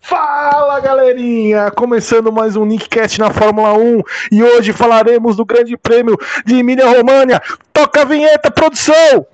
Fala 0.00 0.78
galerinha! 0.80 1.70
Começando 1.70 2.32
mais 2.32 2.56
um 2.56 2.64
Nickcast 2.64 3.18
na 3.18 3.30
Fórmula 3.30 3.72
1 3.74 4.02
e 4.30 4.42
hoje 4.42 4.72
falaremos 4.72 5.36
do 5.36 5.44
Grande 5.44 5.76
Prêmio 5.76 6.16
de 6.44 6.56
Emília 6.56 6.86
România. 6.88 7.42
Toca 7.72 8.02
a 8.02 8.04
vinheta, 8.04 8.50
produção! 8.50 9.26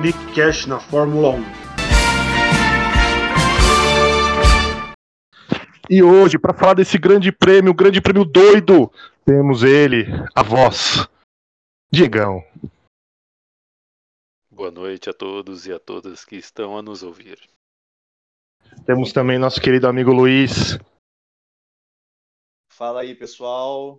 Nickcast 0.00 0.68
na 0.68 0.80
Fórmula 0.80 1.30
1. 1.30 1.44
E 5.88 6.02
hoje, 6.02 6.38
para 6.38 6.54
falar 6.54 6.74
desse 6.74 6.96
grande 6.98 7.30
prêmio, 7.30 7.74
grande 7.74 8.00
prêmio 8.00 8.24
doido, 8.24 8.90
temos 9.24 9.62
ele, 9.62 10.06
a 10.34 10.42
voz, 10.42 11.06
Diegão. 11.92 12.42
Boa 14.54 14.70
noite 14.70 15.10
a 15.10 15.12
todos 15.12 15.66
e 15.66 15.72
a 15.72 15.80
todas 15.80 16.24
que 16.24 16.36
estão 16.36 16.78
a 16.78 16.82
nos 16.82 17.02
ouvir. 17.02 17.40
Temos 18.86 19.12
também 19.12 19.36
nosso 19.36 19.60
querido 19.60 19.88
amigo 19.88 20.12
Luiz. 20.12 20.78
Fala 22.72 23.00
aí, 23.00 23.16
pessoal. 23.16 23.98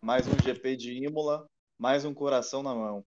Mais 0.00 0.28
um 0.28 0.40
GP 0.40 0.76
de 0.76 1.04
Imola, 1.04 1.46
mais 1.76 2.04
um 2.04 2.14
coração 2.14 2.62
na 2.62 2.72
mão. 2.72 3.04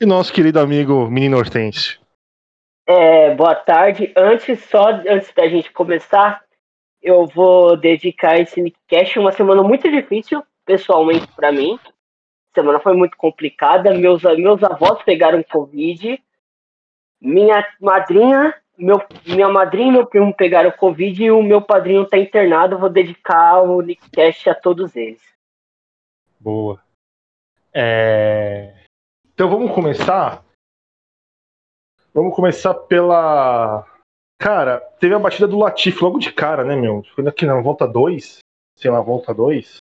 E 0.00 0.04
nosso 0.04 0.32
querido 0.32 0.58
amigo 0.58 1.08
Menino 1.08 1.38
Hortêncio. 1.38 2.00
É, 2.84 3.32
boa 3.32 3.54
tarde. 3.54 4.12
Antes, 4.16 4.64
só 4.64 4.88
antes 4.88 5.32
da 5.34 5.48
gente 5.48 5.72
começar, 5.72 6.44
eu 7.00 7.28
vou 7.28 7.76
dedicar 7.76 8.40
esse 8.40 8.60
Nickcast 8.60 9.20
uma 9.20 9.30
semana 9.30 9.62
muito 9.62 9.88
difícil, 9.88 10.42
pessoalmente, 10.66 11.28
para 11.36 11.52
mim 11.52 11.78
semana 12.54 12.80
foi 12.80 12.94
muito 12.94 13.16
complicada. 13.16 13.92
Meus, 13.94 14.22
meus 14.22 14.62
avós 14.62 15.02
pegaram 15.02 15.42
Covid. 15.42 16.22
Minha 17.20 17.66
madrinha, 17.80 18.54
meu, 18.76 19.00
minha 19.26 19.48
madrinha 19.48 19.88
e 19.88 19.92
meu 19.92 20.06
primo 20.06 20.34
pegaram 20.34 20.70
Covid 20.72 21.22
e 21.22 21.30
o 21.30 21.42
meu 21.42 21.62
padrinho 21.62 22.02
está 22.02 22.18
internado. 22.18 22.78
Vou 22.78 22.90
dedicar 22.90 23.62
o 23.62 23.80
Nickcast 23.80 24.50
a 24.50 24.54
todos 24.54 24.96
eles. 24.96 25.22
Boa. 26.40 26.82
É... 27.72 28.74
Então 29.32 29.48
vamos 29.48 29.72
começar. 29.72 30.44
Vamos 32.12 32.34
começar 32.34 32.74
pela. 32.74 33.86
Cara, 34.38 34.80
teve 34.98 35.14
a 35.14 35.18
batida 35.18 35.46
do 35.46 35.58
Latif 35.58 36.02
logo 36.02 36.18
de 36.18 36.32
cara, 36.32 36.64
né, 36.64 36.76
meu? 36.76 37.02
Foi 37.14 37.26
aqui 37.26 37.46
na 37.46 37.60
volta 37.60 37.86
2. 37.86 38.40
Sei 38.76 38.90
lá, 38.90 39.00
volta 39.00 39.32
2. 39.32 39.76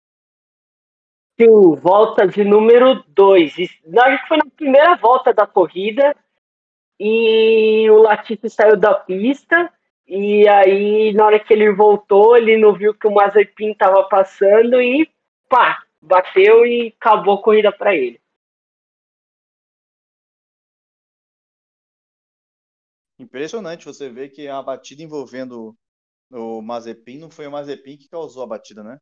Sim, 1.40 1.76
volta 1.76 2.28
de 2.28 2.44
número 2.44 3.02
2. 3.08 3.54
Acho 3.54 4.22
que 4.22 4.28
foi 4.28 4.38
na 4.38 4.46
primeira 4.58 4.98
volta 4.98 5.34
da 5.34 5.48
corrida 5.48 6.14
e 7.00 7.90
o 7.90 8.02
Latifi 8.02 8.50
saiu 8.50 8.76
da 8.76 8.94
pista 8.94 9.72
e 10.06 10.46
aí 10.50 11.14
na 11.14 11.26
hora 11.26 11.40
que 11.40 11.54
ele 11.54 11.72
voltou 11.72 12.36
ele 12.36 12.58
não 12.58 12.74
viu 12.74 12.94
que 12.94 13.08
o 13.08 13.14
Mazepin 13.14 13.72
estava 13.72 14.04
passando 14.10 14.82
e 14.82 15.10
pá, 15.48 15.82
bateu 16.02 16.66
e 16.66 16.94
acabou 17.00 17.36
a 17.36 17.42
corrida 17.42 17.72
para 17.72 17.96
ele. 17.96 18.20
Impressionante 23.18 23.86
você 23.86 24.10
ver 24.10 24.28
que 24.28 24.50
a 24.50 24.62
batida 24.62 25.04
envolvendo 25.04 25.74
o 26.32 26.62
Mazepin 26.62 27.18
não 27.18 27.32
foi 27.32 27.48
o 27.48 27.52
Mazepin 27.52 27.96
que 27.96 28.10
causou 28.10 28.44
a 28.44 28.48
batida, 28.48 28.84
né? 28.84 29.00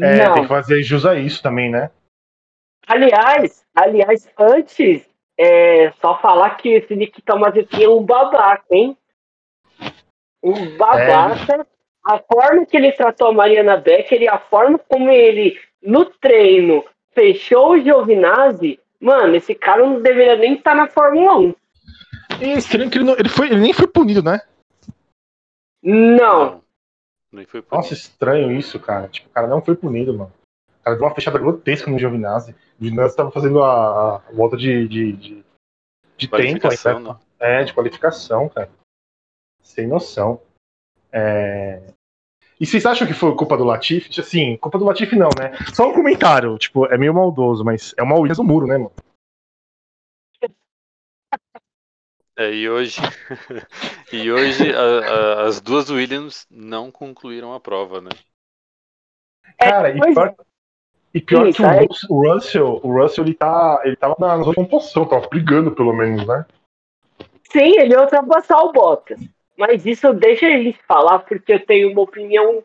É, 0.00 0.30
tem 0.30 0.42
que 0.42 0.48
fazer 0.48 0.82
jus 0.82 1.06
a 1.06 1.14
isso 1.14 1.42
também, 1.42 1.70
né? 1.70 1.90
Aliás, 2.86 3.64
aliás, 3.74 4.28
antes, 4.38 5.08
é, 5.38 5.90
só 6.00 6.18
falar 6.20 6.50
que 6.56 6.68
esse 6.68 6.94
Nikita 6.94 7.34
Mazepin 7.36 7.84
é 7.84 7.88
um 7.88 8.02
babaca, 8.02 8.64
hein? 8.70 8.96
Um 10.42 10.76
babaca. 10.76 11.62
É. 11.62 11.74
A 12.06 12.18
forma 12.18 12.66
que 12.66 12.76
ele 12.76 12.92
tratou 12.92 13.28
a 13.28 13.32
Mariana 13.32 13.78
Becker 13.78 14.20
e 14.20 14.28
a 14.28 14.38
forma 14.38 14.78
como 14.78 15.08
ele, 15.08 15.58
no 15.82 16.04
treino, 16.04 16.84
fechou 17.14 17.70
o 17.70 17.80
Giovinazzi, 17.80 18.78
mano, 19.00 19.34
esse 19.34 19.54
cara 19.54 19.86
não 19.86 20.02
deveria 20.02 20.36
nem 20.36 20.54
estar 20.54 20.74
na 20.74 20.86
Fórmula 20.86 21.38
1. 21.38 21.54
E 22.42 22.44
é 22.44 22.58
estranho 22.58 22.90
que 22.90 22.98
ele, 22.98 23.04
não, 23.04 23.14
ele, 23.14 23.28
foi, 23.28 23.46
ele 23.46 23.60
nem 23.60 23.72
foi 23.72 23.86
punido, 23.86 24.22
né? 24.22 24.40
Não. 25.82 26.63
Nem 27.34 27.44
foi 27.46 27.60
punido. 27.60 27.76
Nossa, 27.76 27.92
estranho 27.92 28.52
isso, 28.52 28.78
cara. 28.78 29.08
Tipo, 29.08 29.28
o 29.28 29.32
cara 29.32 29.48
não 29.48 29.60
foi 29.60 29.74
punido, 29.74 30.14
mano. 30.14 30.32
O 30.80 30.84
cara 30.84 30.96
deu 30.96 31.04
uma 31.04 31.14
fechada 31.14 31.38
grotesca 31.38 31.90
no 31.90 31.98
Giovinazzi. 31.98 32.54
O 32.80 32.84
Giovinazzi 32.84 33.16
tava 33.16 33.32
fazendo 33.32 33.62
a, 33.62 34.16
a 34.16 34.18
volta 34.32 34.56
de, 34.56 34.86
de, 34.86 35.12
de, 35.12 35.44
de 36.16 36.28
tempo 36.28 36.68
aí, 36.68 37.02
né? 37.02 37.16
É, 37.40 37.64
de 37.64 37.74
qualificação, 37.74 38.48
cara. 38.48 38.70
Sem 39.62 39.88
noção. 39.88 40.40
É... 41.12 41.82
E 42.60 42.66
vocês 42.66 42.86
acham 42.86 43.06
que 43.06 43.12
foi 43.12 43.34
culpa 43.34 43.56
do 43.56 43.64
Latifi? 43.64 44.20
Assim, 44.20 44.56
culpa 44.58 44.78
do 44.78 44.84
Latifi 44.84 45.16
não, 45.16 45.30
né? 45.36 45.52
Só 45.74 45.90
um 45.90 45.92
comentário, 45.92 46.56
tipo, 46.56 46.86
é 46.86 46.96
meio 46.96 47.12
maldoso, 47.12 47.64
mas 47.64 47.92
é 47.96 48.02
uma 48.02 48.14
Williams 48.14 48.38
no 48.38 48.44
muro, 48.44 48.66
né, 48.66 48.78
mano? 48.78 48.92
É, 52.36 52.52
e 52.52 52.68
hoje, 52.68 53.00
e 54.12 54.30
hoje 54.30 54.74
a, 54.74 54.80
a, 54.80 55.42
as 55.42 55.60
duas 55.60 55.88
Williams 55.88 56.46
não 56.50 56.90
concluíram 56.90 57.52
a 57.52 57.60
prova, 57.60 58.00
né? 58.00 58.10
É, 59.60 59.70
Cara, 59.70 59.90
e 59.90 60.00
pior, 60.00 60.34
e 61.14 61.20
pior 61.20 61.52
que 61.52 61.62
o, 61.62 62.16
o, 62.16 62.32
Russell, 62.32 62.80
o 62.82 63.00
Russell 63.00 63.24
ele 63.24 63.34
tá, 63.34 63.80
ele 63.84 63.94
tava 63.94 64.16
na 64.18 64.36
zona 64.38 64.50
de 64.50 64.54
pontuação, 64.56 65.06
tava 65.06 65.28
brigando 65.28 65.70
pelo 65.70 65.92
menos, 65.92 66.26
né? 66.26 66.44
Sim, 67.52 67.78
ele 67.78 67.92
ia 67.92 68.00
ultrapassar 68.00 68.58
o 68.62 68.72
Bottas. 68.72 69.20
Mas 69.56 69.86
isso 69.86 70.12
deixa 70.12 70.46
a 70.46 70.50
gente 70.50 70.80
falar 70.88 71.20
porque 71.20 71.52
eu 71.52 71.64
tenho 71.64 71.92
uma 71.92 72.02
opinião 72.02 72.64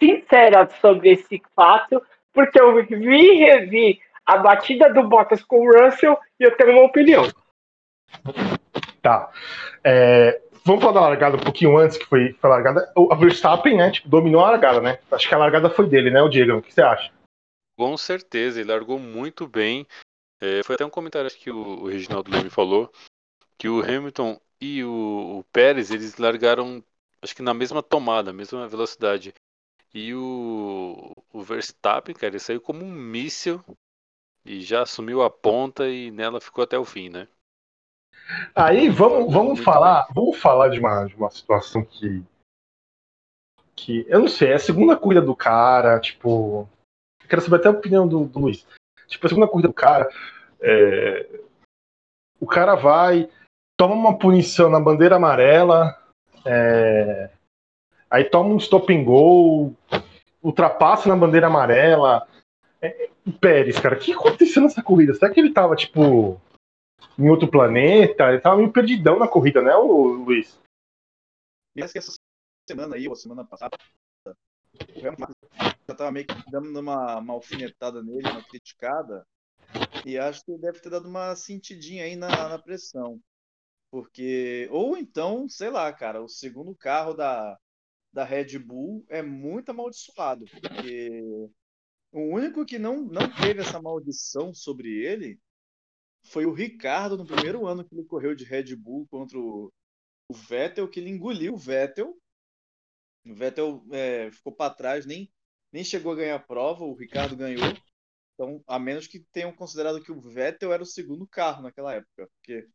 sincera 0.00 0.66
sobre 0.80 1.10
esse 1.10 1.42
fato, 1.54 2.02
porque 2.32 2.58
eu 2.58 2.82
vi 2.86 3.32
e 3.32 3.34
revi 3.34 4.00
a 4.24 4.38
batida 4.38 4.90
do 4.92 5.06
Bottas 5.06 5.42
com 5.44 5.60
o 5.60 5.70
Russell 5.70 6.18
e 6.40 6.44
eu 6.44 6.56
tenho 6.56 6.72
uma 6.72 6.86
opinião. 6.86 7.24
Tá. 9.00 9.30
É, 9.82 10.40
vamos 10.64 10.82
falar 10.82 10.94
da 10.94 11.08
largada 11.08 11.36
um 11.36 11.40
pouquinho 11.40 11.76
antes, 11.76 11.96
que 11.96 12.06
foi, 12.06 12.32
foi 12.34 12.50
a 12.50 12.54
largada. 12.54 12.92
O 12.94 13.14
Verstappen, 13.16 13.76
né, 13.76 13.90
tipo, 13.90 14.08
dominou 14.08 14.44
a 14.44 14.50
largada, 14.50 14.80
né? 14.80 14.98
Acho 15.10 15.28
que 15.28 15.34
a 15.34 15.38
largada 15.38 15.68
foi 15.70 15.88
dele, 15.88 16.10
né, 16.10 16.22
o 16.22 16.28
Diego? 16.28 16.58
O 16.58 16.62
que 16.62 16.72
você 16.72 16.82
acha? 16.82 17.12
Com 17.76 17.96
certeza, 17.96 18.60
ele 18.60 18.70
largou 18.70 18.98
muito 18.98 19.46
bem. 19.48 19.86
É, 20.40 20.62
foi 20.62 20.74
até 20.74 20.84
um 20.84 20.90
comentário 20.90 21.30
que 21.30 21.50
o, 21.50 21.82
o 21.82 21.88
Reginaldo 21.88 22.30
Leme 22.30 22.50
falou, 22.50 22.92
que 23.58 23.68
o 23.68 23.80
Hamilton 23.80 24.40
e 24.60 24.84
o, 24.84 25.38
o 25.38 25.44
Pérez, 25.52 25.90
eles 25.90 26.16
largaram, 26.16 26.82
acho 27.20 27.34
que 27.34 27.42
na 27.42 27.54
mesma 27.54 27.82
tomada, 27.82 28.32
mesma 28.32 28.68
velocidade. 28.68 29.34
E 29.94 30.14
o, 30.14 31.12
o 31.32 31.42
Verstappen, 31.42 32.14
cara, 32.14 32.32
ele 32.32 32.38
saiu 32.38 32.60
como 32.60 32.84
um 32.84 32.90
míssil 32.90 33.62
e 34.44 34.60
já 34.60 34.82
assumiu 34.82 35.22
a 35.22 35.30
ponta 35.30 35.88
e 35.88 36.10
nela 36.10 36.40
ficou 36.40 36.64
até 36.64 36.78
o 36.78 36.84
fim, 36.84 37.08
né? 37.08 37.28
Aí 38.54 38.88
vamos, 38.88 39.32
vamos 39.32 39.60
falar, 39.60 40.06
vamos 40.14 40.38
falar 40.38 40.68
de 40.68 40.78
uma, 40.78 41.04
de 41.04 41.14
uma 41.14 41.30
situação 41.30 41.84
que 41.84 42.24
que 43.74 44.04
eu 44.08 44.20
não 44.20 44.28
sei, 44.28 44.50
é 44.50 44.54
a 44.54 44.58
segunda 44.58 44.96
corrida 44.96 45.22
do 45.22 45.34
cara, 45.34 45.98
tipo, 45.98 46.68
quero 47.28 47.42
saber 47.42 47.56
até 47.56 47.68
a 47.68 47.72
opinião 47.72 48.06
do, 48.06 48.26
do 48.26 48.38
Luiz. 48.38 48.66
Tipo, 49.08 49.26
a 49.26 49.28
segunda 49.28 49.48
corrida 49.48 49.68
do 49.68 49.74
cara, 49.74 50.08
é, 50.60 51.40
o 52.38 52.46
cara 52.46 52.74
vai, 52.74 53.28
toma 53.76 53.94
uma 53.94 54.18
punição 54.18 54.70
na 54.70 54.78
bandeira 54.78 55.16
amarela, 55.16 55.98
é, 56.44 57.30
aí 58.10 58.24
toma 58.24 58.50
um 58.50 58.58
stop 58.58 58.94
and 58.94 59.04
go, 59.04 59.74
ultrapassa 60.42 61.08
na 61.08 61.16
bandeira 61.16 61.46
amarela. 61.46 62.26
É, 62.80 63.08
o 63.26 63.32
Pérez, 63.32 63.78
cara, 63.78 63.94
o 63.94 63.98
que 63.98 64.12
aconteceu 64.12 64.62
nessa 64.62 64.82
corrida? 64.82 65.14
Será 65.14 65.32
que 65.32 65.40
ele 65.40 65.52
tava, 65.52 65.76
tipo, 65.76 66.40
em 67.18 67.28
outro 67.28 67.50
planeta. 67.50 68.30
Ele 68.30 68.40
tava 68.40 68.56
meio 68.56 68.72
perdidão 68.72 69.18
na 69.18 69.28
corrida, 69.28 69.60
né, 69.62 69.74
o 69.74 70.24
Luiz? 70.24 70.58
Parece 71.74 71.92
que 71.92 71.98
essa 71.98 72.12
semana 72.68 72.96
aí, 72.96 73.08
ou 73.08 73.16
semana 73.16 73.44
passada, 73.44 73.76
o 74.26 75.00
Real 75.00 75.14
já 75.88 75.94
tava 75.94 76.12
meio 76.12 76.26
que 76.26 76.50
dando 76.50 76.78
uma, 76.78 77.18
uma 77.18 77.34
alfinetada 77.34 78.02
nele, 78.02 78.28
uma 78.28 78.44
criticada. 78.44 79.26
E 80.04 80.18
acho 80.18 80.44
que 80.44 80.58
deve 80.58 80.80
ter 80.80 80.90
dado 80.90 81.08
uma 81.08 81.34
sentidinha 81.34 82.04
aí 82.04 82.16
na, 82.16 82.48
na 82.48 82.58
pressão. 82.58 83.20
Porque, 83.90 84.68
ou 84.70 84.96
então, 84.96 85.48
sei 85.48 85.70
lá, 85.70 85.92
cara, 85.92 86.22
o 86.22 86.28
segundo 86.28 86.74
carro 86.74 87.14
da, 87.14 87.58
da 88.12 88.24
Red 88.24 88.58
Bull 88.58 89.04
é 89.08 89.22
muito 89.22 89.70
amaldiçoado. 89.70 90.44
Porque 90.46 91.22
o 92.12 92.20
único 92.20 92.64
que 92.64 92.78
não, 92.78 93.02
não 93.02 93.30
teve 93.40 93.60
essa 93.60 93.80
maldição 93.80 94.52
sobre 94.54 94.88
ele 94.88 95.38
foi 96.32 96.46
o 96.46 96.52
Ricardo 96.52 97.16
no 97.16 97.26
primeiro 97.26 97.66
ano 97.66 97.84
que 97.84 97.94
ele 97.94 98.04
correu 98.04 98.34
de 98.34 98.44
Red 98.44 98.74
Bull 98.74 99.06
contra 99.10 99.38
o, 99.38 99.72
o 100.28 100.34
Vettel, 100.34 100.88
que 100.88 100.98
ele 101.00 101.10
engoliu 101.10 101.54
o 101.54 101.58
Vettel. 101.58 102.16
O 103.26 103.34
Vettel 103.34 103.84
é, 103.92 104.30
ficou 104.32 104.52
para 104.52 104.74
trás, 104.74 105.06
nem, 105.06 105.30
nem 105.72 105.84
chegou 105.84 106.12
a 106.12 106.16
ganhar 106.16 106.36
a 106.36 106.40
prova, 106.40 106.84
o 106.84 106.94
Ricardo 106.94 107.36
ganhou. 107.36 107.72
Então, 108.34 108.62
a 108.66 108.78
menos 108.78 109.06
que 109.06 109.20
tenham 109.32 109.52
considerado 109.52 110.02
que 110.02 110.10
o 110.10 110.20
Vettel 110.20 110.72
era 110.72 110.82
o 110.82 110.86
segundo 110.86 111.26
carro 111.26 111.62
naquela 111.62 111.94
época, 111.94 112.28
porque 112.34 112.66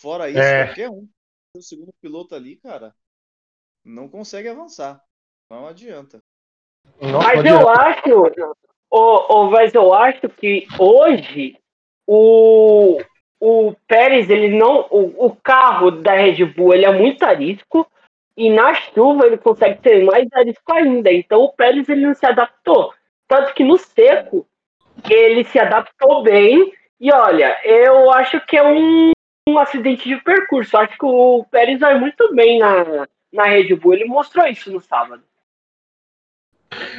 Fora 0.00 0.30
isso, 0.30 0.38
É. 0.38 0.66
qualquer 0.66 0.88
um, 0.90 1.06
o 1.54 1.60
segundo 1.60 1.92
piloto 2.00 2.34
ali, 2.34 2.56
cara, 2.56 2.94
não 3.84 4.08
consegue 4.08 4.48
avançar. 4.48 5.02
Não 5.50 5.66
adianta. 5.66 6.22
Nossa, 7.00 7.34
Mas 7.34 7.44
não 7.44 7.60
eu 7.60 7.68
adianta. 7.68 7.82
acho, 7.82 8.54
ô, 8.90 9.34
ô, 9.34 9.50
mas 9.50 9.74
eu 9.74 9.92
acho 9.92 10.28
que 10.30 10.66
hoje 10.78 11.59
o, 12.12 13.00
o 13.38 13.72
Pérez, 13.86 14.28
ele 14.28 14.48
não. 14.48 14.84
O, 14.90 15.26
o 15.26 15.36
carro 15.36 15.92
da 15.92 16.12
Red 16.12 16.44
Bull 16.44 16.74
ele 16.74 16.84
é 16.84 16.92
muito 16.92 17.22
arisco 17.22 17.86
e 18.36 18.50
na 18.50 18.74
chuva 18.74 19.26
ele 19.26 19.38
consegue 19.38 19.80
ser 19.80 20.04
mais 20.04 20.26
arisco 20.32 20.72
ainda. 20.72 21.12
Então 21.12 21.44
o 21.44 21.52
Pérez 21.52 21.88
ele 21.88 22.04
não 22.04 22.14
se 22.14 22.26
adaptou. 22.26 22.92
Tanto 23.28 23.54
que 23.54 23.62
no 23.62 23.78
seco 23.78 24.44
ele 25.08 25.44
se 25.44 25.60
adaptou 25.60 26.24
bem. 26.24 26.72
E 26.98 27.12
olha, 27.12 27.56
eu 27.62 28.10
acho 28.10 28.44
que 28.44 28.56
é 28.56 28.64
um, 28.64 29.12
um 29.48 29.58
acidente 29.60 30.08
de 30.08 30.16
percurso. 30.16 30.76
Acho 30.76 30.98
que 30.98 31.06
o 31.06 31.44
Pérez 31.48 31.78
vai 31.78 31.96
muito 31.96 32.34
bem 32.34 32.58
na, 32.58 33.06
na 33.32 33.44
Red 33.44 33.72
Bull. 33.76 33.94
Ele 33.94 34.06
mostrou 34.06 34.48
isso 34.48 34.72
no 34.72 34.80
sábado. 34.80 35.22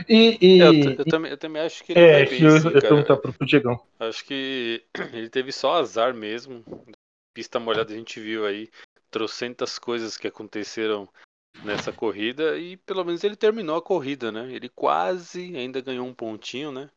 E, 0.07 0.37
e- 0.41 0.59
Eu, 0.59 0.71
t- 0.73 0.95
eu 0.99 1.05
também, 1.05 1.31
eu 1.31 1.37
também 1.37 1.61
acho 1.61 1.83
que 1.83 1.93
ele 1.93 1.99
é, 2.01 2.11
vai 2.11 2.25
que 2.25 2.29
bem, 2.31 2.43
eu, 2.43 2.59
sim, 2.59 2.67
eu 2.69 2.81
perguntar 2.81 3.17
pro, 3.17 3.33
pro 3.33 3.47
Diegão. 3.47 3.79
Acho 3.99 4.25
que 4.25 4.83
ele 5.13 5.29
teve 5.29 5.51
só 5.51 5.73
azar 5.79 6.13
mesmo. 6.13 6.63
Pista 7.33 7.59
molhada 7.59 7.93
a 7.93 7.95
gente 7.95 8.19
viu 8.19 8.45
aí 8.45 8.69
trocentas 9.09 9.79
coisas 9.79 10.17
que 10.17 10.27
aconteceram 10.27 11.07
nessa 11.63 11.91
corrida 11.91 12.57
e 12.57 12.75
pelo 12.77 13.03
menos 13.05 13.23
ele 13.23 13.35
terminou 13.35 13.77
a 13.77 13.81
corrida, 13.81 14.31
né? 14.31 14.51
Ele 14.51 14.67
quase 14.69 15.55
ainda 15.55 15.79
ganhou 15.81 16.05
um 16.05 16.13
pontinho, 16.13 16.71
né? 16.71 16.89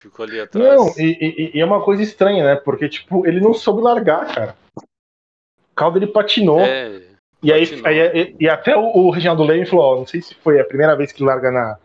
Ficou 0.00 0.24
ali 0.24 0.38
atrás. 0.38 0.64
Não, 0.64 0.86
e, 0.96 1.18
e- 1.20 1.56
e 1.56 1.60
é 1.60 1.64
uma 1.64 1.82
coisa 1.84 2.02
estranha, 2.02 2.44
né? 2.44 2.56
Porque, 2.56 2.88
tipo, 2.88 3.26
ele 3.26 3.40
não 3.40 3.52
soube 3.52 3.82
largar, 3.82 4.32
cara. 4.32 4.56
O 4.76 5.74
carro 5.74 5.92
dele 5.92 6.06
patinou. 6.08 6.60
É, 6.60 7.02
e, 7.42 7.52
aí, 7.52 7.66
patinou. 7.66 7.86
aí- 7.86 7.98
e, 8.38 8.44
e 8.44 8.48
até 8.48 8.76
o, 8.76 8.82
o 8.96 9.10
Reginaldo 9.10 9.42
Leme 9.42 9.66
falou: 9.66 9.84
ó, 9.84 9.96
não 9.98 10.06
sei 10.06 10.22
se 10.22 10.34
foi 10.36 10.60
a 10.60 10.64
primeira 10.64 10.94
vez 10.96 11.10
que 11.10 11.20
ele 11.22 11.30
larga 11.30 11.50
na, 11.50 11.78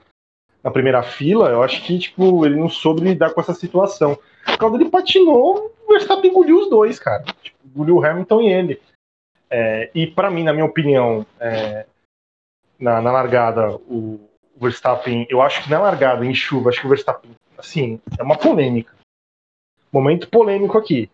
na 0.64 0.72
primeira 0.72 1.04
fila. 1.04 1.50
Eu 1.50 1.62
acho 1.62 1.84
que, 1.84 2.00
tipo, 2.00 2.46
ele 2.46 2.56
não 2.56 2.70
soube 2.70 3.02
lidar 3.02 3.34
com 3.34 3.42
essa 3.42 3.54
situação. 3.54 4.18
O 4.48 4.58
carro 4.58 4.78
dele 4.78 4.90
patinou, 4.90 5.72
o 5.86 5.92
Verstappen 5.92 6.32
engoliu 6.32 6.60
os 6.60 6.70
dois, 6.70 6.98
cara. 6.98 7.24
Tipo, 7.42 7.58
engoliu 7.66 7.98
o 7.98 8.06
Hamilton 8.06 8.42
e 8.42 8.54
ele. 8.54 8.82
É, 9.50 9.92
e 9.94 10.08
pra 10.08 10.32
mim, 10.32 10.44
na 10.44 10.54
minha 10.54 10.66
opinião, 10.66 11.26
é, 11.40 11.86
na, 12.80 13.02
na 13.02 13.12
largada, 13.12 13.76
o, 13.88 14.20
o 14.56 14.60
Verstappen, 14.60 15.28
eu 15.30 15.42
acho 15.42 15.64
que 15.64 15.70
na 15.70 15.80
largada, 15.80 16.26
em 16.26 16.34
chuva, 16.34 16.70
acho 16.70 16.80
que 16.80 16.86
o 16.86 16.90
Verstappen, 16.90 17.32
assim, 17.58 18.00
é 18.18 18.24
uma 18.24 18.38
polêmica. 18.38 18.96
Momento 19.92 20.30
polêmico 20.30 20.78
aqui. 20.78 21.10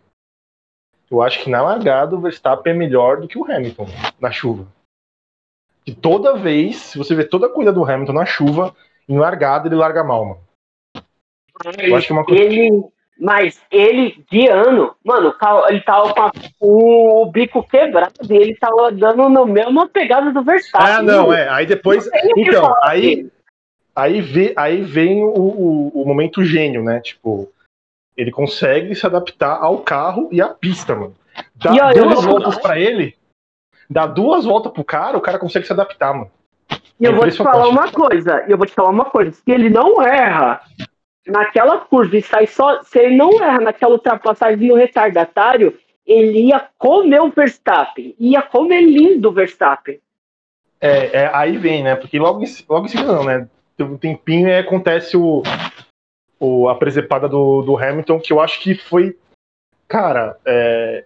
Eu 1.12 1.22
acho 1.24 1.44
que 1.44 1.50
na 1.50 1.62
largada 1.62 2.16
o 2.16 2.22
Verstappen 2.22 2.72
é 2.72 2.75
melhor 2.75 3.19
do 3.19 3.28
que 3.28 3.38
o 3.38 3.51
Hamilton 3.51 3.88
na 4.19 4.31
chuva. 4.31 4.68
E 5.86 5.94
toda 5.94 6.38
vez, 6.38 6.78
se 6.78 6.98
você 6.98 7.16
vê 7.16 7.24
toda 7.24 7.48
a 7.48 7.50
corrida 7.50 7.74
do 7.74 7.84
Hamilton 7.84 8.13
na 8.13 8.25
chuva, 8.25 8.75
em 9.10 9.18
largada 9.18 9.68
ele 9.68 9.76
larga 9.76 10.04
mal, 10.04 10.24
mano. 10.26 10.42
Eu 11.80 11.96
acho 11.96 12.08
que 12.08 12.14
é 12.14 12.16
uma 12.16 12.24
coisa. 12.24 12.42
Ele, 12.42 12.84
mas 13.20 13.62
ele, 13.70 14.24
ano, 14.50 14.96
mano, 15.04 15.34
carro- 15.34 15.68
ele 15.68 15.82
tava 15.82 16.14
com 16.14 16.22
a- 16.22 16.32
o, 16.62 17.22
o 17.24 17.26
bico 17.26 17.62
quebrado 17.68 18.26
dele, 18.26 18.56
tava 18.56 18.92
dando 18.92 19.28
na 19.28 19.46
mesma 19.46 19.90
pegada 19.90 20.32
do 20.32 20.42
Verstappen. 20.44 20.88
Ah, 20.88 21.02
não, 21.02 21.34
é. 21.34 21.50
Aí 21.50 21.66
depois. 21.66 22.10
Então, 22.38 22.74
aí, 22.84 23.02
dele. 23.02 23.32
aí, 23.96 24.22
vê, 24.22 24.54
aí 24.56 24.82
vem 24.82 25.24
o, 25.24 25.34
o, 25.34 26.02
o 26.02 26.06
momento 26.08 26.46
gênio, 26.46 26.82
né? 26.82 27.02
Tipo, 27.02 27.52
ele 28.16 28.32
consegue 28.32 28.96
se 28.96 29.06
adaptar 29.06 29.58
ao 29.62 29.80
carro 29.80 30.30
e 30.32 30.42
à 30.42 30.48
pista, 30.50 30.96
mano. 30.96 31.16
Dá 31.56 31.74
E 31.92 31.94
duas 31.94 32.24
voltas 32.24 32.58
pra 32.58 32.80
ele, 32.80 33.18
dá 33.90 34.06
duas 34.08 34.46
voltas 34.46 34.72
pro 34.72 34.84
cara, 34.84 35.18
o 35.18 35.22
cara 35.22 35.40
consegue 35.40 35.66
se 35.66 35.74
adaptar, 35.74 36.14
mano. 36.14 36.32
E 37.00 37.06
eu 37.06 37.16
vou 37.16 37.30
te 37.30 37.38
falar 37.38 37.68
uma 37.68 37.92
coisa, 37.92 38.44
e 38.48 38.51
eu 38.51 38.57
vou 38.57 38.68
te 38.68 38.74
falar 38.74 38.89
uma 38.89 39.06
coisa, 39.06 39.31
se 39.31 39.50
ele 39.50 39.69
não 39.69 40.01
erra 40.01 40.62
naquela 41.25 41.77
curva 41.77 42.18
e 42.18 42.21
sai 42.21 42.45
só, 42.45 42.83
se 42.83 43.00
ele 43.00 43.16
não 43.16 43.42
erra 43.42 43.62
naquela 43.62 43.94
ultrapassagem 43.94 44.68
no 44.68 44.75
retardatário, 44.75 45.77
ele 46.06 46.48
ia 46.48 46.68
comer 46.77 47.21
o 47.21 47.30
Verstappen, 47.30 48.16
ia 48.19 48.42
comer 48.42 48.81
lindo 48.81 49.30
o 49.30 49.31
Verstappen. 49.31 50.00
É, 50.81 51.24
é, 51.24 51.31
aí 51.33 51.57
vem, 51.57 51.83
né? 51.83 51.95
Porque 51.95 52.18
logo 52.18 52.44
em, 52.44 52.48
logo 52.68 52.86
em 52.86 52.89
seguida 52.89 53.13
não, 53.13 53.24
né? 53.24 53.48
Tem 53.77 53.86
um 53.86 53.98
tempinho 53.98 54.48
e 54.48 54.57
acontece 54.57 55.15
o, 55.15 55.44
o, 56.39 56.68
a 56.68 56.75
presepada 56.75 57.27
do, 57.27 57.62
do 57.62 57.77
Hamilton, 57.77 58.19
que 58.19 58.33
eu 58.33 58.39
acho 58.39 58.60
que 58.62 58.75
foi. 58.75 59.18
Cara, 59.88 60.38
é, 60.45 61.06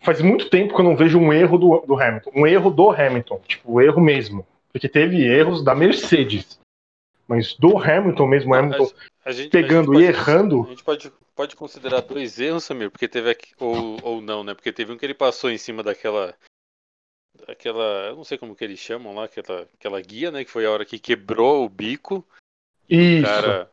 faz 0.00 0.20
muito 0.20 0.50
tempo 0.50 0.74
que 0.74 0.80
eu 0.80 0.84
não 0.84 0.96
vejo 0.96 1.18
um 1.18 1.32
erro 1.32 1.56
do, 1.56 1.84
do 1.86 2.00
Hamilton. 2.00 2.30
Um 2.34 2.46
erro 2.46 2.70
do 2.70 2.90
Hamilton. 2.90 3.40
Tipo, 3.46 3.74
um 3.74 3.80
erro 3.80 4.00
mesmo. 4.00 4.46
Porque 4.76 4.90
teve 4.90 5.24
erros 5.24 5.64
da 5.64 5.74
Mercedes. 5.74 6.60
Mas 7.26 7.54
do 7.54 7.78
Hamilton 7.78 8.26
mesmo, 8.26 8.52
o 8.52 8.54
Hamilton 8.54 8.92
A 9.24 9.32
gente, 9.32 9.50
pegando 9.50 9.92
a 9.92 9.94
e 9.94 10.04
pode- 10.04 10.04
errando. 10.04 10.64
A 10.64 10.68
gente 10.68 10.84
pode, 10.84 11.12
pode 11.34 11.56
considerar 11.56 12.02
dois 12.02 12.38
erros, 12.38 12.64
Samir, 12.64 12.90
porque 12.90 13.08
teve 13.08 13.30
aqui, 13.30 13.54
ou, 13.58 13.96
ou 14.02 14.20
não, 14.20 14.44
né? 14.44 14.52
Porque 14.52 14.70
teve 14.70 14.92
um 14.92 14.98
que 14.98 15.06
ele 15.06 15.14
passou 15.14 15.50
em 15.50 15.56
cima 15.56 15.82
daquela. 15.82 16.36
Daquela. 17.46 18.08
Eu 18.08 18.16
não 18.16 18.24
sei 18.24 18.36
como 18.36 18.54
que 18.54 18.62
eles 18.64 18.78
chamam 18.78 19.14
lá, 19.14 19.24
aquela, 19.24 19.62
aquela 19.62 20.00
guia, 20.02 20.30
né? 20.30 20.44
Que 20.44 20.50
foi 20.50 20.66
a 20.66 20.70
hora 20.70 20.84
que 20.84 20.98
quebrou 20.98 21.64
o 21.64 21.68
bico. 21.70 22.22
Isso. 22.86 23.24
Cara, 23.24 23.72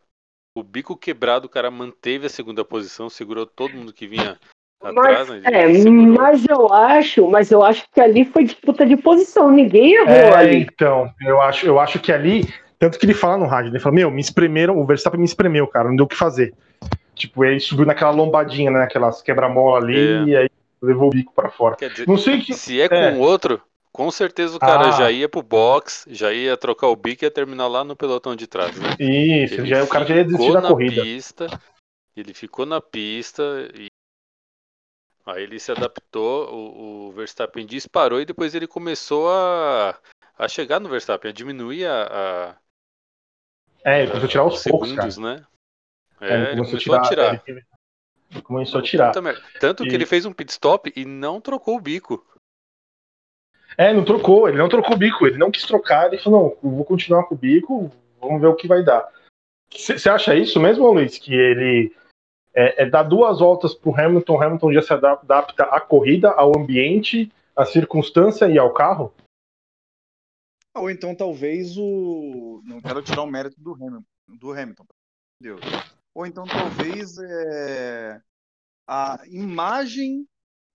o 0.57 0.63
bico 0.63 0.95
quebrado, 0.95 1.47
o 1.47 1.49
cara 1.49 1.69
manteve 1.69 2.27
a 2.27 2.29
segunda 2.29 2.63
posição, 2.63 3.09
segurou 3.09 3.45
todo 3.45 3.75
mundo 3.75 3.91
que 3.91 4.07
vinha 4.07 4.39
Mas, 4.91 4.97
atrás, 5.21 5.29
né? 5.29 5.41
Ele 5.45 5.87
é, 5.87 5.91
mas 5.91 6.45
eu 6.49 6.73
acho, 6.73 7.29
mas 7.29 7.51
eu 7.51 7.63
acho 7.63 7.83
que 7.93 8.01
ali 8.01 8.25
foi 8.25 8.43
disputa 8.43 8.85
de 8.85 8.97
posição, 8.97 9.49
ninguém 9.51 9.93
errou 9.93 10.09
É, 10.13 10.33
ali. 10.35 10.57
então, 10.73 11.09
eu 11.21 11.41
acho, 11.41 11.65
eu 11.65 11.79
acho 11.79 11.99
que 11.99 12.11
ali, 12.11 12.47
tanto 12.77 12.99
que 12.99 13.05
ele 13.05 13.13
fala 13.13 13.37
no 13.37 13.45
rádio, 13.47 13.69
ele 13.71 13.79
fala, 13.79 13.95
meu, 13.95 14.11
me 14.11 14.19
espremeram, 14.21 14.77
o 14.79 14.85
Verstappen 14.85 15.19
me 15.19 15.25
espremeu, 15.25 15.65
cara, 15.67 15.87
não 15.89 15.95
deu 15.95 16.05
o 16.05 16.09
que 16.09 16.15
fazer. 16.15 16.53
Tipo, 17.15 17.45
ele 17.45 17.59
subiu 17.59 17.85
naquela 17.85 18.11
lombadinha, 18.11 18.71
né, 18.71 18.83
aquelas 18.83 19.21
quebra-mola 19.21 19.77
ali, 19.79 19.95
É. 19.97 20.23
e 20.23 20.35
aí 20.35 20.49
levou 20.81 21.07
o 21.07 21.11
bico 21.11 21.31
pra 21.33 21.49
fora. 21.49 21.75
Quer 21.75 21.89
dizer, 21.91 22.07
Não 22.07 22.17
sei 22.17 22.41
que... 22.41 22.53
se 22.53 22.81
é 22.81 22.89
com 22.89 22.95
é. 22.95 23.11
o 23.13 23.19
outro, 23.19 23.61
com 23.91 24.09
certeza 24.11 24.57
o 24.57 24.59
cara 24.59 24.87
Ah. 24.87 24.91
já 24.91 25.11
ia 25.11 25.29
pro 25.29 25.43
box, 25.43 26.05
já 26.09 26.33
ia 26.33 26.57
trocar 26.57 26.87
o 26.87 26.95
bico 26.95 27.23
e 27.23 27.27
ia 27.27 27.31
terminar 27.31 27.67
lá 27.67 27.83
no 27.83 27.95
pelotão 27.95 28.35
de 28.35 28.47
trás, 28.47 28.75
né? 28.79 28.95
Isso, 28.99 29.53
Ele 29.53 29.67
já, 29.67 29.83
o 29.83 29.87
cara 29.87 30.03
já 30.05 30.15
ia 30.15 30.25
desistir 30.25 30.51
da 30.51 30.61
na 30.61 30.67
corrida. 30.69 31.03
Pista, 31.03 31.47
ele 32.17 32.33
ficou 32.33 32.65
na 32.65 32.81
pista 32.81 33.43
e 33.75 33.87
aí 35.25 35.43
ele 35.43 35.59
se 35.59 35.71
adaptou, 35.71 36.49
o, 36.53 37.07
o 37.07 37.11
Verstappen 37.13 37.65
disparou 37.65 38.19
e 38.21 38.25
depois 38.25 38.53
ele 38.53 38.67
começou 38.67 39.29
a, 39.29 39.97
a 40.37 40.47
chegar 40.47 40.79
no 40.79 40.89
Verstappen, 40.89 41.29
a 41.29 41.33
diminuir 41.33 41.85
a, 41.85 42.57
É, 43.85 44.03
ele 44.03 44.07
a- 44.07 44.11
começou 44.11 44.27
a 44.27 44.31
tirar 44.31 44.45
os 44.45 44.53
os 44.55 44.63
poucos, 44.63 44.89
segundos, 44.89 45.17
né? 45.17 45.45
É, 46.21 46.33
É, 46.33 46.51
ele 46.51 46.63
começou 46.65 46.95
a 46.95 46.97
Ele, 46.97 47.07
tirar. 47.09 47.39
teve- 47.43 47.63
ele 48.31 48.41
começou 48.41 48.79
a 48.79 48.83
tirar. 48.83 49.13
Tanto 49.59 49.83
que 49.83 49.91
E- 49.91 49.95
ele 49.95 50.05
fez 50.05 50.25
um 50.25 50.33
pit 50.33 50.51
stop 50.51 50.91
e 50.95 51.05
não 51.05 51.39
trocou 51.41 51.77
o 51.77 51.81
bico. 51.81 52.25
É, 53.77 53.91
não 53.91 54.05
trocou, 54.05 54.47
ele 54.47 54.57
não 54.57 54.69
trocou 54.69 54.93
o 54.95 54.97
bico, 54.97 55.25
ele 55.25 55.37
não 55.37 55.49
quis 55.49 55.63
trocar, 55.65 56.07
ele 56.07 56.21
falou, 56.21 56.59
não, 56.61 56.71
vou 56.71 56.85
continuar 56.85 57.23
com 57.23 57.33
o 57.33 57.37
bico, 57.37 57.91
vamos 58.21 58.39
ver 58.39 58.47
o 58.47 58.55
que 58.55 58.67
vai 58.67 58.83
dar. 58.83 59.11
Você 59.71 60.07
acha 60.07 60.35
isso 60.35 60.59
mesmo, 60.59 60.91
Luiz? 60.91 61.17
Que 61.17 61.33
ele 61.33 61.91
é, 62.53 62.83
é 62.83 62.89
dar 62.89 63.03
duas 63.03 63.39
voltas 63.39 63.73
Hamilton, 63.95 64.33
o 64.33 64.41
Hamilton 64.41 64.73
já 64.73 64.81
se 64.81 64.93
adapta 64.93 65.63
à 65.63 65.81
corrida, 65.81 66.31
ao 66.31 66.57
ambiente, 66.57 67.31
à 67.55 67.65
circunstância 67.65 68.47
e 68.49 68.57
ao 68.57 68.73
carro? 68.73 69.13
Ou 70.75 70.89
então 70.89 71.15
talvez 71.15 71.77
o. 71.77 72.61
Não 72.65 72.81
quero 72.81 73.01
tirar 73.01 73.21
o 73.21 73.27
mérito 73.27 73.59
do 73.59 73.73
Hamilton. 73.73 74.03
Do 74.27 74.51
Hamilton 74.51 74.85
Deus. 75.39 75.61
Ou 76.15 76.25
então 76.25 76.45
talvez 76.45 77.17
é, 77.17 78.21
a 78.87 79.21
imagem 79.27 80.25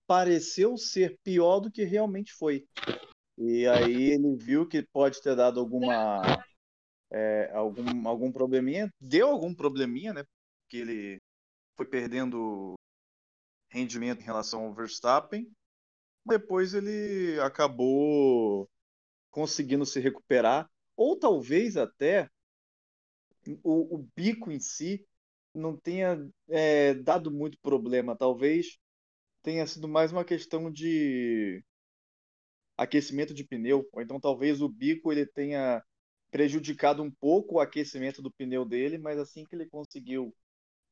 pareceu 0.07 0.77
ser 0.77 1.17
pior 1.23 1.59
do 1.59 1.71
que 1.71 1.83
realmente 1.83 2.33
foi. 2.33 2.65
E 3.37 3.67
aí 3.67 4.11
ele 4.11 4.35
viu 4.35 4.67
que 4.67 4.85
pode 4.93 5.21
ter 5.21 5.35
dado 5.35 5.59
alguma. 5.59 6.21
é, 7.11 7.51
algum, 7.53 8.07
algum 8.07 8.31
probleminha. 8.31 8.89
Deu 9.01 9.27
algum 9.27 9.53
probleminha, 9.53 10.13
né? 10.13 10.23
Porque 10.63 10.77
ele 10.77 11.18
foi 11.79 11.85
perdendo 11.85 12.73
rendimento 13.69 14.19
em 14.19 14.25
relação 14.25 14.65
ao 14.65 14.73
Verstappen. 14.73 15.49
Depois 16.25 16.73
ele 16.73 17.39
acabou 17.39 18.69
conseguindo 19.31 19.85
se 19.85 19.97
recuperar, 20.01 20.69
ou 20.97 21.17
talvez 21.17 21.77
até 21.77 22.29
o, 23.63 23.95
o 23.95 24.05
bico 24.13 24.51
em 24.51 24.59
si 24.59 25.07
não 25.53 25.77
tenha 25.77 26.29
é, 26.49 26.95
dado 26.95 27.31
muito 27.31 27.57
problema, 27.61 28.17
talvez 28.17 28.77
tenha 29.41 29.65
sido 29.65 29.87
mais 29.87 30.11
uma 30.11 30.25
questão 30.25 30.69
de 30.69 31.63
aquecimento 32.75 33.33
de 33.33 33.45
pneu, 33.45 33.87
ou 33.93 34.01
então 34.01 34.19
talvez 34.19 34.61
o 34.61 34.67
bico 34.67 35.13
ele 35.13 35.25
tenha 35.25 35.81
prejudicado 36.29 37.01
um 37.01 37.09
pouco 37.09 37.55
o 37.55 37.59
aquecimento 37.61 38.21
do 38.21 38.31
pneu 38.31 38.65
dele, 38.65 38.97
mas 38.97 39.17
assim 39.17 39.45
que 39.45 39.55
ele 39.55 39.69
conseguiu 39.69 40.35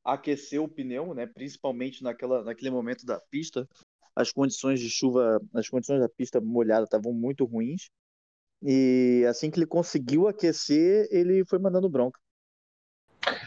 aquecer 0.08 0.62
o 0.62 0.70
pneu, 0.70 1.14
né, 1.14 1.28
principalmente 1.28 2.02
naquela, 2.02 2.44
naquele 2.44 2.72
momento 2.72 3.06
da 3.06 3.20
pista, 3.20 3.68
as 4.16 4.32
condições 4.32 4.80
de 4.80 4.90
chuva, 4.90 5.40
as 5.54 5.68
condições 5.68 6.00
da 6.00 6.08
pista 6.08 6.40
molhada 6.40 6.86
estavam 6.86 7.14
muito 7.14 7.46
ruins. 7.46 7.90
E 8.64 9.24
assim 9.30 9.52
que 9.52 9.60
ele 9.60 9.68
conseguiu 9.68 10.28
aquecer, 10.28 11.08
ele 11.12 11.46
foi 11.46 11.60
mandando 11.60 11.90
bronca. 11.90 12.20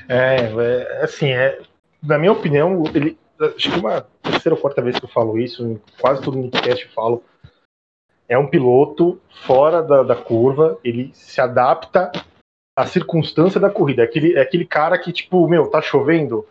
É, 0.09 0.37
é 0.37 1.02
assim, 1.02 1.31
é, 1.31 1.61
na 2.02 2.19
minha 2.19 2.33
opinião, 2.33 2.85
ele. 2.95 3.19
Acho 3.40 3.73
que 3.73 3.79
uma 3.79 4.02
terceira 4.23 4.55
ou 4.55 4.61
quarta 4.61 4.83
vez 4.83 4.99
que 4.99 5.05
eu 5.07 5.09
falo 5.09 5.38
isso, 5.38 5.81
quase 5.99 6.23
todo 6.23 6.37
Nickcast 6.37 6.85
eu 6.85 6.93
falo. 6.93 7.25
É 8.29 8.38
um 8.38 8.49
piloto 8.49 9.21
fora 9.47 9.83
da, 9.83 10.02
da 10.02 10.14
curva, 10.14 10.79
ele 10.85 11.11
se 11.14 11.40
adapta 11.40 12.12
à 12.76 12.86
circunstância 12.86 13.60
da 13.60 13.70
corrida. 13.70 14.02
É 14.02 14.04
aquele, 14.04 14.34
é 14.34 14.40
aquele 14.40 14.64
cara 14.64 14.98
que, 14.98 15.12
tipo, 15.12 15.46
meu, 15.48 15.68
tá 15.68 15.80
chovendo, 15.82 16.46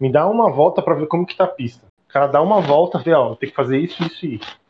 me 0.00 0.10
dá 0.10 0.28
uma 0.28 0.50
volta 0.50 0.82
para 0.82 0.94
ver 0.94 1.06
como 1.06 1.26
que 1.26 1.36
tá 1.36 1.44
a 1.44 1.48
pista. 1.48 1.86
O 2.08 2.12
cara 2.12 2.26
dá 2.26 2.42
uma 2.42 2.60
volta, 2.60 2.98
vê, 2.98 3.12
ó, 3.12 3.34
tem 3.34 3.48
que 3.48 3.54
fazer 3.54 3.78
isso, 3.78 4.02
isso 4.02 4.26
e 4.26 4.34
isso. 4.36 4.60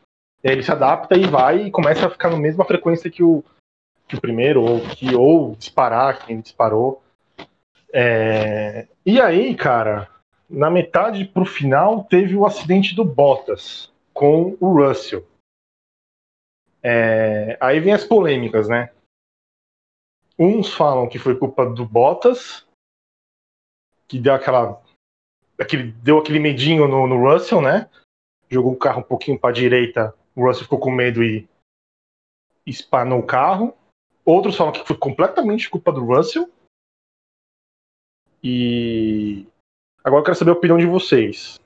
Aí 0.45 0.51
ele 0.51 0.63
se 0.63 0.71
adapta 0.71 1.17
e 1.17 1.25
vai 1.25 1.63
e 1.63 1.71
começa 1.71 2.05
a 2.05 2.09
ficar 2.09 2.29
na 2.29 2.37
mesma 2.37 2.65
frequência 2.65 3.09
que 3.09 3.23
o, 3.23 3.43
que 4.07 4.15
o 4.15 4.21
primeiro, 4.21 4.61
ou 4.61 4.81
que 4.81 5.15
ou 5.15 5.55
disparar, 5.55 6.25
quem 6.25 6.41
disparou. 6.41 7.01
É... 7.91 8.87
E 9.05 9.21
aí, 9.21 9.55
cara, 9.55 10.09
na 10.49 10.69
metade 10.69 11.25
pro 11.25 11.45
final 11.45 12.03
teve 12.03 12.35
o 12.35 12.45
acidente 12.45 12.95
do 12.95 13.05
Bottas 13.05 13.91
com 14.13 14.57
o 14.59 14.73
Russell. 14.73 15.25
É... 16.81 17.57
Aí 17.59 17.79
vem 17.79 17.93
as 17.93 18.03
polêmicas, 18.03 18.67
né? 18.67 18.91
Uns 20.37 20.73
falam 20.73 21.07
que 21.07 21.19
foi 21.19 21.37
culpa 21.37 21.65
do 21.65 21.85
Bottas, 21.85 22.65
que 24.07 24.19
deu 24.19 24.33
aquela. 24.33 24.81
Aquele, 25.59 25.91
deu 25.91 26.17
aquele 26.17 26.39
medinho 26.39 26.87
no, 26.87 27.05
no 27.07 27.29
Russell, 27.29 27.61
né? 27.61 27.89
Jogou 28.49 28.73
o 28.73 28.77
carro 28.77 29.01
um 29.01 29.03
pouquinho 29.03 29.39
para 29.39 29.53
direita, 29.53 30.15
o 30.35 30.45
Russell 30.45 30.63
ficou 30.63 30.79
com 30.79 30.91
medo 30.91 31.23
e 31.23 31.47
espanou 32.65 33.19
o 33.19 33.25
carro. 33.25 33.75
Outros 34.25 34.55
falam 34.55 34.73
que 34.73 34.85
foi 34.85 34.97
completamente 34.97 35.69
culpa 35.69 35.91
do 35.91 36.03
Russell. 36.03 36.51
E 38.43 39.47
agora 40.03 40.21
eu 40.21 40.25
quero 40.25 40.37
saber 40.37 40.51
a 40.51 40.55
opinião 40.55 40.77
de 40.77 40.85
vocês. 40.85 41.59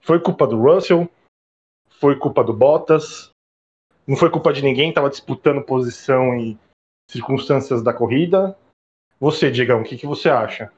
Foi 0.00 0.20
culpa 0.20 0.46
do 0.46 0.60
Russell? 0.60 1.08
Foi 1.88 2.18
culpa 2.18 2.44
do 2.44 2.52
Bottas? 2.52 3.30
Não 4.06 4.16
foi 4.16 4.30
culpa 4.30 4.52
de 4.52 4.62
ninguém, 4.62 4.88
estava 4.88 5.10
disputando 5.10 5.64
posição 5.64 6.34
e 6.38 6.58
circunstâncias 7.08 7.82
da 7.82 7.92
corrida. 7.92 8.56
Você, 9.18 9.50
Diegão, 9.50 9.80
o 9.80 9.84
que, 9.84 9.96
que 9.96 10.06
você 10.06 10.28
acha? 10.28 10.72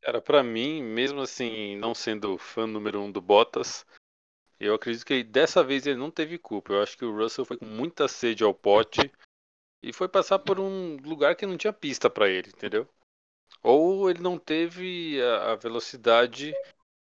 Cara, 0.00 0.20
para 0.20 0.42
mim, 0.42 0.82
mesmo 0.82 1.20
assim, 1.20 1.76
não 1.76 1.94
sendo 1.94 2.38
fã 2.38 2.66
número 2.66 3.00
um 3.00 3.10
do 3.10 3.20
Bottas, 3.20 3.86
eu 4.60 4.74
acredito 4.74 5.04
que 5.04 5.24
dessa 5.24 5.64
vez 5.64 5.86
ele 5.86 5.98
não 5.98 6.10
teve 6.10 6.38
culpa. 6.38 6.72
Eu 6.72 6.82
acho 6.82 6.96
que 6.96 7.04
o 7.04 7.16
Russell 7.16 7.44
foi 7.44 7.56
com 7.56 7.66
muita 7.66 8.06
sede 8.08 8.44
ao 8.44 8.54
pote 8.54 9.10
e 9.82 9.92
foi 9.92 10.08
passar 10.08 10.38
por 10.38 10.58
um 10.58 10.96
lugar 10.96 11.36
que 11.36 11.46
não 11.46 11.56
tinha 11.56 11.72
pista 11.72 12.08
para 12.08 12.28
ele, 12.28 12.48
entendeu? 12.48 12.88
Ou 13.62 14.10
ele 14.10 14.20
não 14.20 14.38
teve 14.38 15.20
a, 15.22 15.54
velocidade 15.54 16.54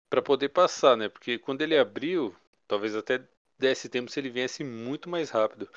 para 0.08 0.22
poder 0.22 0.50
passar, 0.50 0.96
né? 0.96 1.08
Porque 1.08 1.38
quando 1.38 1.62
ele 1.62 1.76
abriu, 1.76 2.34
talvez 2.66 2.94
até 2.94 3.22
desse 3.58 3.88
tempo 3.88 4.10
se 4.10 4.18
ele 4.18 4.30
viesse 4.30 4.64
muito 4.64 5.08
mais 5.08 5.30
rápido. 5.30 5.68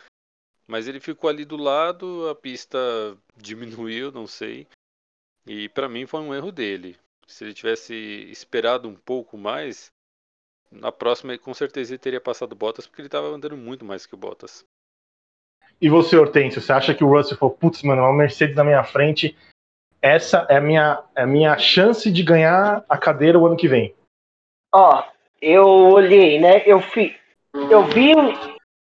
Mas 0.68 0.88
ele 0.88 1.00
ficou 1.00 1.30
ali 1.30 1.46
do 1.46 1.58
lado, 1.58 2.28
a 2.30 2.36
pista 2.36 2.78
diminuiu, 3.36 4.12
não 4.12 4.28
sei. 4.28 4.68
E 5.46 5.68
para 5.70 5.90
mim 5.90 6.06
foi 6.06 6.22
um 6.22 6.34
erro 6.34 6.52
dele. 6.52 6.98
Se 7.28 7.44
ele 7.44 7.54
tivesse 7.54 7.94
esperado 8.32 8.88
um 8.88 8.96
pouco 8.96 9.38
mais, 9.38 9.92
na 10.72 10.92
próxima 10.92 11.34
ele 11.34 11.40
com 11.40 11.54
certeza 11.54 11.92
ele 11.92 12.00
teria 12.00 12.22
passado 12.22 12.54
o 12.54 12.56
Bottas, 12.56 12.88
porque 12.88 13.02
ele 13.02 13.08
estava 13.08 13.28
andando 13.28 13.58
muito 13.58 13.84
mais 13.84 14.06
que 14.06 14.14
o 14.14 14.18
Bottas. 14.18 14.66
E 15.82 15.90
você, 15.90 16.16
Hortêncio, 16.16 16.62
você 16.62 16.72
acha 16.72 16.94
que 16.94 17.04
o 17.04 17.10
Russell 17.10 17.38
falou, 17.38 17.56
putz, 17.56 17.84
mano, 17.84 18.04
uma 18.04 18.14
Mercedes 18.14 18.56
na 18.56 18.64
minha 18.64 18.84
frente, 18.84 19.38
essa 20.02 20.46
é 20.50 20.58
a 20.58 20.62
minha, 20.62 21.04
é 21.16 21.24
a 21.24 21.28
minha 21.28 21.58
chance 21.58 22.12
de 22.12 22.24
ganhar 22.24 22.86
a 22.88 22.98
cadeira 22.98 23.40
o 23.40 23.46
ano 23.46 23.58
que 23.58 23.68
vem. 23.68 23.96
Ó, 24.74 25.04
eu 25.42 25.66
olhei, 25.66 26.40
né? 26.40 26.64
Eu, 26.66 26.82
fi, 26.82 27.16
eu 27.54 27.84
vi, 27.86 28.14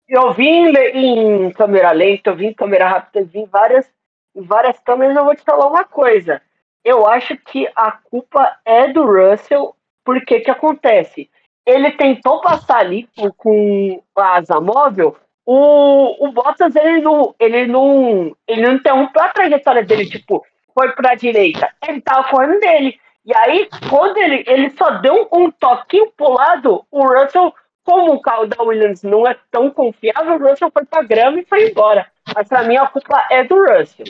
eu 0.09 0.33
vi 0.33 0.47
em 0.47 1.51
câmera 1.51 1.91
lenta, 1.91 2.29
eu 2.29 2.35
vi 2.35 2.47
em 2.47 2.53
câmera 2.53 2.87
rápida, 2.87 3.19
eu 3.19 3.25
vi 3.25 3.39
em 3.39 3.45
várias, 3.45 3.89
em 4.35 4.41
várias 4.41 4.79
câmeras. 4.79 5.15
Eu 5.15 5.25
vou 5.25 5.35
te 5.35 5.43
falar 5.43 5.67
uma 5.67 5.83
coisa. 5.83 6.41
Eu 6.83 7.07
acho 7.07 7.37
que 7.37 7.67
a 7.75 7.91
culpa 7.91 8.57
é 8.65 8.87
do 8.87 9.05
Russell, 9.05 9.75
porque 10.03 10.39
que 10.39 10.51
acontece? 10.51 11.29
Ele 11.65 11.91
tentou 11.91 12.41
passar 12.41 12.79
ali 12.79 13.07
com 13.37 14.01
a 14.15 14.37
asa 14.37 14.59
móvel, 14.59 15.15
o, 15.51 16.27
o 16.27 16.31
Bottas 16.31 16.75
ele 16.75 17.01
não, 17.01 17.33
ele 17.39 17.65
não, 17.65 18.35
ele 18.47 18.61
não 18.61 18.73
interrompeu 18.73 19.23
a 19.23 19.29
trajetória 19.29 19.83
dele, 19.83 20.05
tipo, 20.05 20.45
foi 20.75 20.91
para 20.91 21.13
a 21.13 21.15
direita, 21.15 21.67
ele 21.87 22.01
tava 22.01 22.29
correndo 22.29 22.59
dele. 22.59 22.99
E 23.25 23.35
aí, 23.35 23.67
quando 23.89 24.17
ele, 24.17 24.43
ele 24.45 24.69
só 24.71 24.91
deu 24.99 25.27
um, 25.31 25.45
um 25.45 25.51
toquinho 25.51 26.11
pro 26.15 26.33
lado, 26.33 26.85
o 26.91 27.03
Russell, 27.03 27.51
como 27.89 28.13
o 28.13 28.21
carro 28.21 28.45
da 28.45 28.61
Williams 28.61 29.01
não 29.01 29.27
é 29.27 29.33
tão 29.49 29.71
confiável, 29.71 30.35
o 30.35 30.47
Russell 30.47 30.69
foi 30.69 30.85
pra 30.85 31.01
grama 31.01 31.39
e 31.39 31.45
foi 31.45 31.71
embora. 31.71 32.11
Mas 32.35 32.47
pra 32.47 32.61
mim 32.61 32.77
a 32.77 32.87
culpa 32.87 33.27
é 33.31 33.43
do 33.43 33.55
Russell. 33.55 34.05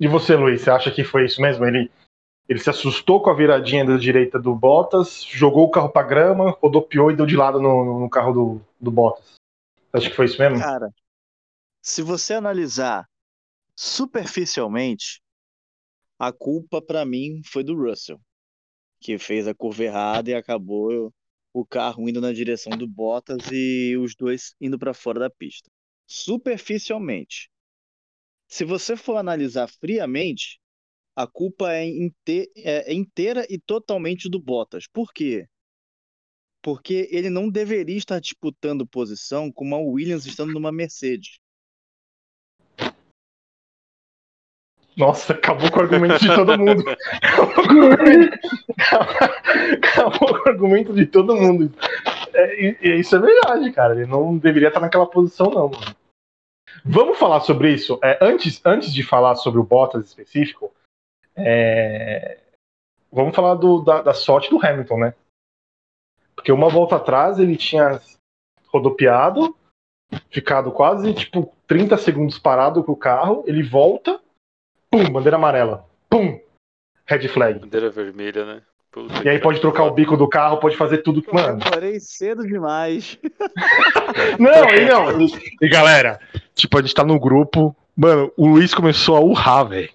E 0.00 0.08
você, 0.08 0.34
Luiz, 0.34 0.62
você 0.62 0.70
acha 0.70 0.90
que 0.90 1.04
foi 1.04 1.26
isso 1.26 1.42
mesmo? 1.42 1.66
Ele, 1.66 1.90
ele 2.48 2.60
se 2.60 2.70
assustou 2.70 3.22
com 3.22 3.28
a 3.28 3.34
viradinha 3.34 3.84
da 3.84 3.98
direita 3.98 4.38
do 4.38 4.54
Bottas, 4.54 5.22
jogou 5.22 5.66
o 5.66 5.70
carro 5.70 5.90
pra 5.90 6.02
grama, 6.02 6.56
rodopiou 6.62 7.10
e 7.10 7.16
deu 7.16 7.26
de 7.26 7.36
lado 7.36 7.60
no, 7.60 8.00
no 8.00 8.08
carro 8.08 8.32
do, 8.32 8.60
do 8.80 8.90
Bottas. 8.90 9.34
Acho 9.92 10.08
que 10.08 10.16
foi 10.16 10.24
isso 10.24 10.38
mesmo? 10.38 10.58
Cara, 10.58 10.88
se 11.82 12.00
você 12.00 12.32
analisar 12.32 13.06
superficialmente, 13.76 15.20
a 16.18 16.32
culpa 16.32 16.80
para 16.80 17.04
mim 17.04 17.42
foi 17.44 17.62
do 17.62 17.76
Russell, 17.76 18.18
que 18.98 19.18
fez 19.18 19.46
a 19.46 19.54
curva 19.54 19.84
errada 19.84 20.30
e 20.30 20.34
acabou 20.34 21.12
o 21.52 21.64
carro 21.64 22.08
indo 22.08 22.20
na 22.20 22.32
direção 22.32 22.76
do 22.76 22.86
Bottas 22.86 23.50
e 23.52 23.96
os 23.96 24.14
dois 24.14 24.54
indo 24.60 24.78
para 24.78 24.94
fora 24.94 25.20
da 25.20 25.30
pista. 25.30 25.70
Superficialmente. 26.06 27.50
Se 28.46 28.64
você 28.64 28.96
for 28.96 29.16
analisar 29.16 29.68
friamente, 29.68 30.58
a 31.14 31.26
culpa 31.26 31.72
é, 31.72 31.86
inte 31.86 32.50
é 32.56 32.92
inteira 32.92 33.46
e 33.50 33.58
totalmente 33.58 34.28
do 34.28 34.40
Bottas. 34.40 34.86
Por 34.86 35.12
quê? 35.12 35.46
Porque 36.62 37.08
ele 37.10 37.28
não 37.28 37.50
deveria 37.50 37.96
estar 37.96 38.20
disputando 38.20 38.86
posição 38.86 39.50
com 39.52 39.64
uma 39.64 39.78
Williams 39.78 40.26
estando 40.26 40.52
numa 40.52 40.72
Mercedes. 40.72 41.38
Nossa, 44.98 45.32
acabou 45.32 45.70
com 45.70 45.78
o 45.78 45.82
argumento 45.82 46.18
de 46.18 46.34
todo 46.34 46.58
mundo. 46.58 46.82
Acabou 47.22 47.54
com 47.54 47.68
acabou 49.74 50.28
com 50.28 50.48
o 50.48 50.52
argumento 50.52 50.92
de 50.92 51.06
todo 51.06 51.36
mundo. 51.36 51.72
É, 52.34 52.76
e, 52.82 52.98
isso 52.98 53.14
é 53.14 53.20
verdade, 53.20 53.70
cara. 53.70 53.94
Ele 53.94 54.06
não 54.06 54.36
deveria 54.36 54.66
estar 54.68 54.80
naquela 54.80 55.06
posição, 55.06 55.50
não. 55.50 55.68
Mano. 55.68 55.96
Vamos 56.84 57.16
falar 57.16 57.40
sobre 57.42 57.72
isso. 57.72 58.00
É, 58.02 58.18
antes, 58.20 58.60
antes 58.64 58.92
de 58.92 59.04
falar 59.04 59.36
sobre 59.36 59.60
o 59.60 59.64
Bottas 59.64 60.04
específico, 60.04 60.72
é, 61.36 62.38
vamos 63.12 63.36
falar 63.36 63.54
do, 63.54 63.80
da, 63.80 64.02
da 64.02 64.12
sorte 64.12 64.50
do 64.50 64.58
Hamilton, 64.64 64.98
né? 64.98 65.14
Porque 66.34 66.50
uma 66.50 66.68
volta 66.68 66.96
atrás 66.96 67.38
ele 67.38 67.56
tinha 67.56 68.00
rodopiado, 68.66 69.56
ficado 70.28 70.72
quase 70.72 71.14
tipo 71.14 71.54
30 71.68 71.96
segundos 71.98 72.36
parado 72.36 72.82
com 72.82 72.92
o 72.92 72.96
carro, 72.96 73.44
ele 73.46 73.62
volta 73.62 74.20
Pum, 74.90 75.10
bandeira 75.10 75.36
amarela. 75.36 75.84
Pum, 76.08 76.40
red 77.06 77.28
flag. 77.28 77.60
Bandeira 77.60 77.90
vermelha, 77.90 78.44
né? 78.44 78.62
Puta 78.90 79.22
e 79.22 79.28
aí 79.28 79.38
pode 79.38 79.60
trocar 79.60 79.84
o 79.84 79.90
bico 79.90 80.16
do 80.16 80.26
carro, 80.26 80.58
pode 80.58 80.76
fazer 80.76 80.98
tudo 80.98 81.20
que. 81.20 81.32
Mano. 81.32 81.60
Eu 81.62 81.70
parei 81.70 82.00
cedo 82.00 82.46
demais. 82.46 83.18
não, 84.38 84.68
e 84.74 84.84
não. 84.86 85.20
E, 85.20 85.30
e, 85.60 85.68
galera, 85.68 86.18
tipo, 86.54 86.78
a 86.78 86.80
gente 86.80 86.94
tá 86.94 87.04
no 87.04 87.20
grupo. 87.20 87.76
Mano, 87.94 88.32
o 88.36 88.46
Luiz 88.46 88.72
começou 88.72 89.16
a 89.16 89.20
urrar, 89.20 89.68
velho. 89.68 89.90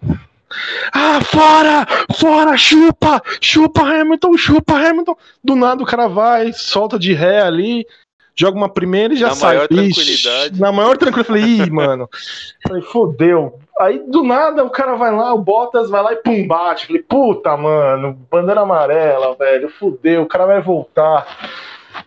Ah, 0.94 1.20
fora! 1.22 1.88
Fora! 2.16 2.56
Chupa! 2.56 3.22
Chupa, 3.42 3.82
Hamilton! 3.82 4.38
Chupa, 4.38 4.74
Hamilton! 4.74 5.16
Do 5.44 5.56
nada 5.56 5.82
o 5.82 5.86
cara 5.86 6.08
vai, 6.08 6.54
solta 6.54 7.00
de 7.00 7.14
ré 7.14 7.42
ali 7.42 7.88
joga 8.36 8.58
uma 8.58 8.70
primeira 8.70 9.14
e 9.14 9.18
já 9.18 9.30
na 9.30 9.36
sai. 9.36 9.56
Maior 9.56 9.68
tranquilidade. 9.68 10.62
Na 10.62 10.72
maior 10.72 10.98
tranquilidade. 10.98 11.42
Falei, 11.42 11.68
ih, 11.68 11.70
mano. 11.70 12.10
Falei, 12.68 12.82
fodeu. 12.82 13.60
Aí 13.80 14.00
do 14.00 14.24
nada 14.24 14.64
o 14.64 14.70
cara 14.70 14.96
vai 14.96 15.12
lá, 15.12 15.34
o 15.34 15.40
Bottas 15.40 15.90
vai 15.90 16.04
lá 16.04 16.14
e 16.14 16.18
pum, 16.18 16.48
bate. 16.48 16.88
Falei, 16.88 17.02
puta, 17.02 17.56
mano, 17.58 18.14
bandeira 18.30 18.62
amarela, 18.62 19.36
velho, 19.36 19.70
fudeu, 19.70 20.24
o 20.24 20.28
cara 20.28 20.46
vai 20.46 20.62
voltar. 20.62 21.26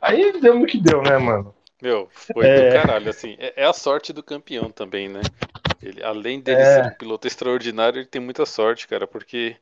Aí 0.01 0.41
deu 0.41 0.59
no 0.59 0.67
que 0.67 0.79
deu, 0.79 1.03
né, 1.03 1.19
mano? 1.19 1.55
Meu, 1.81 2.09
foi 2.11 2.47
é... 2.47 2.69
do 2.69 2.73
caralho, 2.75 3.11
assim. 3.11 3.37
É, 3.39 3.63
é, 3.63 3.65
a 3.67 3.73
sorte 3.73 4.13
do 4.13 4.23
campeão 4.23 4.71
também, 4.71 5.09
né? 5.09 5.21
Ele, 5.83 6.03
além 6.03 6.41
dele 6.41 6.61
é... 6.61 6.75
ser 6.75 6.87
um 6.87 6.95
piloto 6.97 7.27
extraordinário, 7.27 7.99
ele 7.99 8.07
tem 8.07 8.21
muita 8.21 8.47
sorte, 8.47 8.89
cara, 8.89 9.07
porque 9.07 9.57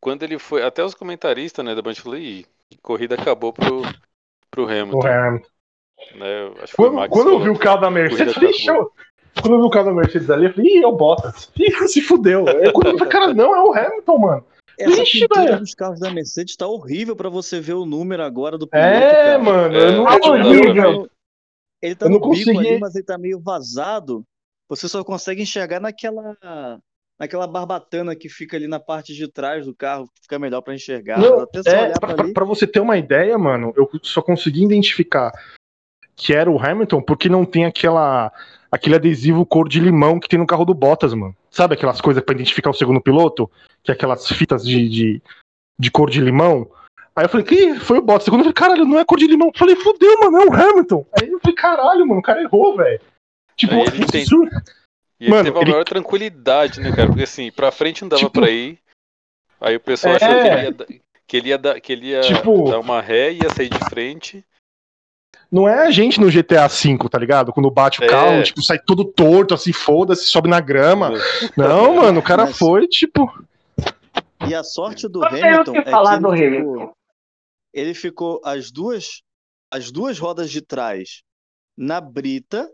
quando 0.00 0.22
ele 0.22 0.38
foi. 0.38 0.62
Até 0.62 0.82
os 0.82 0.94
comentaristas, 0.94 1.64
né, 1.64 1.74
da 1.74 1.82
Band 1.82 1.94
falou, 1.94 2.18
ih, 2.18 2.46
corrida 2.82 3.14
acabou 3.14 3.52
pro, 3.52 3.82
pro 4.50 4.64
Hamilton. 4.64 4.98
O 4.98 5.06
Hamilton. 5.06 5.51
Né? 6.16 6.52
Acho 6.62 6.72
que 6.72 6.76
Quando, 6.76 6.94
Max 6.94 7.12
quando 7.12 7.30
eu 7.30 7.40
vi 7.40 7.48
o 7.50 7.58
carro 7.58 7.80
da 7.80 7.90
Mercedes, 7.90 8.28
eu 8.28 8.34
falei, 8.34 8.52
show. 8.52 8.92
Quando 9.40 9.54
eu 9.54 9.60
vi 9.60 9.66
o 9.66 9.70
carro 9.70 9.86
da 9.86 9.94
Mercedes 9.94 10.30
ali, 10.30 10.46
eu 10.46 10.52
falei, 10.54 10.70
ih, 10.78 10.82
é 10.82 10.86
o 10.86 10.92
Bottas. 10.92 11.50
Ih, 11.58 11.88
se 11.88 12.00
fudeu. 12.02 12.46
Aí 12.48 12.70
quando 12.72 12.88
eu 12.88 12.96
vi, 12.98 13.06
cara, 13.08 13.32
não, 13.32 13.54
é 13.54 13.60
o 13.62 13.72
Hamilton, 13.72 14.18
mano. 14.18 14.44
Essa 14.78 15.02
Ixi, 15.02 15.20
pintura 15.20 15.44
velho. 15.44 15.58
dos 15.60 15.74
carros 15.74 16.00
da 16.00 16.10
Mercedes 16.10 16.56
tá 16.56 16.66
horrível 16.66 17.14
pra 17.14 17.28
você 17.28 17.60
ver 17.60 17.74
o 17.74 17.84
número 17.86 18.22
agora 18.22 18.56
do 18.58 18.66
piloto, 18.66 18.86
É, 18.88 19.24
cara. 19.24 19.38
mano, 19.38 19.74
É, 19.76 19.84
eu 19.88 19.92
não, 19.92 20.06
eu- 20.10 20.36
eu- 20.36 20.46
horrível. 20.48 21.10
Ele 21.82 21.94
tá 21.94 22.06
Eu 22.06 22.10
no 22.10 22.18
não 22.20 22.30
bico 22.30 22.44
consegui- 22.44 22.68
ali, 22.70 22.78
mas 22.80 22.94
ele 22.94 23.04
tá 23.04 23.18
meio 23.18 23.40
vazado. 23.40 24.24
Você 24.68 24.88
só 24.88 25.02
consegue 25.04 25.42
enxergar 25.42 25.80
naquela 25.80 26.36
naquela 27.20 27.46
barbatana 27.46 28.16
que 28.16 28.28
fica 28.28 28.56
ali 28.56 28.66
na 28.66 28.80
parte 28.80 29.14
de 29.14 29.28
trás 29.30 29.64
do 29.66 29.74
carro, 29.74 30.08
fica 30.20 30.38
melhor 30.40 30.60
pra 30.60 30.74
enxergar. 30.74 31.18
Não, 31.20 31.26
é, 31.26 31.82
olhar 31.84 31.98
pra, 32.00 32.14
pra 32.14 32.24
ali. 32.24 32.32
pra 32.32 32.44
você 32.44 32.66
ter 32.66 32.80
uma 32.80 32.96
ideia, 32.96 33.36
mano, 33.38 33.72
eu 33.76 33.88
só 34.02 34.20
consegui 34.20 34.64
identificar 34.64 35.30
que 36.16 36.32
era 36.34 36.50
o 36.50 36.58
Hamilton 36.62 37.00
porque 37.02 37.28
não 37.28 37.44
tem 37.44 37.64
aquela 37.64 38.32
aquele 38.70 38.94
adesivo 38.94 39.44
cor 39.44 39.68
de 39.68 39.78
limão 39.80 40.18
que 40.18 40.28
tem 40.28 40.38
no 40.38 40.46
carro 40.46 40.64
do 40.64 40.72
Bottas, 40.74 41.12
mano. 41.12 41.36
Sabe 41.50 41.74
aquelas 41.74 42.00
coisas 42.00 42.22
pra 42.22 42.34
identificar 42.34 42.70
o 42.70 42.74
segundo 42.74 43.00
piloto? 43.02 43.50
Que 43.82 43.90
é 43.90 43.94
aquelas 43.94 44.26
fitas 44.28 44.64
de, 44.64 44.88
de, 44.88 45.22
de 45.78 45.90
cor 45.90 46.08
de 46.08 46.20
limão? 46.20 46.70
Aí 47.14 47.26
eu 47.26 47.28
falei, 47.28 47.44
que 47.44 47.74
foi 47.80 47.98
o 47.98 48.02
Bottas. 48.02 48.24
Segundo 48.24 48.40
eu 48.40 48.44
falei, 48.44 48.54
caralho, 48.54 48.84
não 48.86 48.98
é 48.98 49.04
cor 49.04 49.18
de 49.18 49.26
limão. 49.26 49.48
Eu 49.48 49.58
falei, 49.58 49.76
fudeu, 49.76 50.18
mano, 50.20 50.38
é 50.38 50.46
o 50.46 50.54
Hamilton. 50.54 51.06
Aí 51.20 51.28
eu 51.28 51.38
falei, 51.40 51.54
caralho, 51.54 52.06
mano, 52.06 52.20
o 52.20 52.22
cara 52.22 52.40
errou, 52.42 52.74
velho. 52.76 53.00
Tipo, 53.54 53.74
Aí 53.74 53.82
ele 53.82 54.06
tem- 54.06 54.24
sur- 54.24 54.48
E 55.20 55.24
ele 55.26 55.30
Mano, 55.30 55.44
teve 55.44 55.58
a 55.58 55.60
ele- 55.62 55.70
maior 55.72 55.84
tranquilidade, 55.84 56.80
né, 56.80 56.90
cara? 56.96 57.08
Porque 57.08 57.22
assim, 57.24 57.52
pra 57.52 57.70
frente 57.70 58.00
não 58.02 58.08
dava 58.08 58.20
Tipo- 58.22 58.40
pra 58.40 58.50
ir. 58.50 58.78
Aí 59.60 59.76
o 59.76 59.80
pessoal 59.80 60.14
É. 60.14 60.16
achou 60.16 60.28
que 60.30 60.46
ele 60.46 60.62
ia, 60.64 60.72
dar- 60.72 60.86
que 61.28 61.36
ele 61.36 61.48
ia, 61.50 61.58
dar, 61.58 61.80
que 61.80 61.92
ele 61.92 62.06
ia 62.08 62.20
Tipo- 62.22 62.70
dar 62.70 62.80
uma 62.80 63.00
ré 63.02 63.32
e 63.32 63.42
ia 63.42 63.50
sair 63.50 63.68
de 63.68 63.78
frente. 63.90 64.42
Não 65.52 65.68
é 65.68 65.86
a 65.86 65.90
gente 65.90 66.18
no 66.20 66.30
GTA 66.30 66.66
V, 66.66 66.98
tá 67.10 67.18
ligado? 67.18 67.52
Quando 67.52 67.70
bate 67.70 68.00
o 68.00 68.04
É. 68.04 68.08
carro, 68.08 68.42
tipo, 68.42 68.62
sai 68.62 68.78
todo 68.78 69.04
torto, 69.04 69.52
assim, 69.54 69.72
foda-se, 69.72 70.24
sobe 70.24 70.48
na 70.48 70.58
grama. 70.60 71.12
Não, 71.56 71.96
mano, 71.96 72.20
o 72.20 72.22
cara 72.22 72.46
Mas- 72.46 72.56
foi, 72.58 72.88
tipo. 72.88 73.30
E 74.48 74.54
a 74.54 74.64
sorte 74.64 75.06
do 75.08 75.24
Hamilton 75.24 75.72
que 75.72 75.78
é 75.78 75.84
falar 75.90 76.16
que 76.16 76.22
do 76.22 76.34
ele 76.34 76.56
Hamilton. 76.56 76.72
ficou, 76.80 76.96
ele 77.72 77.94
ficou 77.94 78.40
as 78.44 78.70
duas 78.72 79.22
as 79.70 79.90
duas 79.90 80.18
rodas 80.18 80.50
de 80.50 80.60
trás 80.60 81.22
na 81.76 82.00
brita 82.00 82.68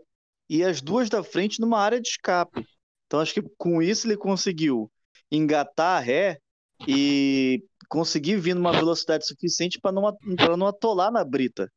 e 0.49 0.63
as 0.63 0.81
duas 0.81 1.09
da 1.09 1.23
frente 1.23 1.61
numa 1.61 1.79
área 1.79 2.01
de 2.01 2.07
escape. 2.09 2.65
Então 3.05 3.19
acho 3.21 3.33
que 3.33 3.41
com 3.57 3.81
isso 3.81 4.05
ele 4.07 4.17
conseguiu 4.17 4.91
engatar 5.31 5.97
a 5.97 5.99
ré 5.99 6.39
e 6.87 7.63
conseguir 7.87 8.35
vir 8.37 8.53
numa 8.55 8.71
velocidade 8.73 9.25
suficiente 9.25 9.79
para 9.79 9.91
não, 9.91 10.13
pra 10.35 10.57
não 10.57 10.67
atolar 10.67 11.11
na 11.11 11.23
brita. 11.23 11.71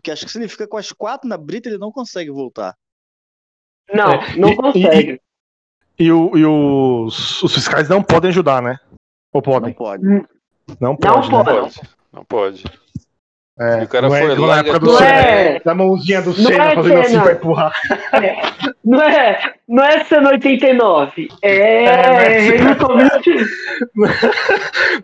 Porque 0.00 0.10
acho 0.10 0.24
que 0.24 0.32
se 0.32 0.38
ele 0.38 0.48
fica 0.48 0.66
com 0.66 0.78
as 0.78 0.90
quatro 0.92 1.28
na 1.28 1.36
brita, 1.36 1.68
ele 1.68 1.76
não 1.76 1.92
consegue 1.92 2.30
voltar. 2.30 2.74
Não, 3.92 4.12
É, 4.14 4.36
não 4.36 4.48
e- 4.48 4.56
consegue. 4.56 5.20
E, 5.98 6.10
o- 6.10 6.36
e 6.38 6.46
os, 6.46 7.42
os 7.42 7.52
fiscais 7.54 7.86
não 7.86 8.02
podem 8.02 8.30
ajudar, 8.30 8.62
né? 8.62 8.78
Ou 9.30 9.40
Não 9.40 9.42
podem? 9.42 9.74
pode. 9.74 10.02
Não 10.02 10.26
Não 10.80 10.96
pode. 10.96 11.30
Não 11.30 11.38
né? 11.38 11.44
pode. 11.44 11.74
pode. 11.74 11.90
Não 12.12 12.24
pode. 12.24 12.64
É, 13.58 13.80
E 13.82 13.84
o 13.84 13.88
cara 13.88 14.08
não 14.08 14.16
é 14.16 14.20
foi 14.22 14.32
igual 14.32 14.48
lá 14.48 14.54
na 14.54 14.60
época 14.62 14.78
do 14.78 14.86
Não 14.86 14.96
Senna, 14.98 15.10
é- 15.10 15.60
da 15.60 15.74
mãozinha 15.74 16.22
do 16.22 16.28
não 16.30 16.34
Senna 16.50 16.64
é 16.64 16.74
fazendo 16.74 17.00
assim 17.00 17.10
Senna. 17.10 17.22
pra 17.24 17.32
empurrar. 17.32 17.72
Não 18.82 19.02
é, 19.02 19.52
não 19.68 19.84
é 19.84 20.04
sendo 20.04 20.28
89. 20.30 21.28
É, 21.42 21.84
É? 21.84 22.58
Hamilton 22.58 22.96
20. 22.96 23.46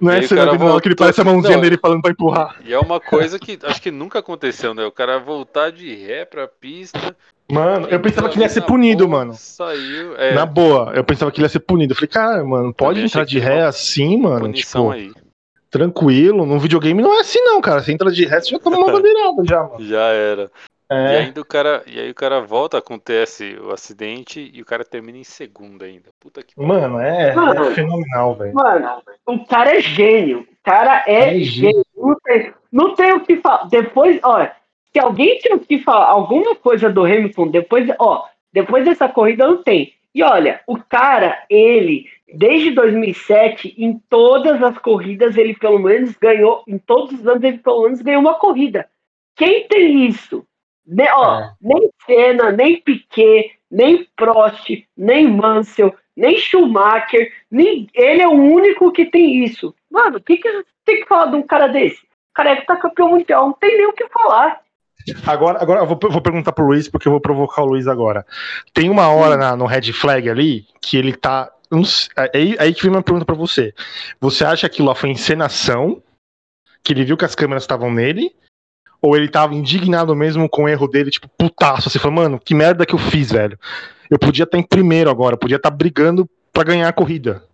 Não 0.00 0.10
é 0.10 0.16
aí 0.16 0.24
o 0.24 0.28
Senna 0.28 0.40
cara 0.46 0.52
não, 0.52 0.58
que 0.58 0.64
ele 0.64 0.70
voltou- 0.70 0.96
parece 0.96 1.20
a 1.20 1.24
mãozinha 1.24 1.54
Não, 1.56 1.60
dele 1.62 1.76
falando 1.78 2.00
pra 2.02 2.10
empurrar. 2.12 2.56
E 2.64 2.72
é 2.72 2.78
uma 2.78 2.98
coisa 2.98 3.38
que 3.38 3.58
acho 3.64 3.82
que 3.82 3.90
nunca 3.90 4.20
aconteceu, 4.20 4.72
né? 4.74 4.84
O 4.86 4.92
cara 4.92 5.18
voltar 5.18 5.70
de 5.70 5.94
ré 5.94 6.24
pra 6.24 6.48
pista. 6.48 7.14
Mano, 7.52 7.86
eu 7.90 8.00
pensava 8.00 8.28
que 8.28 8.36
ele 8.36 8.44
ia 8.44 8.48
ser 8.48 8.62
punido, 8.62 9.06
boa, 9.06 9.18
mano. 9.18 9.34
Saiu. 9.34 10.16
É, 10.16 10.32
Na 10.34 10.46
boa, 10.46 10.92
eu 10.94 11.04
pensava 11.04 11.30
que 11.30 11.38
ele 11.38 11.44
ia 11.44 11.48
ser 11.50 11.60
punido. 11.60 11.92
Eu 11.92 11.96
falei, 11.96 12.08
cara, 12.08 12.42
mano, 12.44 12.72
pode 12.74 12.94
Também 12.94 13.04
entrar 13.04 13.24
de 13.24 13.38
ré 13.38 13.62
assim, 13.62 14.16
mano? 14.16 14.40
punição 14.40 14.90
Tipo, 14.92 14.92
aí. 14.92 15.25
Tranquilo. 15.70 16.46
Num 16.46 16.58
videogame 16.58 17.02
não 17.02 17.16
é 17.16 17.20
assim, 17.20 17.40
não, 17.42 17.60
cara. 17.60 17.80
Você 17.80 17.92
entra 17.92 18.10
de 18.10 18.26
você 18.28 18.50
já 18.50 18.58
toma 18.58 18.78
uma 18.78 18.92
bandeirada 18.92 19.42
já, 19.46 19.62
mano. 19.62 19.76
Já 19.84 20.06
era. 20.08 20.50
E 20.90 20.94
É. 20.94 21.18
ainda 21.18 21.40
o 21.40 21.44
cara, 21.44 21.82
e 21.86 21.98
aí 21.98 22.10
o 22.10 22.14
cara 22.14 22.40
volta, 22.40 22.78
acontece 22.78 23.56
o 23.60 23.72
acidente 23.72 24.50
e 24.54 24.62
o 24.62 24.64
cara 24.64 24.84
termina 24.84 25.18
em 25.18 25.24
segundo 25.24 25.84
ainda. 25.84 26.10
Puta 26.20 26.42
que. 26.42 26.52
Mano, 26.60 27.00
é, 27.00 27.34
Mano. 27.34 27.64
é 27.64 27.74
fenomenal, 27.74 28.36
velho. 28.36 28.54
Mano, 28.54 29.02
o 29.26 29.44
cara 29.46 29.76
é 29.76 29.80
gênio. 29.80 30.40
O 30.40 30.56
cara 30.64 31.02
é 31.06 31.36
É 31.36 31.40
gênio. 31.40 31.84
Não 31.96 32.14
tem, 32.24 32.52
não 32.70 32.94
tem 32.94 33.12
o 33.14 33.20
que 33.20 33.36
falar. 33.38 33.64
Depois, 33.68 34.20
ó, 34.22 34.46
se 34.92 34.98
alguém 35.00 35.38
tinha 35.38 35.58
que 35.58 35.78
falar 35.80 36.06
alguma 36.06 36.54
coisa 36.54 36.88
do 36.88 37.04
Hamilton, 37.04 37.48
depois, 37.48 37.88
ó, 37.98 38.24
depois 38.52 38.84
dessa 38.84 39.08
corrida 39.08 39.44
não 39.46 39.62
tem. 39.62 39.92
E 40.14 40.22
olha, 40.22 40.60
o 40.68 40.78
cara, 40.78 41.42
ele, 41.50 42.06
desde 42.32 42.70
2007, 42.72 43.74
em 43.78 44.00
todas 44.08 44.62
as 44.62 44.76
corridas, 44.78 45.36
ele 45.36 45.54
pelo 45.54 45.78
menos 45.78 46.14
ganhou, 46.16 46.62
em 46.66 46.78
todos 46.78 47.18
os 47.20 47.26
anos, 47.26 47.42
ele 47.42 47.58
pelo 47.58 47.82
menos 47.84 48.02
ganhou 48.02 48.20
uma 48.20 48.34
corrida. 48.34 48.88
Quem 49.36 49.66
tem 49.68 50.06
isso? 50.06 50.44
Ne- 50.86 51.10
ó, 51.12 51.40
É. 51.40 51.50
Nem 51.60 51.90
Senna, 52.06 52.52
nem 52.52 52.80
Piquet, 52.80 53.52
nem 53.70 54.06
Prost, 54.16 54.70
nem 54.96 55.28
Mansell, 55.28 55.94
nem 56.16 56.38
Schumacher, 56.38 57.30
nem, 57.50 57.88
ele 57.94 58.22
é 58.22 58.28
o 58.28 58.32
único 58.32 58.90
que 58.92 59.04
tem 59.06 59.44
isso. 59.44 59.74
Mano, 59.90 60.18
o 60.18 60.20
que, 60.22 60.36
que 60.36 60.64
tem 60.84 61.00
que 61.00 61.06
falar 61.08 61.26
de 61.26 61.36
um 61.36 61.42
cara 61.42 61.66
desse? 61.66 62.02
O 62.02 62.34
cara 62.34 62.50
é 62.50 62.56
que 62.56 62.66
tá 62.66 62.76
campeão 62.76 63.10
mundial, 63.10 63.46
não 63.46 63.52
tem 63.54 63.76
nem 63.76 63.86
o 63.86 63.92
que 63.92 64.06
falar. 64.08 64.60
Agora, 65.26 65.62
agora 65.62 65.80
eu 65.80 65.86
vou, 65.86 65.98
vou 66.10 66.20
perguntar 66.20 66.52
pro 66.52 66.66
Luiz, 66.66 66.88
porque 66.88 67.06
eu 67.06 67.12
vou 67.12 67.20
provocar 67.20 67.62
o 67.62 67.66
Luiz 67.66 67.86
agora. 67.86 68.26
Tem 68.74 68.90
uma 68.90 69.08
hora 69.08 69.36
na- 69.36 69.56
no 69.56 69.64
red 69.66 69.92
flag 69.92 70.28
ali 70.28 70.66
que 70.80 70.96
ele 70.96 71.14
tá. 71.14 71.50
Não 71.70 71.84
sei- 71.84 72.08
é 72.16 72.30
Aí, 72.36 72.56
aí 72.58 72.74
que 72.74 72.82
vem 72.82 72.90
uma 72.90 73.02
pergunta 73.02 73.24
pra 73.24 73.34
você. 73.34 73.74
Você 74.20 74.44
acha 74.44 74.60
que 74.68 74.74
aquilo 74.74 74.88
lá 74.88 74.94
foi 74.94 75.10
encenação? 75.10 76.02
Que 76.82 76.92
ele 76.92 77.04
viu 77.04 77.16
que 77.16 77.24
as 77.24 77.34
câmeras 77.34 77.62
estavam 77.64 77.92
nele? 77.92 78.34
Ou 79.02 79.16
ele 79.16 79.28
tava 79.28 79.54
indignado 79.54 80.14
mesmo 80.16 80.48
com 80.48 80.64
o 80.64 80.68
erro 80.68 80.88
dele, 80.88 81.10
tipo, 81.10 81.28
putaço? 81.28 81.90
Você 81.90 81.98
falou, 81.98 82.16
mano, 82.16 82.40
que 82.40 82.54
merda 82.54 82.86
que 82.86 82.94
eu 82.94 82.98
fiz, 82.98 83.30
velho. 83.30 83.58
Eu 84.10 84.18
podia 84.18 84.44
estar 84.44 84.58
em 84.58 84.66
primeiro 84.66 85.10
agora, 85.10 85.36
podia 85.36 85.56
estar 85.56 85.70
brigando 85.70 86.28
pra 86.52 86.64
ganhar 86.64 86.88
a 86.88 86.92
corrida. 86.92 87.44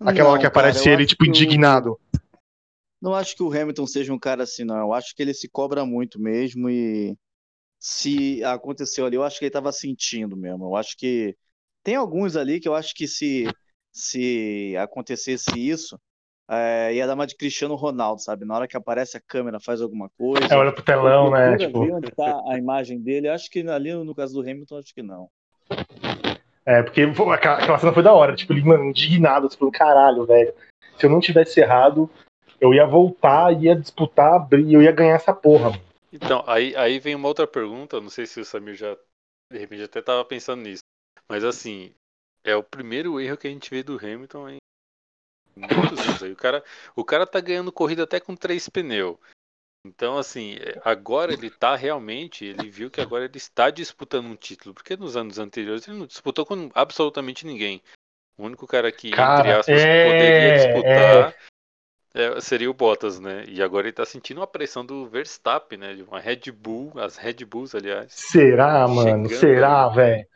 Aquela 0.00 0.28
Não, 0.28 0.30
hora 0.30 0.40
que 0.40 0.48
cara, 0.48 0.48
aparecia 0.48 0.90
eu 0.90 0.94
ele, 0.94 1.06
tipo, 1.06 1.26
indignado. 1.26 2.00
Não 3.00 3.14
acho 3.14 3.36
que 3.36 3.42
o 3.42 3.52
Hamilton 3.52 3.86
seja 3.86 4.12
um 4.12 4.18
cara 4.18 4.44
assim, 4.44 4.64
não. 4.64 4.76
Eu 4.76 4.92
acho 4.92 5.14
que 5.14 5.22
ele 5.22 5.34
se 5.34 5.48
cobra 5.48 5.84
muito 5.84 6.20
mesmo 6.20 6.68
e 6.70 7.16
se 7.78 8.42
aconteceu 8.44 9.06
ali, 9.06 9.16
eu 9.16 9.22
acho 9.22 9.38
que 9.38 9.44
ele 9.46 9.52
tava 9.52 9.72
sentindo 9.72 10.36
mesmo. 10.36 10.64
Eu 10.64 10.76
acho 10.76 10.96
que 10.96 11.36
tem 11.82 11.96
alguns 11.96 12.36
ali 12.36 12.60
que 12.60 12.68
eu 12.68 12.74
acho 12.74 12.94
que 12.94 13.06
se, 13.06 13.48
se 13.92 14.74
acontecesse 14.76 15.50
isso, 15.58 15.98
é, 16.48 16.94
ia 16.94 17.06
dar 17.06 17.14
uma 17.14 17.26
de 17.26 17.36
Cristiano 17.36 17.76
Ronaldo, 17.76 18.20
sabe? 18.20 18.44
Na 18.44 18.56
hora 18.56 18.66
que 18.68 18.76
aparece 18.76 19.16
a 19.16 19.20
câmera, 19.20 19.60
faz 19.60 19.80
alguma 19.80 20.08
coisa. 20.10 20.52
É, 20.52 20.56
olha 20.56 20.72
pro 20.72 20.82
telão, 20.82 21.30
né? 21.30 21.56
Tipo, 21.56 21.84
ver 21.84 21.94
onde 21.94 22.10
tá 22.10 22.42
a 22.48 22.58
imagem 22.58 23.00
dele. 23.00 23.28
Eu 23.28 23.34
Acho 23.34 23.48
que 23.48 23.60
ali 23.68 23.94
no 23.94 24.14
caso 24.14 24.34
do 24.34 24.40
Hamilton, 24.40 24.78
acho 24.78 24.94
que 24.94 25.02
não. 25.02 25.28
É, 26.66 26.82
porque 26.82 27.02
aquela, 27.02 27.78
cena 27.78 27.92
foi 27.92 28.02
da 28.02 28.12
hora, 28.12 28.34
tipo, 28.34 28.52
ele, 28.52 28.62
mano, 28.62 28.84
indignado, 28.84 29.48
falando, 29.50 29.72
caralho, 29.72 30.26
velho. 30.26 30.52
Se 30.98 31.06
eu 31.06 31.10
não 31.10 31.20
tivesse 31.20 31.60
errado, 31.60 32.10
eu 32.60 32.74
ia 32.74 32.86
voltar, 32.86 33.52
ia 33.52 33.74
disputar, 33.74 34.34
abrir, 34.34 34.66
e 34.66 34.74
eu 34.74 34.82
ia 34.82 34.92
ganhar 34.92 35.14
essa 35.14 35.32
porra, 35.32 35.70
mano. 35.70 35.82
Então, 36.12 36.42
aí, 36.46 36.74
aí 36.76 36.98
vem 36.98 37.14
uma 37.14 37.28
outra 37.28 37.46
pergunta, 37.46 38.00
não 38.00 38.10
sei 38.10 38.26
se 38.26 38.40
o 38.40 38.44
Samir 38.44 38.74
já, 38.74 38.96
de 39.50 39.58
repente, 39.58 39.84
até 39.84 40.02
tava 40.02 40.24
pensando 40.24 40.62
nisso. 40.62 40.82
Mas 41.30 41.44
assim, 41.44 41.94
é 42.42 42.56
o 42.56 42.62
primeiro 42.62 43.20
erro 43.20 43.36
que 43.36 43.46
a 43.46 43.50
gente 43.50 43.70
vê 43.70 43.84
do 43.84 43.96
Hamilton 43.96 44.48
em 44.48 44.58
muitos 45.56 46.00
anos. 46.00 46.22
Aí 46.24 46.32
o 46.32 46.36
cara, 46.36 46.64
o 46.96 47.04
cara 47.04 47.24
tá 47.24 47.38
ganhando 47.38 47.70
corrida 47.70 48.02
até 48.02 48.18
com 48.18 48.34
três 48.34 48.68
pneus. 48.68 49.16
Então, 49.86 50.18
assim, 50.18 50.56
é, 50.56 50.80
agora 50.84 51.32
ele 51.32 51.48
tá 51.48 51.76
realmente, 51.76 52.44
ele 52.44 52.68
viu 52.68 52.90
que 52.90 53.00
agora 53.00 53.26
ele 53.26 53.36
está 53.36 53.70
disputando 53.70 54.26
um 54.26 54.34
título. 54.34 54.74
Porque 54.74 54.96
nos 54.96 55.16
anos 55.16 55.38
anteriores 55.38 55.86
ele 55.86 55.98
não 55.98 56.06
disputou 56.06 56.44
com 56.44 56.68
absolutamente 56.74 57.46
ninguém. 57.46 57.80
O 58.36 58.44
único 58.44 58.66
cara 58.66 58.90
que, 58.90 59.06
entre 59.06 59.16
Cara, 59.16 59.60
aspas, 59.60 59.80
é, 59.80 60.04
poderia 60.04 60.56
disputar 60.56 61.36
é, 62.12 62.40
seria 62.40 62.68
o 62.68 62.74
Bottas, 62.74 63.20
né? 63.20 63.44
E 63.46 63.62
agora 63.62 63.86
ele 63.86 63.92
tá 63.92 64.04
sentindo 64.04 64.42
a 64.42 64.46
pressão 64.48 64.84
do 64.84 65.08
Verstappen, 65.08 65.78
né? 65.78 65.94
De 65.94 66.02
uma 66.02 66.18
Red 66.18 66.50
Bull, 66.52 66.92
as 66.96 67.16
Red 67.16 67.44
Bulls, 67.44 67.72
aliás. 67.72 68.12
Será, 68.12 68.88
mano? 68.88 69.28
Será, 69.28 69.88
velho? 69.88 70.26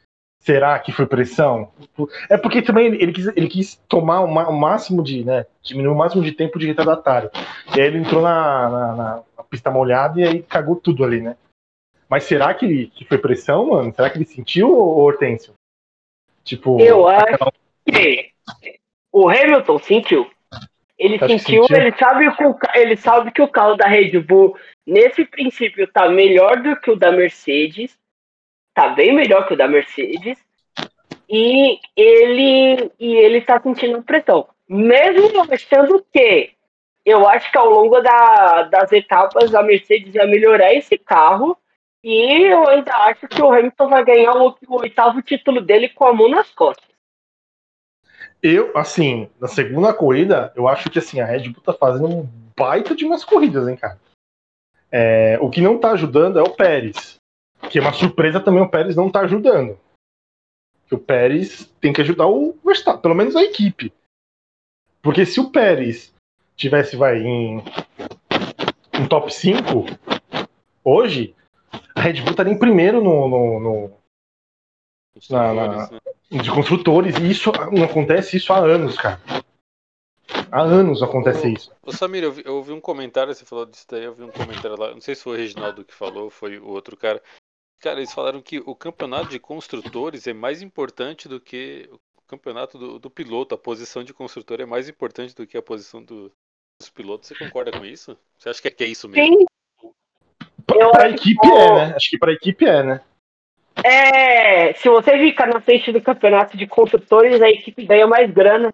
Será 0.45 0.79
que 0.79 0.93
foi 0.93 1.07
pressão? 1.07 1.73
É 2.29 2.37
porque 2.37 2.61
também 2.61 2.89
ele, 2.89 3.13
quis, 3.13 3.27
ele 3.29 3.49
quis 3.49 3.77
tomar 3.89 4.21
o, 4.21 4.53
máximo 4.53 5.03
de, 5.03 5.25
né? 5.25 5.47
Diminuir 5.63 5.95
o 5.95 5.97
máximo 5.97 6.23
de 6.23 6.33
tempo 6.33 6.59
de 6.59 6.67
retardatário. 6.67 7.31
E 7.75 7.81
aí 7.81 7.87
ele 7.87 7.97
entrou 7.97 8.21
na, 8.21 8.69
na- 8.69 8.95
na- 8.95 9.23
pista 9.49 9.71
molhada 9.71 10.21
e 10.21 10.25
aí 10.25 10.43
cagou 10.43 10.77
tudo 10.77 11.03
ali, 11.03 11.23
né? 11.23 11.37
Mas 12.11 12.25
será 12.25 12.53
que, 12.53 12.67
ele, 12.67 12.87
que 12.89 13.07
foi 13.07 13.17
pressão, 13.17 13.69
mano? 13.71 13.95
Será 13.95 14.11
que 14.11 14.19
ele 14.19 14.27
sentiu, 14.27 14.69
Hortêncio? 14.71 15.55
Tipo, 16.43 16.79
Eu 16.79 17.09
acho 17.09 17.39
que 17.87 18.33
o 19.11 19.31
Hamilton 19.31 19.79
sentiu. 19.79 20.31
Ele 20.99 21.19
sentiu, 21.21 21.63
sentiu. 21.63 21.77
ele 21.77 21.97
sabe, 21.97 22.37
que 22.37 22.45
o, 22.45 22.59
ele 22.75 22.97
sabe 22.99 23.31
que 23.31 23.41
o 23.41 23.49
carro 23.49 23.77
da 23.77 23.87
Red 23.87 24.19
Bull, 24.21 24.55
nesse 24.87 25.25
princípio, 25.25 25.91
tá 25.91 26.07
melhor 26.09 26.61
do 26.61 26.77
que 26.77 26.91
o 26.91 26.97
da 26.97 27.11
Mercedes. 27.11 27.97
Tá 28.75 28.89
bem 28.89 29.15
melhor 29.15 29.47
que 29.47 29.55
o 29.55 29.57
da 29.57 29.69
Mercedes. 29.69 30.39
E 31.29 31.79
ele, 31.97 32.91
e 32.99 33.15
ele 33.15 33.41
tá 33.41 33.61
sentindo 33.61 34.03
pressão. 34.03 34.49
Mesmo 34.69 35.43
achando 35.51 36.05
que 36.13 36.53
eu 37.05 37.29
acho 37.29 37.51
que 37.51 37.59
ao 37.59 37.71
longo 37.71 38.01
da- 38.01 38.63
das 38.65 38.91
etapas 38.93 39.55
a 39.55 39.63
Mercedes 39.63 40.13
vai 40.15 40.27
melhorar 40.27 40.75
esse 40.75 40.99
carro. 40.99 41.57
E 42.03 42.51
eu 42.51 42.69
ainda 42.69 42.95
acho 42.97 43.27
que 43.29 43.41
o 43.41 43.51
Hamilton 43.51 43.89
vai 43.89 44.05
ganhar 44.05 44.37
o, 44.37 44.57
o 44.69 44.81
oitavo 44.81 45.23
título 45.23 45.61
dele 45.61 45.89
com 45.89 46.05
a 46.05 46.13
mão 46.13 46.29
nas 46.29 46.51
costas. 46.51 46.95
Eu, 48.43 48.77
assim, 48.77 49.31
na 49.41 49.49
segunda 49.49 49.95
corrida, 49.95 50.53
eu 50.55 50.69
acho 50.69 50.91
que 50.91 50.99
assim, 50.99 51.21
a 51.21 51.25
Red 51.25 51.49
Bull 51.49 51.63
tá 51.63 51.73
fazendo 51.73 52.07
um 52.07 52.29
baita 52.55 52.95
de 52.95 53.05
umas 53.07 53.25
corridas, 53.25 53.67
hein, 53.69 53.77
cara. 53.77 53.99
É, 54.93 55.39
o 55.41 55.49
que 55.49 55.63
não 55.63 55.79
tá 55.79 55.93
ajudando 55.93 56.39
é 56.39 56.43
o 56.43 56.51
Pérez. 56.51 57.17
Que 57.70 57.79
é 57.79 57.83
uma 57.83 57.92
surpresa 57.92 58.40
também, 58.40 58.62
o 58.62 58.68
Pérez 58.68 58.94
não 58.96 59.11
tá 59.11 59.20
ajudando. 59.20 59.79
Que 60.88 60.94
o 60.94 60.98
Pérez 60.98 61.66
tem 61.81 61.92
que 61.92 62.00
ajudar 62.00 62.27
o 62.27 62.57
Verstappen, 62.64 63.03
pelo 63.03 63.14
menos 63.14 63.35
a 63.37 63.42
equipe. 63.42 63.92
Porque 65.03 65.27
se 65.27 65.40
o 65.40 65.50
Pérez 65.50 66.14
tivesse, 66.57 66.96
vai, 66.96 67.18
em 67.18 67.59
um 68.98 69.09
top 69.09 69.33
5 69.33 69.85
hoje, 70.85 71.35
a 71.94 72.00
Red 72.00 72.20
Bull 72.22 72.31
estaria 72.31 72.53
em 72.53 72.59
primeiro 72.59 73.03
no, 73.03 73.29
no- 73.29 73.61
no- 73.61 73.96
Na- 75.31 75.55
na- 75.55 75.90
de 76.31 76.50
construtores, 76.50 77.16
e 77.16 77.31
isso 77.31 77.53
não 77.72 77.85
acontece 77.85 78.37
isso 78.37 78.53
há 78.53 78.59
anos, 78.59 78.96
cara. 78.96 79.20
Há 80.50 80.61
anos 80.62 81.03
acontece 81.03 81.53
isso. 81.53 81.72
Ô 81.83 81.92
Samir, 81.92 82.24
eu 82.24 82.57
ouvi 82.57 82.72
um 82.72 82.81
comentário, 82.81 83.33
você 83.35 83.44
falou 83.44 83.66
disso 83.66 83.87
daí, 83.88 84.05
eu 84.05 84.14
vi 84.14 84.24
um 84.24 84.31
comentário 84.31 84.79
lá, 84.79 84.90
não 84.92 85.00
sei 85.00 85.14
se 85.14 85.22
foi 85.22 85.35
o 85.35 85.37
Reginaldo 85.38 85.85
que 85.85 85.94
falou, 85.94 86.31
foi 86.31 86.59
o 86.59 86.68
outro 86.68 86.96
cara. 86.96 87.22
Cara, 87.85 87.99
eles 88.01 88.14
falaram 88.14 88.40
que 88.40 88.61
o 88.61 88.75
campeonato 88.75 89.29
de 89.29 89.38
construtores 89.38 90.27
é 90.27 90.33
mais 90.33 90.62
importante 90.62 91.29
do 91.29 91.38
que 91.38 91.87
o 92.16 92.23
campeonato 92.27 92.79
do, 92.79 92.99
do 92.99 93.11
piloto, 93.11 93.55
a 93.55 93.59
posição 93.59 94.03
de 94.03 94.14
construtor 94.14 94.59
é 94.59 94.64
mais 94.64 94.88
importante 94.88 95.35
do 95.35 95.47
que 95.47 95.55
a 95.59 95.61
posição 95.61 96.03
do- 96.03 96.33
dos 96.81 96.88
pilotos. 96.88 97.29
Você 97.29 97.35
concorda 97.35 97.70
com 97.70 97.85
isso? 97.85 98.16
Você 98.38 98.49
acha 98.49 98.62
que 98.62 98.68
é, 98.68 98.70
que 98.70 98.85
é 98.85 98.87
isso 98.87 99.07
mesmo? 99.07 99.38
Sim, 99.38 99.44
Pra, 100.66 100.90
pra 100.92 101.11
equipe 101.11 101.38
que- 101.38 101.47
é, 101.47 101.75
né? 101.75 101.94
Acho 101.94 102.09
que 102.09 102.18
pra 102.18 102.33
equipe 102.33 102.64
é, 102.64 102.83
né? 102.83 103.05
É, 103.85 104.73
se 104.73 104.88
você 104.88 105.18
ficar 105.18 105.47
na 105.47 105.61
frente 105.61 105.92
do 105.92 106.01
campeonato 106.01 106.57
de 106.57 106.66
construtores, 106.66 107.42
a 107.42 107.51
equipe 107.51 107.85
ganha 107.85 108.07
mais 108.07 108.31
grana. 108.33 108.73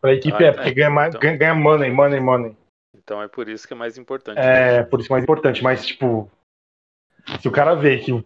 Pra 0.00 0.14
equipe 0.14 0.42
Ah, 0.42 0.46
é, 0.46 0.52
porque 0.52 0.68
é. 0.70 0.72
ganha, 0.72 0.88
mais, 0.90 1.08
Então. 1.10 1.20
ganha, 1.20 1.36
ganha 1.36 1.54
money, 1.54 1.90
money, 1.90 2.20
money. 2.20 2.56
Então 2.96 3.20
é 3.22 3.28
por 3.28 3.50
isso 3.50 3.68
que 3.68 3.74
é 3.74 3.76
mais 3.76 3.98
importante. 3.98 4.38
É, 4.38 4.82
por 4.84 4.98
isso 4.98 5.12
mais 5.12 5.22
importante. 5.22 5.62
Mas, 5.62 5.84
tipo, 5.86 6.30
se 7.40 7.48
o 7.48 7.52
cara 7.52 7.74
vê 7.74 7.98
que 7.98 8.12
o- 8.12 8.24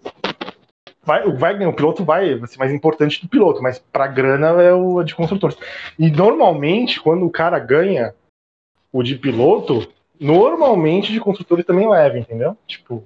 vai, 1.03 1.31
vai 1.33 1.67
o 1.67 1.75
piloto 1.75 2.05
vai, 2.05 2.35
vai 2.35 2.49
ser 2.49 2.59
mais 2.59 2.73
importante 2.73 3.21
do 3.23 3.29
piloto, 3.29 3.63
mas 3.63 3.79
pra 3.79 4.07
grana 4.07 4.61
é 4.63 4.73
o 4.73 5.03
de 5.03 5.15
construtores. 5.15 5.57
E 5.99 6.11
normalmente, 6.11 7.01
quando 7.01 7.25
o 7.27 7.31
cara 7.31 7.59
ganha 7.59 8.15
o 8.93 9.03
de 9.03 9.17
piloto, 9.17 9.93
normalmente 10.19 11.13
de 11.13 11.21
construtores 11.21 11.65
também 11.65 11.89
leva, 11.89 12.19
entendeu? 12.19 12.57
Tipo, 12.67 13.05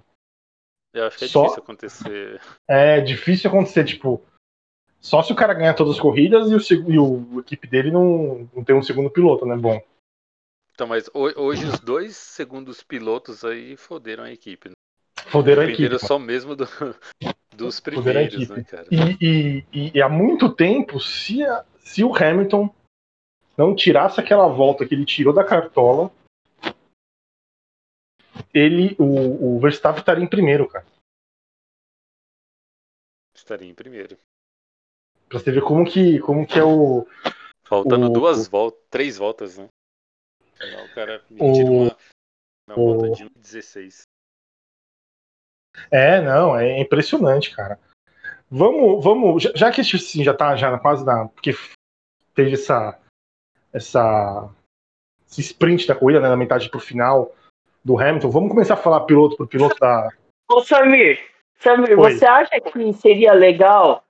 Eu 0.92 1.06
acho 1.06 1.18
que 1.18 1.24
é 1.24 1.28
Só- 1.28 1.42
difícil 1.42 1.62
acontecer. 1.62 2.40
é 2.68 3.00
difícil 3.00 3.48
acontecer, 3.48 3.84
tipo, 3.84 4.20
só 5.00 5.22
se 5.22 5.32
o 5.32 5.36
cara 5.36 5.54
ganhar 5.54 5.74
todas 5.74 5.94
as 5.94 6.00
corridas 6.00 6.50
e 6.50 6.54
o, 6.74 6.90
e 6.90 6.98
o 6.98 7.38
a 7.38 7.40
equipe 7.40 7.66
dele 7.68 7.90
não, 7.92 8.48
não 8.54 8.64
tem 8.64 8.74
um 8.74 8.82
segundo 8.82 9.08
piloto, 9.10 9.46
né? 9.46 9.56
Bom. 9.56 9.80
Então, 10.74 10.86
mas 10.88 11.08
ho- 11.14 11.40
hoje 11.40 11.64
os 11.64 11.78
dois 11.80 12.16
segundos 12.16 12.82
pilotos 12.82 13.44
aí 13.44 13.76
foderam 13.76 14.24
a 14.24 14.32
equipe. 14.32 14.68
Né? 14.70 14.74
Foderam 15.28 15.62
a 15.62 15.64
equipe. 15.66 15.82
Dependeram 15.82 16.06
só 16.06 16.18
mesmo 16.18 16.56
do- 16.56 16.64
dos 17.56 17.80
primeiros, 17.80 18.48
né, 18.48 18.64
cara? 18.64 18.86
E, 18.90 19.64
e- 19.72 19.90
e- 19.94 20.02
há 20.02 20.08
muito 20.08 20.52
tempo, 20.54 20.98
se, 21.00 21.42
a- 21.44 21.64
se 21.80 22.02
o 22.04 22.14
Hamilton 22.14 22.74
não 23.56 23.74
tirasse 23.74 24.20
aquela 24.20 24.48
volta 24.48 24.86
que 24.86 24.94
ele 24.94 25.04
tirou 25.04 25.32
da 25.34 25.44
cartola, 25.44 26.10
ele, 28.54 28.96
o, 28.98 29.56
o 29.56 29.60
Verstappen 29.60 30.00
estaria 30.00 30.24
em 30.24 30.28
primeiro, 30.28 30.68
cara. 30.68 30.86
Estaria 33.34 33.68
em 33.68 33.74
primeiro. 33.74 34.16
Pra 35.28 35.38
você 35.38 35.52
ver 35.52 35.62
como 35.62 35.84
que, 35.84 36.18
como 36.20 36.46
que 36.46 36.58
é 36.58 36.64
o. 36.64 37.06
Faltando 37.64 38.06
O- 38.06 38.12
duas 38.12 38.48
voltas, 38.48 38.80
três 38.90 39.16
voltas, 39.16 39.58
né? 39.58 39.68
O 40.84 40.94
cara 40.94 41.24
me 41.30 41.38
tira 41.54 41.70
uma, 41.70 41.96
uma 42.68 42.78
o- 42.78 42.94
volta 42.94 43.10
de 43.10 43.24
1,16. 43.24 44.02
É, 45.90 46.20
não, 46.20 46.56
é 46.56 46.80
impressionante, 46.80 47.54
cara. 47.54 47.78
Vamos, 48.50 49.04
vamos, 49.04 49.42
já, 49.42 49.50
já 49.54 49.70
que 49.70 49.80
assim, 49.80 50.24
já 50.24 50.34
tá 50.34 50.56
já 50.56 50.70
na 50.70 50.78
quase 50.78 51.04
da. 51.04 51.26
Porque 51.28 51.54
teve 52.34 52.54
essa. 52.54 52.98
essa 53.72 54.48
esse 55.30 55.42
sprint 55.42 55.86
da 55.86 55.94
corrida, 55.94 56.20
né, 56.20 56.28
na 56.28 56.36
metade 56.36 56.68
pro 56.68 56.80
final 56.80 57.32
do 57.84 57.96
Hamilton, 57.98 58.30
vamos 58.30 58.50
começar 58.50 58.74
a 58.74 58.76
falar 58.76 59.02
piloto 59.02 59.36
por 59.36 59.46
piloto 59.46 59.78
da. 59.78 60.08
Ô 60.50 60.60
Samir, 60.62 61.20
Samir, 61.60 61.96
Oi. 61.98 62.12
você 62.12 62.26
acha 62.26 62.60
que 62.60 62.92
seria 62.94 63.32
legal 63.32 64.02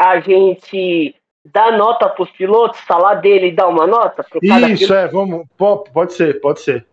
a 0.00 0.18
gente 0.20 1.14
dar 1.44 1.76
nota 1.76 2.08
pros 2.08 2.30
pilotos, 2.30 2.80
falar 2.80 3.16
dele 3.16 3.48
e 3.48 3.52
dar 3.52 3.68
uma 3.68 3.86
nota 3.86 4.24
pro 4.24 4.40
cada 4.40 4.70
Isso, 4.70 4.86
piloto? 4.86 4.94
é, 4.94 5.08
vamos. 5.08 5.46
po- 5.58 5.84
Pode 5.92 6.14
ser, 6.14 6.40
pode 6.40 6.60
ser. 6.62 6.86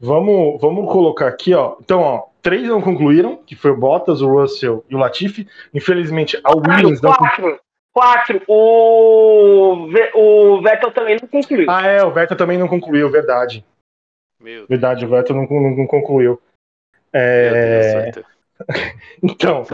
Vamos, 0.00 0.58
vamos 0.60 0.90
colocar 0.90 1.28
aqui, 1.28 1.52
ó. 1.54 1.76
Então, 1.80 2.00
ó, 2.00 2.26
três 2.44 2.68
não 2.68 2.80
concluíram, 2.80 3.36
que 3.38 3.56
foi 3.56 3.70
o 3.70 3.76
Bottas, 3.76 4.20
o 4.20 4.28
Russell 4.28 4.84
e 4.88 4.94
o 4.94 4.98
Latifi. 4.98 5.48
Infelizmente, 5.72 6.38
a 6.44 6.54
Williams 6.54 7.00
não 7.00 7.12
concluiu. 7.14 7.58
Quatro. 7.92 8.38
Quatro. 8.38 8.42
O, 8.46 9.88
o 10.14 10.62
Vettel 10.62 10.92
também 10.92 11.16
não 11.20 11.26
concluiu. 11.28 11.66
Ah, 11.70 11.86
é, 11.86 12.04
o 12.04 12.12
Vettel 12.12 12.36
também 12.36 12.58
não 12.58 12.68
concluiu, 12.68 13.10
verdade. 13.10 13.64
Meu 14.38 14.66
Verdade, 14.66 15.06
o 15.06 15.08
Vettel 15.08 15.36
não, 15.36 15.46
não- 15.48 15.76
não 15.76 15.86
concluiu. 15.86 16.40
É, 17.12 18.10
Deus, 18.10 18.26
então, 19.22 19.64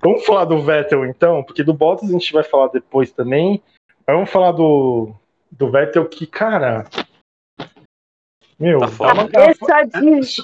vamos 0.00 0.24
falar 0.24 0.44
do 0.44 0.62
Vettel 0.62 1.04
então, 1.04 1.42
porque 1.42 1.62
do 1.62 1.74
Bottas 1.74 2.08
a 2.08 2.12
gente 2.12 2.32
vai 2.32 2.42
falar 2.42 2.68
depois 2.68 3.12
também. 3.12 3.60
Mas 4.06 4.16
vamos 4.16 4.30
falar 4.30 4.52
do, 4.52 5.12
do 5.50 5.70
Vettel 5.70 6.08
que, 6.08 6.26
cara. 6.26 6.86
Meu, 8.64 8.80
Tá 8.80 9.12
uma 9.12 9.28
garrafa-. 9.28 9.66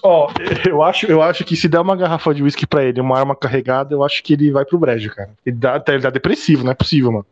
Ó, 0.03 0.29
eu 0.69 0.83
acho, 0.83 1.07
eu 1.07 1.23
acho 1.23 1.43
que 1.43 1.57
se 1.57 1.67
der 1.69 1.81
uma 1.81 1.97
garrafa 1.97 2.35
de 2.35 2.43
uísque 2.43 2.67
pra 2.67 2.85
ele, 2.85 3.01
uma 3.01 3.19
arma 3.19 3.35
carregada, 3.35 3.95
eu 3.95 4.05
acho 4.05 4.23
que 4.23 4.35
ele 4.35 4.51
vai 4.51 4.63
pro 4.63 4.79
brejo, 4.79 5.15
cara. 5.15 5.31
Ele 5.47 5.57
dá, 5.57 5.83
ele 5.89 6.01
dá 6.01 6.11
depressivo, 6.11 6.63
não 6.63 6.73
é 6.73 6.75
possível, 6.75 7.11
mano. 7.13 7.27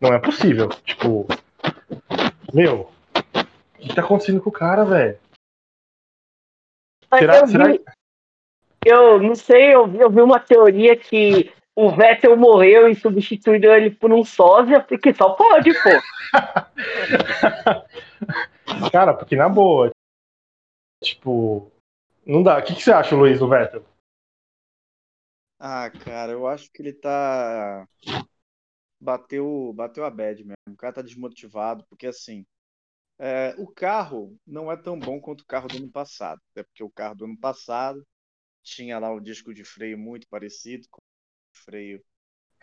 Não 0.00 0.14
é 0.14 0.18
possível. 0.18 0.70
Tipo. 0.84 1.26
Meu. 2.54 2.90
O 3.78 3.78
que 3.78 3.94
tá 3.94 4.00
acontecendo 4.00 4.40
com 4.40 4.48
o 4.48 4.52
cara, 4.52 4.84
velho? 4.86 5.18
Será, 7.18 7.40
eu, 7.40 7.46
será 7.46 7.64
vi- 7.66 7.84
eu 8.86 9.22
não 9.22 9.34
sei, 9.34 9.74
eu 9.74 9.86
vi, 9.86 9.98
eu 9.98 10.08
vi 10.10 10.22
uma 10.22 10.40
teoria 10.40 10.96
que 10.96 11.52
o 11.76 11.90
Vettel 11.90 12.36
morreu 12.36 12.88
e 12.88 12.94
substituíram 12.94 13.74
ele 13.74 13.90
por 13.90 14.12
um 14.12 14.24
sósia, 14.24 14.80
porque 14.82 15.14
só 15.14 15.30
pode, 15.30 15.72
pô. 15.74 15.90
Cara, 18.92 19.14
porque 19.14 19.36
na 19.36 19.48
boa. 19.48 19.90
Tipo. 21.02 21.70
Não 22.26 22.42
dá. 22.42 22.58
O 22.58 22.62
que, 22.62 22.74
que 22.74 22.82
você 22.82 22.92
acha, 22.92 23.16
Luiz, 23.16 23.38
do 23.38 23.48
Vettel? 23.48 23.84
Ah, 25.58 25.90
cara, 25.90 26.32
eu 26.32 26.46
acho 26.46 26.70
que 26.72 26.82
ele 26.82 26.92
tá. 26.92 27.86
Bateu, 29.00 29.72
bateu 29.74 30.04
a 30.04 30.10
bad 30.10 30.42
mesmo. 30.44 30.54
O 30.68 30.76
cara 30.76 30.94
tá 30.94 31.02
desmotivado, 31.02 31.84
porque 31.88 32.06
assim. 32.06 32.46
é, 33.18 33.54
o 33.58 33.66
carro 33.68 34.36
não 34.46 34.70
é 34.72 34.76
tão 34.76 34.98
bom 34.98 35.20
quanto 35.20 35.42
o 35.42 35.46
carro 35.46 35.68
do 35.68 35.76
ano 35.78 35.90
passado. 35.90 36.40
Até 36.52 36.62
porque 36.64 36.82
o 36.84 36.90
carro 36.90 37.14
do 37.16 37.24
ano 37.26 37.38
passado 37.38 38.04
tinha 38.62 38.98
lá 38.98 39.12
o 39.12 39.20
disco 39.20 39.54
de 39.54 39.64
freio 39.64 39.98
muito 39.98 40.28
parecido 40.28 40.86
com 40.90 41.00
freio 41.52 42.02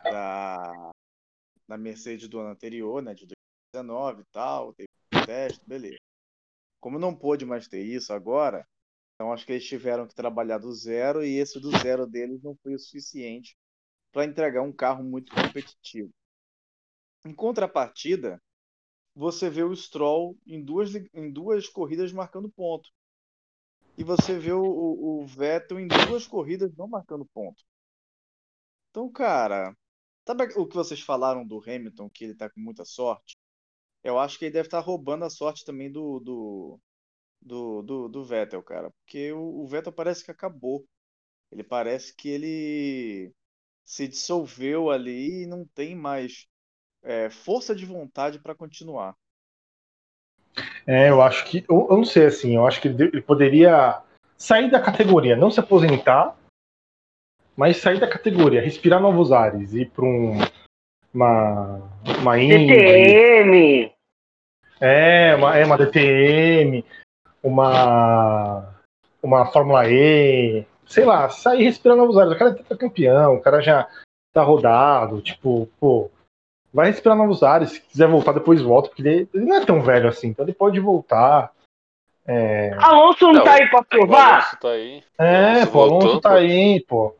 da, 0.04 0.92
da 1.68 1.78
Mercedes 1.78 2.28
do 2.28 2.40
ano 2.40 2.50
anterior, 2.50 3.02
né? 3.02 3.14
De 3.14 3.26
2019 3.74 4.22
e 4.22 4.26
tal. 4.32 4.74
Teve 4.74 4.90
um 5.14 5.26
teste, 5.26 5.66
beleza. 5.68 6.00
Como 6.80 7.00
não 7.00 7.16
pôde 7.16 7.46
mais 7.46 7.68
ter 7.68 7.84
isso 7.84 8.14
agora, 8.14 8.66
então 9.16 9.34
acho 9.34 9.46
que 9.46 9.54
eles 9.54 9.66
tiveram 9.66 10.08
que 10.08 10.14
trabalhar 10.14 10.60
do 10.60 10.72
zero 10.72 11.24
e 11.24 11.38
esse 11.38 11.60
do 11.60 11.72
zero 11.80 12.06
deles 12.06 12.42
não 12.44 12.56
foi 12.62 12.76
o 12.76 12.80
suficiente 12.80 13.58
para 14.12 14.26
entregar 14.26 14.62
um 14.62 14.72
carro 14.72 15.04
muito 15.04 15.34
competitivo. 15.34 16.12
Em 17.26 17.34
contrapartida, 17.34 18.42
você 19.16 19.50
vê 19.50 19.64
o 19.64 19.76
Stroll 19.76 20.38
em 20.46 20.64
duas, 20.64 20.94
em 21.14 21.32
duas 21.32 21.68
corridas 21.68 22.14
marcando 22.14 22.50
ponto. 22.50 22.90
E 23.98 24.04
você 24.04 24.38
vê 24.38 24.52
o, 24.54 24.64
o, 24.64 25.26
Vettel 25.26 25.80
em 25.80 25.88
duas 25.88 26.28
corridas 26.28 26.72
não 26.76 26.88
marcando 26.88 27.26
ponto. 27.34 27.64
Então, 28.98 29.12
cara, 29.12 29.78
sabe 30.26 30.46
o 30.56 30.66
que 30.66 30.74
vocês 30.74 31.00
falaram 31.00 31.46
do 31.46 31.62
Hamilton, 31.64 32.10
que 32.10 32.24
ele 32.24 32.34
tá 32.34 32.50
com 32.50 32.60
muita 32.60 32.84
sorte? 32.84 33.36
eu 34.04 34.18
acho 34.18 34.40
que 34.40 34.46
ele 34.46 34.54
deve 34.54 34.68
estar 34.68 34.80
roubando 34.80 35.24
a 35.24 35.30
sorte 35.30 35.64
também 35.64 35.92
do, 35.92 36.20
do, 36.20 36.80
do, 37.40 37.82
do, 37.84 38.10
do 38.10 38.24
Vettel, 38.24 38.64
cara. 38.64 38.90
Porque 38.90 39.32
o, 39.34 39.62
o 39.62 39.68
Vettel 39.68 39.94
parece 39.94 40.26
que 40.26 40.32
acabou. 40.32 40.84
Ele 41.52 41.64
parece 41.64 42.16
que 42.16 42.28
ele 42.28 43.32
se 43.86 44.08
dissolveu 44.08 44.90
ali 44.90 45.44
e 45.44 45.46
não 45.46 45.64
tem 45.64 45.96
mais 45.96 46.48
é, 47.04 47.30
força 47.30 47.76
de 47.76 47.86
vontade 47.86 48.40
para 48.40 48.56
continuar. 48.56 49.14
É, 50.88 51.12
eu 51.12 51.22
acho 51.22 51.46
que. 51.46 51.64
Eu, 51.70 51.88
eu, 51.88 51.98
não 51.98 52.06
sei 52.06 52.26
assim, 52.26 52.56
eu 52.56 52.66
acho 52.66 52.82
que 52.82 52.88
ele, 52.88 53.04
ele 53.04 53.22
poderia 53.22 54.02
sair 54.36 54.72
da 54.72 54.82
categoria, 54.82 55.36
não 55.36 55.52
se 55.52 55.60
aposentar, 55.60 56.36
mas 57.58 57.78
sair 57.78 58.00
da 58.00 58.08
categoria, 58.08 58.62
respirar 58.62 59.02
novos 59.02 59.32
ares, 59.32 59.74
ir 59.74 59.90
para 59.90 60.06
um, 60.06 60.38
uma, 61.12 61.82
uma 62.20 62.38
DTM! 62.38 63.92
É, 64.80 65.34
uma, 65.36 65.58
é, 65.58 65.66
uma 65.66 65.76
DTM, 65.76 66.86
uma, 67.42 68.76
uma 69.24 69.46
Fórmula 69.48 69.90
E, 69.90 70.64
sei 70.86 71.04
lá, 71.04 71.30
sair 71.30 71.64
respirando 71.64 72.02
novos 72.04 72.16
ares. 72.16 72.34
O 72.34 72.38
cara 72.38 72.54
tá 72.54 72.78
campeão, 72.78 73.34
o 73.34 73.42
cara 73.42 73.60
já 73.60 73.88
tá 74.32 74.44
rodado, 74.44 75.20
tipo, 75.20 75.68
pô, 75.80 76.12
vai 76.72 76.92
respirar 76.92 77.18
novos 77.18 77.42
ares. 77.42 77.72
Se 77.72 77.82
quiser 77.82 78.08
voltar, 78.08 78.34
depois 78.34 78.62
volta, 78.62 78.90
porque 78.90 79.02
ele, 79.02 79.28
ele 79.34 79.46
não 79.46 79.56
é 79.56 79.66
tão 79.66 79.82
velho 79.82 80.08
assim, 80.08 80.28
então 80.28 80.46
ele 80.46 80.54
pode 80.54 80.80
voltar. 80.80 81.52
É... 82.28 82.76
Alonso 82.80 83.26
não, 83.26 83.34
não 83.34 83.44
tá 83.44 83.54
aí 83.54 83.68
pra 83.68 83.82
provar? 83.82 84.34
Alonso 84.34 84.60
tá 84.60 84.70
aí. 84.70 85.04
É, 85.18 85.66
pô, 85.66 85.82
Alonso 85.82 86.22
tá 86.22 86.34
aí, 86.34 86.86
pô. 86.88 87.16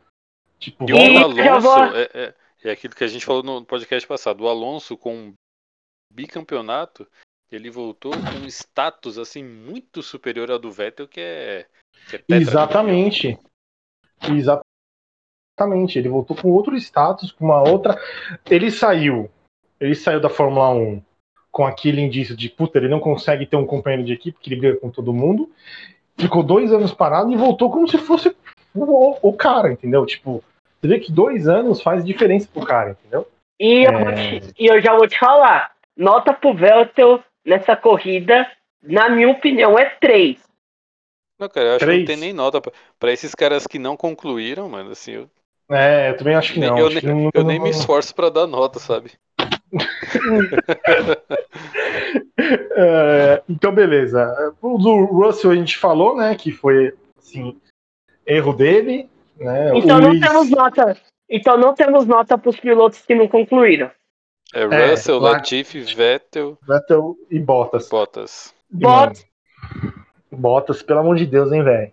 Tipo, 0.60 0.90
e 0.90 0.94
o 0.94 0.98
Alonso 0.98 1.96
é, 1.96 2.10
é, 2.14 2.34
é, 2.64 2.72
aquilo 2.72 2.96
que 2.96 3.04
a 3.04 3.08
gente 3.08 3.26
falou 3.26 3.44
no 3.44 3.64
podcast 3.64 4.08
passado. 4.08 4.44
O 4.44 4.48
Alonso 4.48 4.98
com 4.98 5.16
um 5.16 5.34
bicampeonato, 6.12 7.08
ele 7.52 7.70
voltou 7.70 8.12
com 8.12 8.44
um 8.44 8.48
status 8.48 9.18
assim 9.18 9.44
muito 9.44 10.02
superior 10.02 10.50
ao 10.50 10.60
do 10.60 10.72
Vettel, 10.72 11.08
que 11.08 11.22
é. 11.22 11.66
Que 12.10 12.18
é 12.18 12.38
Exatamente. 12.38 13.38
Exatamente. 14.24 16.00
Ele 16.00 16.10
voltou 16.10 16.36
com 16.36 16.50
outro 16.52 16.76
status, 16.76 17.32
com 17.32 17.46
uma 17.46 17.62
outra. 17.62 18.00
Ele 18.50 18.72
saiu. 18.72 19.30
Ele 19.80 19.94
saiu 19.94 20.20
da 20.20 20.30
Fórmula 20.30 20.70
1 20.72 21.04
com 21.52 21.66
aquele 21.66 22.02
indício 22.02 22.36
de 22.36 22.50
puta, 22.50 22.78
ele 22.78 22.88
não 22.88 23.00
consegue 23.00 23.44
ter 23.46 23.56
um 23.56 23.66
companheiro 23.66 24.06
de 24.06 24.14
equipe 24.14 24.38
que 24.40 24.48
ele 24.48 24.60
briga 24.60 24.80
com 24.80 24.92
todo 24.92 25.12
mundo. 25.12 25.52
Ficou 26.16 26.44
dois 26.44 26.72
anos 26.72 26.94
parado 26.94 27.32
e 27.32 27.36
voltou 27.36 27.72
como 27.72 27.88
se 27.88 27.98
fosse 27.98 28.36
o, 28.84 29.18
o 29.22 29.34
cara, 29.34 29.72
entendeu? 29.72 30.06
Tipo, 30.06 30.44
você 30.80 30.88
vê 30.88 31.00
que 31.00 31.12
dois 31.12 31.48
anos 31.48 31.82
faz 31.82 32.06
diferença 32.06 32.48
pro 32.54 32.66
cara, 32.66 32.92
entendeu? 32.92 33.28
E, 33.60 33.86
é... 33.86 33.90
eu, 33.90 34.16
te, 34.16 34.54
e 34.60 34.68
eu 34.68 34.82
já 34.82 34.96
vou 34.96 35.08
te 35.08 35.18
falar, 35.18 35.72
nota 35.96 36.34
pro 36.34 36.54
Veltel 36.54 37.24
nessa 37.46 37.76
corrida, 37.76 38.50
na 38.84 39.10
minha 39.10 39.30
opinião, 39.30 39.78
é 39.78 39.86
três. 39.86 40.38
Não, 41.40 41.50
cara, 41.50 41.68
eu 41.68 41.76
acho 41.76 41.86
três. 41.86 41.98
que 41.98 42.00
não 42.02 42.08
tem 42.08 42.18
nem 42.18 42.34
nota 42.34 42.60
pra, 42.62 42.72
pra 43.00 43.12
esses 43.12 43.34
caras 43.34 43.68
que 43.68 43.80
não 43.80 43.96
concluíram, 43.98 44.68
mano, 44.70 44.92
assim, 44.92 45.12
eu... 45.14 45.30
É, 45.70 46.12
eu 46.12 46.18
também 46.18 46.34
acho 46.34 46.54
que 46.54 46.60
não. 46.62 46.78
Eu, 46.78 46.88
acho 46.88 46.96
nem, 46.96 47.02
que 47.02 47.08
não, 47.08 47.30
eu 47.34 47.44
nem 47.44 47.60
me 47.60 47.70
esforço 47.70 48.16
para 48.16 48.30
dar 48.30 48.48
nota, 48.48 48.80
sabe? 48.80 49.12
é, 52.72 53.44
então, 53.50 53.74
beleza. 53.74 54.54
O 54.62 54.78
do 54.78 55.04
Russell 55.04 55.52
a 55.52 55.56
gente 55.56 55.78
falou, 55.78 56.16
né? 56.16 56.34
Que 56.36 56.54
foi 56.54 56.94
assim, 57.18 57.60
erro 58.28 58.54
dele. 58.54 59.10
Né? 59.38 59.78
Então 59.78 60.00
não 60.00 60.20
temos 60.20 60.50
nota. 60.50 60.98
Então 61.30 61.58
não 61.58 61.74
temos 61.74 62.06
nota 62.06 62.38
para 62.38 62.50
os 62.50 62.60
pilotos 62.60 63.02
que 63.02 63.16
não 63.16 63.28
concluíram. 63.28 63.90
É, 64.54 64.62
é 64.62 64.92
Russell, 64.92 65.18
é, 65.18 65.20
Latifi, 65.20 65.82
Vettel. 65.82 66.58
Vettel 66.62 67.16
e 67.30 67.40
Bottas. 67.40 67.90
Bottas. 67.90 68.54
Bottas. 68.70 69.26
Bottas, 70.32 70.82
pelo 70.82 71.00
amor 71.00 71.16
de 71.16 71.26
Deus, 71.26 71.52
hein, 71.52 71.64
velho. 71.64 71.92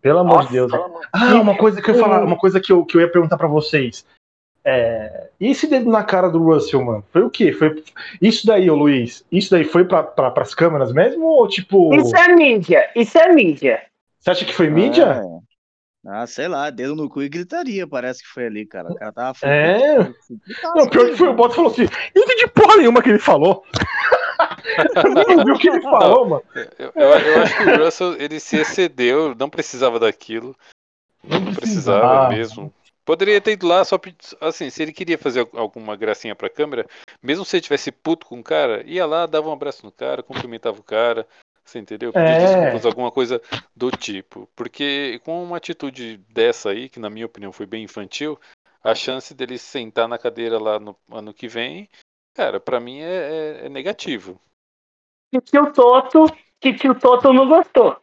Pelo 0.00 0.18
amor 0.18 0.36
Nossa, 0.36 0.48
de 0.48 0.54
Deus. 0.54 0.72
Ah, 1.12 1.40
uma 1.40 1.56
coisa 1.56 1.80
que 1.80 1.90
eu 1.90 1.94
ia 1.94 2.00
falar, 2.00 2.24
uma 2.24 2.36
coisa 2.36 2.60
que 2.60 2.72
eu, 2.72 2.84
que 2.84 2.96
eu 2.96 3.00
ia 3.00 3.10
perguntar 3.10 3.36
para 3.36 3.46
vocês. 3.46 4.04
É, 4.64 5.28
e 5.40 5.48
esse 5.48 5.66
dedo 5.66 5.90
na 5.90 6.04
cara 6.04 6.28
do 6.28 6.42
Russell, 6.42 6.84
mano? 6.84 7.04
Foi 7.12 7.22
o 7.22 7.30
quê? 7.30 7.52
Foi 7.52 7.82
isso 8.20 8.46
daí, 8.46 8.70
ô 8.70 8.76
Luiz? 8.76 9.24
Isso 9.30 9.50
daí 9.50 9.64
foi 9.64 9.84
para 9.84 10.02
pra, 10.04 10.32
as 10.36 10.54
câmeras 10.54 10.92
mesmo 10.92 11.24
ou 11.24 11.48
tipo? 11.48 11.94
Isso 11.94 12.16
é 12.16 12.28
mídia. 12.34 12.90
Isso 12.94 13.18
é 13.18 13.32
mídia. 13.32 13.82
Você 14.22 14.30
acha 14.30 14.44
que 14.44 14.54
foi 14.54 14.70
mídia? 14.70 15.04
É. 15.04 15.42
Ah, 16.06 16.26
sei 16.26 16.46
lá, 16.46 16.70
dedo 16.70 16.94
no 16.94 17.08
cu 17.08 17.22
e 17.22 17.28
gritaria, 17.28 17.86
parece 17.86 18.22
que 18.22 18.28
foi 18.28 18.46
ali, 18.46 18.64
cara. 18.66 18.90
O 18.90 18.94
cara 18.94 19.12
tava 19.12 19.36
É. 19.42 19.98
Não, 20.74 20.88
pior 20.88 21.10
que 21.10 21.16
foi 21.16 21.28
o 21.28 21.34
Bottas 21.34 21.56
falou 21.56 21.70
assim: 21.70 21.86
não 22.14 22.22
entendi 22.22 22.46
porra 22.48 22.76
nenhuma 22.76 23.02
que 23.02 23.08
ele 23.08 23.18
falou. 23.18 23.64
eu 24.96 25.10
não 25.10 25.38
ouvi 25.38 25.50
o 25.52 25.58
que 25.58 25.68
ele 25.68 25.80
falou, 25.82 26.28
mano. 26.28 26.42
Eu, 26.54 26.92
eu, 26.94 27.08
eu, 27.08 27.42
acho 27.42 27.56
que 27.56 27.62
o 27.64 27.84
Russell 27.84 28.20
ele 28.20 28.38
se 28.38 28.56
excedeu, 28.56 29.34
não 29.34 29.50
precisava 29.50 29.98
daquilo. 29.98 30.56
Não 31.22 31.54
precisava 31.54 32.28
mesmo. 32.28 32.72
Poderia 33.04 33.40
ter 33.40 33.52
ido 33.52 33.66
lá 33.66 33.84
só 33.84 33.98
assim, 34.40 34.70
se 34.70 34.82
ele 34.82 34.92
queria 34.92 35.18
fazer 35.18 35.48
alguma 35.54 35.96
gracinha 35.96 36.36
pra 36.36 36.48
câmera, 36.48 36.86
mesmo 37.20 37.44
se 37.44 37.56
ele 37.56 37.62
tivesse 37.62 37.90
puto 37.90 38.26
com 38.26 38.38
o 38.38 38.44
cara, 38.44 38.84
ia 38.86 39.04
lá, 39.04 39.26
dava 39.26 39.48
um 39.48 39.52
abraço 39.52 39.84
no 39.84 39.90
cara, 39.90 40.22
cumprimentava 40.22 40.78
o 40.78 40.84
cara, 40.84 41.26
você 41.64 41.78
entendeu? 41.78 42.12
Pedir 42.12 42.26
é. 42.26 42.38
desculpas, 42.38 42.86
alguma 42.86 43.10
coisa 43.10 43.40
do 43.74 43.90
tipo. 43.90 44.48
Porque 44.54 45.20
com 45.24 45.42
uma 45.42 45.56
atitude 45.56 46.18
dessa 46.30 46.70
aí, 46.70 46.88
que 46.88 47.00
na 47.00 47.10
minha 47.10 47.26
opinião 47.26 47.52
foi 47.52 47.66
bem 47.66 47.84
infantil, 47.84 48.38
a 48.82 48.94
chance 48.94 49.32
dele 49.34 49.58
sentar 49.58 50.08
na 50.08 50.18
cadeira 50.18 50.58
lá 50.58 50.78
no 50.78 50.96
ano 51.10 51.32
que 51.32 51.48
vem, 51.48 51.88
cara, 52.34 52.58
para 52.58 52.80
mim 52.80 53.00
é, 53.00 53.04
é, 53.62 53.66
é 53.66 53.68
negativo. 53.68 54.40
Que 55.30 55.40
tio 55.40 55.72
Toto, 55.72 56.26
que 56.60 56.74
tio 56.74 56.94
Toto 56.94 57.32
não 57.32 57.48
gostou. 57.48 57.96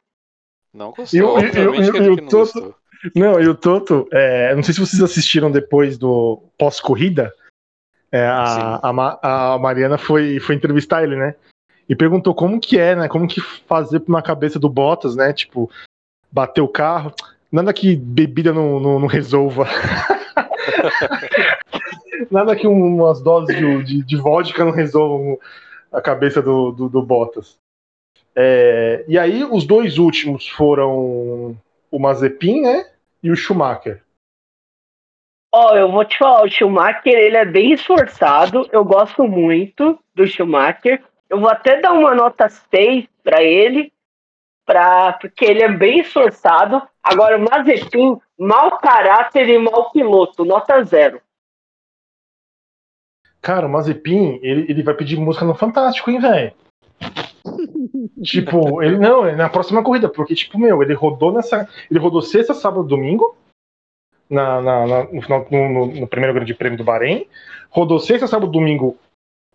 Não 0.73 0.91
gostou, 0.91 1.19
eu, 1.19 1.27
obviamente 1.29 1.59
eu, 1.59 1.85
eu, 1.85 1.91
que 1.91 1.97
ele 1.97 2.21
não 2.21 2.29
Toto, 2.29 2.53
gostou. 2.61 2.75
Não, 3.15 3.39
e 3.39 3.47
o 3.47 3.55
Toto, 3.55 4.07
é, 4.11 4.53
não 4.55 4.63
sei 4.63 4.73
se 4.73 4.79
vocês 4.79 5.01
assistiram 5.01 5.51
depois 5.51 5.97
do 5.97 6.43
pós-corrida, 6.57 7.33
é, 8.11 8.25
a, 8.25 8.75
a, 8.81 9.53
a, 9.53 9.59
Mariana 9.59 9.97
foi, 9.97 10.39
foi 10.39 10.55
entrevistar 10.55 11.03
ele, 11.03 11.15
né? 11.15 11.35
E 11.89 11.95
perguntou 11.95 12.35
como 12.35 12.59
que 12.59 12.77
é, 12.77 12.95
né? 12.95 13.09
Como 13.09 13.27
que 13.27 13.41
fazer 13.41 14.03
na 14.07 14.21
cabeça 14.21 14.59
do 14.59 14.69
Bottas, 14.69 15.15
né? 15.15 15.33
Tipo, 15.33 15.67
bater 16.31 16.61
o 16.61 16.67
carro. 16.67 17.11
Nada 17.51 17.73
que 17.73 17.95
bebida 17.95 18.53
não, 18.53 18.79
não, 18.79 18.99
não 18.99 19.07
resolva. 19.07 19.65
Nada 22.29 22.55
que 22.55 22.67
umas 22.67 23.23
doses 23.23 23.57
de, 23.57 23.83
de, 23.83 24.03
de, 24.03 24.17
vodka 24.17 24.63
não 24.63 24.71
resolvam 24.71 25.39
a 25.91 25.99
cabeça 25.99 26.43
do, 26.43 26.71
do, 26.71 26.87
do 26.87 27.01
Bottas. 27.01 27.57
É, 28.35 29.03
e 29.07 29.17
aí, 29.17 29.43
os 29.43 29.65
dois 29.65 29.97
últimos 29.97 30.47
foram 30.47 31.57
o 31.89 31.99
Mazepin, 31.99 32.61
né? 32.61 32.85
E 33.23 33.31
o 33.31 33.35
Schumacher. 33.35 34.03
Ó, 35.51 35.71
oh, 35.71 35.75
eu 35.75 35.91
vou 35.91 36.05
te 36.05 36.15
falar, 36.19 36.43
o 36.43 36.49
Schumacher 36.49 37.11
ele 37.11 37.35
é 37.35 37.45
bem 37.45 37.71
esforçado. 37.71 38.69
Eu 38.71 38.85
gosto 38.85 39.23
muito 39.23 39.97
do 40.13 40.27
Schumacher. 40.27 41.01
Eu 41.29 41.39
vou 41.39 41.49
até 41.49 41.79
dar 41.79 41.93
uma 41.93 42.15
nota 42.15 42.49
6 42.49 43.07
para 43.23 43.43
ele, 43.43 43.93
pra, 44.65 45.13
porque 45.13 45.45
ele 45.45 45.61
é 45.61 45.71
bem 45.71 45.99
esforçado. 45.99 46.81
Agora, 47.03 47.37
o 47.37 47.41
Mazepin, 47.41 48.19
mau 48.37 48.77
caráter 48.79 49.47
e 49.47 49.59
mau 49.59 49.91
piloto, 49.91 50.43
nota 50.43 50.83
0. 50.83 51.21
Cara, 53.41 53.67
o 53.67 53.69
Mazepin, 53.69 54.39
ele, 54.41 54.65
ele 54.69 54.83
vai 54.83 54.93
pedir 54.93 55.17
música 55.17 55.45
no 55.45 55.55
Fantástico, 55.55 56.09
hein, 56.09 56.19
velho? 56.19 56.53
tipo, 58.21 58.81
ele 58.81 58.97
não, 58.97 59.25
é 59.25 59.35
na 59.35 59.49
próxima 59.49 59.83
corrida, 59.83 60.09
porque, 60.09 60.35
tipo, 60.35 60.57
meu, 60.59 60.81
ele 60.81 60.93
rodou 60.93 61.31
nessa. 61.31 61.67
Ele 61.89 61.99
rodou 61.99 62.21
sexta, 62.21 62.53
sábado, 62.53 62.83
domingo. 62.83 63.37
Na, 64.29 64.61
na, 64.61 64.87
na 64.87 65.03
no, 65.05 65.69
no, 65.69 65.85
no, 66.01 66.07
primeiro 66.07 66.33
grande 66.33 66.53
prêmio 66.53 66.77
do 66.77 66.83
Bahrein. 66.83 67.27
Rodou 67.69 67.99
sexta, 67.99 68.27
sábado, 68.27 68.51
domingo 68.51 68.97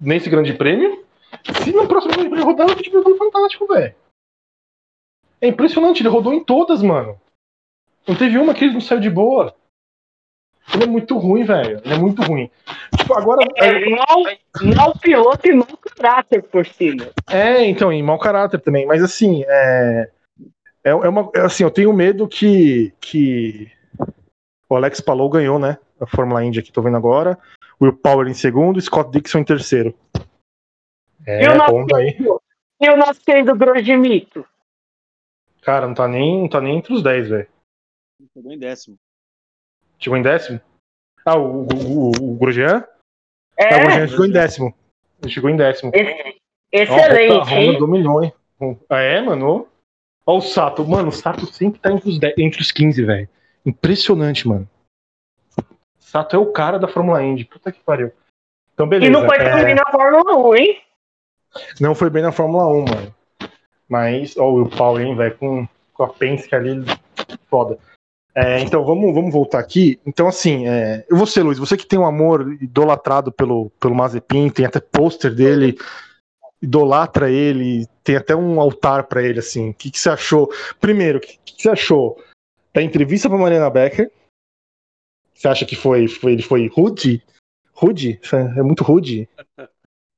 nesse 0.01 0.31
grande 0.31 0.55
prêmio. 0.55 1.04
Se 1.63 1.73
no 1.73 1.87
próximo 1.87 2.13
grande 2.15 2.31
prêmio 2.31 2.47
rodar, 2.47 2.69
ele 2.71 2.83
tipo, 2.83 3.03
foi 3.03 3.17
fantástico, 3.17 3.67
velho. 3.67 3.95
É 5.41 5.49
impressionante, 5.49 6.01
ele 6.01 6.09
rodou 6.09 6.33
em 6.33 6.43
todas, 6.43 6.83
mano. 6.83 7.21
Não 8.07 8.15
teve 8.15 8.39
uma 8.39 8.55
que 8.55 8.65
ele 8.65 8.75
não 8.75 8.81
saiu 8.81 9.01
de 9.01 9.11
boa. 9.11 9.55
Ele 10.73 10.85
é 10.85 10.87
muito 10.87 11.19
ruim, 11.19 11.45
velho. 11.45 11.81
Ele 11.85 11.95
é 11.95 11.99
muito 11.99 12.23
ruim. 12.23 12.51
Tipo, 12.97 13.15
agora. 13.15 13.47
É. 13.57 13.91
Mal, 13.91 14.23
mal 14.77 14.99
piloto 14.99 15.47
e 15.47 15.55
mau 15.55 15.67
caráter 15.97 16.43
por 16.43 16.67
cima. 16.67 17.07
É, 17.31 17.65
então, 17.67 17.93
e 17.93 18.03
mau 18.03 18.19
caráter 18.19 18.61
também. 18.61 18.87
Mas 18.87 19.03
assim, 19.03 19.45
é. 19.47 20.11
É, 20.83 20.91
é 20.91 20.95
uma, 20.95 21.31
é 21.35 21.41
assim, 21.41 21.63
eu 21.63 21.71
tenho 21.71 21.93
medo 21.93 22.29
que, 22.29 22.93
que 23.01 23.71
o 24.69 24.77
Alex 24.77 25.01
Palou 25.01 25.31
ganhou, 25.31 25.59
né? 25.59 25.79
A 25.99 26.07
Fórmula 26.07 26.45
Indy 26.45 26.63
que 26.63 26.73
tô 26.73 26.83
vendo 26.83 26.97
agora. 26.97 27.39
Will 27.81 27.93
Power 27.93 28.29
em 28.29 28.35
segundo 28.35 28.79
e 28.79 28.83
Scott 28.83 29.11
Dixon 29.11 29.39
em 29.39 29.45
terceiro. 29.45 29.95
É, 31.27 31.45
e 31.45 31.49
o 31.49 31.57
nosso. 31.57 31.75
E 32.81 32.91
o 32.91 33.25
querido 33.25 33.55
Grosjean 33.57 34.03
Cara, 35.63 35.87
não 35.87 35.95
tá 35.95 36.07
nem, 36.07 36.41
não 36.41 36.49
tá 36.49 36.61
nem 36.61 36.77
entre 36.77 36.93
os 36.93 37.03
10, 37.03 37.29
velho. 37.29 37.49
Chegou 38.33 38.53
em 38.53 38.59
décimo. 38.59 38.97
Chegou 39.99 40.19
em 40.19 40.23
décimo? 40.23 40.61
Ah, 41.25 41.39
o, 41.39 41.63
o, 41.63 42.13
o, 42.21 42.33
o 42.33 42.37
Grosjean? 42.37 42.85
É, 43.57 43.75
ah, 43.75 43.79
o 43.79 43.81
Grosjean 43.81 44.09
chegou 44.09 44.27
em 44.27 44.33
décimo. 44.33 44.75
Ele 45.23 45.33
chegou 45.33 45.51
em 45.51 45.57
décimo. 45.57 45.93
Ex- 45.95 46.35
Ó, 46.75 46.97
Excelente, 46.97 47.33
a 47.33 47.45
Honda 47.45 47.55
hein? 47.55 47.79
dominou, 47.79 48.25
hein? 48.25 48.33
Ah, 48.91 48.99
é, 49.01 49.21
mano? 49.21 49.69
Ó, 50.27 50.39
o 50.39 50.41
Sato. 50.41 50.85
Mano, 50.85 51.09
o 51.09 51.13
Sato 51.13 51.47
sempre 51.47 51.81
tá 51.81 51.93
entre 51.93 52.09
os, 52.09 52.19
10 52.19 52.35
entre 52.39 52.61
os 52.61 52.73
15, 52.73 53.05
velho. 53.05 53.29
Impressionante, 53.65 54.49
mano. 54.49 54.69
Sato 56.01 56.35
é 56.35 56.39
o 56.39 56.51
cara 56.51 56.79
da 56.79 56.89
Fórmula 56.89 57.23
Indy. 57.23 57.45
Puta 57.45 57.71
que 57.71 57.81
pariu. 57.81 58.13
Então, 58.73 58.89
beleza. 58.89 59.09
E 59.09 59.13
não 59.13 59.25
foi 59.25 59.37
é, 59.37 59.51
também 59.51 59.75
na 59.75 59.89
Fórmula 59.91 60.37
1, 60.49 60.57
hein? 60.57 60.83
Não 61.81 61.95
foi 61.95 62.11
bem 62.11 62.23
na 62.23 62.33
Fórmula 62.33 62.67
1, 62.67 62.85
mano. 62.85 63.15
Mas, 63.89 64.37
ó, 64.37 64.51
o 64.51 64.69
Power, 64.69 65.05
hein, 65.05 65.17
velho, 65.17 65.37
com, 65.37 65.69
com 65.93 66.03
a 66.03 66.09
Penske 66.09 66.55
ali, 66.55 66.85
foda. 67.49 67.79
É, 68.35 68.61
então, 68.61 68.85
vamos, 68.85 69.15
vamos 69.15 69.33
voltar 69.33 69.61
aqui. 69.61 70.01
Então, 70.05 70.27
assim, 70.27 70.67
é, 70.67 71.07
e 71.09 71.15
você, 71.15 71.41
Luiz, 71.41 71.59
você 71.59 71.77
que 71.77 71.87
tem 71.87 71.99
um 71.99 72.07
amor 72.07 72.57
idolatrado 72.61 73.31
pelo, 73.31 73.71
pelo 73.79 73.95
Mazepin, 73.95 74.51
tem 74.51 74.67
até 74.67 74.81
pôster 74.81 75.33
dele, 75.33 75.79
idolatra 76.61 77.31
ele, 77.31 77.87
tem 78.03 78.17
até 78.17 78.35
um 78.35 78.61
altar 78.61 79.05
pra 79.05 79.23
ele, 79.23 79.39
assim. 79.39 79.71
O 79.71 79.75
que, 79.75 79.91
que 79.91 80.01
você 80.01 80.11
achou? 80.11 80.51
Primeiro, 80.81 81.19
o 81.19 81.21
que, 81.21 81.39
que 81.45 81.63
você 81.63 81.69
achou 81.69 82.21
da 82.73 82.83
entrevista 82.83 83.29
pra 83.29 83.39
Mariana 83.39 83.71
Becker? 83.71 84.11
Você 85.33 85.47
acha 85.47 85.65
que 85.65 85.77
foi, 85.77 86.09
foi 86.09 86.33
ele 86.33 86.43
foi 86.43 86.67
rude? 86.67 87.23
Rude? 87.73 88.21
É 88.57 88.63
muito 88.63 88.83
rude? 88.83 89.29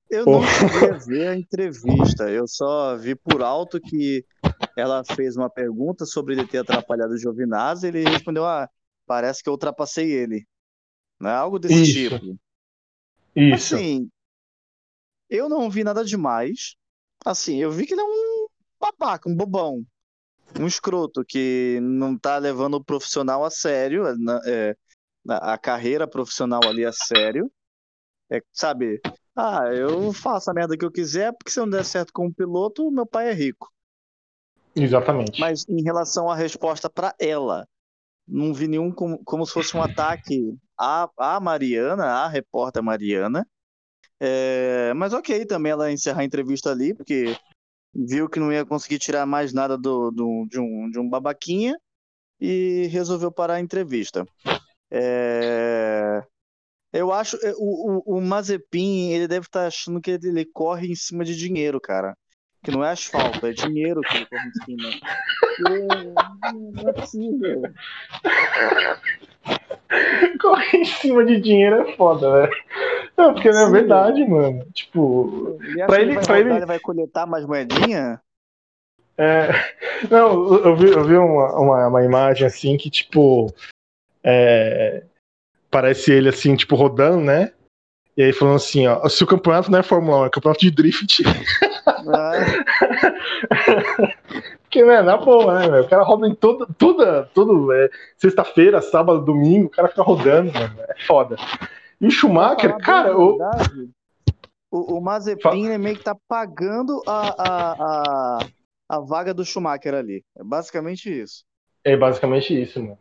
Eu 0.08 0.24
não 0.24 0.42
cheguei 0.42 0.90
a 0.90 0.98
ver 0.98 1.28
a 1.28 1.36
entrevista, 1.36 2.30
eu 2.30 2.46
só 2.46 2.96
vi 2.96 3.16
por 3.16 3.42
alto 3.42 3.80
que 3.80 4.24
ela 4.76 5.02
fez 5.04 5.36
uma 5.36 5.50
pergunta 5.50 6.06
sobre 6.06 6.34
ele 6.34 6.46
ter 6.46 6.58
atrapalhado 6.58 7.12
o 7.12 7.18
Giovinazzi 7.18 7.86
e 7.86 7.88
ele 7.88 8.08
respondeu: 8.08 8.44
Ah, 8.44 8.68
parece 9.04 9.42
que 9.42 9.48
eu 9.48 9.52
ultrapassei 9.52 10.10
ele. 10.12 10.46
Não 11.18 11.30
é 11.30 11.34
algo 11.34 11.58
desse 11.58 11.82
Isso. 11.82 12.18
tipo. 12.18 12.38
Isso. 13.34 13.74
Assim, 13.74 14.08
eu 15.28 15.48
não 15.48 15.68
vi 15.68 15.82
nada 15.82 16.04
demais. 16.04 16.76
Assim, 17.24 17.56
eu 17.56 17.70
vi 17.72 17.86
que 17.86 17.94
ele 17.94 18.00
é 18.00 18.04
um 18.04 18.46
babaca, 18.78 19.28
um 19.28 19.34
bobão, 19.34 19.84
um 20.60 20.66
escroto 20.66 21.24
que 21.24 21.78
não 21.82 22.16
tá 22.16 22.38
levando 22.38 22.74
o 22.74 22.84
profissional 22.84 23.44
a 23.44 23.50
sério, 23.50 24.04
é, 24.46 24.76
a, 25.28 25.54
a 25.54 25.58
carreira 25.58 26.06
profissional 26.06 26.60
ali 26.64 26.84
a 26.84 26.92
sério. 26.92 27.50
É, 28.30 28.40
sabe? 28.52 29.00
Ah, 29.36 29.66
eu 29.74 30.12
faço 30.14 30.50
a 30.50 30.54
merda 30.54 30.76
que 30.76 30.84
eu 30.84 30.90
quiser, 30.90 31.32
porque 31.32 31.50
se 31.50 31.60
eu 31.60 31.66
não 31.66 31.70
der 31.70 31.84
certo 31.84 32.12
como 32.12 32.32
piloto, 32.32 32.90
meu 32.90 33.04
pai 33.06 33.28
é 33.28 33.32
rico. 33.32 33.70
Exatamente. 34.74 35.40
Mas 35.40 35.64
em 35.68 35.82
relação 35.82 36.30
à 36.30 36.34
resposta 36.34 36.88
para 36.88 37.14
ela, 37.18 37.66
não 38.26 38.52
vi 38.54 38.66
nenhum 38.66 38.90
como, 38.90 39.22
como 39.24 39.46
se 39.46 39.52
fosse 39.52 39.76
um 39.76 39.82
ataque 39.82 40.54
à, 40.78 41.08
à 41.18 41.40
Mariana, 41.40 42.04
à 42.06 42.28
repórter 42.28 42.82
Mariana. 42.82 43.46
É, 44.18 44.94
mas 44.94 45.12
ok 45.12 45.44
também 45.44 45.72
ela 45.72 45.92
encerrar 45.92 46.20
a 46.20 46.24
entrevista 46.24 46.70
ali, 46.70 46.94
porque 46.94 47.36
viu 47.94 48.28
que 48.28 48.40
não 48.40 48.52
ia 48.52 48.64
conseguir 48.64 48.98
tirar 48.98 49.26
mais 49.26 49.52
nada 49.52 49.76
do, 49.76 50.10
do- 50.10 50.46
de, 50.50 50.58
um, 50.58 50.90
de 50.90 50.98
um 50.98 51.08
babaquinha 51.08 51.76
e 52.40 52.88
resolveu 52.90 53.30
parar 53.32 53.54
a 53.54 53.60
entrevista. 53.60 54.26
É, 54.90 56.22
eu 56.98 57.12
acho 57.12 57.36
é, 57.44 57.52
o, 57.56 58.02
o, 58.06 58.16
o 58.16 58.20
Mazepin 58.20 59.10
ele 59.10 59.26
deve 59.28 59.46
estar 59.46 59.66
achando 59.66 60.00
que 60.00 60.10
ele, 60.12 60.28
ele 60.28 60.44
corre 60.44 60.88
em 60.90 60.94
cima 60.94 61.24
de 61.24 61.36
dinheiro, 61.36 61.80
cara. 61.80 62.16
Que 62.64 62.70
não 62.72 62.84
é 62.84 62.90
asfalto, 62.90 63.46
é 63.46 63.52
dinheiro 63.52 64.00
que 64.00 64.16
ele 64.16 64.26
corre 64.26 64.48
em 64.48 64.64
cima. 64.64 64.88
E, 65.60 66.82
não 66.82 66.88
é 66.88 66.92
possível. 66.92 67.62
Correr 70.40 70.78
em 70.78 70.84
cima 70.84 71.24
de 71.24 71.40
dinheiro 71.40 71.76
é 71.88 71.96
foda, 71.96 72.30
velho. 72.32 72.52
Não, 73.16 73.32
porque 73.34 73.50
não 73.50 73.68
é 73.68 73.70
verdade, 73.70 74.24
mano. 74.28 74.66
Tipo, 74.72 75.58
Ele 75.62 75.86
Pra 75.86 76.00
ele- 76.00 76.14
vai 76.14 76.24
pra 76.24 76.40
ele- 76.40 76.52
ele 76.54 76.66
vai 76.66 76.78
coletar 76.80 77.26
mais 77.26 77.46
moedinha? 77.46 78.20
é... 79.18 79.48
Não, 80.10 80.54
eu 80.56 80.76
vi, 80.76 80.88
eu 80.90 81.04
vi 81.04 81.16
uma, 81.16 81.58
uma, 81.58 81.88
uma 81.88 82.04
imagem 82.04 82.46
assim 82.46 82.76
que, 82.76 82.90
tipo, 82.90 83.46
é... 84.22 85.02
parece 85.76 86.10
ele 86.10 86.30
assim, 86.30 86.56
tipo, 86.56 86.74
rodando, 86.74 87.20
né? 87.20 87.52
E 88.16 88.22
aí 88.22 88.32
falando 88.32 88.56
assim, 88.56 88.86
ó, 88.86 89.06
se 89.10 89.22
o 89.22 89.26
campeonato 89.26 89.70
não 89.70 89.78
é 89.78 89.82
Fórmula 89.82 90.22
1, 90.22 90.24
é 90.24 90.30
campeonato 90.30 90.60
de 90.60 90.70
drift. 90.70 91.22
Ah, 91.86 92.32
Porque, 94.62 94.82
né, 94.82 95.02
na 95.02 95.18
boa, 95.18 95.68
né? 95.68 95.80
O 95.80 95.88
cara 95.88 96.02
roda 96.02 96.26
em 96.26 96.34
toda, 96.34 96.66
toda, 96.78 97.28
todo, 97.34 97.70
é, 97.74 97.90
sexta-feira, 98.16 98.80
sábado, 98.80 99.22
domingo, 99.22 99.66
o 99.66 99.70
cara 99.70 99.88
fica 99.88 100.02
rodando, 100.02 100.50
mano. 100.50 100.80
É 100.80 100.94
foda. 101.06 101.36
E 102.00 102.06
o 102.06 102.10
Schumacher, 102.10 102.78
cara, 102.78 103.14
o, 103.14 103.38
o, 104.70 104.98
Mazepin 104.98 105.66
ele 105.66 105.76
meio 105.76 105.98
que 105.98 106.04
tá 106.04 106.16
pagando 106.26 107.02
a, 107.06 107.34
a, 107.38 107.72
a, 107.72 108.38
a 108.88 109.00
vaga 109.00 109.34
do 109.34 109.44
Schumacher 109.44 109.92
ali. 109.92 110.24
É 110.34 110.42
basicamente 110.42 111.10
isso. 111.10 111.44
É 111.84 111.94
basicamente 111.96 112.58
isso, 112.58 112.82
mano. 112.82 112.98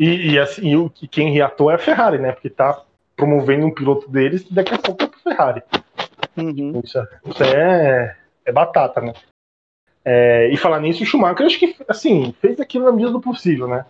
E, 0.00 0.32
e 0.32 0.38
assim, 0.38 0.66
e 0.66 0.76
o, 0.78 0.88
quem 1.10 1.30
reatou 1.30 1.70
é 1.70 1.74
a 1.74 1.78
Ferrari, 1.78 2.16
né? 2.18 2.32
Porque 2.32 2.48
tá 2.48 2.82
promovendo 3.14 3.66
um 3.66 3.74
piloto 3.74 4.08
deles 4.08 4.46
e 4.50 4.54
daqui 4.54 4.72
a 4.72 4.78
pouco 4.78 5.02
é 5.02 5.06
pro 5.06 5.20
Ferrari. 5.20 5.62
Uhum. 6.38 6.80
Isso, 6.82 6.98
é- 6.98 7.08
isso 7.26 7.44
é, 7.44 8.16
é 8.46 8.50
batata, 8.52 9.02
né? 9.02 9.12
É, 10.02 10.48
e 10.50 10.56
falar 10.56 10.80
nisso, 10.80 11.02
o 11.02 11.06
Schumacher, 11.06 11.44
acho 11.44 11.58
que, 11.58 11.76
assim, 11.86 12.34
fez 12.40 12.58
aquilo 12.58 12.86
na 12.86 12.92
medida 12.92 13.10
do 13.12 13.20
possível, 13.20 13.68
né? 13.68 13.84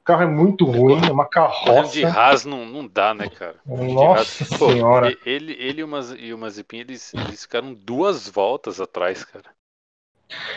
O 0.00 0.04
carro 0.04 0.22
é 0.22 0.26
muito 0.26 0.64
ruim, 0.64 0.98
é 1.06 1.12
uma 1.12 1.26
Correndo 1.26 1.90
de 1.90 2.00
carroça. 2.00 2.18
Haas 2.18 2.44
não, 2.46 2.64
não 2.64 2.86
dá, 2.88 3.12
né, 3.12 3.28
cara? 3.28 3.56
Nossa 3.66 4.20
Haas- 4.20 4.48
Pô, 4.58 4.70
senhora. 4.70 5.14
Ele, 5.26 5.52
ele 5.60 5.82
e 5.82 5.84
o 5.84 5.88
Maz- 5.88 6.16
e 6.18 6.32
o 6.32 6.38
Mazepin, 6.38 6.78
eles, 6.78 7.12
eles 7.12 7.42
ficaram 7.42 7.74
duas 7.74 8.26
voltas 8.26 8.80
atrás, 8.80 9.22
cara. 9.24 9.44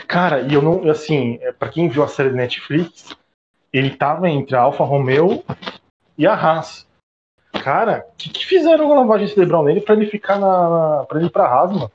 Cara, 0.08 0.42
e 0.42 0.54
eu 0.54 0.62
não, 0.62 0.90
assim, 0.90 1.40
é, 1.42 1.52
pra 1.52 1.68
quem 1.68 1.90
viu 1.90 2.04
a 2.04 2.08
série 2.08 2.30
do 2.30 2.36
Netflix, 2.38 3.14
ele 3.74 3.98
tava 3.98 4.30
entre 4.30 4.56
a 4.56 4.62
Alfa 4.62 4.84
Romeo 4.84 5.44
e 6.18 6.28
a 6.28 6.34
Haas. 6.34 6.88
Cara, 7.64 8.06
o 8.08 8.16
que, 8.16 8.30
que 8.30 8.46
fizeram 8.46 8.86
uma 8.86 9.02
lavagem 9.02 9.28
cerebral 9.28 9.64
nele 9.64 9.82
pra 9.82 9.96
ele 9.96 10.06
ficar 10.06 10.40
na. 10.40 11.06
pra 11.08 11.18
ele 11.18 11.28
ir 11.28 11.32
pra 11.32 11.48
Haas, 11.48 11.72
mano? 11.72 11.92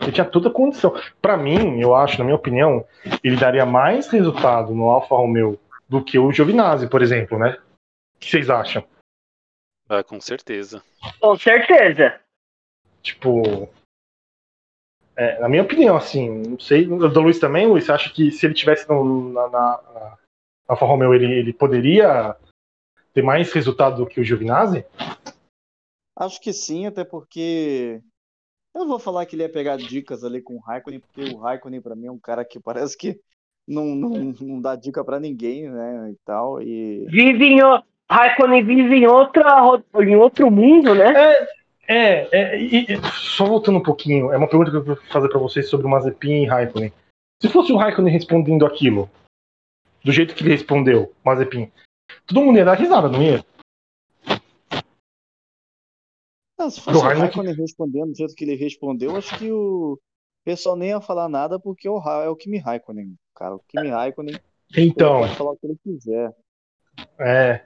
Ele 0.00 0.12
tinha 0.12 0.24
toda 0.24 0.48
a 0.48 0.52
condição. 0.52 0.94
Pra 1.22 1.36
mim, 1.36 1.80
eu 1.80 1.94
acho, 1.94 2.18
na 2.18 2.24
minha 2.24 2.36
opinião, 2.36 2.84
ele 3.22 3.36
daria 3.36 3.64
mais 3.64 4.08
resultado 4.08 4.74
no 4.74 4.90
Alfa 4.90 5.14
Romeo 5.14 5.58
do 5.88 6.02
que 6.02 6.18
o 6.18 6.32
Giovinazzi, 6.32 6.88
por 6.88 7.02
exemplo, 7.02 7.38
né? 7.38 7.58
O 8.16 8.18
que 8.18 8.30
vocês 8.30 8.50
acham? 8.50 8.84
Ah, 9.88 10.02
com 10.02 10.20
certeza. 10.20 10.82
Com 11.20 11.36
certeza. 11.36 12.20
Tipo. 13.02 13.68
é, 15.16 15.38
na 15.40 15.48
minha 15.48 15.62
opinião, 15.62 15.96
assim, 15.96 16.28
não 16.48 16.58
sei. 16.58 16.86
Do 16.86 17.20
Luiz 17.20 17.38
também, 17.38 17.66
Luiz, 17.66 17.84
você 17.84 17.92
acha 17.92 18.10
que 18.10 18.30
se 18.30 18.46
ele 18.46 18.54
tivesse 18.54 18.88
no, 18.88 19.32
na, 19.32 19.48
na 19.48 20.18
Alfa 20.68 20.86
Romeo, 20.86 21.14
ele, 21.14 21.32
ele 21.32 21.52
poderia 21.52 22.36
ter 23.12 23.22
mais 23.22 23.52
resultado 23.52 23.96
do 23.96 24.06
que 24.06 24.20
o 24.20 24.24
Giovinazzi? 24.24 24.84
Acho 26.16 26.40
que 26.40 26.52
sim, 26.52 26.86
até 26.86 27.04
porque 27.04 28.00
eu 28.74 28.80
não 28.80 28.88
vou 28.88 28.98
falar 28.98 29.26
que 29.26 29.36
ele 29.36 29.42
ia 29.42 29.48
pegar 29.48 29.76
dicas 29.76 30.24
ali 30.24 30.40
com 30.40 30.56
o 30.56 30.60
Raikkonen, 30.60 31.00
porque 31.00 31.32
o 31.32 31.38
Raikkonen 31.38 31.80
pra 31.80 31.94
mim 31.94 32.06
é 32.06 32.12
um 32.12 32.18
cara 32.18 32.44
que 32.44 32.58
parece 32.60 32.96
que 32.96 33.20
não, 33.66 33.94
não, 33.94 34.34
não 34.40 34.60
dá 34.60 34.76
dica 34.76 35.04
pra 35.04 35.18
ninguém, 35.18 35.68
né, 35.70 36.10
e 36.12 36.16
tal, 36.24 36.60
e 36.60 37.06
Vive 37.06 37.44
em. 37.46 37.60
Raikkonen 38.10 38.62
vive 38.62 38.96
em, 38.96 39.06
outra, 39.06 39.62
em 40.00 40.14
outro 40.14 40.50
mundo, 40.50 40.94
né? 40.94 41.12
É, 41.88 42.28
é 42.32 42.60
e, 42.60 42.84
e- 42.84 43.00
só 43.12 43.46
voltando 43.46 43.78
um 43.78 43.82
pouquinho, 43.82 44.30
é 44.30 44.36
uma 44.36 44.46
pergunta 44.46 44.70
que 44.70 44.76
eu 44.76 44.84
vou 44.84 44.96
fazer 45.10 45.28
pra 45.28 45.38
vocês 45.38 45.68
sobre 45.68 45.86
o 45.86 45.90
Mazepin 45.90 46.42
e 46.42 46.46
Raikkonen. 46.46 46.92
Se 47.40 47.48
fosse 47.48 47.72
o 47.72 47.76
Raikkonen 47.76 48.12
respondendo 48.12 48.66
aquilo, 48.66 49.08
do 50.04 50.12
jeito 50.12 50.34
que 50.34 50.42
ele 50.42 50.50
respondeu, 50.50 51.12
Mazepin, 51.24 51.72
todo 52.26 52.42
mundo 52.42 52.58
ia 52.58 52.64
dar 52.64 52.74
risada, 52.74 53.08
não 53.08 53.22
ia? 53.22 53.44
Ah, 56.58 56.70
se 56.70 56.80
fosse 56.80 56.98
o 56.98 57.02
Raikkonen- 57.02 57.54
respondendo 57.54 58.12
do 58.12 58.16
jeito 58.16 58.34
que 58.34 58.44
ele 58.44 58.54
respondeu, 58.54 59.16
acho 59.16 59.36
que 59.38 59.50
o 59.50 59.98
pessoal 60.44 60.76
nem 60.76 60.90
ia 60.90 61.00
falar 61.00 61.28
nada 61.28 61.58
porque 61.58 61.88
o 61.88 61.98
Ra- 61.98 62.24
é 62.24 62.28
o 62.28 62.36
Kimi 62.36 62.58
Raikkonen, 62.58 63.14
cara. 63.34 63.56
O 63.56 63.60
Kimi 63.60 63.88
Raikkonen 63.88 64.36
ele 64.74 64.86
Então, 64.88 65.20
pode 65.20 65.34
falar 65.36 65.50
o 65.52 65.56
que 65.56 65.66
ele 65.66 65.78
quiser. 65.82 66.34
É, 67.18 67.64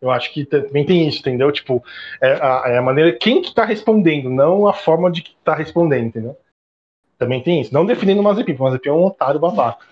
eu 0.00 0.10
acho 0.10 0.32
que 0.32 0.44
também 0.44 0.84
tem 0.84 1.08
isso, 1.08 1.20
entendeu? 1.20 1.50
Tipo, 1.50 1.82
é 2.20 2.32
a, 2.34 2.62
é 2.66 2.78
a 2.78 2.82
maneira, 2.82 3.16
quem 3.16 3.40
que 3.40 3.54
tá 3.54 3.64
respondendo, 3.64 4.28
não 4.28 4.68
a 4.68 4.74
forma 4.74 5.10
de 5.10 5.22
que 5.22 5.34
tá 5.42 5.54
respondendo, 5.54 6.06
entendeu? 6.08 6.36
Também 7.16 7.42
tem 7.42 7.60
isso. 7.62 7.72
Não 7.72 7.86
defendendo 7.86 8.20
o 8.20 8.22
Mazepin, 8.22 8.52
porque 8.52 8.62
o 8.62 8.64
Mazepin 8.64 8.88
é 8.90 8.92
um 8.92 9.04
otário 9.04 9.40
babaca. 9.40 9.86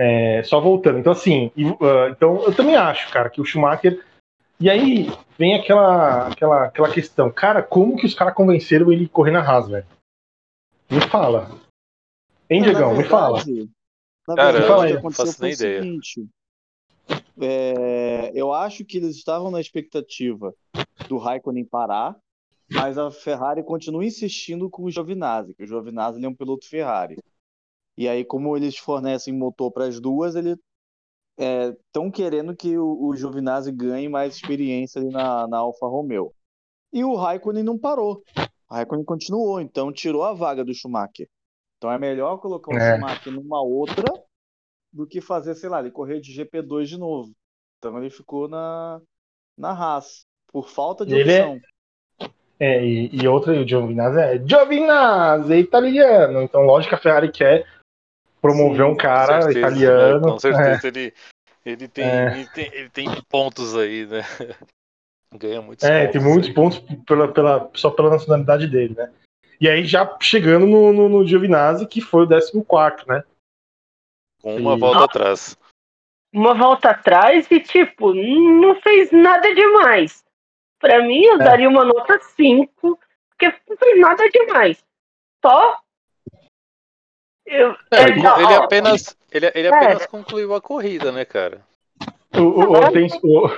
É, 0.00 0.44
só 0.44 0.60
voltando. 0.60 0.98
Então, 1.00 1.10
assim, 1.12 1.50
e, 1.56 1.64
ah, 1.66 2.08
então 2.10 2.44
eu 2.44 2.54
também 2.54 2.76
acho, 2.76 3.10
cara, 3.10 3.28
que 3.28 3.40
o 3.40 3.44
Schumacher. 3.44 4.04
E 4.60 4.70
aí 4.70 5.06
vem 5.36 5.54
aquela, 5.56 6.28
aquela, 6.28 6.64
aquela 6.66 6.90
questão, 6.92 7.30
cara, 7.32 7.62
como 7.62 7.96
que 7.96 8.06
os 8.06 8.14
caras 8.14 8.34
convenceram 8.34 8.92
ele 8.92 9.06
a 9.06 9.08
correr 9.08 9.32
na 9.32 9.40
Haas, 9.40 9.68
velho? 9.68 9.86
Me 10.90 11.00
fala. 11.00 11.50
Hein, 12.48 12.62
Diegão? 12.62 12.96
Me 12.96 13.04
fala. 13.04 13.38
verdade- 13.42 13.70
Na 14.26 14.34
Cara, 14.36 14.58
verdade, 14.60 14.92
eu 14.94 15.02
não 15.02 15.10
faço 15.10 15.42
nem 15.42 15.52
ideia. 15.52 15.82
seguinte. 15.82 16.26
é, 17.40 18.30
eu 18.34 18.52
acho 18.52 18.84
que 18.84 18.98
eles 18.98 19.16
estavam 19.16 19.50
na 19.50 19.60
expectativa 19.60 20.54
do 21.08 21.18
Raikkonen 21.18 21.64
parar 21.64 22.16
mas 22.70 22.98
a 22.98 23.10
Ferrari 23.10 23.62
continua 23.62 24.04
insistindo 24.04 24.68
com 24.68 24.84
o 24.84 24.90
Giovinazzi, 24.90 25.54
que 25.54 25.64
o 25.64 25.66
Giovinazzi 25.66 26.22
é 26.22 26.28
um 26.28 26.34
piloto 26.34 26.68
Ferrari. 26.68 27.16
E 27.98 28.08
aí, 28.08 28.24
como 28.24 28.56
eles 28.56 28.78
fornecem 28.78 29.36
motor 29.36 29.72
para 29.72 29.86
as 29.86 29.98
duas, 29.98 30.36
eles 30.36 30.56
estão 31.36 32.06
é, 32.06 32.10
querendo 32.12 32.54
que 32.54 32.78
o, 32.78 33.08
o 33.08 33.16
Giovinazzi 33.16 33.72
ganhe 33.72 34.08
mais 34.08 34.36
experiência 34.36 35.00
ali 35.00 35.10
na, 35.10 35.48
na 35.48 35.58
Alfa 35.58 35.84
Romeo. 35.88 36.32
E 36.92 37.02
o 37.02 37.16
Raikkonen 37.16 37.64
não 37.64 37.76
parou. 37.76 38.22
O 38.70 38.74
Raikkonen 38.74 39.04
continuou, 39.04 39.60
então 39.60 39.92
tirou 39.92 40.22
a 40.22 40.32
vaga 40.32 40.64
do 40.64 40.72
Schumacher. 40.72 41.28
Então 41.76 41.90
é 41.90 41.98
melhor 41.98 42.38
colocar 42.38 42.72
o 42.72 42.78
é. 42.78 42.94
Schumacher 42.94 43.32
numa 43.32 43.60
outra 43.60 44.06
do 44.92 45.04
que 45.04 45.20
fazer, 45.20 45.56
sei 45.56 45.68
lá, 45.68 45.80
ele 45.80 45.90
correr 45.90 46.20
de 46.20 46.32
GP2 46.32 46.84
de 46.84 46.98
novo. 46.98 47.32
Então 47.78 47.98
ele 47.98 48.10
ficou 48.10 48.46
na, 48.46 49.00
na 49.56 49.70
Haas, 49.70 50.24
por 50.52 50.68
falta 50.68 51.04
de 51.04 51.16
ele 51.16 51.32
é 51.32 51.44
opção. 51.44 51.60
É, 52.60 52.76
é 52.76 52.84
e, 52.84 53.10
e 53.12 53.26
outra, 53.26 53.60
o 53.60 53.66
Giovinazzi 53.66 54.20
é 54.20 54.38
Giovinazzi, 54.38 55.52
é 55.52 55.58
italiano. 55.58 56.42
Então, 56.42 56.62
lógico 56.62 56.90
que 56.90 56.94
a 56.94 57.02
Ferrari 57.02 57.32
quer 57.32 57.66
promover 58.40 58.86
Sim, 58.86 58.92
um 58.92 58.96
cara 58.96 59.42
certeza, 59.42 59.58
italiano. 59.58 60.20
Né? 60.20 60.32
Com 60.32 60.38
certeza 60.38 60.86
é. 60.86 60.88
ele, 60.88 61.14
ele, 61.64 61.88
tem, 61.88 62.04
é. 62.04 62.32
ele, 62.32 62.46
tem, 62.48 62.70
ele 62.72 62.90
tem 62.90 63.22
pontos 63.28 63.76
aí, 63.76 64.06
né? 64.06 64.22
Ganha 65.34 65.60
muitos 65.60 65.84
é, 65.84 66.06
pontos. 66.06 66.12
tem 66.12 66.22
muitos 66.22 66.48
aí. 66.48 66.54
pontos 66.54 66.78
pela, 67.06 67.28
pela, 67.28 67.70
só 67.74 67.90
pela 67.90 68.10
nacionalidade 68.10 68.66
dele, 68.66 68.94
né? 68.94 69.12
E 69.60 69.68
aí 69.68 69.84
já 69.84 70.16
chegando 70.20 70.66
no, 70.66 70.92
no, 70.92 71.08
no 71.08 71.26
Giovinazzi, 71.26 71.86
que 71.86 72.00
foi 72.00 72.24
o 72.24 72.28
14, 72.28 73.08
né? 73.08 73.24
Com 74.40 74.56
uma 74.56 74.76
e... 74.76 74.78
volta 74.78 75.04
atrás. 75.04 75.56
Uma 76.32 76.54
volta 76.54 76.90
atrás 76.90 77.50
e, 77.50 77.58
tipo, 77.58 78.14
não 78.14 78.80
fez 78.80 79.10
nada 79.10 79.52
demais. 79.54 80.24
Pra 80.78 81.02
mim, 81.02 81.24
eu 81.24 81.34
é. 81.34 81.38
daria 81.38 81.68
uma 81.68 81.84
nota 81.84 82.20
5, 82.20 82.98
porque 83.30 83.54
não 83.68 83.76
fez 83.76 84.00
nada 84.00 84.28
demais. 84.30 84.84
Só 85.44 85.80
eu, 87.48 87.76
é, 87.90 88.02
ele, 88.02 88.20
ele, 88.20 88.54
apenas, 88.54 89.16
ele, 89.32 89.50
ele 89.54 89.68
apenas 89.68 90.06
concluiu 90.06 90.54
a 90.54 90.60
corrida, 90.60 91.10
né, 91.12 91.24
cara? 91.24 91.60
O, 92.34 92.42
o, 92.42 92.72
Hortêncio, 92.72 93.20
o, 93.22 93.50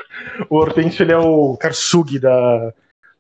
o 0.49 0.57
Hortêncio 0.57 1.03
ele 1.03 1.13
é 1.13 1.19
o 1.19 1.57
Karsugi 1.57 2.19
da, 2.19 2.73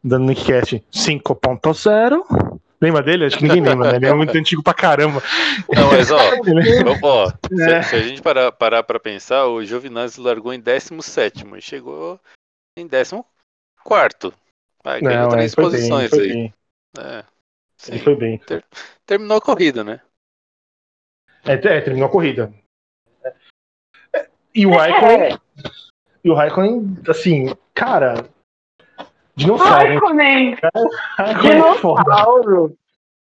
da 0.03 0.19
Nickcast 0.19 0.83
5.0. 0.93 2.61
Lembra 2.81 3.03
dele? 3.03 3.27
Acho 3.27 3.37
que 3.37 3.45
ninguém 3.45 3.63
lembra, 3.63 3.91
né? 3.91 3.97
Ele 3.97 4.07
é 4.07 4.15
muito 4.15 4.37
antigo 4.37 4.63
pra 4.63 4.73
caramba. 4.73 5.23
Não, 5.69 5.91
mas 5.91 6.11
ó, 6.11 6.19
ó 7.03 7.27
é. 7.61 7.83
se, 7.83 7.91
se, 7.91 7.97
a 7.97 8.03
gente 8.03 8.23
parar, 8.23 8.51
parar 8.53 8.83
pra 8.83 8.99
pensar, 8.99 9.47
o 9.47 9.63
Giovinazzi 9.63 10.19
largou 10.19 10.55
em 10.55 10.61
17 10.61 11.45
e 11.57 11.61
chegou 11.61 12.19
em 12.75 12.89
14. 12.89 13.25
Vai, 14.83 15.03
ganhou 15.03 15.25
Não, 15.25 15.29
três 15.31 15.55
posições 15.55 16.11
bem, 16.11 16.21
aí. 16.21 16.33
Bem. 16.33 16.55
É, 16.99 17.25
sim, 17.77 17.93
ele 17.93 18.03
foi 18.03 18.17
bem. 18.17 18.39
Ter, 18.39 18.65
terminou 19.05 19.37
a 19.37 19.43
corrida, 19.43 19.85
né? 19.85 20.01
É, 21.45 21.55
é 21.55 21.81
terminou 21.81 22.09
a 22.09 22.13
corrida. 22.13 22.53
E 24.55 24.67
o 24.67 24.71
Raikkonen. 24.71 25.39
E 26.25 26.31
o 26.31 26.35
Raikkonen, 26.35 26.99
assim, 27.09 27.55
cara. 27.75 28.29
Dinossauro. 29.37 29.75
Raikkonen! 29.75 30.57
Dinossauro! 31.41 32.77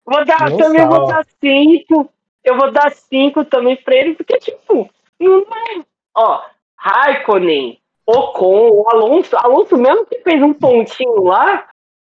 Vou 0.05 0.25
dar, 0.25 0.49
Dinossauro. 0.49 0.57
também 0.57 0.87
vou 0.87 1.07
dar 1.07 1.25
cinco. 1.39 2.13
Eu 2.43 2.57
vou 2.57 2.71
dar 2.71 2.91
cinco 2.91 3.45
também 3.45 3.75
pra 3.75 3.95
ele, 3.95 4.15
porque, 4.15 4.37
tipo, 4.39 4.89
não 5.19 5.41
é. 5.41 5.85
Ó, 6.15 6.41
Raikkonen, 6.77 7.79
Ocon, 8.07 8.85
Alonso, 8.87 9.37
Alonso 9.37 9.77
mesmo 9.77 10.05
que 10.05 10.19
fez 10.21 10.41
um 10.41 10.53
pontinho 10.53 11.23
lá, 11.23 11.69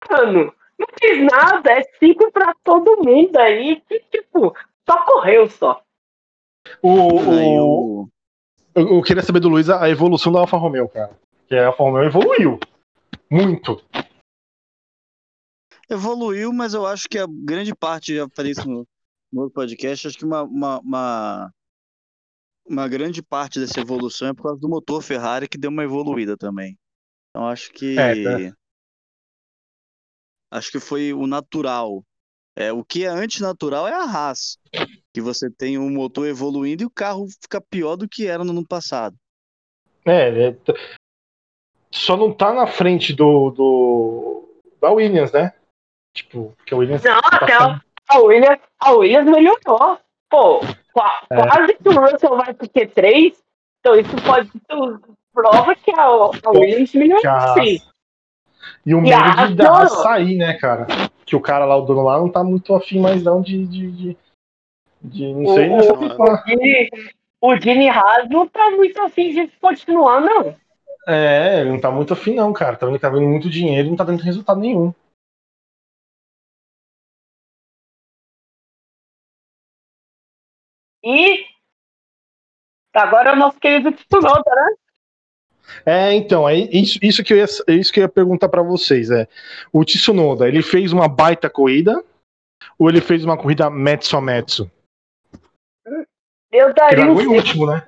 mano, 0.08 0.52
não 0.78 0.86
fez 0.98 1.24
nada, 1.24 1.72
é 1.72 1.82
cinco 1.98 2.30
pra 2.30 2.54
todo 2.62 3.02
mundo 3.02 3.36
aí, 3.38 3.82
que, 3.88 3.98
tipo, 4.10 4.54
só 4.90 5.04
correu 5.04 5.48
só. 5.48 5.82
O, 6.82 6.88
o, 6.88 8.08
eu, 8.74 8.88
eu, 8.88 9.02
queria 9.02 9.22
saber 9.22 9.40
do 9.40 9.48
Luiz 9.48 9.68
a, 9.68 9.84
a 9.84 9.88
evolução 9.88 10.32
da 10.32 10.40
Alfa 10.40 10.56
Romeo, 10.56 10.88
cara. 10.88 11.16
Que 11.46 11.54
a 11.54 11.68
Alfa 11.68 11.82
Romeo 11.84 12.04
evoluiu. 12.04 12.58
Muito. 13.30 13.82
Evoluiu, 15.88 16.52
mas 16.52 16.74
eu 16.74 16.86
acho 16.86 17.08
que 17.08 17.18
a 17.18 17.26
grande 17.28 17.74
parte, 17.74 18.16
já 18.16 18.28
falei 18.34 18.52
isso 18.52 18.68
no, 18.68 18.86
no 19.32 19.42
outro 19.42 19.54
podcast, 19.54 20.08
acho 20.08 20.18
que 20.18 20.24
uma, 20.24 20.42
uma, 20.42 20.80
uma, 20.80 21.54
uma 22.66 22.88
grande 22.88 23.22
parte 23.22 23.60
dessa 23.60 23.80
evolução 23.80 24.28
é 24.28 24.34
por 24.34 24.44
causa 24.44 24.60
do 24.60 24.68
motor 24.68 25.02
Ferrari 25.02 25.48
que 25.48 25.58
deu 25.58 25.70
uma 25.70 25.84
evoluída 25.84 26.36
também. 26.36 26.76
Então 27.30 27.46
acho 27.46 27.72
que. 27.72 27.98
É, 27.98 28.22
tá. 28.22 28.56
Acho 30.52 30.72
que 30.72 30.80
foi 30.80 31.12
o 31.12 31.28
natural. 31.28 32.04
É, 32.56 32.72
o 32.72 32.84
que 32.84 33.04
é 33.04 33.08
antinatural 33.08 33.86
é 33.86 33.94
a 33.94 34.02
Haas 34.02 34.58
que 35.12 35.20
você 35.20 35.50
tem 35.50 35.78
um 35.78 35.90
motor 35.90 36.26
evoluindo 36.26 36.82
e 36.82 36.86
o 36.86 36.90
carro 36.90 37.26
fica 37.42 37.60
pior 37.60 37.96
do 37.96 38.08
que 38.08 38.26
era 38.26 38.44
no 38.44 38.50
ano 38.50 38.66
passado. 38.66 39.16
É, 40.04 40.48
é 40.48 40.56
só 41.90 42.16
não 42.16 42.32
tá 42.32 42.52
na 42.52 42.66
frente 42.66 43.12
do, 43.12 43.50
do 43.50 44.48
da 44.80 44.90
Williams, 44.90 45.32
né? 45.32 45.52
Tipo, 46.14 46.56
que 46.64 46.74
a 46.74 46.76
Williams. 46.76 47.02
Não, 47.02 47.20
tá 47.20 47.36
até 47.36 47.54
a, 47.54 47.80
a, 48.08 48.18
Williams, 48.20 48.58
a 48.78 48.92
Williams 48.92 49.30
melhorou. 49.30 49.98
Pô, 50.28 50.60
é. 51.30 51.42
quase 51.42 51.74
que 51.74 51.88
o 51.88 52.00
Russell 52.00 52.36
vai 52.36 52.54
pro 52.54 52.68
Q3, 52.68 53.34
então 53.80 53.98
isso 53.98 54.16
pode 54.24 54.50
prova 55.32 55.74
que 55.74 55.90
a, 55.90 56.04
a 56.04 56.50
Williams 56.50 56.94
melhorou 56.94 57.54
sim. 57.54 57.80
E 58.86 58.94
o 58.94 59.00
medo 59.00 59.48
de 59.48 59.54
dar 59.54 59.88
sair, 59.88 60.36
né, 60.36 60.54
cara? 60.54 60.86
Que 61.30 61.36
o 61.36 61.40
cara 61.40 61.64
lá, 61.64 61.76
o 61.76 61.82
dono 61.82 62.02
lá, 62.02 62.18
não 62.18 62.28
tá 62.28 62.42
muito 62.42 62.74
afim 62.74 62.98
mais 62.98 63.22
não 63.22 63.40
de, 63.40 63.64
de, 63.64 63.92
de 63.92 64.18
de 65.00 65.32
não 65.32 65.54
sei, 65.54 65.68
o, 65.68 65.76
né? 65.76 65.82
O, 66.18 66.44
Dini, 66.44 66.88
o 67.40 67.54
Dini 67.54 67.88
Haas 67.88 68.28
não 68.28 68.48
tá 68.48 68.68
muito 68.72 69.00
afim 69.00 69.32
de 69.32 69.46
continuar, 69.58 70.20
não. 70.20 70.56
É, 71.06 71.60
ele 71.60 71.70
não 71.70 71.80
tá 71.80 71.88
muito 71.88 72.12
afim, 72.14 72.34
não, 72.34 72.52
cara. 72.52 72.76
Tá 72.76 72.84
vendo 72.84 72.96
que 72.96 73.02
tá 73.02 73.08
vendo 73.08 73.28
muito 73.28 73.48
dinheiro 73.48 73.86
e 73.86 73.90
não 73.90 73.96
tá 73.96 74.02
dando 74.02 74.22
resultado 74.24 74.58
nenhum. 74.58 74.92
E 81.04 81.46
agora 82.92 83.30
é 83.30 83.32
o 83.34 83.36
nosso 83.36 83.60
querido 83.60 83.92
Tsunoda, 83.92 84.42
né? 84.50 84.74
É, 85.84 86.12
então, 86.12 86.48
é 86.48 86.56
isso, 86.56 86.98
isso, 87.02 87.24
que 87.24 87.32
eu 87.32 87.38
ia, 87.38 87.46
é 87.68 87.72
isso 87.72 87.92
que 87.92 88.00
eu 88.00 88.04
ia 88.04 88.08
perguntar 88.08 88.48
para 88.48 88.62
vocês. 88.62 89.10
É, 89.10 89.26
o 89.72 89.84
Tsunoda, 89.84 90.46
ele 90.48 90.62
fez 90.62 90.92
uma 90.92 91.08
baita 91.08 91.48
corrida 91.48 92.02
ou 92.78 92.88
ele 92.88 93.00
fez 93.00 93.24
uma 93.24 93.36
corrida 93.36 93.68
metso-metso? 93.70 94.70
Eu 96.50 96.74
daria 96.74 97.06
um 97.06 97.16
6. 97.16 97.28
último, 97.28 97.66
né? 97.66 97.86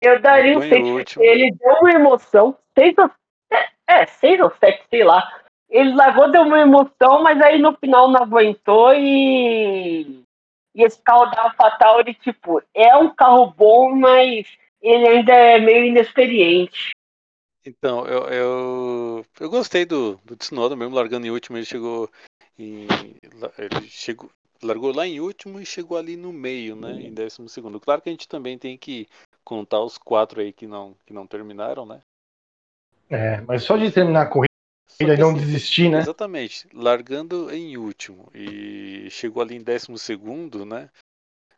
Eu 0.00 0.20
daria 0.20 0.58
um 0.58 0.62
6. 0.62 1.16
Ele 1.18 1.50
deu 1.52 1.74
uma 1.80 1.92
emoção. 1.92 2.56
6 2.78 2.94
ou, 2.98 3.10
é, 3.88 4.06
6 4.06 4.38
é, 4.40 4.44
ou 4.44 4.52
7, 4.58 4.84
sei 4.90 5.04
lá. 5.04 5.40
Ele 5.68 5.94
largou, 5.94 6.30
deu 6.30 6.42
uma 6.42 6.60
emoção, 6.60 7.22
mas 7.22 7.40
aí 7.40 7.58
no 7.58 7.74
final 7.76 8.10
não 8.10 8.22
aguentou 8.22 8.92
e. 8.94 10.22
E 10.74 10.82
esse 10.82 11.00
carro 11.02 11.26
da 11.26 11.42
AlphaTauri, 11.42 12.14
tipo, 12.14 12.62
é 12.74 12.96
um 12.96 13.14
carro 13.14 13.52
bom, 13.54 13.94
mas 13.94 14.46
ele 14.82 15.06
ainda 15.06 15.32
é 15.32 15.58
meio 15.58 15.84
inexperiente. 15.84 16.90
Então, 17.64 18.04
eu, 18.06 18.22
eu, 18.24 19.26
eu 19.38 19.48
gostei 19.48 19.84
do, 19.84 20.20
do 20.24 20.36
Tsunoda, 20.36 20.74
mesmo 20.74 20.96
largando 20.96 21.26
em 21.26 21.30
último, 21.30 21.56
ele 21.56 21.64
chegou 21.64 22.10
em, 22.58 22.88
ele 23.56 23.88
chegou, 23.88 24.28
largou 24.60 24.92
lá 24.92 25.06
em 25.06 25.20
último 25.20 25.60
e 25.60 25.66
chegou 25.66 25.96
ali 25.96 26.16
no 26.16 26.32
meio, 26.32 26.74
né? 26.74 27.00
Em 27.00 27.14
décimo 27.14 27.48
segundo. 27.48 27.78
Claro 27.78 28.02
que 28.02 28.08
a 28.08 28.12
gente 28.12 28.26
também 28.26 28.58
tem 28.58 28.76
que 28.76 29.06
contar 29.44 29.80
os 29.80 29.96
quatro 29.96 30.40
aí 30.40 30.52
que 30.52 30.66
não, 30.66 30.96
que 31.06 31.12
não 31.12 31.26
terminaram, 31.26 31.86
né? 31.86 32.00
É, 33.08 33.40
mas 33.42 33.62
só 33.62 33.76
de 33.76 33.92
terminar 33.92 34.22
a 34.22 34.26
corrida 34.26 34.48
e 35.00 35.16
não 35.16 35.30
assim, 35.30 35.38
desistir, 35.40 35.88
né? 35.88 35.98
Exatamente. 35.98 36.66
Largando 36.72 37.52
em 37.52 37.76
último 37.76 38.28
e 38.34 39.08
chegou 39.10 39.42
ali 39.42 39.56
em 39.56 39.62
décimo 39.62 39.98
segundo, 39.98 40.64
né? 40.64 40.90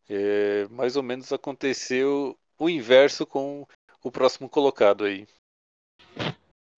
É, 0.08 0.66
mais 0.68 0.96
ou 0.96 1.02
menos 1.02 1.32
aconteceu 1.32 2.36
o 2.58 2.68
inverso 2.68 3.26
com 3.26 3.66
o 4.02 4.10
próximo 4.10 4.48
colocado 4.48 5.04
aí. 5.04 5.26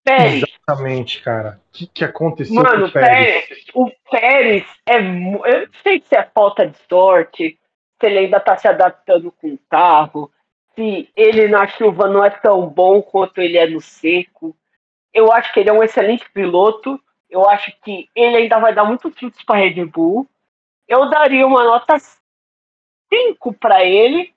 Pérez. 0.04 0.44
Exatamente, 0.44 1.20
cara. 1.20 1.60
O 1.68 1.72
que, 1.72 1.86
que 1.88 2.04
aconteceu 2.04 2.54
Mano, 2.54 2.82
com 2.82 2.86
o 2.86 2.92
Pérez? 2.92 3.48
Pérez? 3.48 3.66
O 3.74 3.90
Pérez 4.10 4.64
é. 4.86 4.98
Eu 4.98 5.02
não 5.02 5.68
sei 5.82 6.00
se 6.00 6.14
é 6.14 6.22
falta 6.22 6.66
de 6.66 6.78
sorte, 6.88 7.58
se 8.00 8.06
ele 8.06 8.18
ainda 8.20 8.38
tá 8.38 8.56
se 8.56 8.68
adaptando 8.68 9.32
com 9.32 9.48
o 9.48 9.58
carro, 9.68 10.30
se 10.76 11.10
ele 11.16 11.48
na 11.48 11.66
chuva 11.66 12.06
não 12.08 12.24
é 12.24 12.30
tão 12.30 12.68
bom 12.68 13.02
quanto 13.02 13.40
ele 13.40 13.58
é 13.58 13.66
no 13.66 13.80
seco. 13.80 14.56
Eu 15.12 15.32
acho 15.32 15.52
que 15.52 15.60
ele 15.60 15.70
é 15.70 15.72
um 15.72 15.82
excelente 15.82 16.30
piloto. 16.30 17.00
Eu 17.28 17.48
acho 17.48 17.74
que 17.82 18.08
ele 18.14 18.36
ainda 18.36 18.60
vai 18.60 18.72
dar 18.72 18.84
muito 18.84 19.10
frutos 19.10 19.42
para 19.42 19.58
Red 19.58 19.84
Bull. 19.86 20.28
Eu 20.86 21.10
daria 21.10 21.44
uma 21.44 21.64
nota 21.64 21.96
5 21.98 23.52
para 23.54 23.84
ele, 23.84 24.32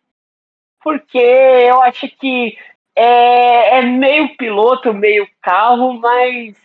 porque 0.82 1.18
eu 1.18 1.82
acho 1.82 2.08
que 2.18 2.58
é, 2.96 3.80
é 3.80 3.82
meio 3.82 4.36
piloto, 4.36 4.94
meio 4.94 5.28
carro, 5.42 5.94
mas 6.00 6.58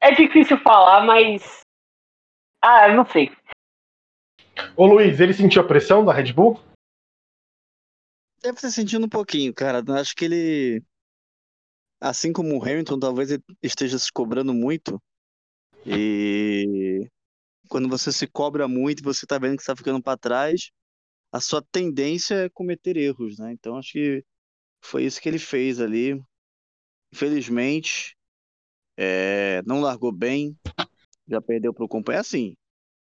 É 0.00 0.10
difícil 0.10 0.58
falar, 0.58 1.06
mas. 1.06 1.60
Ah, 2.60 2.88
eu 2.88 2.96
não 2.96 3.06
sei. 3.06 3.30
Ô 4.76 4.84
Luiz, 4.86 5.20
ele 5.20 5.32
sentiu 5.32 5.62
a 5.62 5.66
pressão 5.66 6.04
da 6.04 6.12
Red 6.12 6.32
Bull? 6.32 6.60
Deve 8.42 8.60
ter 8.60 8.70
sentindo 8.70 9.06
um 9.06 9.08
pouquinho, 9.08 9.54
cara. 9.54 9.80
Acho 10.00 10.14
que 10.16 10.24
ele. 10.24 10.82
Assim 12.00 12.32
como 12.32 12.58
o 12.58 12.62
Hamilton, 12.62 12.98
talvez 12.98 13.30
ele 13.30 13.44
esteja 13.62 13.96
se 13.96 14.12
cobrando 14.12 14.52
muito. 14.52 15.00
E 15.86 17.08
quando 17.68 17.88
você 17.88 18.10
se 18.10 18.26
cobra 18.26 18.66
muito 18.68 19.02
você 19.02 19.24
tá 19.24 19.38
vendo 19.38 19.56
que 19.56 19.62
está 19.62 19.74
ficando 19.74 20.02
para 20.02 20.18
trás, 20.18 20.70
a 21.32 21.40
sua 21.40 21.62
tendência 21.62 22.34
é 22.34 22.48
cometer 22.50 22.96
erros, 22.96 23.38
né? 23.38 23.52
Então 23.52 23.76
acho 23.78 23.92
que 23.92 24.24
foi 24.82 25.04
isso 25.04 25.20
que 25.20 25.28
ele 25.28 25.38
fez 25.38 25.80
ali. 25.80 26.22
Infelizmente, 27.12 28.16
é, 28.96 29.62
não 29.66 29.80
largou 29.80 30.12
bem, 30.12 30.56
já 31.26 31.40
perdeu 31.40 31.72
para 31.72 31.84
o 31.84 31.88
companheiro. 31.88 32.20
Assim, 32.20 32.54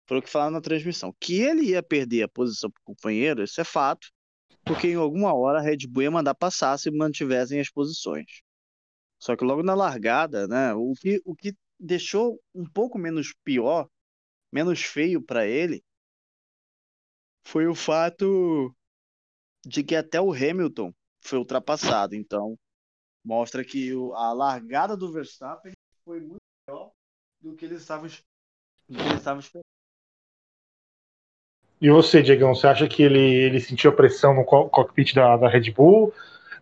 foi 0.07 0.17
o 0.17 0.21
que 0.21 0.29
falaram 0.29 0.53
na 0.53 0.61
transmissão. 0.61 1.13
Que 1.19 1.41
ele 1.41 1.69
ia 1.69 1.83
perder 1.83 2.23
a 2.23 2.27
posição 2.27 2.69
para 2.71 2.81
o 2.81 2.85
companheiro, 2.85 3.43
isso 3.43 3.61
é 3.61 3.63
fato, 3.63 4.07
porque 4.65 4.87
em 4.87 4.95
alguma 4.95 5.33
hora 5.33 5.59
a 5.59 5.61
Red 5.61 5.87
Bull 5.87 6.03
ia 6.03 6.11
mandar 6.11 6.35
passar 6.35 6.77
se 6.77 6.89
mantivessem 6.91 7.59
as 7.59 7.69
posições. 7.69 8.41
Só 9.19 9.35
que 9.35 9.43
logo 9.43 9.63
na 9.63 9.75
largada, 9.75 10.47
né, 10.47 10.73
o 10.73 10.93
que, 10.93 11.21
o 11.25 11.35
que 11.35 11.55
deixou 11.79 12.39
um 12.53 12.65
pouco 12.65 12.97
menos 12.97 13.33
pior, 13.43 13.87
menos 14.51 14.81
feio 14.81 15.21
para 15.21 15.47
ele, 15.47 15.83
foi 17.45 17.67
o 17.67 17.75
fato 17.75 18.75
de 19.65 19.83
que 19.83 19.95
até 19.95 20.19
o 20.19 20.33
Hamilton 20.33 20.91
foi 21.23 21.39
ultrapassado. 21.39 22.15
Então, 22.15 22.55
mostra 23.23 23.63
que 23.63 23.91
a 24.13 24.33
largada 24.33 24.97
do 24.97 25.11
Verstappen 25.11 25.73
foi 26.03 26.19
muito 26.19 26.41
melhor 26.67 26.91
do 27.39 27.55
que 27.55 27.65
eles 27.65 27.81
estavam, 27.81 28.07
do 28.07 28.97
que 28.97 29.03
eles 29.03 29.17
estavam 29.17 29.39
esperando. 29.39 29.63
E 31.81 31.89
você, 31.89 32.23
Diegão, 32.23 32.55
você 32.55 32.67
acha 32.67 32.87
que 32.87 33.03
ele, 33.03 33.19
ele 33.19 33.59
sentiu 33.59 33.91
a 33.91 33.95
pressão 33.95 34.33
no 34.33 34.45
cockpit 34.45 35.13
da, 35.13 35.37
da 35.37 35.49
Red 35.49 35.71
Bull? 35.71 36.13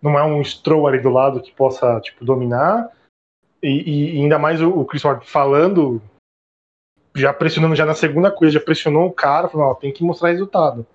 Não 0.01 0.17
é 0.17 0.23
um 0.23 0.43
Stroll 0.43 0.87
ali 0.87 0.99
do 0.99 1.09
lado 1.09 1.41
que 1.41 1.51
possa 1.51 2.01
tipo, 2.01 2.25
dominar? 2.25 2.91
E, 3.61 4.17
e 4.17 4.21
ainda 4.21 4.37
mais 4.37 4.61
o, 4.61 4.69
o 4.69 4.85
Chris 4.85 5.03
Ward 5.03 5.25
falando, 5.25 6.01
já 7.15 7.33
pressionando 7.33 7.75
já 7.75 7.85
na 7.85 7.93
segunda 7.93 8.31
coisa, 8.31 8.53
já 8.53 8.59
pressionou 8.59 9.07
o 9.07 9.13
cara, 9.13 9.49
falou, 9.49 9.67
ó, 9.67 9.75
tem 9.75 9.93
que 9.93 10.03
mostrar 10.03 10.29
resultado. 10.29 10.85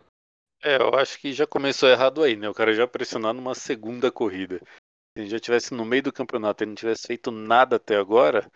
É, 0.62 0.76
eu 0.76 0.94
acho 0.94 1.20
que 1.20 1.32
já 1.32 1.46
começou 1.46 1.88
errado 1.88 2.22
aí, 2.22 2.36
né? 2.36 2.48
O 2.48 2.54
cara 2.54 2.74
já 2.74 2.86
pressionar 2.86 3.32
numa 3.32 3.54
segunda 3.54 4.10
corrida. 4.10 4.58
Se 4.58 5.20
ele 5.20 5.28
já 5.28 5.38
tivesse 5.38 5.72
no 5.72 5.84
meio 5.84 6.02
do 6.02 6.12
campeonato 6.12 6.64
e 6.64 6.66
não 6.66 6.74
tivesse 6.74 7.06
feito 7.06 7.30
nada 7.30 7.76
até 7.76 7.96
agora, 7.96 8.50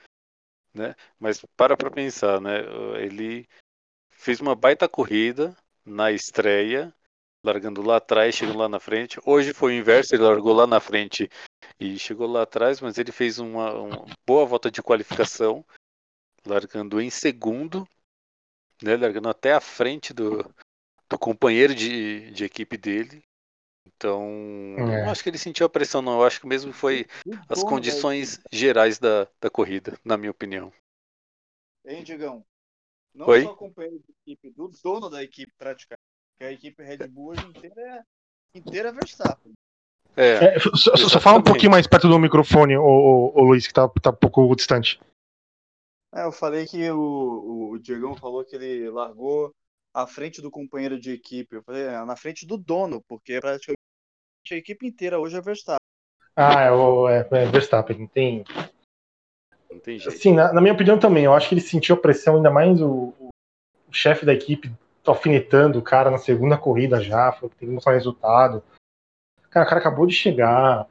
né? 0.75 0.95
Mas 1.19 1.45
para 1.57 1.77
pra 1.77 1.91
pensar, 1.91 2.41
né? 2.41 2.61
Ele 3.01 3.49
fez 4.11 4.41
uma 4.41 4.57
baita 4.57 4.89
corrida 4.89 5.57
na 5.85 6.11
estreia, 6.11 6.93
largando 7.45 7.83
lá 7.83 7.97
atrás, 7.97 8.35
chegando 8.35 8.59
lá 8.59 8.69
na 8.69 8.81
frente. 8.81 9.21
Hoje 9.25 9.53
foi 9.53 9.73
o 9.73 9.77
inverso, 9.77 10.15
ele 10.15 10.25
largou 10.25 10.53
lá 10.53 10.67
na 10.67 10.81
frente 10.81 11.29
e 11.79 11.99
chegou 11.99 12.27
lá 12.27 12.43
atrás, 12.43 12.81
mas 12.81 12.99
ele 12.99 13.13
fez 13.13 13.39
uma, 13.39 13.73
uma 13.75 14.07
boa 14.27 14.45
volta 14.45 14.71
de 14.71 14.83
qualificação, 14.83 15.65
largando 16.47 17.01
em 17.01 17.11
segundo, 17.11 17.87
né? 18.83 18.97
Largando 18.97 19.29
até 19.29 19.53
a 19.53 19.61
frente 19.61 20.13
do, 20.13 20.43
do 21.09 21.19
companheiro 21.19 21.75
de, 21.75 22.31
de 22.31 22.45
equipe 22.45 22.77
dele. 22.77 23.23
Então, 23.87 24.25
é. 24.79 25.03
não 25.03 25.11
acho 25.11 25.23
que 25.23 25.29
ele 25.29 25.39
sentiu 25.39 25.67
a 25.67 25.71
pressão, 25.71 26.03
não. 26.03 26.21
Eu 26.21 26.27
acho 26.27 26.41
que 26.41 26.47
mesmo 26.47 26.73
foi 26.73 27.07
as 27.49 27.63
condições 27.63 28.41
gerais 28.51 28.99
da, 28.99 29.29
da 29.41 29.51
corrida, 29.51 29.99
na 30.05 30.17
minha 30.17 30.31
opinião. 30.31 30.73
Hein, 31.85 32.03
Digão? 32.03 32.45
Não 33.15 33.29
Oi? 33.29 33.43
só 33.43 33.55
companheiro 33.55 33.99
de 33.99 34.33
equipe, 34.33 34.51
do 34.51 34.69
dono 34.83 35.11
da 35.11 35.23
equipe 35.23 35.53
praticamente. 35.59 36.01
Porque 36.33 36.45
a 36.45 36.53
equipe 36.53 36.83
Red 36.83 37.09
Bull 37.09 37.31
hoje 37.31 37.47
inteira 37.47 37.83
é, 37.83 38.59
inteira 38.59 38.89
é 38.89 38.93
Verstappen. 38.93 39.53
É, 40.17 40.57
É, 40.57 40.59
só, 40.59 40.97
só 40.97 41.21
fala 41.21 41.39
um 41.39 41.43
pouquinho 41.43 41.71
mais 41.71 41.87
perto 41.87 42.09
do 42.09 42.19
microfone, 42.19 42.77
ô, 42.77 42.85
ô, 42.85 43.41
ô 43.41 43.45
Luiz, 43.45 43.67
que 43.67 43.73
tá, 43.73 43.89
tá 43.89 44.11
um 44.11 44.15
pouco 44.15 44.55
distante. 44.55 45.01
É, 46.15 46.25
eu 46.25 46.33
falei 46.33 46.67
que 46.67 46.91
o, 46.91 47.71
o 47.73 47.79
Diegão 47.79 48.15
falou 48.15 48.45
que 48.45 48.55
ele 48.55 48.91
largou 48.91 49.55
à 49.95 50.07
frente 50.07 50.43
do 50.43 50.51
companheiro 50.51 51.01
de 51.01 51.13
equipe. 51.13 51.57
Eu 51.57 51.63
falei, 51.63 51.85
é, 51.85 52.05
na 52.05 52.17
frente 52.17 52.47
do 52.47 52.59
dono, 52.59 53.03
porque 53.09 53.41
praticamente 53.41 53.79
a 54.51 54.57
equipe 54.57 54.87
inteira 54.87 55.19
hoje 55.19 55.37
é 55.37 55.41
Verstappen. 55.41 55.79
Ah, 56.37 56.63
é 56.63 56.71
o 56.71 57.09
é, 57.09 57.27
é 57.31 57.47
Verstappen, 57.47 57.99
não 57.99 58.07
tem. 58.07 58.45
não 59.71 59.79
tem 59.81 59.99
jeito. 59.99 60.19
Sim, 60.19 60.35
na, 60.35 60.53
na 60.53 60.61
minha 60.61 60.75
opinião 60.75 60.99
também, 60.99 61.25
eu 61.25 61.35
acho 61.35 61.49
que 61.49 61.55
ele 61.55 61.61
sentiu 61.61 61.95
a 61.95 62.01
pressão, 62.01 62.37
ainda 62.37 62.51
mais 62.51 62.81
o, 62.81 63.13
o 63.21 63.93
chefe 63.93 64.25
da 64.27 64.33
equipe 64.33 64.71
alfinetando 65.05 65.79
o 65.79 65.83
cara 65.83 66.11
na 66.11 66.19
segunda 66.19 66.57
corrida 66.57 67.03
já, 67.03 67.33
falou 67.33 67.51
que 67.51 67.57
tem 67.57 67.69
que 67.69 67.75
mostrar 67.75 67.95
resultado. 67.95 68.63
Cara, 69.51 69.67
o 69.67 69.69
cara 69.69 69.81
acabou 69.81 70.07
de 70.07 70.15
chegar, 70.15 70.89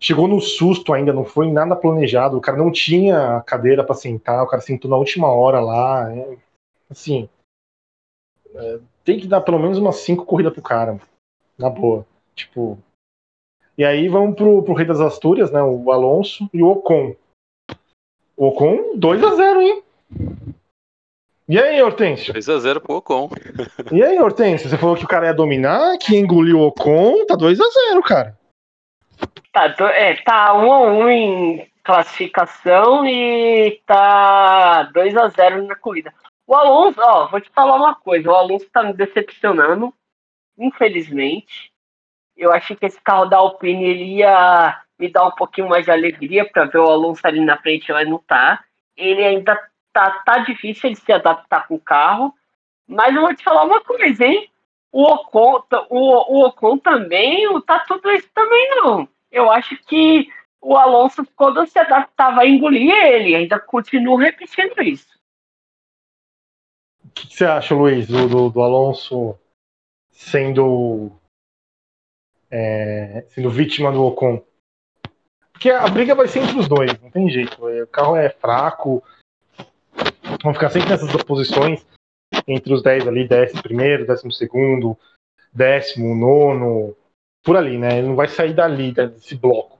chegou 0.00 0.26
no 0.26 0.40
susto 0.40 0.92
ainda, 0.92 1.12
não 1.12 1.24
foi 1.24 1.50
nada 1.50 1.76
planejado, 1.76 2.38
o 2.38 2.40
cara 2.40 2.56
não 2.56 2.72
tinha 2.72 3.42
cadeira 3.46 3.84
para 3.84 3.94
sentar, 3.94 4.42
o 4.42 4.46
cara 4.46 4.62
sentou 4.62 4.90
na 4.90 4.96
última 4.96 5.28
hora 5.28 5.60
lá. 5.60 6.10
é, 6.12 6.38
assim, 6.88 7.28
é, 8.54 8.80
tem 9.04 9.20
que 9.20 9.26
dar 9.26 9.42
pelo 9.42 9.58
menos 9.58 9.78
umas 9.78 9.96
cinco 9.96 10.24
corridas 10.24 10.52
pro 10.52 10.62
cara, 10.62 10.98
na 11.58 11.68
boa. 11.68 12.06
Tipo. 12.34 12.78
E 13.76 13.84
aí 13.84 14.08
vamos 14.08 14.36
pro, 14.36 14.62
pro 14.62 14.74
Rei 14.74 14.86
das 14.86 15.00
Astúrias, 15.00 15.50
né? 15.50 15.62
O 15.62 15.90
Alonso 15.90 16.48
e 16.52 16.62
o 16.62 16.68
Ocon. 16.68 17.14
O 18.36 18.48
Ocon 18.48 18.96
2 18.96 19.22
a 19.22 19.34
0 19.34 19.62
hein? 19.62 19.82
E 21.48 21.58
aí, 21.58 21.82
Hortêncio? 21.82 22.32
3x0 22.32 22.80
pro 22.80 22.96
Ocon. 22.96 23.28
E 23.90 24.02
aí, 24.02 24.18
Hortêncio? 24.20 24.68
Você 24.68 24.78
falou 24.78 24.96
que 24.96 25.04
o 25.04 25.08
cara 25.08 25.26
ia 25.26 25.34
dominar, 25.34 25.98
que 25.98 26.16
engoliu 26.16 26.58
o 26.58 26.66
Ocon, 26.68 27.26
tá 27.26 27.34
2 27.34 27.58
a 27.60 27.64
0 27.90 28.02
cara. 28.02 28.38
Tá, 29.52 29.74
é, 29.94 30.14
tá 30.22 30.54
1 30.54 30.72
a 30.72 30.80
1 30.80 31.10
em 31.10 31.70
classificação 31.82 33.04
e 33.04 33.80
tá 33.84 34.84
2 34.84 35.16
a 35.16 35.28
0 35.28 35.66
na 35.66 35.74
corrida. 35.74 36.14
O 36.46 36.54
Alonso, 36.54 37.00
ó, 37.00 37.26
vou 37.26 37.40
te 37.40 37.50
falar 37.50 37.76
uma 37.76 37.94
coisa, 37.94 38.30
o 38.30 38.34
Alonso 38.34 38.68
tá 38.72 38.82
me 38.82 38.92
decepcionando, 38.92 39.92
infelizmente. 40.58 41.72
Eu 42.36 42.52
achei 42.52 42.76
que 42.76 42.86
esse 42.86 43.00
carro 43.00 43.26
da 43.26 43.38
Alpine 43.38 43.84
ele 43.84 44.04
ia 44.16 44.80
me 44.98 45.08
dar 45.08 45.26
um 45.26 45.32
pouquinho 45.32 45.68
mais 45.68 45.84
de 45.84 45.90
alegria 45.90 46.44
para 46.44 46.64
ver 46.66 46.78
o 46.78 46.90
Alonso 46.90 47.26
ali 47.26 47.40
na 47.40 47.56
frente, 47.56 47.92
mas 47.92 48.08
não 48.08 48.18
tá. 48.18 48.64
Ele 48.96 49.24
ainda 49.24 49.56
tá, 49.92 50.10
tá 50.24 50.38
difícil 50.38 50.90
ele 50.90 50.96
se 50.96 51.12
adaptar 51.12 51.66
com 51.66 51.74
o 51.74 51.80
carro. 51.80 52.34
Mas 52.86 53.14
eu 53.14 53.22
vou 53.22 53.34
te 53.34 53.42
falar 53.42 53.64
uma 53.64 53.80
coisa, 53.80 54.24
hein? 54.24 54.50
O 54.92 55.04
Ocon, 55.04 55.62
o, 55.88 56.38
o 56.38 56.46
Ocon 56.46 56.78
também 56.78 57.44
não 57.44 57.60
tá 57.60 57.80
tudo 57.80 58.10
isso 58.10 58.28
também, 58.34 58.70
não. 58.70 59.08
Eu 59.30 59.50
acho 59.50 59.76
que 59.84 60.28
o 60.60 60.76
Alonso, 60.76 61.24
quando 61.36 61.66
se 61.66 61.78
adaptava 61.78 62.42
a 62.42 62.46
engolir 62.46 62.92
ele, 62.92 63.34
ainda 63.34 63.58
continua 63.58 64.20
repetindo 64.20 64.82
isso. 64.82 65.08
O 67.04 67.08
que, 67.12 67.34
você 67.34 67.44
acha, 67.44 67.74
Luiz, 67.74 68.06
do, 68.06 68.50
do, 68.50 68.60
Alonso 68.60 69.38
sendo. 70.10 71.10
é, 72.50 73.24
sendo 73.28 73.50
vítima 73.50 73.90
do 73.90 74.04
Ocon? 74.04 74.44
Porque 75.52 75.70
a 75.70 75.88
briga 75.88 76.14
vai 76.14 76.26
ser 76.28 76.40
entre 76.40 76.58
os 76.58 76.68
dois, 76.68 76.98
não 77.00 77.10
tem 77.10 77.28
jeito. 77.28 77.66
O 77.66 77.86
carro 77.86 78.16
é 78.16 78.30
fraco. 78.30 79.02
Vão 80.42 80.54
ficar 80.54 80.70
sempre 80.70 80.90
nessas 80.90 81.22
posições 81.24 81.86
entre 82.46 82.72
os 82.72 82.82
10 82.82 83.08
ali, 83.08 83.26
décimo 83.26 83.62
primeiro, 83.62 84.06
décimo 84.06 84.32
segundo, 84.32 84.96
décimo, 85.52 86.14
nono, 86.14 86.96
por 87.42 87.56
ali, 87.56 87.78
né? 87.78 87.98
Ele 87.98 88.08
não 88.08 88.16
vai 88.16 88.28
sair 88.28 88.54
dali, 88.54 88.92
né, 88.94 89.06
desse 89.06 89.34
bloco. 89.36 89.78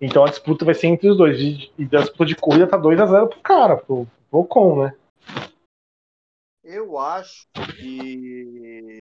Então 0.00 0.24
a 0.24 0.28
disputa 0.28 0.64
vai 0.64 0.74
ser 0.74 0.88
entre 0.88 1.08
os 1.08 1.16
dois. 1.16 1.38
E, 1.40 1.72
e 1.78 1.84
a 1.96 2.00
disputa 2.00 2.26
de 2.26 2.36
corrida 2.36 2.68
tá 2.68 2.76
2 2.76 3.00
a 3.00 3.06
0 3.06 3.28
pro 3.28 3.40
cara, 3.40 3.76
pro, 3.76 4.06
pro 4.30 4.40
Ocon, 4.40 4.84
né? 4.84 4.96
Eu 6.62 6.98
acho 6.98 7.46
que 7.76 8.98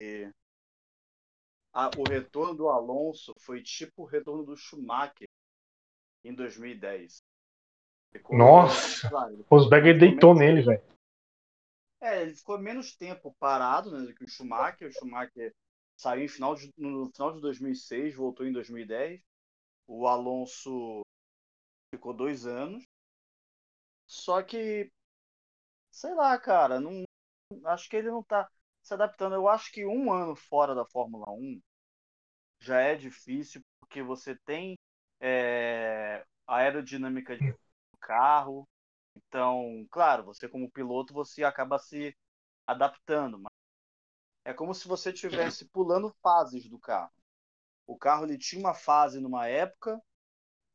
a- 1.74 1.92
o 1.98 2.04
retorno 2.10 2.56
do 2.56 2.70
Alonso 2.70 3.34
foi 3.40 3.62
tipo 3.62 4.04
o 4.04 4.06
retorno 4.06 4.44
do 4.44 4.56
Schumacher 4.56 5.28
em 6.24 6.34
2010. 6.34 7.22
Ficou- 8.12 8.38
Nossa! 8.38 9.10
Claro, 9.10 9.46
Rosberger 9.50 10.00
deitou 10.00 10.34
nele, 10.34 10.62
velho. 10.62 10.82
É, 12.02 12.22
ele 12.22 12.34
ficou 12.34 12.58
menos 12.58 12.96
tempo 12.96 13.36
parado 13.40 13.92
né, 13.92 14.06
do 14.06 14.14
que 14.16 14.24
o 14.24 14.28
Schumacher. 14.30 14.88
O 14.90 14.94
Schumacher 14.94 15.54
saiu 16.00 16.30
final 16.30 16.56
de, 16.56 16.72
no 16.78 17.12
final 17.12 17.34
de 17.34 17.41
2006, 17.41 18.16
voltou 18.16 18.45
em 18.47 18.54
2010. 18.54 19.22
O 19.88 20.08
Alonso 20.08 21.02
ficou 21.93 22.14
dois 22.14 22.45
anos. 22.47 22.84
Só 24.08 24.41
que, 24.43 24.91
sei 25.91 26.14
lá, 26.14 26.38
cara, 26.39 26.80
não, 26.80 27.04
acho 27.66 27.89
que 27.89 27.95
ele 27.97 28.12
não 28.12 28.24
tá 28.24 28.50
se 28.84 28.93
adaptando. 28.93 29.36
Eu 29.36 29.47
acho 29.47 29.72
que 29.72 29.86
um 29.86 30.12
ano 30.12 30.36
fora 30.36 30.76
da 30.76 30.86
Fórmula 30.86 31.32
1 31.32 31.62
já 32.62 32.82
é 32.82 32.95
difícil, 32.95 33.62
porque 33.82 34.04
você 34.04 34.36
tem 34.45 34.78
é, 35.22 36.26
a 36.47 36.58
aerodinâmica 36.58 37.38
do 37.38 38.00
carro, 38.02 38.68
Então, 39.18 39.88
claro, 39.91 40.26
você 40.26 40.50
como 40.50 40.72
piloto, 40.72 41.14
você 41.14 41.43
acaba 41.45 41.80
se 41.80 42.16
adaptando. 42.68 43.39
Mas 43.39 43.52
é 44.44 44.54
como 44.54 44.74
se 44.74 44.88
você 44.88 45.12
estivesse 45.12 45.66
pulando 45.72 46.14
fases 46.22 46.68
do 46.70 46.80
carro. 46.80 47.12
O 47.86 47.98
carro 47.98 48.26
ele 48.26 48.38
tinha 48.38 48.60
uma 48.60 48.74
fase 48.74 49.20
numa 49.20 49.48
época, 49.48 50.00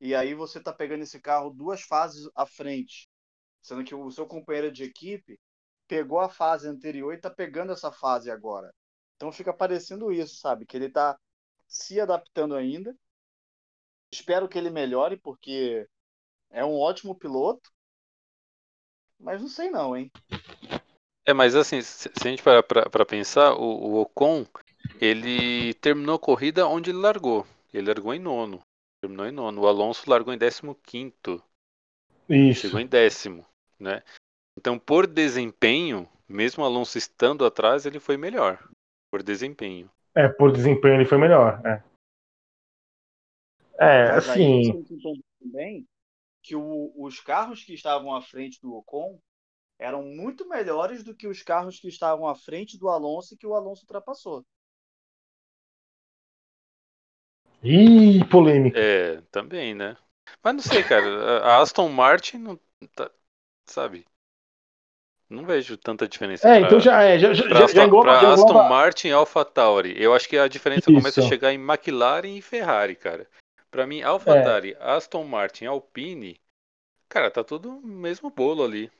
e 0.00 0.14
aí 0.14 0.34
você 0.34 0.58
está 0.58 0.72
pegando 0.72 1.02
esse 1.02 1.20
carro 1.20 1.50
duas 1.50 1.82
fases 1.82 2.28
à 2.34 2.44
frente. 2.44 3.08
Sendo 3.62 3.84
que 3.84 3.94
o 3.94 4.10
seu 4.10 4.26
companheiro 4.26 4.70
de 4.70 4.84
equipe 4.84 5.40
pegou 5.86 6.20
a 6.20 6.28
fase 6.28 6.68
anterior 6.68 7.12
e 7.12 7.16
está 7.16 7.30
pegando 7.30 7.72
essa 7.72 7.90
fase 7.90 8.30
agora. 8.30 8.74
Então 9.16 9.32
fica 9.32 9.52
parecendo 9.52 10.12
isso, 10.12 10.36
sabe? 10.36 10.66
Que 10.66 10.76
ele 10.76 10.86
está 10.86 11.18
se 11.66 12.00
adaptando 12.00 12.54
ainda. 12.54 12.94
Espero 14.12 14.48
que 14.48 14.58
ele 14.58 14.70
melhore, 14.70 15.16
porque 15.16 15.88
é 16.50 16.64
um 16.64 16.78
ótimo 16.78 17.14
piloto. 17.14 17.72
Mas 19.18 19.40
não 19.40 19.48
sei 19.48 19.70
não, 19.70 19.96
hein? 19.96 20.10
É, 21.26 21.32
mas 21.32 21.54
assim, 21.54 21.80
se 21.80 22.10
a 22.22 22.28
gente 22.28 22.42
parar 22.42 22.62
para 22.62 23.06
pensar, 23.06 23.54
o, 23.54 23.62
o, 23.62 24.00
Ocon, 24.00 24.46
ele 25.00 25.72
terminou 25.74 26.16
a 26.16 26.18
corrida 26.18 26.66
onde 26.66 26.90
ele 26.90 26.98
largou. 26.98 27.46
Ele 27.72 27.86
largou 27.86 28.12
em 28.12 28.18
nono. 28.18 28.60
Terminou 29.00 29.26
em 29.26 29.32
nono. 29.32 29.62
O 29.62 29.66
Alonso 29.66 30.08
largou 30.08 30.34
em 30.34 30.38
décimo 30.38 30.74
quinto. 30.74 31.42
Isso. 32.28 32.62
Chegou 32.62 32.78
em 32.78 32.86
décimo, 32.86 33.44
né? 33.78 34.02
Então, 34.58 34.78
por 34.78 35.06
desempenho, 35.06 36.08
mesmo 36.28 36.62
o 36.62 36.66
Alonso 36.66 36.98
estando 36.98 37.44
atrás, 37.44 37.86
ele 37.86 37.98
foi 37.98 38.16
melhor. 38.16 38.62
Por 39.10 39.22
desempenho. 39.22 39.90
É, 40.14 40.28
por 40.28 40.52
desempenho 40.52 40.94
ele 40.94 41.04
foi 41.06 41.18
melhor, 41.18 41.60
é. 41.66 41.82
É, 43.76 44.08
Mas 44.12 44.28
assim. 44.28 44.84
também 45.40 45.86
que 46.42 46.54
o- 46.54 46.92
os 46.96 47.18
carros 47.20 47.64
que 47.64 47.74
estavam 47.74 48.14
à 48.14 48.22
frente 48.22 48.60
do 48.60 48.74
Ocon 48.74 49.18
eram 49.78 50.02
muito 50.02 50.48
melhores 50.48 51.02
do 51.02 51.14
que 51.14 51.26
os 51.26 51.42
carros 51.42 51.78
que 51.80 51.88
estavam 51.88 52.26
à 52.28 52.34
frente 52.34 52.78
do 52.78 52.88
Alonso 52.88 53.34
e 53.34 53.36
que 53.36 53.46
o 53.46 53.54
Alonso 53.54 53.82
ultrapassou. 53.82 54.44
Ih, 57.62 58.24
polêmica. 58.30 58.78
É, 58.78 59.20
também, 59.30 59.74
né? 59.74 59.96
Mas 60.42 60.54
não 60.54 60.62
sei, 60.62 60.82
cara. 60.82 61.40
A 61.42 61.60
Aston 61.60 61.88
Martin 61.88 62.38
não 62.38 62.60
tá, 62.94 63.10
sabe? 63.66 64.06
Não 65.28 65.44
vejo 65.46 65.76
tanta 65.78 66.06
diferença. 66.06 66.46
É, 66.46 66.58
pra- 66.58 66.66
então 66.68 66.78
já, 66.78 67.02
é, 67.02 67.18
já, 67.18 67.32
já, 67.32 67.44
pra 67.48 67.58
já, 67.60 67.64
Aston, 67.64 67.82
engloba, 67.84 68.04
pra 68.04 68.20
já 68.20 68.32
Aston 68.34 68.48
engloba- 68.50 68.68
Martin 68.68 69.08
e 69.08 69.12
Alpha 69.12 69.44
Tauri. 69.44 69.94
Eu 70.00 70.14
acho 70.14 70.28
que 70.28 70.36
a 70.36 70.46
diferença 70.46 70.92
começa 70.92 71.20
a 71.20 71.22
Isso. 71.22 71.28
chegar 71.28 71.52
em 71.52 71.58
McLaren 71.58 72.36
e 72.36 72.42
Ferrari, 72.42 72.94
cara. 72.94 73.26
Pra 73.70 73.86
mim, 73.86 74.00
É. 74.00 74.04
Alpha 74.04 74.42
Tauri, 74.42 74.76
Aston 74.78 75.24
Martin, 75.24 75.64
Alpine, 75.64 76.38
cara, 77.08 77.30
tá 77.30 77.42
tudo 77.42 77.72
no 77.72 77.80
mesmo 77.96 78.30
bolo 78.30 78.62
ali. 78.62 78.92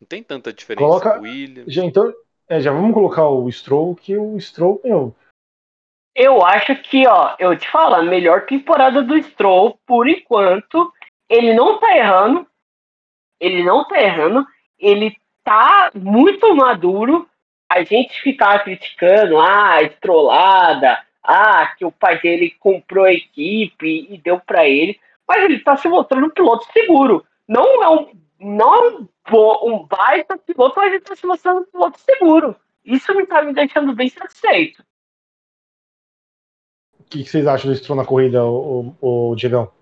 Não 0.00 0.06
tem 0.06 0.22
tanta 0.22 0.52
diferença. 0.52 0.84
Coloca- 0.86 1.20
Williams. 1.20 1.72
Já, 1.72 1.84
então, 1.84 2.12
é, 2.48 2.60
já 2.60 2.70
vamos 2.72 2.92
colocar 2.94 3.28
o 3.28 3.50
Stroll, 3.50 3.94
que 3.96 4.16
o 4.16 4.38
Stroll, 4.40 4.80
meu, 4.84 5.14
Eu 6.14 6.42
acho 6.42 6.74
que, 6.76 7.06
ó, 7.06 7.34
eu 7.38 7.56
te 7.58 7.68
falo, 7.70 7.94
a 7.96 8.02
melhor 8.02 8.46
temporada 8.46 9.02
do 9.02 9.20
Stroll, 9.22 9.78
por 9.86 10.08
enquanto, 10.08 10.90
ele 11.28 11.52
não 11.52 11.78
tá 11.78 11.94
errando. 11.96 12.46
Ele 13.38 13.62
não 13.62 13.86
tá 13.86 14.00
errando. 14.00 14.46
Ele 14.78 15.14
tá 15.44 15.90
muito 15.94 16.54
maduro. 16.56 17.28
A 17.68 17.82
gente 17.84 18.18
ficava 18.22 18.60
criticando, 18.60 19.38
ah, 19.38 19.82
estrolada, 19.82 21.04
ah, 21.22 21.66
que 21.76 21.84
o 21.84 21.92
pai 21.92 22.18
dele 22.20 22.50
comprou 22.60 23.04
a 23.04 23.12
equipe 23.12 24.06
e 24.08 24.16
deu 24.16 24.40
pra 24.40 24.66
ele. 24.66 24.98
Mas 25.28 25.44
ele 25.44 25.58
tá 25.60 25.76
se 25.76 25.86
mostrando 25.88 26.26
um 26.28 26.30
piloto 26.30 26.64
seguro. 26.72 27.26
Não 27.46 27.82
é 27.82 27.90
um, 27.90 28.10
não 28.40 28.74
é 28.74 28.88
um, 28.88 29.08
um 29.32 29.86
baita 29.86 30.38
piloto, 30.38 30.74
mas 30.76 30.92
ele 30.92 31.00
tá 31.00 31.16
se 31.16 31.26
mostrando 31.26 31.60
um 31.60 31.64
piloto 31.64 31.98
seguro. 32.00 32.56
Isso 32.84 33.14
me 33.14 33.26
tá 33.26 33.42
me 33.42 33.52
deixando 33.52 33.94
bem 33.94 34.08
satisfeito. 34.08 34.84
o 36.98 37.04
que, 37.04 37.22
que 37.22 37.30
vocês 37.30 37.46
acham 37.46 37.70
do 37.70 37.76
Stroll 37.76 37.96
na 37.96 38.06
corrida, 38.06 38.44
o, 38.44 38.94
o, 39.00 39.30
o 39.30 39.36
Diegão? 39.36 39.72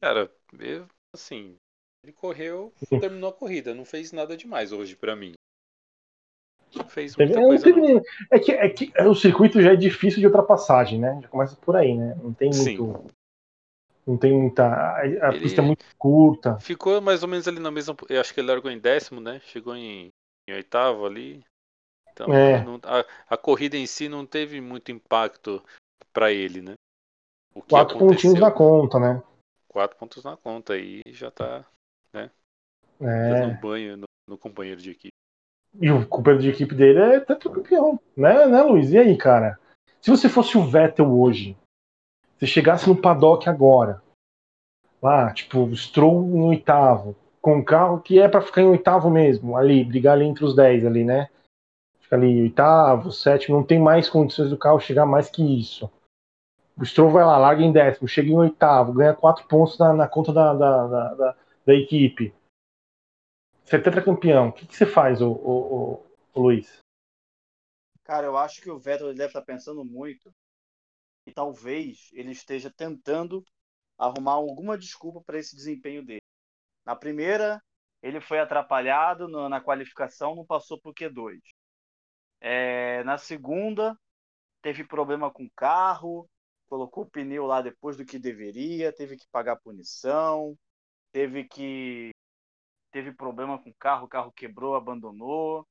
Cara, 0.00 0.30
eu, 0.58 0.86
assim, 1.14 1.56
ele 2.02 2.12
correu, 2.12 2.72
terminou 2.88 3.30
a 3.30 3.32
corrida, 3.32 3.74
não 3.74 3.84
fez 3.84 4.12
nada 4.12 4.36
demais 4.36 4.72
hoje 4.72 4.96
pra 4.96 5.14
mim. 5.14 5.34
Não 6.74 6.88
fez 6.88 7.16
muita 7.16 7.38
é, 7.38 7.42
coisa 7.42 7.64
teve 7.64 8.02
é 8.30 8.38
que, 8.38 8.52
é 8.52 8.68
que 8.68 8.92
o 9.02 9.14
circuito 9.14 9.60
já 9.60 9.72
é 9.72 9.76
difícil 9.76 10.20
de 10.20 10.26
ultrapassagem, 10.26 10.98
né? 10.98 11.20
Já 11.22 11.28
começa 11.28 11.54
por 11.56 11.76
aí, 11.76 11.94
né? 11.94 12.14
Não 12.22 12.32
tem 12.32 12.52
Sim. 12.52 12.78
muito. 12.78 13.12
Não 14.06 14.16
tem 14.18 14.32
muita. 14.32 14.66
A, 14.66 15.28
a 15.28 15.32
pista 15.32 15.60
é 15.60 15.64
muito 15.64 15.84
curta. 15.96 16.58
Ficou 16.58 17.00
mais 17.00 17.22
ou 17.22 17.28
menos 17.28 17.46
ali 17.46 17.60
na 17.60 17.70
mesma. 17.70 17.96
Eu 18.08 18.20
acho 18.20 18.34
que 18.34 18.40
ele 18.40 18.48
largou 18.48 18.70
em 18.70 18.78
décimo, 18.78 19.20
né? 19.20 19.40
Chegou 19.44 19.76
em, 19.76 20.08
em 20.48 20.54
oitavo 20.54 21.06
ali. 21.06 21.44
Então, 22.12 22.32
É. 22.32 22.62
não- 22.62 22.80
a, 22.82 23.04
a 23.34 23.36
corrida 23.36 23.76
em 23.76 23.86
si 23.86 24.08
não 24.08 24.26
teve 24.26 24.60
muito 24.60 24.90
impacto 24.92 25.62
pra 26.12 26.30
ele, 26.32 26.60
né? 26.60 26.74
Quatro 27.68 27.98
pontinhos 27.98 28.38
na 28.40 28.50
conta, 28.50 28.98
né? 28.98 29.22
Quatro 29.68 29.96
pontos 29.96 30.24
na 30.24 30.36
conta 30.36 30.74
aí 30.74 31.00
já 31.06 31.30
tá 31.30 31.64
É. 32.12 32.28
dando 33.00 33.48
um 33.48 33.60
banho 33.60 33.96
no, 33.96 34.04
no 34.28 34.38
companheiro 34.38 34.80
de 34.80 34.90
equipe. 34.90 35.12
E 35.80 35.90
o 35.90 36.06
companheiro 36.06 36.42
de 36.42 36.50
equipe 36.50 36.74
dele 36.74 36.98
é 36.98 37.20
tetracampeão, 37.20 37.98
né, 38.16 38.46
né, 38.46 38.62
Luiz? 38.62 38.90
E 38.92 38.98
aí, 38.98 39.16
cara? 39.16 39.58
Se 40.00 40.10
você 40.10 40.28
fosse 40.28 40.56
o 40.58 40.66
Vettel 40.66 41.10
hoje, 41.10 41.56
se 42.42 42.46
chegasse 42.48 42.88
no 42.88 43.00
paddock 43.00 43.48
agora, 43.48 44.02
lá, 45.00 45.32
tipo, 45.32 45.72
Stroll 45.76 46.22
no 46.22 46.46
oitavo, 46.46 47.14
com 47.40 47.58
um 47.58 47.64
carro 47.64 48.00
que 48.00 48.18
é 48.18 48.26
pra 48.28 48.42
ficar 48.42 48.62
em 48.62 48.66
oitavo 48.66 49.08
mesmo, 49.08 49.56
ali, 49.56 49.84
brigar 49.84 50.14
ali 50.14 50.24
entre 50.24 50.44
os 50.44 50.56
dez 50.56 50.84
ali, 50.84 51.04
né? 51.04 51.30
Fica 52.00 52.16
ali 52.16 52.42
oitavo, 52.42 53.12
sétimo, 53.12 53.56
não 53.58 53.64
tem 53.64 53.78
mais 53.78 54.08
condições 54.08 54.50
do 54.50 54.58
carro 54.58 54.80
chegar 54.80 55.06
mais 55.06 55.30
que 55.30 55.40
isso. 55.60 55.88
O 56.76 56.84
Stroll 56.84 57.10
vai 57.10 57.24
lá, 57.24 57.38
larga 57.38 57.62
em 57.62 57.70
décimo, 57.70 58.08
chega 58.08 58.28
em 58.28 58.36
oitavo, 58.36 58.92
ganha 58.92 59.14
quatro 59.14 59.46
pontos 59.46 59.78
na, 59.78 59.92
na 59.92 60.08
conta 60.08 60.32
da, 60.32 60.52
da, 60.52 60.86
da, 60.88 61.14
da- 61.14 61.36
da 61.64 61.74
equipe. 61.74 62.34
Você 63.64 63.76
é 63.76 63.78
tetracampeão. 63.80 64.48
O 64.48 64.52
que, 64.52 64.66
que 64.66 64.74
você 64.76 64.84
faz, 64.84 65.22
o, 65.22 65.30
o, 65.30 65.92
o- 65.92 66.06
o 66.34 66.40
Luiz? 66.40 66.78
Cara, 68.02 68.26
eu 68.26 68.36
acho 68.36 68.60
que 68.60 68.68
o 68.68 68.80
Vettel 68.80 69.14
deve 69.14 69.26
estar 69.26 69.42
pensando 69.42 69.84
muito 69.84 70.34
e 71.26 71.32
talvez 71.32 72.10
ele 72.12 72.32
esteja 72.32 72.70
tentando 72.70 73.44
arrumar 73.98 74.32
alguma 74.32 74.76
desculpa 74.76 75.22
para 75.24 75.38
esse 75.38 75.54
desempenho 75.54 76.04
dele. 76.04 76.22
Na 76.84 76.96
primeira, 76.96 77.62
ele 78.02 78.20
foi 78.20 78.40
atrapalhado 78.40 79.28
na, 79.28 79.48
na 79.48 79.60
qualificação, 79.60 80.34
não 80.34 80.44
passou 80.44 80.80
por 80.80 80.94
Q2. 80.94 81.38
É, 82.40 83.04
na 83.04 83.16
segunda, 83.16 83.96
teve 84.60 84.84
problema 84.84 85.30
com 85.30 85.44
o 85.44 85.50
carro, 85.54 86.28
colocou 86.66 87.04
o 87.04 87.10
pneu 87.10 87.46
lá 87.46 87.62
depois 87.62 87.96
do 87.96 88.04
que 88.04 88.18
deveria, 88.18 88.92
teve 88.92 89.16
que 89.16 89.26
pagar 89.30 89.60
punição, 89.60 90.58
teve 91.12 91.44
que 91.44 92.10
teve 92.90 93.12
problema 93.12 93.58
com 93.62 93.70
o 93.70 93.74
carro, 93.74 94.06
o 94.06 94.08
carro 94.08 94.32
quebrou, 94.32 94.74
abandonou. 94.74 95.66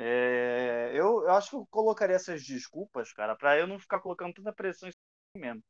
É, 0.00 0.92
eu, 0.94 1.24
eu 1.24 1.32
acho 1.32 1.50
que 1.50 1.56
eu 1.56 1.66
colocaria 1.70 2.14
essas 2.14 2.44
desculpas, 2.44 3.12
cara, 3.12 3.34
pra 3.34 3.58
eu 3.58 3.66
não 3.66 3.80
ficar 3.80 3.98
colocando 3.98 4.32
tanta 4.32 4.52
pressão 4.52 4.88
em 4.88 4.92
cima 4.92 5.46
mesmo. 5.46 5.62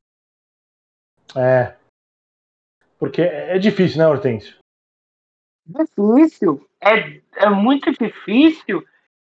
É. 1.34 1.76
Porque 2.98 3.22
é 3.22 3.56
é 3.56 3.58
difícil, 3.58 3.98
né, 3.98 4.06
Hortêncio? 4.06 4.58
difícil, 5.66 6.68
é, 6.80 7.20
é 7.36 7.50
muito 7.50 7.90
difícil. 7.92 8.86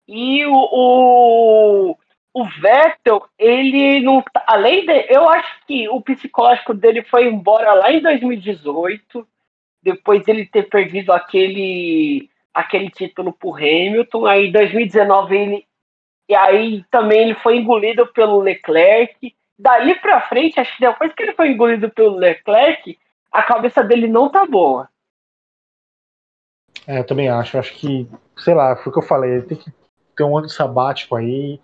E 0.08 0.46
o, 0.46 0.54
o, 0.54 1.98
o 2.34 2.46
Vettel, 2.60 3.28
ele 3.38 4.02
não. 4.02 4.22
tá- 4.22 4.44
Além 4.48 4.86
de. 4.86 5.08
Eu 5.10 5.28
acho 5.30 5.66
que 5.66 5.88
o 5.90 6.02
psicológico 6.02 6.74
dele 6.74 7.04
foi 7.04 7.28
embora 7.28 7.74
lá 7.74 7.92
em 7.92 8.02
2018, 8.02 9.28
depois 9.82 10.28
ele 10.28 10.46
ter 10.46 10.70
perdido 10.70 11.12
aquele, 11.14 12.30
aquele 12.54 12.90
título 12.90 13.34
pro 13.34 13.56
Hamilton. 13.56 14.26
Aí 14.26 14.48
em 14.48 14.52
2019 14.52 15.36
ele. 15.36 15.68
E 16.30 16.36
aí 16.36 16.84
também 16.90 17.22
ele 17.22 17.36
foi 17.36 17.58
engolido 17.58 18.08
pelo 18.08 18.40
Leclerc. 18.40 19.36
Dali 19.58 19.96
pra 20.00 20.22
frente, 20.22 20.60
acho 20.60 20.76
que 20.76 20.82
depois 20.82 21.14
que 21.14 21.24
ele 21.24 21.34
foi 21.34 21.50
engolido 21.50 21.90
pelo 21.90 22.16
Leclerc, 22.16 22.98
a 23.32 23.44
cabeça 23.44 23.84
dele 23.84 24.08
não 24.08 24.30
tá 24.30 24.46
boa. 24.46 24.90
É, 26.88 27.00
eu 27.00 27.06
também 27.06 27.30
acho. 27.30 27.58
Acho 27.58 27.74
que, 27.74 28.08
sei 28.38 28.54
lá, 28.54 28.76
foi 28.76 28.90
o 28.90 28.94
que 28.94 29.00
eu 29.00 29.08
falei. 29.08 29.42
Tem 29.42 29.58
que 29.58 29.72
ter 30.16 30.24
um 30.24 30.38
ano 30.38 30.50
sabático 30.50 31.16
aí, 31.16 31.60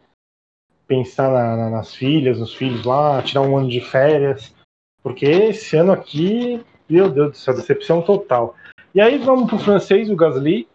pensar 0.87 1.29
na- 1.29 1.55
na- 1.55 1.69
nas 1.69 1.93
filhas, 1.93 2.39
nos 2.39 2.53
filhos 2.53 2.85
lá, 2.85 3.21
tirar 3.21 3.41
um 3.41 3.57
ano 3.57 3.69
de 3.69 3.81
férias. 3.81 4.55
Porque 5.03 5.25
esse 5.25 5.75
ano 5.77 5.91
aqui, 5.91 6.63
meu 6.89 7.09
Deus 7.09 7.31
do 7.31 7.37
céu, 7.37 7.55
decepção 7.55 8.01
total. 8.01 8.55
E 8.93 8.99
aí 8.99 9.17
vamos 9.17 9.49
pro 9.49 9.59
francês, 9.59 10.09
o 10.09 10.15
Gasly. 10.15 10.67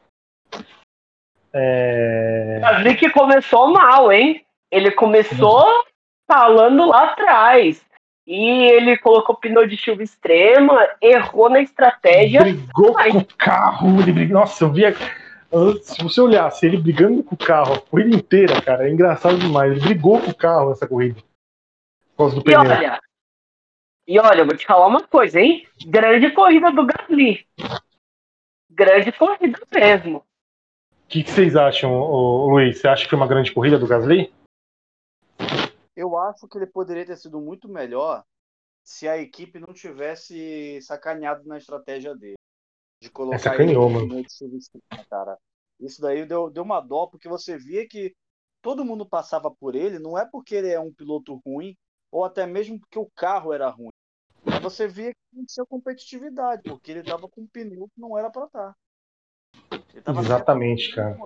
É... 1.55 2.59
Gasly 2.61 2.97
que 2.97 3.11
começou 3.11 3.73
mal, 3.73 4.13
hein? 4.13 4.45
Ele 4.71 4.91
começou 4.91 5.65
falando 6.27 6.87
lá 6.87 7.13
atrás. 7.13 7.85
E 8.27 8.65
ele 8.73 8.97
colocou 8.97 9.37
pneu 9.37 9.67
de 9.67 9.77
chuva 9.77 10.03
extrema, 10.03 10.89
errou 11.01 11.51
na 11.51 11.61
estratégia. 11.61 12.41
Brigou 12.41 12.97
Ai. 12.99 13.13
com 13.13 13.19
o 13.19 13.27
carro, 13.37 14.01
ele 14.01 14.13
brigou. 14.13 14.41
Nossa, 14.41 14.65
eu 14.65 14.73
via. 14.73 14.95
Se 15.83 16.03
você 16.03 16.21
olhasse 16.21 16.67
ele 16.67 16.79
brigando 16.79 17.23
com 17.23 17.35
o 17.35 17.39
carro 17.39 17.75
a 17.75 17.81
corrida 17.81 18.17
inteira, 18.17 18.61
cara, 18.61 18.89
é 18.89 18.91
engraçado 18.91 19.39
demais. 19.39 19.73
Ele 19.73 19.81
brigou 19.81 20.21
com 20.21 20.31
o 20.31 20.35
carro 20.35 20.71
nessa 20.71 20.89
corrida. 20.89 21.21
Por 22.17 22.17
causa 22.17 22.35
do 22.37 22.41
E 22.41 22.45
pneu. 22.45 22.61
olha, 22.61 23.01
e 24.07 24.19
olha, 24.19 24.41
eu 24.41 24.47
vou 24.47 24.57
te 24.57 24.67
falar 24.67 24.87
uma 24.87 25.03
coisa, 25.03 25.41
hein? 25.41 25.67
Grande 25.87 26.31
corrida 26.31 26.73
do 26.73 26.87
Gasly. 26.87 27.47
Grande 28.71 29.13
corrida 29.13 29.61
mesmo. 29.73 30.25
O 31.05 31.09
que, 31.09 31.23
que 31.23 31.31
vocês 31.31 31.55
acham, 31.55 31.93
ô, 31.93 32.49
Luiz? 32.49 32.81
Você 32.81 32.89
acha 32.89 33.05
que 33.05 33.11
foi 33.11 33.19
uma 33.19 33.29
grande 33.29 33.53
corrida 33.53 33.79
do 33.79 33.87
Gasly? 33.87 34.33
Eu 35.95 36.19
acho 36.19 36.49
que 36.49 36.59
ele 36.59 36.67
poderia 36.67 37.07
ter 37.07 37.17
sido 37.17 37.41
muito 37.41 37.69
melhor 37.69 38.25
se 38.83 39.09
a 39.09 39.17
equipe 39.17 39.59
não 39.59 39.73
tivesse 39.73 40.81
sacaneado 40.83 41.47
na 41.47 41.57
estratégia 41.57 42.15
dele. 42.15 42.35
De 43.01 43.11
colocar 43.11 43.39
sacaneou, 43.39 43.89
ele 43.89 43.99
no 43.99 44.09
mano. 44.09 44.25
cara. 45.09 45.39
Isso 45.81 46.01
daí 46.01 46.25
deu, 46.27 46.51
deu 46.51 46.63
uma 46.63 46.81
dó, 46.81 47.07
porque 47.07 47.29
você 47.29 47.57
via 47.57 47.87
que 47.87 48.15
todo 48.63 48.85
mundo 48.85 49.07
passava 49.07 49.51
por 49.51 49.75
ele, 49.75 49.99
não 49.99 50.19
é 50.19 50.27
porque 50.27 50.55
ele 50.55 50.71
é 50.71 50.81
um 50.81 50.93
piloto 50.93 51.41
ruim, 51.45 51.77
ou 52.11 52.25
até 52.25 52.47
mesmo 52.47 52.81
porque 52.81 52.99
o 52.99 53.11
carro 53.15 53.53
era 53.53 53.69
ruim. 53.69 53.91
Mas 54.45 54.61
você 54.61 54.87
via 54.87 55.13
que 55.13 55.37
não 55.37 55.45
tinha 55.45 55.67
competitividade, 55.67 56.63
porque 56.63 56.93
ele 56.93 57.03
tava 57.03 57.29
com 57.29 57.43
um 57.43 57.47
pneu 57.47 57.89
que 57.95 58.01
não 58.01 58.17
era 58.17 58.31
pra 58.31 58.47
estar. 58.47 58.75
Exatamente, 60.07 60.95
cara. 60.95 61.19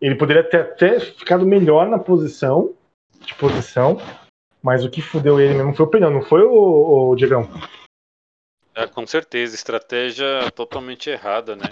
Ele 0.00 0.16
poderia 0.16 0.42
ter 0.42 0.60
até 0.60 0.98
ficado 0.98 1.46
melhor 1.46 1.88
na 1.88 1.98
posição, 1.98 2.74
de 3.20 3.34
posição, 3.36 3.98
mas 4.60 4.84
o 4.84 4.90
que 4.90 5.00
fudeu 5.00 5.40
ele 5.40 5.54
mesmo 5.54 5.74
foi 5.74 5.86
o 5.86 5.88
pneu, 5.88 6.10
não 6.10 6.22
foi 6.22 6.42
o, 6.42 7.10
o 7.10 7.14
Diegão? 7.14 7.48
É, 8.74 8.86
com 8.86 9.06
certeza, 9.06 9.54
estratégia 9.54 10.50
totalmente 10.52 11.08
errada, 11.10 11.54
né? 11.54 11.64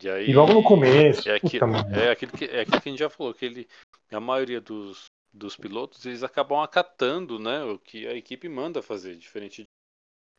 E, 0.00 0.08
aí, 0.08 0.30
E 0.30 0.34
logo 0.34 0.52
no 0.52 0.62
começo, 0.62 1.28
é 1.28 1.66
mano. 1.66 1.94
é, 1.94 2.10
aquilo 2.10 2.32
que, 2.32 2.44
é 2.44 2.60
aquilo 2.60 2.80
que 2.80 2.88
a 2.88 2.92
gente 2.92 2.98
já 2.98 3.08
falou, 3.08 3.32
que 3.32 3.44
ele, 3.44 3.68
a 4.12 4.20
maioria 4.20 4.60
dos, 4.60 5.06
dos 5.32 5.56
pilotos, 5.56 6.04
eles 6.04 6.22
acabam 6.22 6.60
acatando, 6.60 7.38
né, 7.38 7.64
o 7.64 7.78
que 7.78 8.06
a 8.06 8.14
equipe 8.14 8.48
manda 8.48 8.82
fazer, 8.82 9.16
diferente 9.16 9.64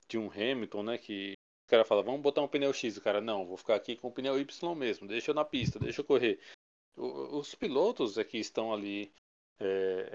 de 0.08 0.18
um 0.18 0.30
Hamilton, 0.30 0.84
né, 0.84 0.98
que 0.98 1.34
o 1.70 1.78
cara 1.78 1.86
fala, 1.86 2.02
vamos 2.02 2.22
botar 2.22 2.42
um 2.42 2.48
pneu 2.48 2.74
X, 2.74 2.98
o 2.98 3.02
cara, 3.02 3.22
não, 3.22 3.46
vou 3.46 3.56
ficar 3.56 3.76
aqui 3.76 3.96
com 3.96 4.08
o 4.08 4.12
pneu 4.12 4.40
Y 4.40 4.76
mesmo, 4.76 5.08
deixa 5.08 5.30
eu 5.30 5.36
na 5.36 5.46
pista, 5.46 5.78
deixa 5.78 6.02
eu 6.02 6.06
correr. 6.06 6.40
O- 6.98 7.38
os 7.38 7.54
pilotos 7.54 8.18
é 8.18 8.24
que 8.24 8.40
estão 8.40 8.74
ali 8.74 9.14
é, 9.62 10.10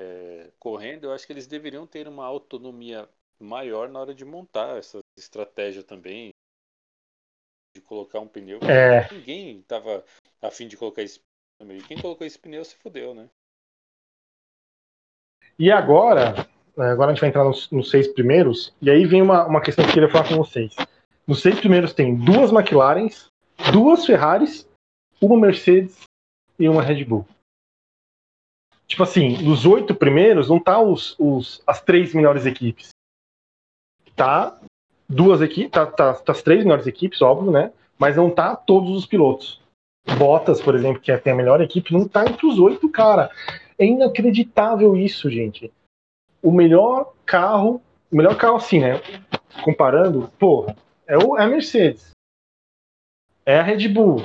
é, 0.48 0.52
correndo, 0.58 1.04
eu 1.04 1.12
acho 1.12 1.26
que 1.26 1.32
eles 1.32 1.46
deveriam 1.46 1.86
ter 1.86 2.08
uma 2.08 2.24
autonomia 2.24 3.08
maior 3.38 3.88
na 3.88 4.00
hora 4.00 4.14
de 4.14 4.24
montar 4.24 4.78
essa 4.78 4.98
estratégia 5.16 5.84
também, 5.84 6.30
de 7.76 7.82
colocar 7.82 8.18
um 8.20 8.28
pneu. 8.28 8.58
É. 8.62 9.08
Ninguém 9.12 9.62
tava 9.62 10.04
a 10.42 10.50
fim 10.50 10.66
de 10.66 10.76
colocar 10.76 11.02
esse 11.02 11.20
pneu. 11.60 11.86
Quem 11.86 12.00
colocou 12.00 12.26
esse 12.26 12.38
pneu 12.38 12.64
se 12.64 12.74
fudeu, 12.76 13.14
né? 13.14 13.28
E 15.58 15.70
agora, 15.70 16.34
né, 16.76 16.90
agora 16.90 17.10
a 17.10 17.14
gente 17.14 17.20
vai 17.20 17.30
entrar 17.30 17.44
nos, 17.44 17.70
nos 17.70 17.90
seis 17.90 18.08
primeiros, 18.08 18.74
e 18.82 18.90
aí 18.90 19.04
vem 19.04 19.22
uma, 19.22 19.46
uma 19.46 19.60
questão 19.60 19.84
que 19.84 19.90
eu 19.90 19.94
queria 19.94 20.10
falar 20.10 20.28
com 20.28 20.36
vocês. 20.36 20.74
Nos 21.26 21.40
seis 21.40 21.58
primeiros 21.58 21.92
tem 21.92 22.14
duas 22.14 22.52
McLarens, 22.52 23.28
duas 23.72 24.04
Ferraris, 24.04 24.68
uma 25.20 25.38
Mercedes 25.38 26.02
e 26.58 26.68
uma 26.68 26.82
Red 26.82 27.04
Bull. 27.04 27.26
Tipo 28.86 29.02
assim, 29.02 29.42
nos 29.42 29.64
oito 29.64 29.94
primeiros 29.94 30.48
não 30.48 30.60
tá 30.60 30.80
os, 30.80 31.16
os, 31.18 31.62
as 31.66 31.80
três 31.80 32.12
melhores 32.12 32.44
equipes. 32.44 32.90
Tá 34.14 34.58
duas 35.08 35.40
equipes, 35.40 35.70
tá, 35.70 35.86
tá, 35.86 36.14
tá 36.14 36.32
as 36.32 36.42
três 36.42 36.62
melhores 36.62 36.86
equipes, 36.86 37.22
óbvio, 37.22 37.50
né? 37.50 37.72
Mas 37.98 38.16
não 38.16 38.30
tá 38.30 38.54
todos 38.54 38.90
os 38.90 39.06
pilotos. 39.06 39.60
Bottas, 40.18 40.60
por 40.60 40.74
exemplo, 40.74 41.00
que 41.00 41.10
é- 41.10 41.16
tem 41.16 41.32
a 41.32 41.36
melhor 41.36 41.60
equipe, 41.62 41.94
não 41.94 42.06
tá 42.06 42.24
entre 42.26 42.46
os 42.46 42.58
oito, 42.58 42.88
cara. 42.90 43.30
É 43.78 43.86
inacreditável 43.86 44.94
isso, 44.94 45.30
gente. 45.30 45.72
O 46.42 46.52
melhor 46.52 47.14
carro, 47.24 47.80
o 48.12 48.16
melhor 48.16 48.36
carro 48.36 48.56
assim, 48.56 48.80
né? 48.80 49.00
Comparando, 49.62 50.30
porra, 50.38 50.76
é, 51.06 51.18
o, 51.18 51.36
é 51.36 51.44
a 51.44 51.48
Mercedes. 51.48 52.10
É 53.44 53.58
a 53.58 53.62
Red 53.62 53.88
Bull. 53.88 54.22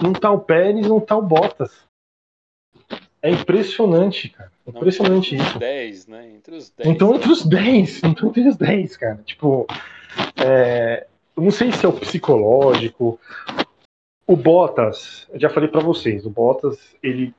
Não 0.00 0.12
tá 0.12 0.30
o 0.30 0.40
Pérez, 0.40 0.86
não 0.86 1.00
tá 1.00 1.16
o 1.16 1.22
Bottas. 1.22 1.86
É 3.22 3.30
impressionante, 3.30 4.28
cara. 4.28 4.52
É 4.66 4.70
Não, 4.70 4.76
Impressionante 4.76 5.34
entre 5.34 5.42
os 5.42 5.50
isso. 5.50 5.58
10, 5.58 6.06
né? 6.06 6.30
Entre 6.30 6.54
os 6.54 6.70
10. 6.70 6.88
Então 6.88 7.14
entre 7.14 7.32
os 7.32 7.44
10, 7.44 8.02
então 8.04 8.28
entre 8.28 8.48
os 8.48 8.56
10, 8.56 8.96
cara. 8.96 9.20
Tipo, 9.24 9.66
é, 10.36 11.06
eu 11.36 11.42
não 11.42 11.50
sei 11.50 11.72
se 11.72 11.84
é 11.84 11.88
o 11.88 11.92
psicológico. 11.92 13.18
O 14.26 14.36
Bottas, 14.36 15.26
eu 15.32 15.38
já 15.38 15.48
falei 15.48 15.68
pra 15.68 15.80
vocês, 15.80 16.26
o 16.26 16.30
Bottas, 16.30 16.96
ele 17.02 17.34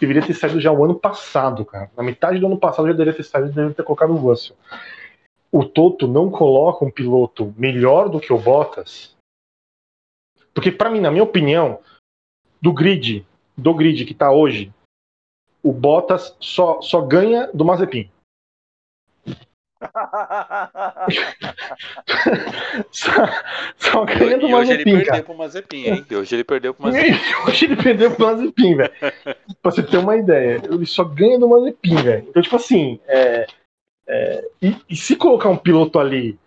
deveria 0.00 0.22
ter 0.22 0.34
saído 0.34 0.60
já 0.60 0.72
o 0.72 0.84
ano 0.84 0.94
passado, 0.94 1.64
cara. 1.64 1.90
Na 1.96 2.02
metade 2.02 2.38
do 2.38 2.46
ano 2.46 2.58
passado 2.58 2.86
já 2.86 2.92
deveria 2.92 3.14
ter 3.14 3.22
saído, 3.22 3.48
deveria 3.48 3.74
ter 3.74 3.84
colocado 3.84 4.10
o 4.10 4.16
Russell. 4.16 4.56
O 5.56 5.64
Toto 5.64 6.06
não 6.06 6.30
coloca 6.30 6.84
um 6.84 6.90
piloto 6.90 7.54
melhor 7.56 8.10
do 8.10 8.20
que 8.20 8.30
o 8.30 8.38
Bottas. 8.38 9.16
Porque 10.52 10.70
pra 10.70 10.90
mim, 10.90 11.00
na 11.00 11.10
minha 11.10 11.24
opinião, 11.24 11.80
do 12.60 12.74
grid, 12.74 13.26
do 13.56 13.72
grid 13.72 14.04
que 14.04 14.12
tá 14.12 14.30
hoje, 14.30 14.70
o 15.62 15.72
Bottas 15.72 16.36
só, 16.38 16.82
só 16.82 17.00
ganha 17.00 17.46
do 17.54 17.64
Mazepin. 17.64 18.10
Só, 22.90 23.12
só 23.78 24.04
ganha 24.04 24.38
do 24.38 24.48
E 24.48 24.54
hoje 24.54 24.72
ele 24.72 24.84
Mazepin, 24.84 24.90
perdeu 24.92 25.06
cara. 25.06 25.22
pro 25.22 25.36
Mazepin, 25.36 25.84
hein? 25.84 26.06
Hoje 26.12 26.34
ele 26.34 26.44
perdeu 26.44 26.74
pro 26.74 26.86
Mazepin. 26.86 27.14
Hoje 27.46 27.64
ele 27.64 27.76
perdeu 27.76 28.10
pro 28.14 28.26
Mazepin, 28.26 28.74
velho. 28.74 28.92
pra 29.62 29.70
você 29.70 29.82
ter 29.82 29.98
uma 29.98 30.16
ideia. 30.16 30.60
Ele 30.64 30.86
só 30.86 31.04
ganha 31.04 31.38
do 31.38 31.48
Mazepin, 31.48 31.96
velho. 31.96 32.26
Então, 32.28 32.42
tipo 32.42 32.56
assim, 32.56 33.00
é, 33.06 33.46
é, 34.06 34.48
e, 34.62 34.76
e 34.88 34.96
se 34.96 35.16
colocar 35.16 35.48
um 35.48 35.56
piloto 35.56 35.98
ali, 35.98 36.38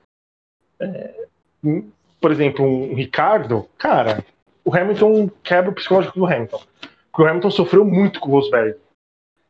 é, 0.80 1.28
um- 1.64 1.92
por 2.22 2.32
exemplo, 2.32 2.66
um 2.66 2.94
Ricardo, 2.96 3.70
cara, 3.78 4.24
o 4.64 4.76
Hamilton 4.76 5.30
quebra 5.44 5.72
o 5.72 5.76
psicológico 5.76 6.20
do 6.20 6.26
Hamilton. 6.26 6.62
Porque 7.12 7.22
o 7.24 7.28
Hamilton 7.28 7.52
sofreu 7.52 7.84
muito 7.86 8.20
com 8.20 8.30
o 8.30 8.32
Rosberg. 8.34 8.78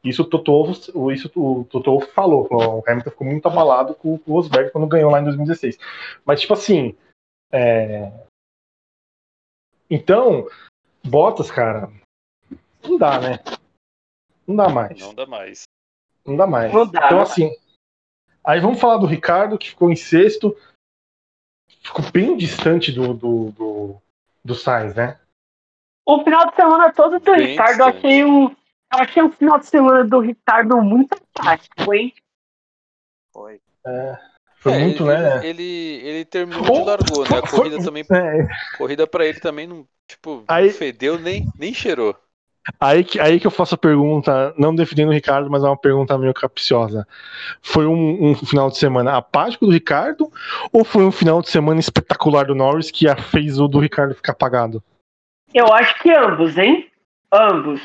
Isso 0.04 0.22
o 0.22 0.26
Toto, 0.26 1.12
isso 1.12 1.30
o 1.36 1.66
Toto 1.66 2.00
falou. 2.14 2.48
falou, 2.48 2.80
O 2.80 2.84
Hamilton 2.90 3.10
ficou 3.10 3.28
muito 3.28 3.46
abalado 3.48 3.94
com, 3.96 4.18
com 4.18 4.32
o 4.32 4.36
Rosberg 4.36 4.72
quando 4.72 4.88
ganhou 4.88 5.12
lá 5.12 5.20
em 5.20 5.26
2016. 5.26 5.78
Mas, 6.26 6.40
tipo 6.42 6.54
assim. 6.54 6.96
é, 7.52 8.12
Então, 9.90 10.48
Bottas, 11.04 11.50
cara, 11.52 11.92
não 12.84 12.98
dá, 12.98 13.20
né? 13.20 13.40
Não 14.48 14.56
dá 14.56 14.70
mais. 14.70 15.00
Não 15.00 15.14
dá 15.14 15.26
mais. 15.26 15.64
Não 16.26 16.36
dá 16.38 16.48
mais. 16.48 16.74
Não 16.74 16.88
dá, 16.88 17.06
então, 17.06 17.22
assim. 17.22 17.52
Aí 18.44 18.60
vamos 18.60 18.80
falar 18.80 18.98
do 18.98 19.06
Ricardo, 19.06 19.58
que 19.58 19.70
ficou 19.70 19.92
em 19.92 19.96
sexto. 19.96 20.56
Ficou 21.82 22.04
bem 22.12 22.38
distante 22.38 22.92
do, 22.92 23.14
do, 23.14 23.52
do, 23.52 24.02
do 24.44 24.56
Sainz, 24.56 24.94
né? 24.96 25.20
O 26.08 26.24
final 26.24 26.50
de 26.50 26.56
semana 26.56 26.92
todo 26.94 27.20
do 27.20 27.32
Bem 27.36 27.48
Ricardo, 27.48 27.82
eu 27.82 27.86
distante. 27.86 27.98
achei 28.08 28.26
um. 28.26 28.50
Eu 28.92 29.00
achei 29.00 29.24
um 29.24 29.32
final 29.32 29.60
de 29.60 29.66
semana 29.68 30.04
do 30.04 30.20
Ricardo 30.20 30.82
muito 30.82 31.16
tático, 31.34 31.94
hein? 31.94 32.14
Foi. 33.32 33.62
Foi 34.58 34.74
É, 34.74 34.80
muito, 34.80 35.10
ele, 35.10 35.22
né? 35.22 35.46
Ele, 35.48 35.64
ele 35.64 36.26
terminou 36.26 36.64
Oh, 36.64 36.80
de 36.80 36.84
largou, 36.86 37.24
né? 37.30 37.38
A 37.38 37.48
corrida 37.48 37.78
também. 37.84 38.04
É, 38.12 38.78
Corrida 38.78 39.06
pra 39.08 39.26
ele 39.26 39.40
também 39.40 39.68
não. 39.68 39.88
Tipo, 40.08 40.44
Aí- 40.48 40.68
não 40.68 40.74
fedeu 40.74 41.20
nem, 41.20 41.48
nem 41.58 41.72
cheirou. 41.74 42.18
Aí 42.80 43.04
que, 43.04 43.20
aí 43.20 43.40
que 43.40 43.48
eu 43.48 43.52
faço 43.52 43.76
a 43.76 43.78
pergunta, 43.78 44.54
não 44.58 44.76
defendendo 44.76 45.10
o 45.10 45.14
Ricardo, 45.14 45.50
mas 45.50 45.64
é 45.64 45.68
uma 45.68 45.78
pergunta 45.78 46.18
meio 46.18 46.34
capciosa. 46.34 47.08
Foi 47.62 47.86
um, 47.86 48.32
um 48.32 48.36
final 48.36 48.70
de 48.70 48.78
semana 48.78 49.16
apático 49.16 49.66
do 49.66 49.72
Ricardo 49.72 50.32
ou 50.72 50.84
foi 50.84 51.06
um 51.06 51.12
final 51.12 51.42
de 51.42 51.50
semana 51.50 51.80
espetacular 51.80 52.46
do 52.48 52.56
Norris 52.56 52.92
que 52.92 53.08
a- 53.08 53.16
fez 53.16 53.60
o 53.60 53.68
do 53.68 53.80
Ricardo 53.80 54.14
ficar 54.16 54.34
apagado? 54.34 54.84
Eu 55.54 55.74
acho 55.74 56.02
que 56.02 56.12
ambos, 56.12 56.58
hein? 56.58 56.92
Ambos. 57.34 57.82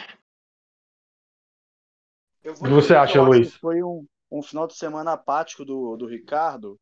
Eu 2.42 2.52
O 2.52 2.56
que 2.56 2.68
você 2.70 2.94
acha, 2.94 3.18
eu 3.18 3.22
acho 3.22 3.30
Luiz? 3.32 3.52
que 3.54 3.58
Foi 3.58 3.82
um, 3.82 4.04
um 4.30 4.42
final 4.42 4.66
de 4.66 4.74
semana 4.74 5.12
apático 5.12 5.64
do, 5.64 5.96
do 5.96 6.06
Ricardo, 6.06 6.76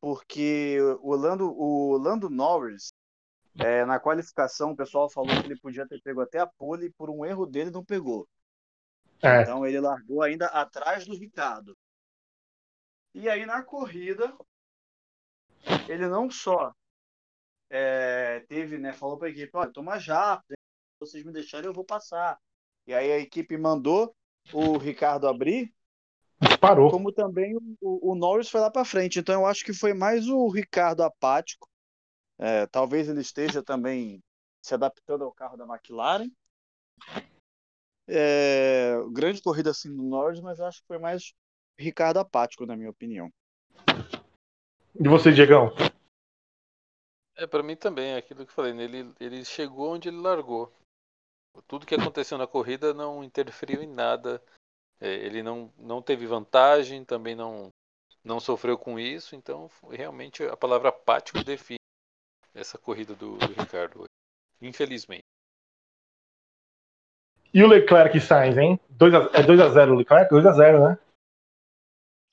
porque 0.00 0.78
o 1.00 1.14
Lando, 1.14 1.52
o 1.56 1.96
Lando 1.96 2.28
Norris, 2.28 2.88
é, 3.58 3.84
na 3.84 3.98
qualificação, 3.98 4.72
o 4.72 4.76
pessoal 4.76 5.08
falou 5.08 5.30
que 5.40 5.46
ele 5.46 5.58
podia 5.58 5.86
ter 5.86 6.00
pego 6.02 6.20
até 6.20 6.38
a 6.38 6.46
pole 6.46 6.86
e 6.86 6.92
por 6.92 7.10
um 7.10 7.24
erro 7.24 7.46
dele 7.46 7.70
não 7.70 7.84
pegou. 7.84 8.28
É, 9.22 9.42
Então 9.42 9.66
ele 9.66 9.80
largou 9.80 10.22
ainda 10.22 10.46
atrás 10.46 11.06
do 11.06 11.16
Ricardo. 11.16 11.76
E 13.14 13.28
aí 13.28 13.46
na 13.46 13.62
corrida, 13.62 14.36
ele 15.88 16.06
não 16.06 16.30
só 16.30 16.74
é, 17.70 18.40
teve, 18.48 18.78
né, 18.78 18.92
falou 18.92 19.18
para 19.18 19.28
a 19.28 19.30
equipe, 19.30 19.50
olha, 19.54 19.72
tô 19.72 19.82
mais 19.82 20.06
rápido, 20.06 20.54
se 20.54 21.00
vocês 21.00 21.24
me 21.24 21.32
deixarem 21.32 21.66
eu 21.66 21.72
vou 21.72 21.84
passar. 21.84 22.38
E 22.86 22.94
aí 22.94 23.10
a 23.10 23.18
equipe 23.18 23.56
mandou 23.56 24.14
o 24.52 24.76
Ricardo 24.76 25.26
abrir 25.26 25.74
disparou. 26.40 26.90
Como 26.90 27.12
também 27.12 27.56
o, 27.80 28.12
o 28.12 28.14
Norris 28.14 28.48
foi 28.48 28.60
lá 28.60 28.70
para 28.70 28.84
frente. 28.84 29.18
Então 29.18 29.42
eu 29.42 29.46
acho 29.46 29.64
que 29.64 29.72
foi 29.72 29.94
mais 29.94 30.28
o 30.28 30.48
Ricardo 30.48 31.02
apático. 31.02 31.68
É, 32.38 32.66
talvez 32.66 33.08
ele 33.08 33.20
esteja 33.20 33.62
também 33.62 34.22
se 34.62 34.74
adaptando 34.74 35.24
ao 35.24 35.32
carro 35.32 35.56
da 35.56 35.64
McLaren. 35.64 36.30
É, 38.08 38.94
grande 39.12 39.42
corrida 39.42 39.70
assim 39.70 39.94
do 39.94 40.02
Norris, 40.02 40.40
mas 40.40 40.60
acho 40.60 40.80
que 40.80 40.86
foi 40.86 40.98
mais 40.98 41.32
Ricardo 41.78 42.18
apático, 42.18 42.66
na 42.66 42.76
minha 42.76 42.90
opinião. 42.90 43.32
E 44.98 45.08
você, 45.08 45.32
Diegão? 45.32 45.72
É, 47.36 47.46
para 47.46 47.62
mim 47.62 47.76
também, 47.76 48.12
é 48.12 48.16
aquilo 48.16 48.44
que 48.44 48.50
eu 48.50 48.54
falei, 48.54 48.72
ele, 48.78 49.12
ele 49.20 49.44
chegou 49.44 49.94
onde 49.94 50.08
ele 50.08 50.16
largou. 50.16 50.72
Tudo 51.66 51.86
que 51.86 51.94
aconteceu 51.94 52.38
na 52.38 52.46
corrida 52.46 52.94
não 52.94 53.22
interferiu 53.22 53.82
em 53.82 53.88
nada. 53.88 54.42
É, 55.00 55.12
ele 55.12 55.42
não, 55.42 55.72
não 55.76 56.00
teve 56.00 56.26
vantagem, 56.26 57.04
também 57.04 57.34
não, 57.34 57.70
não 58.24 58.40
sofreu 58.40 58.78
com 58.78 58.98
isso, 58.98 59.36
então 59.36 59.70
realmente 59.90 60.42
a 60.44 60.56
palavra 60.56 60.88
apático 60.88 61.44
define 61.44 61.75
essa 62.56 62.78
corrida 62.78 63.14
do, 63.14 63.36
do 63.36 63.52
Ricardo. 63.52 64.04
Infelizmente. 64.60 65.24
E 67.52 67.62
o 67.62 67.68
Leclerc 67.68 68.16
e 68.16 68.20
Sainz, 68.20 68.56
hein? 68.56 68.80
2 68.90 69.14
a, 69.14 69.18
é 69.18 69.42
2x0 69.42 69.90
o 69.90 69.94
Leclerc? 69.94 70.34
2x0, 70.34 70.88
né? 70.88 70.98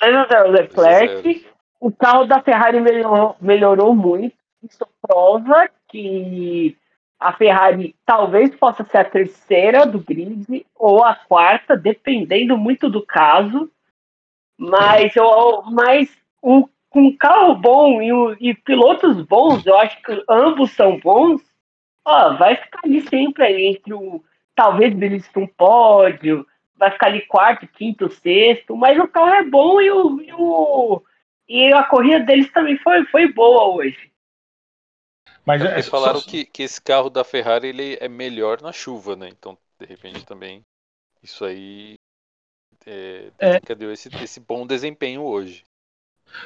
2x0 0.01 0.47
o 0.47 0.51
Leclerc. 0.51 1.47
O 1.80 1.91
carro 1.91 2.26
da 2.26 2.41
Ferrari 2.41 2.80
melhorou, 2.80 3.36
melhorou 3.39 3.95
muito. 3.95 4.36
Isso 4.63 4.88
prova 5.01 5.69
que 5.89 6.78
a 7.19 7.34
Ferrari 7.34 7.95
talvez 8.05 8.55
possa 8.55 8.84
ser 8.86 8.97
a 8.97 9.09
terceira 9.09 9.86
do 9.86 9.99
grid 9.99 10.65
ou 10.76 11.03
a 11.03 11.15
quarta, 11.15 11.76
dependendo 11.76 12.57
muito 12.57 12.89
do 12.89 13.05
caso. 13.05 13.69
Mas, 14.57 15.15
eu, 15.15 15.63
mas 15.63 16.09
o, 16.41 16.69
com 16.94 17.18
carro 17.18 17.56
bom 17.56 18.02
e, 18.02 18.14
o, 18.14 18.38
e 18.39 18.54
pilotos 18.54 19.20
bons, 19.24 19.66
eu 19.66 19.76
acho 19.80 20.00
que 20.04 20.24
ambos 20.30 20.72
são 20.74 21.00
bons. 21.00 21.41
Ó, 22.06 22.38
vai 22.38 22.56
ficar 22.56 22.82
ali 22.84 23.02
sempre 23.02 23.44
ali 23.44 23.66
entre 23.66 23.94
o. 23.94 24.24
Talvez 24.56 24.94
belisque 24.94 25.39
um 25.39 25.48
pódio, 25.48 26.46
vai 26.78 26.91
ficar 26.91 27.08
ali 27.08 27.26
quarto, 27.26 27.68
quinto, 27.68 28.08
sexto, 28.12 28.78
mas 28.78 29.00
o 29.00 29.08
carro 29.08 29.34
é 29.34 29.44
bom 29.44 29.82
e, 29.82 29.89
o, 29.89 30.22
e, 30.22 30.32
o, 30.34 31.02
e 31.50 31.74
a 31.74 31.84
corrida 31.84 32.20
deles 32.20 32.52
também 32.52 32.78
foi, 32.78 33.04
foi 33.06 33.34
boa 33.34 33.76
hoje. 33.76 34.12
Mas 35.44 35.66
é, 35.66 35.74
Eles 35.74 35.88
falaram 35.88 36.20
só... 36.20 36.30
que, 36.30 36.46
que 36.46 36.62
esse 36.62 36.80
carro 36.80 37.10
da 37.10 37.24
Ferrari 37.24 37.70
ele 37.70 37.98
é 38.00 38.08
melhor 38.08 38.62
na 38.62 38.72
chuva, 38.72 39.16
né? 39.16 39.28
Então, 39.30 39.58
de 39.80 39.88
repente, 39.88 40.24
também 40.24 40.62
isso 41.24 41.44
aí 41.44 41.96
é, 42.86 43.32
é. 43.39 43.76
deu 43.76 43.91
esse, 43.91 44.10
esse 44.22 44.39
bom 44.39 44.68
desempenho 44.68 45.24
hoje. 45.24 45.64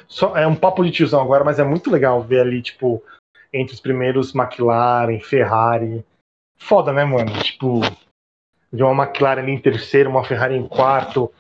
Só, 0.08 0.36
é 0.38 0.46
um 0.46 0.56
papo 0.56 0.84
de 0.84 0.92
tiozão 0.92 1.22
agora, 1.22 1.44
mas 1.44 1.60
é 1.60 1.64
muito 1.64 1.90
legal 1.90 2.22
ver 2.22 2.42
ali, 2.42 2.62
tipo, 2.62 3.04
entre 3.54 3.74
os 3.74 3.80
primeiros 3.80 4.34
McLaren, 4.34 5.20
Ferrari. 5.20 6.06
Foda, 6.58 6.92
né, 6.92 7.06
mano? 7.06 7.32
Tipo, 7.42 7.82
ver 8.72 8.84
uma 8.84 9.06
McLaren 9.06 9.42
ali 9.42 9.52
em 9.52 9.60
terceiro, 9.60 10.10
uma 10.10 10.24
Ferrari 10.24 10.56
em 10.56 10.68
quarto, 10.68 11.32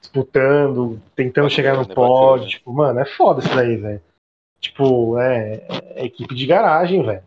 disputando, 0.00 1.00
tentando 1.14 1.50
chegar 1.50 1.76
no 1.76 1.86
pódio. 1.86 2.48
Tipo, 2.48 2.72
mano, 2.72 3.00
é 3.00 3.04
foda 3.04 3.40
isso 3.40 3.54
daí, 3.54 3.76
velho. 3.76 4.02
Tipo, 4.60 5.18
é, 5.18 5.66
é, 5.96 6.04
equipe 6.04 6.34
de 6.34 6.46
garagem, 6.46 7.02
velho. 7.02 7.24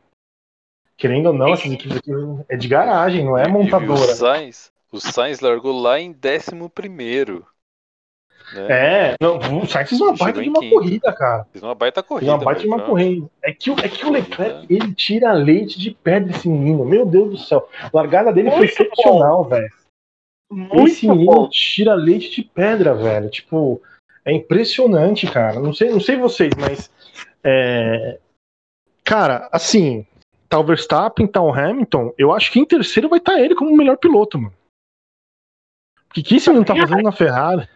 Querendo 0.98 1.28
ou 1.28 1.34
não, 1.34 1.54
essas 1.54 1.72
equipes 1.72 1.98
aqui 1.98 2.12
é 2.48 2.56
de 2.56 2.68
garagem, 2.70 3.26
não 3.26 3.38
é 3.38 3.48
montadora. 3.48 3.94
o 3.94 4.16
Sainz, 4.16 4.72
o 4.92 5.00
Sainz 5.00 5.42
largou 5.42 5.78
lá 5.78 6.00
em 6.00 6.14
décimo 6.14 6.70
primeiro. 6.70 7.46
Né? 8.54 8.68
É, 8.70 9.16
não, 9.20 9.38
o 9.38 9.68
Sainz 9.68 9.90
fez 9.90 10.02
uma 10.02 10.16
baita 10.16 10.42
de 10.42 10.50
uma 10.50 10.60
quinto. 10.60 10.76
corrida, 10.76 11.14
cara. 11.14 11.46
Fez 11.52 11.64
uma 11.64 11.76
baita 11.76 12.04
corrida. 12.04 12.32
Fez 12.32 12.38
uma 12.38 12.46
baita 12.46 12.62
de 12.62 12.68
uma 12.68 12.82
corrida. 12.82 13.30
É 13.44 13.52
que, 13.52 13.72
é 13.72 13.90
que 13.90 14.06
o 14.06 14.12
Leclerc, 14.12 14.66
ele 14.70 14.94
tira 14.94 15.34
leite 15.34 15.80
de 15.80 15.92
pedra 15.92 16.32
esse 16.32 16.48
menino. 16.48 16.86
Meu 16.86 17.06
Deus 17.06 17.30
do 17.30 17.38
céu. 17.38 17.68
A 17.82 17.90
largada 17.94 18.32
dele 18.32 18.50
Muito 18.50 18.58
foi 18.58 18.68
excepcional, 18.68 19.44
velho. 19.46 19.70
Esse 20.86 21.08
menino 21.08 21.34
bom. 21.34 21.50
tira 21.50 21.96
leite 21.96 22.30
de 22.30 22.44
pedra, 22.44 22.94
velho. 22.94 23.30
Tipo, 23.30 23.82
é 24.24 24.32
impressionante, 24.32 25.26
cara. 25.28 25.60
Não 25.60 25.74
sei, 25.74 25.90
não 25.90 26.00
sei 26.00 26.18
vocês, 26.18 26.52
mas. 26.58 26.92
É... 27.44 28.20
Cara, 29.04 29.50
assim, 29.52 30.06
tá 30.50 30.60
o 30.60 30.64
Verstappen, 30.64 31.28
tá 31.28 31.42
o 31.42 31.54
Hamilton, 31.54 32.14
eu 32.18 32.34
acho 32.34 32.52
que 32.52 32.60
em 32.60 32.66
terceiro 32.66 33.10
vai 33.10 33.20
estar 33.20 33.34
tá 33.34 33.40
ele 33.40 33.56
como 33.56 33.72
o 33.72 33.78
melhor 33.78 33.98
piloto, 33.98 34.40
mano. 34.40 34.54
O 36.10 36.14
que, 36.16 36.24
que 36.24 36.36
esse 36.38 36.50
menino 36.50 36.66
tá 36.66 36.76
fazendo 36.76 37.04
na 37.04 37.12
Ferrari? 37.12 37.68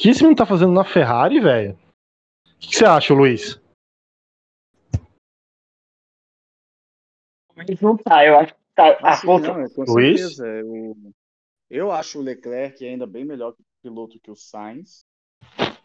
O 0.00 0.02
que 0.02 0.08
esse 0.08 0.22
menino 0.22 0.38
tá 0.38 0.46
fazendo 0.46 0.72
na 0.72 0.82
Ferrari, 0.82 1.38
velho? 1.40 1.74
O 1.74 2.58
que, 2.58 2.68
que 2.68 2.74
você 2.74 2.86
acha, 2.86 3.12
Luiz? 3.12 3.60
Não 7.82 7.98
tá, 7.98 8.24
eu 8.24 8.38
acho 8.38 8.54
que 8.54 8.60
tá. 8.74 8.98
Assim, 9.02 9.26
não, 9.26 9.68
com 9.68 9.82
Luiz? 9.82 10.18
certeza. 10.18 10.46
Eu, 10.46 10.96
eu 11.68 11.92
acho 11.92 12.18
o 12.18 12.22
Leclerc 12.22 12.82
ainda 12.82 13.06
bem 13.06 13.26
melhor 13.26 13.54
piloto 13.82 14.18
que 14.18 14.30
o 14.30 14.34
Sainz. 14.34 15.04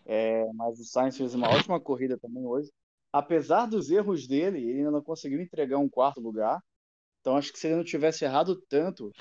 É, 0.05 0.49
mas 0.53 0.79
o 0.79 0.85
Sainz 0.85 1.17
fez 1.17 1.35
uma 1.35 1.49
ótima 1.49 1.77
corrida 1.77 2.17
também 2.17 2.45
hoje. 2.45 2.71
Apesar 3.11 3.65
dos 3.65 3.91
erros 3.91 4.25
dele, 4.25 4.59
ele 4.59 4.77
ainda 4.77 4.91
não 4.91 5.01
conseguiu 5.01 5.41
entregar 5.41 5.77
um 5.77 5.89
quarto 5.89 6.21
lugar. 6.21 6.63
Então 7.19 7.35
acho 7.35 7.51
que 7.51 7.59
se 7.59 7.67
ele 7.67 7.75
não 7.75 7.83
tivesse 7.83 8.23
errado 8.23 8.55
tanto, 8.69 9.11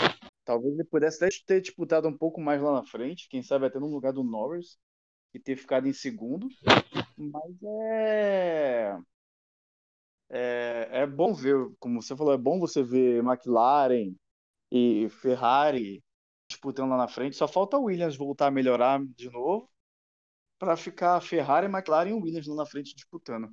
talvez 0.45 0.73
ele 0.73 0.85
pudesse 0.85 1.17
até 1.17 1.37
ter 1.45 1.61
disputado 1.61 2.07
um 2.07 2.17
pouco 2.17 2.41
mais 2.41 2.63
lá 2.63 2.75
na 2.75 2.87
frente. 2.87 3.29
Quem 3.29 3.43
sabe 3.43 3.67
até 3.67 3.81
no 3.81 3.89
lugar 3.89 4.13
do 4.13 4.23
Norris 4.23 4.79
e 5.35 5.41
ter 5.41 5.57
ficado 5.57 5.89
em 5.89 5.93
segundo. 5.93 6.49
Mas 7.19 7.63
é. 7.63 8.97
É, 10.31 10.89
é 11.03 11.07
bom 11.07 11.35
ver, 11.35 11.57
como 11.79 12.01
você 12.01 12.17
falou, 12.17 12.33
é 12.33 12.39
bom 12.39 12.59
você 12.59 12.83
ver 12.83 13.23
McLaren 13.23 14.15
e 14.71 15.09
Ferrari 15.11 16.03
disputando 16.49 16.91
lá 16.91 16.97
na 16.97 17.09
frente. 17.09 17.37
Só 17.37 17.47
falta 17.47 17.77
o 17.77 17.85
Williams 17.85 18.17
voltar 18.17 18.47
a 18.47 18.51
melhorar 18.51 19.05
de 19.05 19.29
novo 19.31 19.69
para 20.59 20.77
ficar 20.77 21.21
Ferrari, 21.21 21.67
McLaren 21.67 22.11
e 22.11 22.13
Williams 22.15 22.47
lá 22.47 22.57
na 22.57 22.67
frente 22.67 22.95
disputando. 22.95 23.53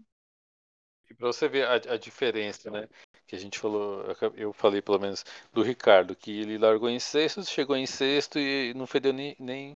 E 1.09 1.13
para 1.13 1.27
você 1.27 1.49
ver 1.49 1.67
a, 1.67 1.73
a, 1.73 1.97
diferença, 1.97 2.71
né? 2.71 2.87
Que 3.27 3.35
a 3.35 3.39
gente 3.39 3.59
falou, 3.59 4.05
eu 4.35 4.53
falei 4.53 4.81
pelo 4.81 4.99
menos 4.99 5.25
do 5.51 5.61
Ricardo, 5.61 6.15
que 6.15 6.39
ele 6.39 6.57
largou 6.57 6.89
em 6.89 6.99
sexto, 6.99 7.43
chegou 7.43 7.75
em 7.75 7.85
sexto 7.85 8.39
e 8.39 8.73
não 8.73 8.87
fedeu 8.87 9.11
nem, 9.11 9.35
nem, 9.37 9.73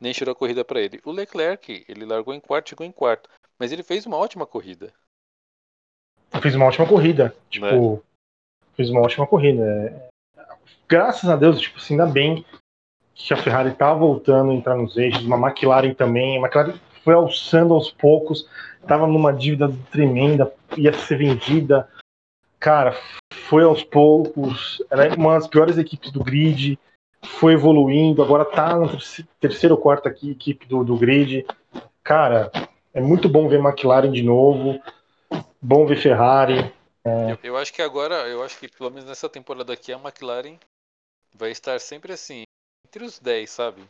nem 0.00 0.12
tirou 0.12 0.32
a 0.32 0.36
corrida 0.36 0.64
para 0.64 0.80
ele. 0.80 1.00
O 1.04 1.12
Leclerc, 1.12 1.84
ele 1.88 2.04
largou 2.04 2.34
em 2.34 2.40
quarto, 2.40 2.70
chegou 2.70 2.86
em 2.86 2.92
quarto, 2.92 3.28
mas 3.58 3.72
ele 3.72 3.82
fez 3.82 4.06
uma 4.06 4.16
ótima 4.16 4.46
corrida. 4.46 4.92
Fez 6.40 6.54
uma 6.54 6.66
ótima 6.66 6.86
corrida, 6.86 7.34
tipo, 7.48 7.66
né? 7.66 8.00
fez 8.74 8.90
uma 8.90 9.00
ótima 9.00 9.26
corrida. 9.26 10.08
Graças 10.88 11.28
a 11.28 11.36
Deus, 11.36 11.60
tipo, 11.60 11.78
assim, 11.78 11.94
ainda 11.94 12.06
bem 12.06 12.44
que 13.14 13.32
a 13.32 13.36
Ferrari 13.36 13.74
tá 13.74 13.92
voltando 13.94 14.50
a 14.50 14.54
entrar 14.54 14.76
nos 14.76 14.96
eixos, 14.96 15.24
uma 15.24 15.38
McLaren 15.38 15.94
também. 15.94 16.36
A 16.36 16.40
McLaren 16.40 16.78
foi 17.02 17.14
alçando 17.14 17.72
aos 17.72 17.90
poucos, 17.90 18.48
tava 18.86 19.06
numa 19.06 19.32
dívida 19.32 19.72
tremenda, 19.90 20.52
ia 20.76 20.92
ser 20.92 21.16
vendida. 21.16 21.88
Cara, 22.60 22.94
foi 23.48 23.62
aos 23.62 23.82
poucos, 23.82 24.82
era 24.90 25.14
uma 25.14 25.34
das 25.34 25.46
piores 25.46 25.78
equipes 25.78 26.10
do 26.10 26.22
grid, 26.22 26.78
foi 27.24 27.54
evoluindo, 27.54 28.22
agora 28.22 28.44
tá 28.44 28.78
na 28.78 28.88
terceira 29.40 29.74
ou 29.74 29.80
quarta 29.80 30.08
aqui, 30.08 30.30
equipe 30.30 30.66
do, 30.66 30.84
do 30.84 30.96
grid. 30.96 31.46
Cara, 32.02 32.50
é 32.94 33.00
muito 33.00 33.28
bom 33.28 33.48
ver 33.48 33.60
McLaren 33.60 34.10
de 34.10 34.22
novo, 34.22 34.80
bom 35.60 35.86
ver 35.86 35.96
Ferrari. 35.96 36.72
É... 37.04 37.32
Eu, 37.32 37.38
eu 37.42 37.56
acho 37.56 37.72
que 37.72 37.82
agora, 37.82 38.26
eu 38.28 38.42
acho 38.42 38.58
que 38.58 38.68
pelo 38.68 38.90
menos 38.90 39.08
nessa 39.08 39.28
temporada 39.28 39.72
aqui, 39.72 39.92
a 39.92 39.98
McLaren 39.98 40.58
vai 41.34 41.50
estar 41.50 41.78
sempre 41.80 42.12
assim, 42.12 42.44
entre 42.86 43.04
os 43.04 43.18
10, 43.18 43.50
sabe? 43.50 43.84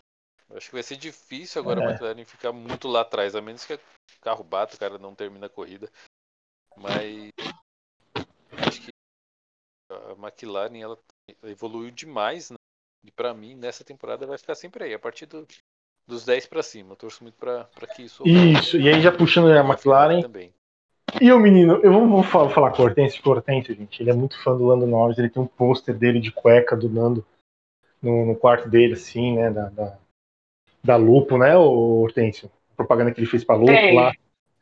Acho 0.55 0.69
que 0.69 0.75
vai 0.75 0.83
ser 0.83 0.97
difícil 0.97 1.61
agora 1.61 1.83
é. 1.83 1.87
a 1.87 1.91
McLaren 1.91 2.25
ficar 2.25 2.53
muito 2.53 2.89
lá 2.89 3.01
atrás, 3.01 3.35
a 3.35 3.41
menos 3.41 3.65
que 3.65 3.75
o 3.75 3.81
carro 4.21 4.45
bata, 4.45 4.77
o 4.77 4.79
cara 4.79 4.99
não 4.99 5.15
termina 5.15 5.47
a 5.47 5.51
corrida. 5.51 5.91
Mas 6.77 7.31
acho 8.67 8.83
que 8.83 8.91
a 9.91 10.13
McLaren 10.13 10.79
ela 10.79 10.99
evoluiu 11.45 11.91
demais, 11.91 12.51
né? 12.51 12.57
E 13.07 13.11
para 13.11 13.33
mim, 13.33 13.55
nessa 13.55 13.85
temporada 13.85 14.27
vai 14.27 14.37
ficar 14.37 14.55
sempre 14.55 14.85
aí, 14.85 14.95
a 14.95 14.99
partir 14.99 15.27
do, 15.27 15.47
dos 16.07 16.25
10 16.25 16.47
para 16.47 16.63
cima. 16.63 16.93
Eu 16.93 16.97
torço 16.97 17.23
muito 17.23 17.37
para 17.37 17.69
que 17.95 18.03
isso. 18.03 18.27
Isso, 18.27 18.79
e 18.79 18.89
aí 18.89 19.01
já 19.01 19.13
puxando 19.13 19.51
a 19.51 19.61
McLaren. 19.61 20.23
Também. 20.23 20.53
E 21.21 21.33
o 21.33 21.39
menino, 21.39 21.81
eu 21.83 21.93
vou, 21.93 22.07
vou 22.07 22.23
falar, 22.23 22.51
falar 22.51 22.73
com 22.73 22.83
o 22.83 22.87
porque 22.87 23.29
o 23.29 23.33
Hortêncio, 23.33 23.75
gente, 23.75 24.03
ele 24.03 24.11
é 24.11 24.15
muito 24.15 24.43
fã 24.43 24.57
do 24.57 24.67
Lando 24.67 24.87
Norris, 24.87 25.17
ele 25.17 25.31
tem 25.31 25.43
um 25.43 25.47
pôster 25.47 25.97
dele 25.97 26.19
de 26.19 26.33
cueca 26.33 26.77
do 26.77 26.91
Nando 26.91 27.25
no, 28.03 28.27
no 28.27 28.37
quarto 28.37 28.69
dele, 28.69 28.95
assim, 28.95 29.37
né, 29.37 29.51
da, 29.51 29.69
da, 29.71 29.99
da 30.83 30.97
Lupo, 30.97 31.39
né, 31.39 31.57
o 31.57 32.03
Hortêncio? 32.03 32.51
propaganda 32.77 33.11
que 33.11 33.21
ele 33.21 33.27
fez 33.27 33.43
pra 33.43 33.57
Lupo 33.57 33.73
tem, 33.73 33.95
lá. 33.95 34.13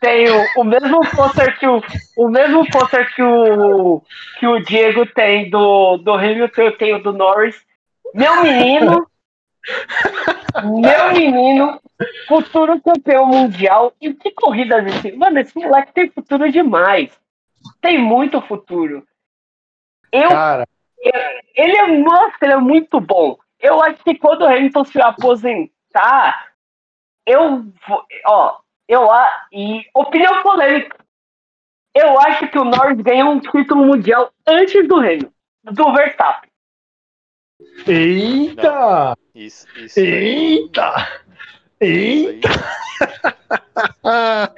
Tem 0.00 0.26
o, 0.30 0.60
o 0.60 0.64
mesmo 0.64 1.00
pôster 1.10 1.58
que 1.58 1.66
o, 1.66 1.82
o 2.16 2.28
mesmo 2.28 2.64
pôster 2.70 3.12
que 3.14 3.22
o, 3.22 4.00
que 4.38 4.46
o 4.46 4.60
Diego 4.60 5.04
tem 5.06 5.50
do, 5.50 5.98
do 5.98 6.12
Hamilton, 6.12 6.62
eu 6.62 6.78
tenho 6.78 7.02
do 7.02 7.12
Norris. 7.12 7.66
Meu 8.14 8.42
menino, 8.42 9.06
Meu 10.62 11.12
menino, 11.12 11.80
futuro 12.28 12.80
campeão 12.80 13.26
mundial. 13.26 13.92
E 14.00 14.12
que 14.14 14.30
corrida 14.30 14.80
desse. 14.82 15.12
Mano, 15.12 15.38
esse 15.40 15.58
moleque 15.58 15.92
tem 15.92 16.10
futuro 16.10 16.50
demais. 16.50 17.10
Tem 17.80 17.98
muito 17.98 18.40
futuro. 18.42 19.04
Eu, 20.12 20.28
Cara, 20.28 20.64
ele 21.56 21.76
é, 21.76 21.86
nossa, 21.98 22.36
ele 22.42 22.52
é 22.52 22.56
muito 22.58 23.00
bom. 23.00 23.36
Eu 23.58 23.82
acho 23.82 24.02
que 24.04 24.14
quando 24.14 24.42
o 24.42 24.46
Hamilton 24.46 24.84
se 24.84 25.00
aposentar, 25.00 26.52
eu 27.26 27.64
vou, 27.88 28.04
ó, 28.26 28.58
eu 28.86 29.10
a- 29.10 29.46
e 29.52 29.84
opinião 29.94 30.42
polêmica. 30.42 30.96
Eu 31.94 32.20
acho 32.20 32.48
que 32.48 32.58
o 32.58 32.64
Norris 32.64 33.00
ganhou 33.00 33.30
um 33.30 33.40
título 33.40 33.86
mundial 33.86 34.30
antes 34.46 34.86
do 34.86 34.96
Hamilton, 34.96 35.30
do 35.64 35.92
Verstappen. 35.94 36.50
Eita! 37.86 39.16
Isso, 39.34 39.66
isso. 39.78 39.98
Eita! 40.00 41.22
Eita! 41.80 42.48
Ah, 44.04 44.50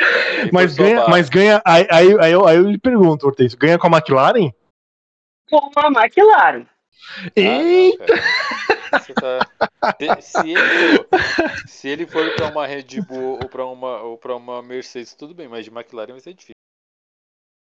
mas 0.53 0.77
ganha, 0.77 1.07
mas 1.09 1.29
ganha. 1.29 1.63
Aí, 1.65 1.87
aí, 1.91 2.17
aí, 2.21 2.33
eu, 2.33 2.47
aí 2.47 2.57
eu 2.57 2.71
lhe 2.71 2.79
pergunto, 2.79 3.27
Hortêncio, 3.27 3.59
ganha 3.59 3.79
com 3.79 3.87
a 3.87 3.91
McLaren? 3.99 4.53
Com 5.51 5.71
a 5.77 5.87
McLaren. 5.89 6.67
Ah, 6.67 7.31
Eita! 7.37 8.05
Você 8.93 9.15
tá- 9.15 9.39
Se 10.21 10.51
ele 10.51 10.59
for, 10.69 11.09
se 11.67 11.89
ele 11.89 12.07
for 12.07 12.35
pra 12.37 12.47
uma 12.51 12.67
Red 12.67 13.01
Bull 13.07 13.39
ou 13.43 13.49
pra 13.49 13.65
uma, 13.67 14.01
ou 14.03 14.21
uma 14.37 14.63
Mercedes, 14.63 15.15
tudo 15.15 15.35
bem, 15.35 15.49
mas 15.49 15.65
de 15.65 15.71
McLaren 15.71 16.13
vai 16.13 16.21
ser 16.21 16.35
difícil. 16.35 16.55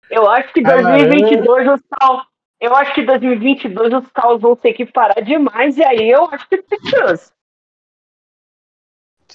Eu 0.10 0.30
acho 0.30 0.54
que 0.54 0.62
Ah, 0.66 0.82
2022 0.82 1.68
os 1.68 1.82
carros. 1.90 2.26
Eu 2.60 2.76
acho 2.76 2.94
que 2.96 3.06
2022 3.06 3.94
os 3.94 4.12
carros 4.12 4.42
vão 4.42 4.56
ter 4.56 4.74
que 4.74 4.86
parar 4.86 5.22
demais 5.22 5.78
e 5.78 5.84
aí 5.84 6.10
eu 6.10 6.26
acho 6.26 6.48
que 6.50 6.62
tem 6.64 6.80
chance. 6.90 7.32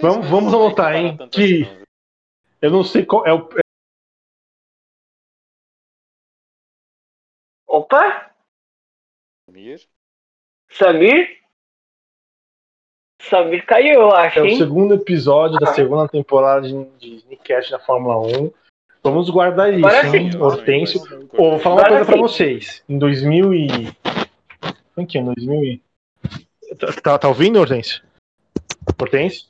Vamos- 0.00 0.28
vamos 0.28 0.52
anotar, 0.54 0.94
hein, 0.96 1.16
que- 1.30 1.62
assim, 1.64 1.76
viu? 1.76 1.82
Eu 2.60 2.70
não 2.70 2.82
sei 2.82 3.04
qual 3.04 3.26
é 3.26 3.32
o. 3.32 3.48
Opa, 7.66 8.30
Samir? 9.46 9.80
Samir? 10.70 11.40
Samir 13.22 13.64
caiu, 13.66 14.00
eu 14.02 14.10
acho, 14.14 14.38
É 14.40 14.42
o 14.42 14.46
hein? 14.46 14.58
segundo 14.58 14.94
episódio 14.94 15.58
da 15.58 15.72
segunda 15.74 16.08
temporada 16.08 16.66
de, 16.66 16.84
de 16.98 17.26
Nickcast 17.28 17.70
na 17.70 17.78
Fórmula 17.78 18.18
1. 18.18 18.52
Vamos 19.03 19.28
guardar 19.30 19.74
isso, 19.74 19.84
Agora 19.84 20.16
hein. 20.16 20.30
Hortêncio. 20.38 21.00
Ô, 21.32 21.50
vou 21.50 21.59
falar 21.59 21.82
uma 21.82 21.88
coisa 21.88 22.05
pra 22.05 22.14
sim. 22.14 22.20
vocês. 22.20 22.82
Em 22.88 22.98
2000 22.98 23.55
e... 23.55 23.66
Em 24.96 25.07
que? 25.07 25.18
Em 25.18 25.24
2000 25.24 25.64
e... 25.64 25.82
Tá, 26.78 26.92
tá, 26.92 27.18
tá 27.18 27.28
ouvindo, 27.28 27.59
Hortêncio? 27.59 28.00
Hortêncio? 29.00 29.46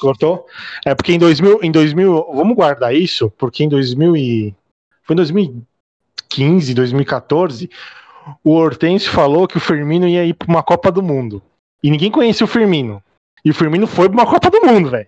Cortou? 0.00 0.46
É 0.84 0.94
porque 0.94 1.12
em 1.12 1.18
2000, 1.18 1.60
em 1.62 1.70
2000... 1.70 2.32
Vamos 2.34 2.56
guardar 2.56 2.94
isso, 2.94 3.30
porque 3.38 3.62
em 3.62 3.68
2000 3.68 4.16
e... 4.16 4.54
Foi 5.04 5.14
em 5.14 5.16
2015, 5.16 6.74
2014, 6.74 7.70
o 8.42 8.54
Hortêncio 8.54 9.10
falou 9.12 9.46
que 9.46 9.56
o 9.56 9.60
Firmino 9.60 10.08
ia 10.08 10.24
ir 10.24 10.34
pra 10.34 10.48
uma 10.48 10.64
Copa 10.64 10.90
do 10.90 11.00
Mundo. 11.00 11.40
E 11.80 11.90
ninguém 11.90 12.10
conhecia 12.10 12.44
o 12.44 12.48
Firmino. 12.48 13.00
E 13.44 13.50
o 13.50 13.54
Firmino 13.54 13.86
foi 13.86 14.08
pra 14.08 14.18
uma 14.20 14.26
Copa 14.28 14.50
do 14.50 14.66
Mundo, 14.66 14.90
velho. 14.90 15.06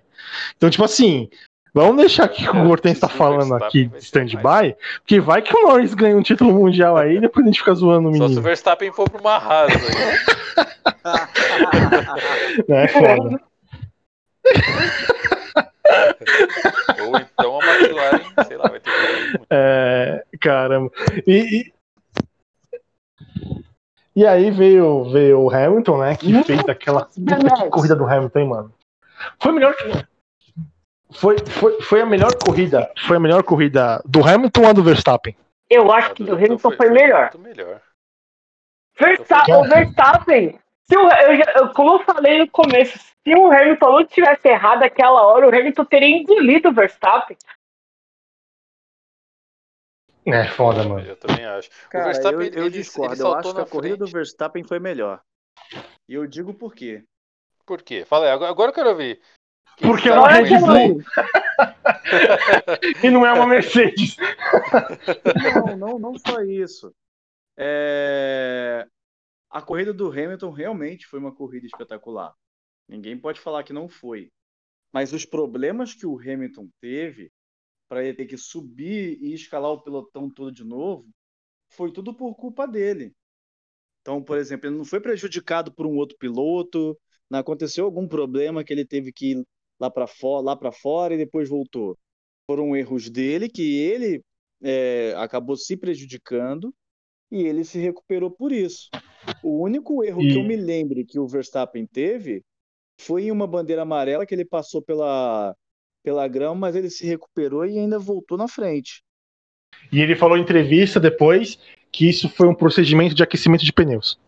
Então, 0.57 0.71
tipo 0.71 0.85
assim... 0.85 1.29
Vamos 1.75 1.97
deixar 1.97 2.29
que 2.29 2.49
o 2.49 2.69
Hortêncio 2.69 3.01
tá 3.01 3.09
Se 3.09 3.15
o 3.15 3.17
falando 3.17 3.55
aqui 3.55 3.87
de 3.87 3.99
stand-by, 3.99 4.75
porque 5.01 5.21
vai 5.21 5.43
que 5.43 5.57
o 5.57 5.69
Norris 5.69 5.95
ganha 5.95 6.17
um 6.17 6.23
título 6.23 6.53
mundial 6.53 6.97
aí 6.97 7.17
e 7.17 7.21
depois 7.21 7.45
a 7.45 7.49
gente 7.49 7.61
fica 7.61 7.75
zoando 7.75 8.09
o 8.09 8.13
Só 8.13 8.19
se 8.19 8.25
o 8.25 8.29
menino. 8.29 8.43
Verstappen 8.43 8.93
for 8.93 9.09
pra 9.09 9.21
uma 9.21 9.37
Haas 9.37 9.73
aí. 9.73 9.81
Né? 9.81 10.19
É 12.69 12.89
foda. 12.89 13.41
Ou 17.01 17.17
então 17.17 17.61
a 17.61 17.65
McLaren, 17.65 18.21
sei 18.47 18.57
lá, 18.57 18.69
vai 18.69 18.81
ter 18.81 18.91
que. 18.91 19.47
É, 19.51 20.25
caramba. 20.41 20.91
E, 21.27 21.33
e, 21.61 21.73
e 24.17 24.27
aí 24.27 24.51
veio, 24.51 25.11
veio 25.11 25.41
o 25.41 25.51
Hamilton, 25.51 25.99
né? 25.99 26.17
Que 26.17 26.43
fez 26.45 26.61
aquela. 26.69 27.09
Corrida 27.71 27.97
do 27.97 28.07
Hamilton, 28.07 28.39
hein, 28.39 28.49
mano? 28.49 28.75
Foi 29.41 29.53
melhor 29.53 29.75
que. 29.75 30.08
Foi, 31.13 31.37
foi, 31.47 31.81
foi 31.83 32.01
a 32.03 32.07
melhor 32.07 32.37
corrida. 32.37 32.93
Foi 33.07 33.17
a 33.17 33.21
melhor 33.21 33.43
corrida 33.43 34.03
do 34.05 34.27
Hamilton 34.27 34.63
ou 34.63 34.69
a 34.69 34.73
do 34.73 34.83
Verstappen? 34.83 35.37
Eu 35.71 35.91
acho 35.93 36.15
que 36.15 36.25
do 36.25 36.35
Hamilton 36.35 36.71
foi 36.71 36.91
melhor. 36.91 37.31
Muito 37.35 37.39
melhor. 37.39 37.83
Verstappen, 38.99 39.55
o 39.57 39.63
Verstappen. 39.65 40.61
Se 40.91 40.97
o, 40.97 41.11
eu, 41.11 41.45
eu- 41.57 41.73
como 41.75 41.93
eu 41.95 42.05
falei 42.05 42.39
no 42.39 42.51
começo, 42.51 42.99
se 42.99 43.35
o 43.35 43.51
Hamilton 43.53 43.93
não 43.93 44.07
tivesse 44.07 44.49
errado 44.49 44.83
aquela 44.83 45.23
hora, 45.27 45.47
o 45.47 45.49
Hamilton 45.55 45.85
teria 45.85 46.09
engolido 46.09 46.71
o 46.71 46.73
Verstappen. 46.73 47.37
É 50.27 50.45
foda, 50.49 50.85
mano. 50.85 51.07
Eu 51.07 51.17
também 51.17 51.45
acho. 51.47 51.69
o 51.87 51.89
Cara, 51.91 52.05
Verstappen, 52.07 52.41
eu, 52.41 52.47
ele, 52.47 52.59
eu 52.61 52.65
ele- 52.67 52.71
discordo. 52.71 53.15
ele 53.15 53.23
eu 53.23 53.35
acho 53.35 53.53
que 53.55 53.61
a 53.61 53.65
na 53.65 53.67
corrida 53.71 53.97
do 53.97 54.05
frente. 54.05 54.15
Verstappen 54.15 54.65
foi 54.65 54.79
melhor. 54.79 55.21
E 56.09 56.15
eu 56.15 56.27
digo 56.27 56.53
por 56.53 56.75
quê. 56.75 57.03
Por 57.65 57.83
quê? 57.83 58.05
Fala 58.05 58.27
aí, 58.27 58.31
agora, 58.31 58.51
agora 58.51 58.71
eu 58.71 58.75
quero 58.75 58.91
ouvir. 58.91 59.21
Porque 59.81 60.09
é 60.09 60.13
uma 60.15 60.29
Red 60.29 60.59
Bull. 60.59 61.03
E 63.03 63.11
não 63.11 63.27
é 63.27 63.33
uma 63.33 63.47
Mercedes. 63.47 64.17
Não, 65.55 65.77
não, 65.77 65.99
não 65.99 66.19
só 66.19 66.41
isso. 66.43 66.95
É, 67.57 68.87
A 69.51 69.63
corrida 69.63 69.93
do 69.93 70.09
Hamilton 70.11 70.51
realmente 70.51 71.07
foi 71.07 71.19
uma 71.21 71.35
corrida 71.35 71.67
espetacular. 71.67 72.35
Ninguém 72.89 73.19
pode 73.19 73.41
falar 73.41 73.65
que 73.65 73.73
não 73.73 73.89
foi. 73.89 74.31
Mas 74.93 75.13
os 75.13 75.25
problemas 75.25 75.95
que 75.95 76.07
o 76.07 76.19
Hamilton 76.19 76.69
teve 76.81 77.33
para 77.89 78.05
ele 78.05 78.15
ter 78.15 78.27
que 78.27 78.37
subir 78.39 79.19
e 79.23 79.35
escalar 79.35 79.73
o 79.73 79.83
pelotão 79.83 80.31
todo 80.31 80.53
de 80.53 80.65
novo, 80.65 81.09
foi 81.71 81.93
tudo 81.93 82.15
por 82.15 82.35
culpa 82.37 82.67
dele. 82.67 83.15
Então, 84.03 84.23
por 84.23 84.39
exemplo, 84.39 84.69
ele 84.69 84.77
não 84.79 84.85
foi 84.85 85.01
prejudicado 85.01 85.73
por 85.75 85.87
um 85.87 85.97
outro 85.97 86.17
piloto, 86.19 86.99
não 87.31 87.39
aconteceu 87.41 87.85
algum 87.85 88.09
problema 88.09 88.65
que 88.65 88.73
ele 88.73 88.85
teve 88.87 89.13
que 89.13 89.45
lá 89.81 89.91
para 89.91 90.07
fora, 90.07 90.45
lá 90.45 90.57
para 90.57 90.73
fora 90.73 91.15
e 91.15 91.19
depois 91.19 91.49
voltou. 91.49 91.97
Foram 92.47 92.77
erros 92.77 93.09
dele 93.11 93.49
que 93.49 93.79
ele 93.79 94.23
é, 94.63 95.15
acabou 95.17 95.57
se 95.57 95.77
prejudicando 95.77 96.75
e 97.31 97.43
ele 97.43 97.65
se 97.65 97.79
recuperou 97.79 98.31
por 98.31 98.53
isso. 98.53 98.89
O 99.43 99.63
único 99.63 100.03
erro 100.03 100.23
E- 100.23 100.33
que 100.33 100.39
eu 100.39 100.45
me 100.45 100.57
lembre 100.57 101.05
que 101.05 101.19
o 101.19 101.27
Verstappen 101.27 101.87
teve 101.87 102.43
foi 103.01 103.25
em 103.25 103.31
uma 103.31 103.47
bandeira 103.47 103.83
amarela 103.83 104.27
que 104.27 104.35
ele 104.35 104.45
passou 104.45 104.83
pela, 104.83 105.55
pela 106.03 106.27
grama, 106.27 106.55
mas 106.55 106.75
ele 106.75 106.91
se 106.91 107.07
recuperou 107.07 107.65
e 107.65 107.79
ainda 107.79 107.99
voltou 107.99 108.37
na 108.37 108.49
frente. 108.49 109.03
E 109.93 110.01
ele 110.01 110.17
falou 110.17 110.37
em 110.37 110.41
entrevista 110.43 110.99
depois 110.99 111.59
que 111.93 112.09
isso 112.09 112.29
foi 112.29 112.49
um 112.49 112.55
procedimento 112.55 113.15
de 113.15 113.23
aquecimento 113.23 113.65
de 113.65 113.73
pneus. 113.73 114.19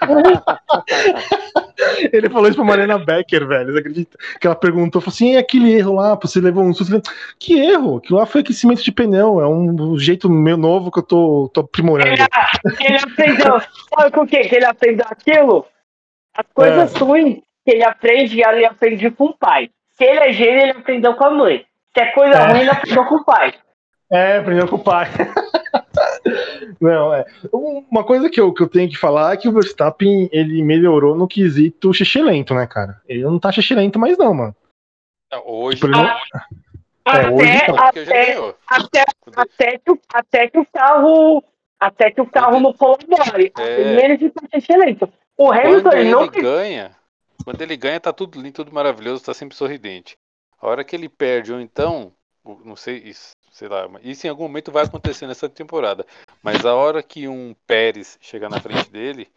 Ele 2.12 2.28
falou 2.30 2.48
isso 2.48 2.56
pra 2.56 2.64
Mariana 2.64 2.98
Becker, 2.98 3.46
velho. 3.46 3.72
Você 3.72 3.78
acredita? 3.78 4.18
Que 4.40 4.46
ela 4.46 4.56
perguntou, 4.56 5.00
falou 5.00 5.12
assim: 5.14 5.32
e 5.32 5.36
aquele 5.36 5.72
erro 5.72 5.94
lá, 5.94 6.14
você 6.14 6.40
levou 6.40 6.64
um 6.64 6.72
susto? 6.74 7.00
Que 7.38 7.58
erro? 7.58 7.96
Aquilo 7.98 8.18
lá 8.18 8.26
foi 8.26 8.40
aquecimento 8.40 8.82
de 8.82 8.92
pneu. 8.92 9.40
É 9.40 9.48
um 9.48 9.98
jeito 9.98 10.28
meio 10.28 10.56
novo 10.56 10.90
que 10.90 10.98
eu 10.98 11.02
tô, 11.02 11.50
tô 11.52 11.60
aprimorando. 11.60 12.08
Ele, 12.12 12.24
ele 12.80 12.98
aprendeu. 12.98 13.60
Sabe 13.94 14.10
com 14.12 14.20
o 14.22 14.26
que 14.26 14.40
que 14.44 14.54
ele 14.56 14.64
aprendeu 14.64 15.06
aquilo? 15.08 15.66
As 16.36 16.46
coisas 16.54 16.94
É. 16.94 16.98
ruins 16.98 17.38
que 17.64 17.70
ele 17.72 17.84
aprende, 17.84 18.40
ele 18.40 18.64
aprende 18.64 19.10
com 19.10 19.24
o 19.26 19.36
pai. 19.36 19.70
Se 19.96 20.04
ele 20.04 20.20
é 20.20 20.32
gênio, 20.32 20.60
ele 20.62 20.70
aprendeu 20.72 21.14
com 21.14 21.24
a 21.24 21.30
mãe. 21.30 21.64
Se 21.94 22.02
é 22.02 22.06
coisa 22.12 22.36
É. 22.36 22.46
ruim, 22.52 22.60
ele 22.60 22.70
aprendeu 22.70 23.04
com 23.06 23.14
o 23.16 23.24
pai. 23.24 23.54
É, 24.12 24.36
aprendeu 24.38 24.68
com 24.68 24.76
o 24.76 24.84
pai. 24.84 25.08
Não, 26.80 27.12
é. 27.14 27.24
Uma 27.52 28.04
coisa 28.04 28.28
que 28.28 28.40
eu, 28.40 28.52
que 28.52 28.62
eu 28.62 28.68
tenho 28.68 28.88
que 28.88 28.96
falar 28.96 29.32
é 29.34 29.36
que 29.36 29.48
o 29.48 29.52
Verstappen 29.52 30.28
ele 30.32 30.62
melhorou 30.62 31.14
no 31.14 31.26
quesito 31.28 31.92
xixi 31.94 32.20
lento, 32.22 32.54
né, 32.54 32.66
cara? 32.66 33.00
Ele 33.08 33.22
não 33.22 33.38
tá 33.38 33.50
xixi 33.52 33.74
lento 33.74 33.98
mais, 33.98 34.16
não, 34.18 34.34
mano. 34.34 34.56
Não, 35.32 35.42
Hoje, 35.46 35.76
Tipo, 35.76 35.86
ele 35.88 35.96
não- 35.96 36.16
Até, 37.04 37.30
hoje 37.30 37.66
tá. 37.66 37.88
até, 37.88 38.36
até, 38.66 39.04
até, 39.36 39.78
que, 39.78 39.90
o- 39.92 40.00
até 40.12 40.48
que 40.48 40.58
o 40.58 40.66
carro. 40.66 41.44
Até 41.78 42.10
que 42.10 42.20
o 42.20 42.26
carro 42.26 42.58
não 42.58 42.72
colabore. 42.72 43.52
É. 43.58 44.04
Ele 44.04 44.16
fica 44.18 44.40
excelente. 44.56 45.04
O 45.36 45.52
Hamilton 45.52 45.82
Quando 45.82 45.92
ele 45.92 46.00
ele 46.02 46.10
não 46.10 46.26
ganha, 46.26 46.96
quando 47.44 47.60
ele 47.60 47.76
ganha, 47.76 48.00
tá 48.00 48.12
tudo 48.14 48.40
lindo, 48.40 48.54
tudo 48.54 48.72
maravilhoso, 48.72 49.22
tá 49.24 49.34
sempre 49.34 49.54
sorridente. 49.54 50.16
A 50.58 50.66
hora 50.66 50.82
que 50.82 50.96
ele 50.96 51.06
perde, 51.08 51.52
ou 51.52 51.60
então, 51.60 52.12
não 52.64 52.74
sei, 52.74 52.96
isso, 53.04 53.32
sei 53.56 53.68
lá, 53.68 53.88
isso 54.02 54.26
em 54.26 54.30
algum 54.30 54.42
momento 54.42 54.70
vai 54.70 54.84
acontecer 54.84 55.26
nessa 55.26 55.48
temporada. 55.48 56.04
Mas 56.42 56.66
a 56.66 56.74
hora 56.74 57.02
que 57.02 57.26
um 57.26 57.56
Pérez 57.66 58.18
chegar 58.20 58.50
na 58.50 58.60
frente 58.60 58.90
dele, 58.90 59.28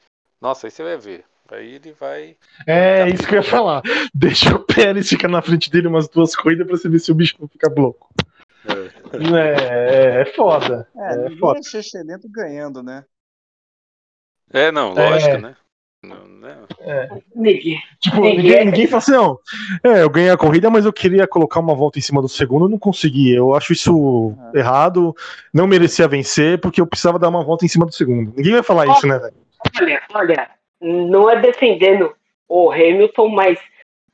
nossa, 0.42 0.68
aí 0.68 0.72
você 0.72 0.84
vai 0.84 0.98
ver. 0.98 1.24
Aí 1.50 1.76
ele 1.76 1.94
vai. 1.94 2.36
É 2.68 3.08
isso 3.08 3.26
que 3.26 3.34
eu 3.36 3.38
ia 3.38 3.44
falar. 3.44 3.82
Deixa 4.14 4.54
o 4.54 4.60
Pérez 4.60 5.08
ficar 5.08 5.30
na 5.30 5.42
frente 5.42 5.72
dele 5.72 5.88
umas 5.88 6.10
duas 6.10 6.36
corridas 6.36 6.68
pra 6.68 6.76
você 6.76 6.90
ver 6.90 7.00
se 7.00 7.14
o 7.14 7.16
bicho 7.16 7.38
não 7.40 7.48
fica 7.48 7.74
louco. 7.74 8.14
É, 9.34 10.22
é 10.22 10.26
foda. 10.36 10.86
É, 10.98 11.14
É 11.14 11.16
ninguém 11.16 11.40
foda. 11.40 11.60
é 11.60 11.80
excelente 11.80 12.28
ganhando, 12.28 12.84
né? 12.84 13.06
É, 14.52 14.70
não, 14.70 14.92
É. 14.98 15.10
lógico, 15.12 15.38
né? 15.38 15.56
Não, 16.02 16.26
né? 16.26 16.58
Ninguém. 17.36 17.82
Tipo, 18.00 18.22
Ninguém- 18.22 18.66
ninguém, 18.66 18.88
fala 18.88 18.98
assim, 19.00 19.12
não. 19.12 19.40
É, 19.84 20.02
eu 20.02 20.10
ganhei 20.10 20.30
a 20.30 20.38
corrida, 20.38 20.70
mas 20.70 20.86
eu 20.86 20.94
queria 20.94 21.28
colocar 21.28 21.60
uma 21.60 21.76
volta 21.76 22.00
em 22.00 22.02
cima 22.02 22.22
do 22.22 22.30
segundo, 22.30 22.66
eu 22.66 22.70
não 22.70 22.80
consegui. 22.80 23.34
Eu 23.34 23.54
acho 23.54 23.74
isso 23.74 24.34
errado, 24.54 25.14
não 25.54 25.68
merecia 25.68 26.08
vencer, 26.08 26.60
porque 26.62 26.80
eu 26.80 26.88
precisava 26.88 27.20
dar 27.20 27.28
uma 27.28 27.44
volta 27.44 27.66
em 27.66 27.68
cima 27.68 27.86
do 27.86 27.92
segundo. 27.92 28.34
Ninguém 28.36 28.54
vai 28.54 28.64
falar 28.64 28.88
isso, 28.88 29.06
né, 29.06 29.20
velho? 29.20 29.36
Olha, 29.82 30.02
olha, 30.14 30.50
não 30.82 31.30
é 31.30 31.42
defendendo 31.42 32.16
o 32.48 32.72
Hamilton, 32.72 33.28
mas 33.28 33.60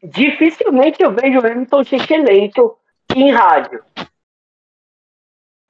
dificilmente 0.03 1.03
eu 1.03 1.11
vejo 1.11 1.39
o 1.39 1.45
Hamilton 1.45 1.83
ser 1.83 2.17
lento 2.17 2.75
em 3.15 3.31
rádio. 3.31 3.83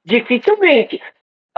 Dificilmente. 0.02 1.00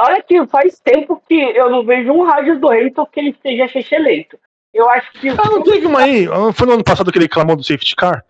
Olha 0.00 0.22
que 0.22 0.44
faz 0.46 0.80
tempo 0.80 1.22
que 1.28 1.34
eu 1.34 1.70
não 1.70 1.84
vejo 1.84 2.12
um 2.12 2.24
rádio 2.24 2.59
do 2.59 2.68
Hamilton 2.68 3.06
que 3.06 3.20
ele 3.20 3.30
esteja 3.30 3.98
lento. 3.98 4.38
Eu 4.73 4.89
acho 4.91 5.11
que. 5.12 5.29
Ah, 5.29 5.35
não 5.51 5.62
teve 5.62 5.87
uma 5.87 6.01
aí? 6.01 6.27
Ah, 6.27 6.53
Foi 6.53 6.66
no 6.66 6.75
ano 6.75 6.85
passado 6.85 7.11
que 7.11 7.19
ele 7.19 7.25
reclamou 7.25 7.57
do 7.57 7.64
safety 7.64 7.97
car? 7.97 8.25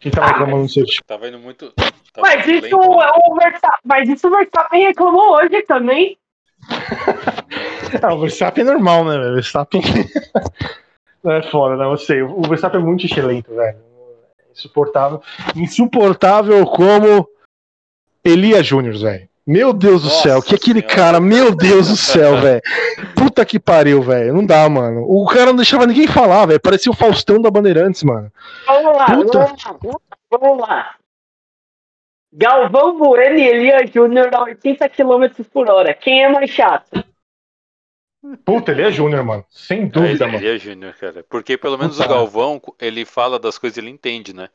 Quem 0.00 0.12
tava 0.12 0.26
Ah, 0.26 0.30
reclamando 0.32 0.66
do 0.66 0.68
safety 0.72 1.02
Tava 1.06 1.28
indo 1.28 1.38
muito. 1.38 1.72
Tá 1.72 1.84
tava 2.12 2.26
Mas 2.28 2.46
muito 2.46 2.66
isso, 2.66 2.76
lento, 2.76 2.98
né? 2.98 3.10
o 3.28 3.34
Verstappen, 3.36 3.80
mas 3.84 4.08
isso 4.08 4.28
o 4.28 4.30
Verstappen 4.30 4.82
reclamou 4.86 5.32
hoje 5.36 5.62
também. 5.62 6.18
Ah, 8.02 8.12
o 8.12 8.20
Verstappen 8.20 8.62
é 8.62 8.66
normal, 8.66 9.02
né, 9.06 9.16
velho? 9.16 9.30
O 9.30 9.34
Verstappen. 9.34 9.80
Não 11.24 11.32
é 11.32 11.42
foda, 11.50 11.74
não, 11.76 11.92
eu 11.92 11.96
sei. 11.96 12.22
O 12.22 12.42
Verstappen 12.42 12.80
é 12.80 12.84
muito 12.84 13.06
excelente, 13.06 13.48
velho. 13.48 13.78
Insuportável. 14.52 15.22
Insuportável 15.56 16.64
como 16.66 17.28
Elia 18.22 18.62
Júnior, 18.62 18.96
velho. 18.98 19.27
Meu 19.50 19.72
Deus 19.72 20.02
do 20.02 20.08
Nossa 20.08 20.22
céu, 20.22 20.42
que 20.42 20.54
aquele 20.54 20.80
Senhora. 20.80 20.94
cara, 20.96 21.20
meu 21.20 21.54
Deus 21.56 21.88
do 21.88 21.96
céu, 21.96 22.36
velho. 22.42 22.60
Puta 23.16 23.46
que 23.46 23.58
pariu, 23.58 24.02
velho. 24.02 24.34
Não 24.34 24.44
dá, 24.44 24.68
mano. 24.68 25.04
O 25.08 25.24
cara 25.26 25.46
não 25.46 25.56
deixava 25.56 25.86
ninguém 25.86 26.06
falar, 26.06 26.44
velho. 26.44 26.60
Parecia 26.60 26.92
o 26.92 26.94
Faustão 26.94 27.40
da 27.40 27.50
Bandeirantes, 27.50 28.02
mano. 28.02 28.30
Vamos 28.66 28.96
lá, 28.98 29.06
Puta. 29.06 29.38
vamos 29.38 29.62
lá, 29.64 30.18
vamos 30.30 30.58
lá. 30.68 30.94
Galvão 32.30 32.98
Bueno 32.98 33.38
e 33.38 33.42
Elia 33.48 33.86
Júnior 33.86 34.28
a 34.34 34.42
80 34.42 34.86
km 34.90 35.42
por 35.50 35.70
hora. 35.70 35.94
Quem 35.94 36.24
é 36.24 36.28
mais 36.28 36.50
chato? 36.50 37.02
Puta, 38.44 38.72
Elia 38.72 38.90
Júnior, 38.90 39.24
mano. 39.24 39.44
Sem 39.48 39.88
dúvida, 39.88 40.24
É, 40.24 40.26
mano. 40.30 40.44
ele 40.44 40.56
é 40.56 40.58
Júnior, 40.58 40.92
cara. 40.94 41.24
Porque 41.28 41.56
pelo 41.56 41.78
menos 41.78 41.96
Puta. 41.96 42.06
o 42.06 42.12
Galvão, 42.14 42.60
ele 42.78 43.06
fala 43.06 43.38
das 43.38 43.56
coisas 43.56 43.78
e 43.78 43.80
ele 43.80 43.88
entende, 43.90 44.34
né? 44.34 44.50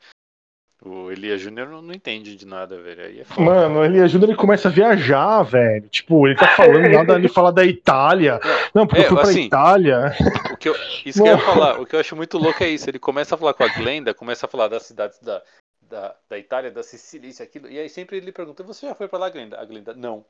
O 0.84 1.10
Elia 1.10 1.38
Júnior 1.38 1.68
não, 1.68 1.80
não 1.80 1.94
entende 1.94 2.36
de 2.36 2.46
nada, 2.46 2.78
velho. 2.78 3.02
Aí 3.02 3.20
é 3.20 3.24
foda. 3.24 3.40
Mano, 3.40 3.80
o 3.80 3.84
Elia 3.84 4.06
Júnior 4.06 4.28
ele 4.30 4.36
começa 4.36 4.68
a 4.68 4.70
viajar, 4.70 5.42
velho. 5.42 5.88
Tipo, 5.88 6.26
ele 6.28 6.36
tá 6.36 6.48
falando 6.48 6.86
nada, 6.92 7.14
ele 7.14 7.28
fala 7.28 7.50
da 7.50 7.64
Itália. 7.64 8.38
Não, 8.74 8.86
porque 8.86 9.00
É, 9.00 9.04
eu 9.04 9.08
fui 9.08 9.16
pra 9.16 9.30
assim, 9.30 9.44
Itália. 9.46 10.14
O 10.52 10.56
que 10.58 10.68
eu, 10.68 10.76
isso 11.06 11.22
que 11.22 11.28
eu 11.28 11.32
ia 11.32 11.38
falar, 11.38 11.80
o 11.80 11.86
que 11.86 11.96
eu 11.96 12.00
acho 12.00 12.14
muito 12.14 12.36
louco 12.36 12.62
é 12.62 12.68
isso. 12.68 12.90
Ele 12.90 12.98
começa 12.98 13.34
a 13.34 13.38
falar 13.38 13.54
com 13.54 13.64
a 13.64 13.68
Glenda, 13.68 14.12
começa 14.12 14.44
a 14.44 14.48
falar 14.48 14.68
das 14.68 14.82
cidades 14.82 15.18
da, 15.20 15.40
da, 15.88 16.14
da 16.28 16.38
Itália, 16.38 16.70
da 16.70 16.82
Sicília, 16.82 17.30
isso, 17.30 17.42
aquilo. 17.42 17.66
E 17.70 17.78
aí 17.78 17.88
sempre 17.88 18.18
ele 18.18 18.30
pergunta: 18.30 18.62
Você 18.62 18.86
já 18.86 18.94
foi 18.94 19.08
pra 19.08 19.18
lá, 19.18 19.30
Glenda? 19.30 19.58
A 19.58 19.64
Glenda, 19.64 19.94
não. 19.94 20.22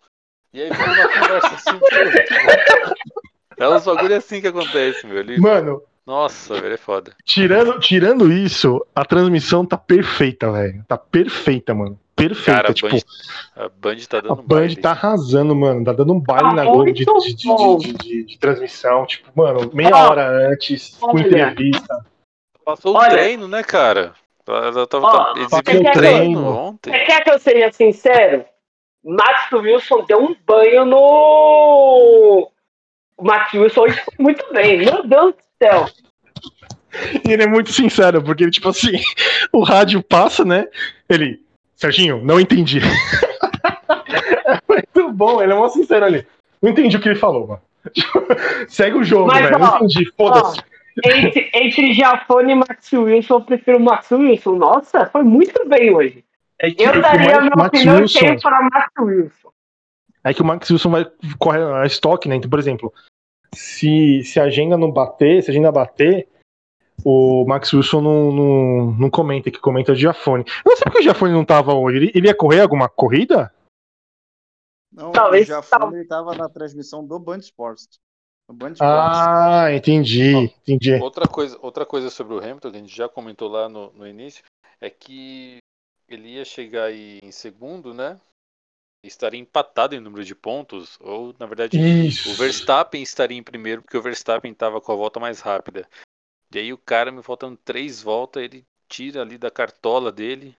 E 0.52 0.62
aí 0.62 0.70
fica 0.72 0.84
uma 0.84 1.08
conversa 1.08 1.48
assim. 1.48 1.72
tipo, 1.72 3.58
é 3.58 3.68
uns 3.68 3.84
bagulho 3.84 4.16
assim 4.16 4.40
que 4.40 4.46
acontece, 4.46 5.04
meu. 5.04 5.18
Ele, 5.18 5.36
Mano, 5.40 5.82
nossa, 6.06 6.60
velho, 6.60 6.74
é 6.74 6.76
foda. 6.76 7.12
tirando, 7.24 7.78
tirando 7.80 8.30
isso, 8.32 8.84
a 8.94 9.04
transmissão 9.04 9.64
tá 9.64 9.76
perfeita, 9.76 10.50
velho. 10.52 10.84
Tá 10.86 10.96
perfeita, 10.98 11.74
mano. 11.74 11.98
Perfeita. 12.16 12.52
Cara, 12.52 12.70
a 12.70 12.74
tipo, 12.74 12.88
Band, 12.90 13.00
a 13.56 13.68
Band 13.68 13.96
tá 14.08 14.18
a 14.18 14.20
dando 14.20 14.36
Band 14.36 14.44
baile. 14.46 14.76
tá 14.76 14.90
arrasando, 14.92 15.56
mano. 15.56 15.84
Tá 15.84 15.92
dando 15.92 16.12
um 16.12 16.20
baile 16.20 16.48
Tá 16.50 16.54
na 16.54 16.64
Globo 16.64 16.84
de, 16.92 17.04
de, 17.04 17.34
de, 17.34 17.76
de- 17.78 17.92
de- 17.94 18.24
de 18.24 18.38
transmissão. 18.38 19.04
Tipo, 19.06 19.30
mano, 19.34 19.68
meia 19.74 19.90
Ó, 19.92 20.10
hora 20.10 20.48
antes, 20.52 20.96
com 21.00 21.18
entrevista. 21.18 22.06
Passou 22.64 22.94
o 22.94 22.98
Olha. 22.98 23.10
treino, 23.10 23.48
né, 23.48 23.62
cara? 23.64 24.12
Ela 24.46 24.66
ela 24.68 24.86
tava 24.86 25.06
passou 25.06 25.36
exibindo 25.38 25.56
o 25.88 25.92
treino 25.92 25.92
treino. 25.92 26.46
ontem. 26.56 26.90
Você 26.92 26.98
quer 27.04 27.24
que 27.24 27.30
eu 27.30 27.38
seja 27.40 27.72
sincero? 27.72 28.44
Max 29.04 29.50
Wilson 29.52 30.04
deu 30.04 30.22
um 30.22 30.36
banho 30.46 30.84
no. 30.84 32.50
O 33.16 33.24
Max 33.24 33.52
Wilson 33.52 33.80
hoje 33.82 34.00
foi 34.04 34.14
muito 34.18 34.44
bem. 34.52 34.78
Meu 34.78 35.06
Deus 35.06 35.34
do 35.34 35.42
céu. 35.62 35.86
E 37.26 37.32
ele 37.32 37.42
é 37.42 37.46
muito 37.46 37.72
sincero, 37.72 38.22
porque, 38.22 38.48
tipo 38.50 38.68
assim, 38.68 38.92
o 39.52 39.62
rádio 39.62 40.02
passa, 40.02 40.44
né? 40.44 40.66
Ele, 41.08 41.40
Serginho, 41.76 42.20
não 42.24 42.38
entendi. 42.40 42.80
é 44.44 44.58
muito 44.68 45.12
bom, 45.12 45.42
ele 45.42 45.52
é 45.52 45.56
muito 45.56 45.72
sincero 45.74 46.04
ali. 46.04 46.26
Não 46.62 46.70
entendi 46.70 46.96
o 46.96 47.00
que 47.00 47.08
ele 47.08 47.18
falou, 47.18 47.46
mano. 47.48 47.60
Segue 48.68 48.96
o 48.98 49.04
jogo, 49.04 49.26
Mas, 49.26 49.42
velho. 49.44 49.56
ó, 49.56 49.58
Não 49.58 49.76
entendi, 49.76 50.10
foda-se. 50.16 50.60
Entre, 51.04 51.50
entre 51.52 51.92
Jafone 51.92 52.52
e 52.52 52.54
Max 52.54 52.92
Wilson, 52.92 53.34
eu 53.34 53.40
prefiro 53.40 53.78
o 53.78 53.80
Max 53.80 54.10
Wilson. 54.12 54.54
Nossa, 54.56 55.06
foi 55.06 55.22
muito 55.24 55.68
bem 55.68 55.92
hoje. 55.94 56.24
É 56.60 56.70
que, 56.70 56.82
Eu 56.84 57.00
daria 57.02 57.34
Ma- 57.34 57.40
minha 57.40 57.52
Max 57.56 57.68
opinião 57.68 57.96
Wilson, 57.96 58.36
para 58.40 58.62
Max 58.72 58.92
Wilson. 59.00 59.43
É 60.24 60.32
que 60.32 60.42
o 60.42 60.44
Max 60.44 60.70
Wilson 60.70 60.90
vai 60.90 61.04
correr 61.38 61.62
a 61.62 61.86
estoque, 61.86 62.28
né? 62.28 62.36
Então, 62.36 62.48
por 62.48 62.58
exemplo, 62.58 62.92
se, 63.54 64.24
se 64.24 64.40
a 64.40 64.44
agenda 64.44 64.76
não 64.76 64.90
bater, 64.90 65.42
se 65.42 65.50
a 65.50 65.52
agenda 65.52 65.70
bater, 65.70 66.28
o 67.04 67.44
Max 67.46 67.72
Wilson 67.72 68.00
não, 68.00 68.32
não, 68.32 68.92
não 68.92 69.10
comenta, 69.10 69.50
que 69.50 69.58
comenta 69.58 69.92
o 69.92 69.94
Giafone. 69.94 70.44
Eu 70.64 70.70
não 70.70 70.76
sei 70.76 70.84
porque 70.84 71.00
o 71.00 71.02
Giafone 71.02 71.32
não 71.32 71.44
tava 71.44 71.74
hoje. 71.74 71.98
Ele, 71.98 72.12
ele 72.14 72.26
ia 72.28 72.34
correr 72.34 72.60
alguma 72.60 72.88
corrida? 72.88 73.52
Não, 74.90 75.12
Talvez- 75.12 75.48
o 75.50 76.08
tava 76.08 76.34
na 76.34 76.48
transmissão 76.48 77.04
do 77.04 77.18
Band 77.18 77.38
Sports. 77.38 77.88
Band. 78.52 78.74
Ah, 78.80 79.72
entendi, 79.72 80.34
entendi. 80.34 80.94
Outra 80.94 81.26
coisa, 81.26 81.58
outra 81.62 81.86
coisa 81.86 82.10
sobre 82.10 82.34
o 82.34 82.38
Hamilton, 82.38 82.70
que 82.70 82.76
a 82.76 82.80
gente 82.80 82.94
já 82.94 83.08
comentou 83.08 83.48
lá 83.48 83.68
no, 83.68 83.90
no 83.92 84.06
início, 84.06 84.44
é 84.80 84.90
que 84.90 85.58
ele 86.08 86.34
ia 86.34 86.44
chegar 86.44 86.84
aí 86.84 87.20
em 87.22 87.32
segundo, 87.32 87.94
né? 87.94 88.20
Estaria 89.06 89.38
empatado 89.40 89.94
em 89.94 90.00
número 90.00 90.24
de 90.24 90.34
pontos, 90.34 90.98
ou 91.00 91.34
na 91.38 91.46
verdade 91.46 91.78
Isso. 91.78 92.30
o 92.30 92.34
Verstappen 92.34 93.02
estaria 93.02 93.36
em 93.36 93.42
primeiro, 93.42 93.82
porque 93.82 93.98
o 93.98 94.02
Verstappen 94.02 94.50
estava 94.50 94.80
com 94.80 94.92
a 94.92 94.96
volta 94.96 95.20
mais 95.20 95.40
rápida. 95.40 95.86
E 96.52 96.58
aí 96.58 96.72
o 96.72 96.78
cara, 96.78 97.12
me 97.12 97.22
faltando 97.22 97.58
três 97.64 98.02
voltas, 98.02 98.42
ele 98.42 98.64
tira 98.88 99.20
ali 99.22 99.36
da 99.36 99.50
cartola 99.50 100.10
dele 100.10 100.54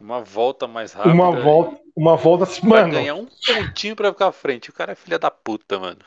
uma 0.00 0.20
volta 0.20 0.66
mais 0.66 0.92
rápida. 0.92 1.12
Uma 1.14 1.30
volta, 1.32 1.80
uma 1.96 2.16
volta 2.16 2.44
assim, 2.44 2.66
Vai 2.68 2.82
mano. 2.82 2.92
ganhar 2.92 3.14
um 3.16 3.26
pontinho 3.26 3.96
pra 3.96 4.12
ficar 4.12 4.28
à 4.28 4.32
frente. 4.32 4.70
O 4.70 4.72
cara 4.72 4.92
é 4.92 4.94
filha 4.94 5.18
da 5.18 5.30
puta, 5.30 5.78
mano. 5.78 5.98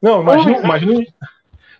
Não, 0.00 0.22
imagina, 0.22 0.58
imagina, 0.58 1.06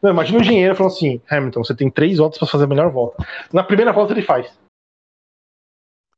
não, 0.03 0.11
imagina 0.11 0.39
o 0.39 0.43
engenheiro 0.43 0.74
falando 0.74 0.93
assim, 0.93 1.22
Hamilton, 1.30 1.64
você 1.64 1.74
tem 1.74 1.89
três 1.91 2.18
voltas 2.18 2.39
pra 2.39 2.49
fazer 2.49 2.64
a 2.64 2.66
melhor 2.66 2.91
volta. 2.91 3.24
Na 3.53 3.63
primeira 3.63 3.92
volta 3.92 4.13
ele 4.13 4.22
faz. 4.22 4.53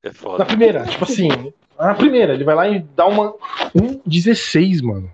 É 0.02 0.08
Na 0.08 0.14
foda. 0.14 0.46
primeira, 0.46 0.86
tipo 0.86 1.04
assim, 1.04 1.28
na 1.78 1.94
primeira, 1.94 2.34
ele 2.34 2.44
vai 2.44 2.54
lá 2.54 2.68
e 2.68 2.80
dá 2.80 3.06
uma 3.06 3.32
1,16, 3.74 4.82
mano. 4.82 5.12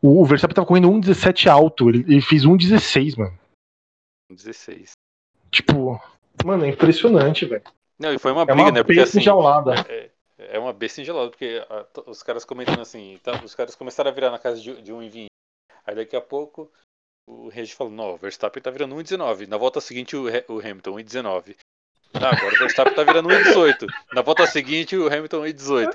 O, 0.00 0.22
o 0.22 0.24
Verstappen 0.24 0.54
tava 0.54 0.66
correndo 0.66 0.88
1,17 0.90 1.50
alto, 1.50 1.88
ele, 1.88 2.00
ele 2.00 2.20
fez 2.20 2.44
1,16, 2.44 3.18
mano. 3.18 3.38
16. 4.30 4.92
Tipo, 5.50 6.00
mano, 6.44 6.64
é 6.64 6.68
impressionante, 6.68 7.46
velho. 7.46 7.64
Não, 7.98 8.12
e 8.12 8.18
foi 8.18 8.30
uma 8.32 8.42
É 8.42 8.46
briga, 8.46 8.62
uma 8.62 8.70
né? 8.72 8.82
Porque 8.84 9.00
assim. 9.00 9.18
enjaulada. 9.18 9.74
É, 9.88 10.10
é 10.38 10.58
uma 10.58 10.72
besta 10.72 11.00
engelada, 11.00 11.30
porque 11.30 11.64
a- 11.68 11.86
os 12.06 12.22
caras 12.22 12.44
comentando 12.44 12.80
assim, 12.80 13.18
tá, 13.22 13.42
os 13.44 13.54
caras 13.54 13.74
começaram 13.74 14.10
a 14.10 14.14
virar 14.14 14.30
na 14.30 14.38
casa 14.38 14.60
de, 14.60 14.80
de 14.82 14.92
1,20. 14.92 15.26
Aí 15.84 15.94
daqui 15.96 16.14
a 16.14 16.20
pouco 16.20 16.70
o 17.28 17.48
Regis 17.48 17.74
falou, 17.74 17.92
não, 17.92 18.14
o 18.14 18.16
Verstappen 18.16 18.62
tá 18.62 18.70
virando 18.70 18.94
1,19. 18.94 19.48
Na 19.48 19.56
volta 19.56 19.80
seguinte 19.80 20.14
o, 20.16 20.24
o 20.48 20.60
Hamilton 20.60 20.92
1,19. 20.96 21.56
Tá, 22.12 22.30
agora 22.30 22.54
o 22.54 22.58
Verstappen 22.58 22.94
tá 22.94 23.04
virando 23.04 23.28
1,18. 23.28 23.86
Na 24.14 24.22
volta 24.22 24.46
seguinte 24.46 24.96
o 24.96 25.06
Hamilton 25.06 25.42
1,18. 25.42 25.90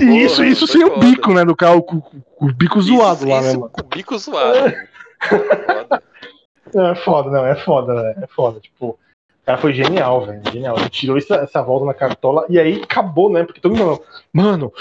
E 0.00 0.24
isso, 0.24 0.36
Porra, 0.36 0.48
isso 0.48 0.66
sem 0.66 0.84
o 0.84 0.88
foda. 0.88 1.00
bico, 1.06 1.32
né, 1.34 1.44
do 1.44 1.56
carro, 1.56 1.82
com, 1.82 2.00
com- 2.00 2.22
o 2.40 2.52
bico 2.52 2.80
zoado 2.80 3.20
isso, 3.20 3.28
lá, 3.28 3.40
né, 3.40 3.48
isso 3.48 3.60
mano. 3.60 3.72
com 3.72 3.80
o 3.80 3.84
bico 3.84 4.18
zoado. 4.18 4.60
né? 4.66 4.88
Foda. 5.28 6.02
É 6.74 6.94
foda, 6.96 7.30
não, 7.30 7.46
é 7.46 7.54
foda, 7.56 7.94
né? 7.94 8.14
É 8.22 8.26
foda. 8.26 8.58
Tipo, 8.60 8.86
o 8.90 8.98
cara 9.46 9.58
foi 9.58 9.72
genial, 9.72 10.26
velho. 10.26 10.42
Genial. 10.52 10.76
Ele 10.78 10.88
tirou 10.90 11.16
essa, 11.18 11.36
essa 11.36 11.62
volta 11.62 11.86
na 11.86 11.94
cartola 11.94 12.44
e 12.48 12.58
aí 12.58 12.82
acabou, 12.82 13.30
né? 13.30 13.44
Porque 13.44 13.60
todo 13.60 13.72
mundo 13.72 13.80
falou, 13.80 14.04
mano, 14.32 14.72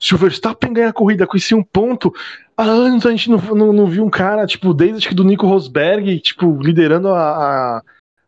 se 0.00 0.14
o 0.14 0.18
Verstappen 0.18 0.72
ganhar 0.72 0.88
a 0.88 0.92
corrida 0.94 1.26
com 1.26 1.36
esse 1.36 1.54
um 1.54 1.62
ponto, 1.62 2.12
há 2.56 2.62
anos 2.62 3.04
a 3.04 3.10
gente 3.10 3.28
não, 3.30 3.38
não, 3.38 3.72
não 3.72 3.86
viu 3.86 4.04
um 4.04 4.10
cara, 4.10 4.46
tipo, 4.46 4.72
desde 4.72 4.96
acho 4.98 5.08
que 5.08 5.14
do 5.14 5.24
Nico 5.24 5.46
Rosberg, 5.46 6.18
tipo, 6.20 6.58
liderando 6.60 7.08
a. 7.08 7.78
a 7.78 7.82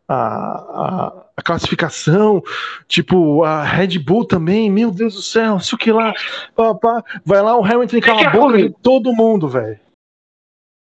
a, 0.07 0.15
a- 0.15 1.24
a 1.37 1.41
classificação, 1.41 2.41
tipo, 2.87 3.43
a 3.43 3.63
Red 3.63 3.99
Bull 3.99 4.25
também, 4.25 4.69
meu 4.71 4.89
Deus 4.91 5.15
do 5.15 5.21
céu, 5.21 5.57
isso 5.57 5.77
que 5.77 5.91
lá, 5.91 6.13
pá, 6.55 6.73
pá. 6.73 7.03
vai 7.25 7.41
lá 7.41 7.57
o 7.57 7.63
Hamilton 7.63 7.97
e 7.97 8.01
cala 8.01 8.21
a 8.21 8.29
boca 8.29 8.57
de 8.57 8.63
comigo. 8.63 8.79
todo 8.81 9.13
mundo, 9.13 9.49
velho. 9.49 9.79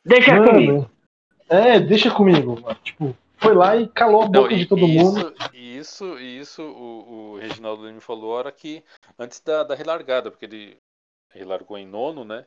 Deixa 0.06 0.42
comigo. 0.42 0.72
Mano, 0.74 0.92
é, 1.50 1.80
deixa 1.80 2.10
comigo. 2.10 2.62
Mano. 2.62 2.76
Tipo, 2.84 3.18
foi 3.38 3.54
lá 3.54 3.76
e 3.76 3.88
calou 3.88 4.22
a 4.22 4.26
Não, 4.26 4.32
boca 4.44 4.54
e, 4.54 4.60
de 4.60 4.66
todo 4.66 4.82
e 4.82 4.98
mundo. 4.98 5.20
Isso, 5.20 5.54
e 5.54 5.78
isso, 5.78 6.20
e 6.20 6.40
isso 6.40 6.64
o, 6.64 7.34
o 7.34 7.38
Reginaldo 7.38 7.84
me 7.84 8.00
falou 8.00 8.34
a 8.34 8.38
hora 8.38 8.52
que 8.52 8.84
antes 9.18 9.42
da, 9.42 9.64
da 9.64 9.76
relargada, 9.76 10.32
porque 10.32 10.46
ele 10.46 10.78
relargou 11.32 11.78
em 11.78 11.86
nono, 11.86 12.24
né? 12.24 12.46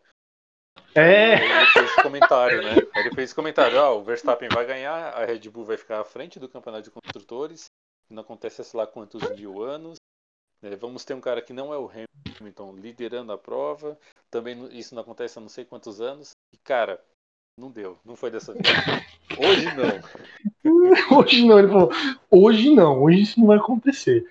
É, 0.94 1.34
ele 1.34 1.66
fez 1.66 1.90
esse 1.90 2.02
comentário, 2.02 2.62
né? 2.62 2.74
Ele 2.96 3.10
fez 3.14 3.28
esse 3.28 3.34
comentário, 3.34 3.78
ah, 3.78 3.92
o 3.92 4.02
Verstappen 4.02 4.48
vai 4.48 4.64
ganhar, 4.64 5.12
a 5.14 5.24
Red 5.24 5.40
Bull 5.50 5.64
vai 5.64 5.76
ficar 5.76 6.00
à 6.00 6.04
frente 6.04 6.38
do 6.38 6.48
campeonato 6.48 6.84
de 6.84 6.90
construtores, 6.90 7.70
não 8.12 8.22
acontece 8.22 8.60
há 8.60 8.64
sei 8.64 8.78
lá 8.78 8.86
quantos 8.86 9.22
mil 9.36 9.62
anos. 9.62 9.96
É, 10.62 10.76
vamos 10.76 11.04
ter 11.04 11.14
um 11.14 11.20
cara 11.20 11.42
que 11.42 11.52
não 11.52 11.74
é 11.74 11.78
o 11.78 11.90
Hamilton 12.40 12.76
liderando 12.76 13.32
a 13.32 13.38
prova, 13.38 13.98
também 14.30 14.64
isso 14.78 14.94
não 14.94 15.02
acontece 15.02 15.38
há 15.38 15.42
não 15.42 15.48
sei 15.48 15.64
quantos 15.64 16.00
anos. 16.00 16.30
E 16.52 16.56
cara, 16.58 17.02
não 17.58 17.70
deu, 17.70 17.98
não 18.04 18.16
foi 18.16 18.30
dessa 18.30 18.52
vez. 18.52 18.64
Hoje 19.38 19.66
não. 19.76 21.18
hoje 21.18 21.46
não, 21.46 21.58
ele 21.58 21.68
falou, 21.68 21.90
hoje 22.30 22.74
não, 22.74 23.02
hoje 23.02 23.22
isso 23.22 23.40
não 23.40 23.48
vai 23.48 23.58
acontecer. 23.58 24.28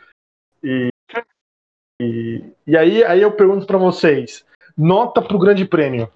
E, 0.64 0.90
e, 2.02 2.44
e 2.66 2.78
aí, 2.78 3.04
aí 3.04 3.22
eu 3.22 3.36
pergunto 3.36 3.68
pra 3.68 3.78
vocês, 3.78 4.46
nota 4.78 5.22
pro 5.22 5.40
Grande 5.40 5.66
Prêmio. 5.66 6.12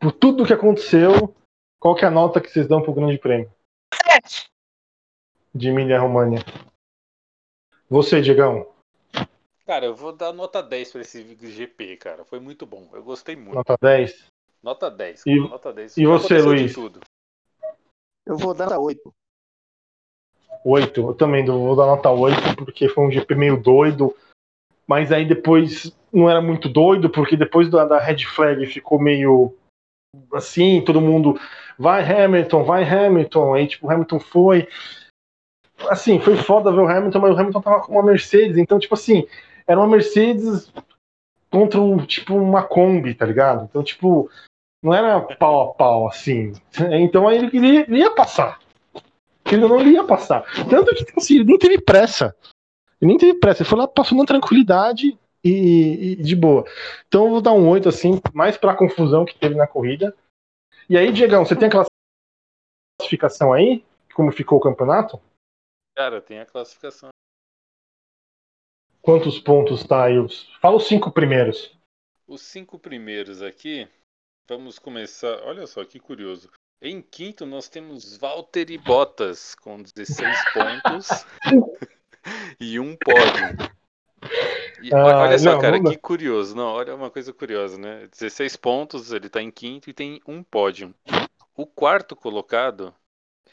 Por 0.00 0.12
tudo 0.12 0.46
que 0.46 0.52
aconteceu, 0.52 1.34
qual 1.80 1.94
que 1.94 2.04
é 2.04 2.08
a 2.08 2.10
nota 2.10 2.40
que 2.40 2.48
vocês 2.48 2.66
dão 2.66 2.82
pro 2.82 2.94
Grande 2.94 3.18
Prêmio 3.18 3.50
Sete. 3.94 4.50
de 5.54 5.68
Emília 5.68 6.00
România? 6.00 6.40
Você, 7.90 8.20
Diegão, 8.20 8.66
Cara, 9.68 9.84
eu 9.84 9.94
vou 9.94 10.16
dar 10.16 10.32
nota 10.32 10.62
10 10.62 10.92
pra 10.92 11.02
esse 11.02 11.22
GP, 11.42 11.98
cara. 11.98 12.24
Foi 12.24 12.40
muito 12.40 12.64
bom. 12.64 12.88
Eu 12.90 13.02
gostei 13.02 13.36
muito. 13.36 13.54
nota 13.54 13.76
10. 13.78 14.24
Nota 14.62 14.90
10. 14.90 15.22
E- 15.26 15.38
nota 15.40 15.70
10. 15.74 15.94
e 15.94 16.06
você, 16.06 16.40
Luiz? 16.40 16.72
Tudo. 16.72 17.00
Eu 18.24 18.38
vou 18.38 18.54
dar 18.54 18.78
8. 18.78 19.12
8. 20.64 21.00
Eu 21.08 21.14
também 21.14 21.44
vou 21.44 21.76
dar 21.76 21.84
nota 21.84 22.10
8, 22.10 22.56
porque 22.56 22.88
foi 22.88 23.04
um 23.04 23.10
GP 23.10 23.34
meio 23.34 23.62
doido. 23.62 24.16
Mas 24.86 25.12
aí 25.12 25.28
depois 25.28 25.94
não 26.10 26.30
era 26.30 26.40
muito 26.40 26.66
doido, 26.66 27.10
porque 27.10 27.36
depois 27.36 27.70
da, 27.70 27.84
da 27.84 27.98
Red 27.98 28.24
Flag 28.24 28.64
ficou 28.64 28.98
meio 28.98 29.54
assim, 30.32 30.82
todo 30.82 30.98
mundo 30.98 31.38
vai 31.78 32.02
Hamilton, 32.02 32.64
vai 32.64 32.84
Hamilton. 32.84 33.52
Aí 33.52 33.68
tipo, 33.68 33.86
o 33.86 33.90
Hamilton 33.90 34.18
foi. 34.18 34.66
Assim, 35.88 36.18
foi 36.20 36.36
foda 36.36 36.72
ver 36.72 36.80
o 36.80 36.88
Hamilton, 36.88 37.18
mas 37.20 37.34
o 37.34 37.38
Hamilton 37.38 37.60
tava 37.60 37.80
com 37.80 37.92
uma 37.92 38.02
Mercedes, 38.02 38.56
então, 38.58 38.78
tipo 38.78 38.94
assim, 38.94 39.26
era 39.66 39.78
uma 39.78 39.86
Mercedes 39.88 40.72
contra 41.50 41.80
um, 41.80 41.98
tipo, 42.04 42.34
uma 42.34 42.62
Kombi, 42.62 43.14
tá 43.14 43.24
ligado? 43.24 43.64
Então, 43.64 43.82
tipo, 43.82 44.28
não 44.82 44.92
era 44.94 45.20
pau 45.20 45.70
a 45.70 45.74
pau, 45.74 46.08
assim. 46.08 46.52
Então 46.92 47.28
aí 47.28 47.38
ele, 47.38 47.56
ele- 47.56 47.98
ia 47.98 48.10
passar. 48.10 48.58
Ele 49.50 49.66
não 49.66 49.80
ia 49.80 50.04
passar. 50.04 50.44
Tanto 50.68 50.94
que 50.94 51.04
tipo 51.04 51.20
assim, 51.20 51.36
ele 51.36 51.44
nem 51.44 51.58
teve 51.58 51.80
pressa. 51.80 52.34
Ele 53.00 53.10
nem 53.10 53.18
teve 53.18 53.34
pressa. 53.38 53.62
Ele 53.62 53.68
foi 53.70 53.78
lá, 53.78 53.88
passou 53.88 54.18
na 54.18 54.24
tranquilidade 54.24 55.18
e, 55.42 56.12
e 56.12 56.16
de 56.16 56.36
boa. 56.36 56.64
Então 57.06 57.24
eu 57.24 57.30
vou 57.30 57.40
dar 57.40 57.52
um 57.52 57.68
8, 57.68 57.88
assim, 57.88 58.20
mais 58.34 58.56
pra 58.56 58.74
confusão 58.76 59.24
que 59.24 59.38
teve 59.38 59.54
na 59.54 59.66
corrida. 59.66 60.14
E 60.88 60.96
aí, 60.96 61.12
Diegão, 61.12 61.44
você 61.44 61.56
tem 61.56 61.68
a 61.68 61.86
classificação 63.00 63.52
aí? 63.52 63.84
Como 64.14 64.32
ficou 64.32 64.58
o 64.58 64.60
campeonato? 64.60 65.20
Cara, 65.98 66.22
tem 66.22 66.38
a 66.38 66.46
classificação. 66.46 67.08
Quantos 69.02 69.40
pontos 69.40 69.82
tá 69.82 70.04
aí? 70.04 70.14
Fala 70.60 70.76
os 70.76 70.86
cinco 70.86 71.10
primeiros. 71.10 71.76
Os 72.24 72.40
cinco 72.40 72.78
primeiros 72.78 73.42
aqui, 73.42 73.88
vamos 74.48 74.78
começar. 74.78 75.42
Olha 75.42 75.66
só 75.66 75.84
que 75.84 75.98
curioso. 75.98 76.48
Em 76.80 77.02
quinto, 77.02 77.44
nós 77.44 77.68
temos 77.68 78.16
Valtteri 78.16 78.78
Bottas 78.78 79.56
com 79.56 79.82
16 79.82 80.38
pontos 80.54 81.08
e 82.60 82.78
um 82.78 82.96
pódio. 82.96 83.72
E 84.80 84.94
Ah, 84.94 85.22
olha 85.22 85.36
só, 85.36 85.54
não, 85.54 85.60
cara, 85.60 85.80
não 85.80 85.90
que 85.90 85.98
curioso. 85.98 86.54
Não, 86.54 86.74
olha 86.74 86.94
uma 86.94 87.10
coisa 87.10 87.32
curiosa, 87.32 87.76
né? 87.76 88.06
16 88.06 88.54
pontos, 88.54 89.10
ele 89.10 89.28
tá 89.28 89.42
em 89.42 89.50
quinto 89.50 89.90
e 89.90 89.92
tem 89.92 90.20
um 90.28 90.44
pódio. 90.44 90.94
O 91.56 91.66
quarto 91.66 92.14
colocado 92.14 92.94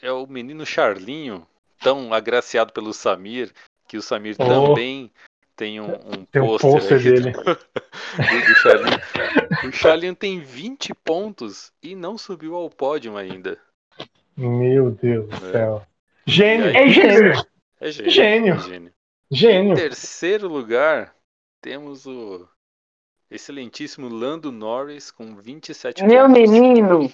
é 0.00 0.12
o 0.12 0.28
menino 0.28 0.64
Charlinho, 0.64 1.44
tão 1.80 2.12
agraciado 2.12 2.72
pelo 2.72 2.92
Samir, 2.92 3.52
que 3.88 3.96
o 3.96 4.02
Samir 4.02 4.36
Oh. 4.38 4.68
também 4.68 5.10
tem 5.54 5.80
um, 5.80 5.94
um 5.94 6.24
Tem 6.30 6.42
um 6.42 6.58
pôster 6.58 7.02
dele. 7.02 7.32
do, 7.32 8.46
do 8.46 8.54
Charlinho. 8.56 9.00
O 9.68 9.72
Charlinho 9.72 10.14
tem 10.14 10.40
20 10.40 10.92
pontos 10.94 11.72
e 11.82 11.94
não 11.94 12.18
subiu 12.18 12.54
ao 12.54 12.68
pódio 12.68 13.16
ainda. 13.16 13.58
Meu 14.36 14.90
Deus 14.90 15.28
do 15.28 15.46
É. 15.48 15.52
céu. 15.52 15.86
Gênio, 16.26 16.66
aí? 16.76 16.90
gênio, 16.92 17.32
É 17.80 17.90
gênio. 17.90 18.10
Gênio. 18.10 18.54
é 18.54 18.58
gênio. 18.60 18.92
Em 19.30 19.36
gênio. 19.36 19.74
terceiro 19.76 20.46
lugar, 20.48 21.14
temos 21.62 22.04
o 22.06 22.46
excelentíssimo 23.30 24.08
Lando 24.08 24.52
Norris 24.52 25.10
com 25.10 25.34
27 25.36 26.04
Meu 26.04 26.26
pontos. 26.26 26.42
menino. 26.50 27.12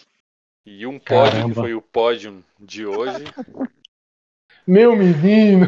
E 0.67 0.87
um 0.87 0.99
pódio 0.99 1.31
que 1.33 1.39
Caramba. 1.39 1.55
foi 1.55 1.75
o 1.75 1.83
pódio 1.83 2.45
de 2.59 2.87
hoje. 2.87 3.25
Meu 4.67 4.97
menino. 4.97 5.67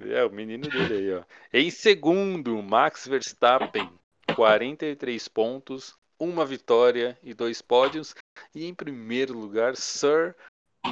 É, 0.00 0.24
o 0.24 0.30
menino 0.30 0.68
dele 0.68 0.94
aí, 0.94 1.14
ó. 1.14 1.22
Em 1.52 1.70
segundo, 1.70 2.62
Max 2.62 3.06
Verstappen, 3.06 3.90
43 4.34 5.28
pontos, 5.28 5.94
uma 6.18 6.44
vitória 6.44 7.18
e 7.22 7.34
dois 7.34 7.60
pódios. 7.60 8.14
E 8.54 8.66
em 8.66 8.74
primeiro 8.74 9.36
lugar, 9.36 9.76
Sir 9.76 10.34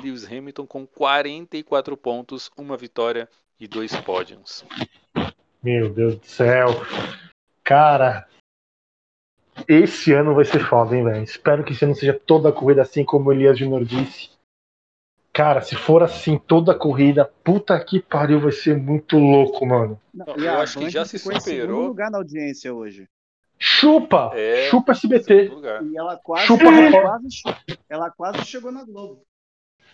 Lewis 0.02 0.24
Hamilton 0.24 0.66
com 0.66 0.86
44 0.86 1.96
pontos, 1.96 2.50
uma 2.56 2.76
vitória 2.76 3.28
e 3.58 3.68
dois 3.68 3.94
pódios. 3.96 4.64
Meu 5.62 5.90
Deus 5.90 6.16
do 6.16 6.26
céu. 6.26 6.68
Cara, 7.62 8.26
esse 9.68 10.12
ano 10.12 10.34
vai 10.34 10.44
ser 10.44 10.60
foda, 10.60 10.96
hein, 10.96 11.04
velho? 11.04 11.22
Espero 11.22 11.64
que 11.64 11.72
esse 11.72 11.84
ano 11.84 11.94
seja 11.94 12.12
toda 12.12 12.48
a 12.48 12.52
corrida 12.52 12.82
assim 12.82 13.04
como 13.04 13.30
o 13.30 13.32
Elias 13.32 13.58
Junior 13.58 13.84
disse. 13.84 14.33
Cara, 15.34 15.60
se 15.62 15.74
for 15.74 16.00
assim 16.00 16.38
toda 16.38 16.70
a 16.70 16.78
corrida, 16.78 17.28
puta 17.42 17.78
que 17.84 18.00
pariu, 18.00 18.38
vai 18.38 18.52
ser 18.52 18.76
muito 18.78 19.18
louco, 19.18 19.66
mano. 19.66 20.00
Não, 20.14 20.26
eu 20.36 20.60
acho 20.60 20.78
que 20.78 20.88
já 20.88 21.04
se 21.04 21.18
superou. 21.18 21.88
lugar 21.88 22.08
na 22.08 22.18
audiência 22.18 22.72
hoje. 22.72 23.08
Chupa! 23.58 24.30
É. 24.34 24.68
Chupa 24.70 24.92
SBT. 24.92 25.50
E 25.90 25.98
ela 25.98 26.16
quase, 26.22 26.46
Chupa, 26.46 26.64
ela 26.66 27.02
quase, 27.02 27.26
ela 27.88 28.10
quase 28.10 28.44
chegou 28.44 28.70
na 28.70 28.84
Globo. 28.84 29.22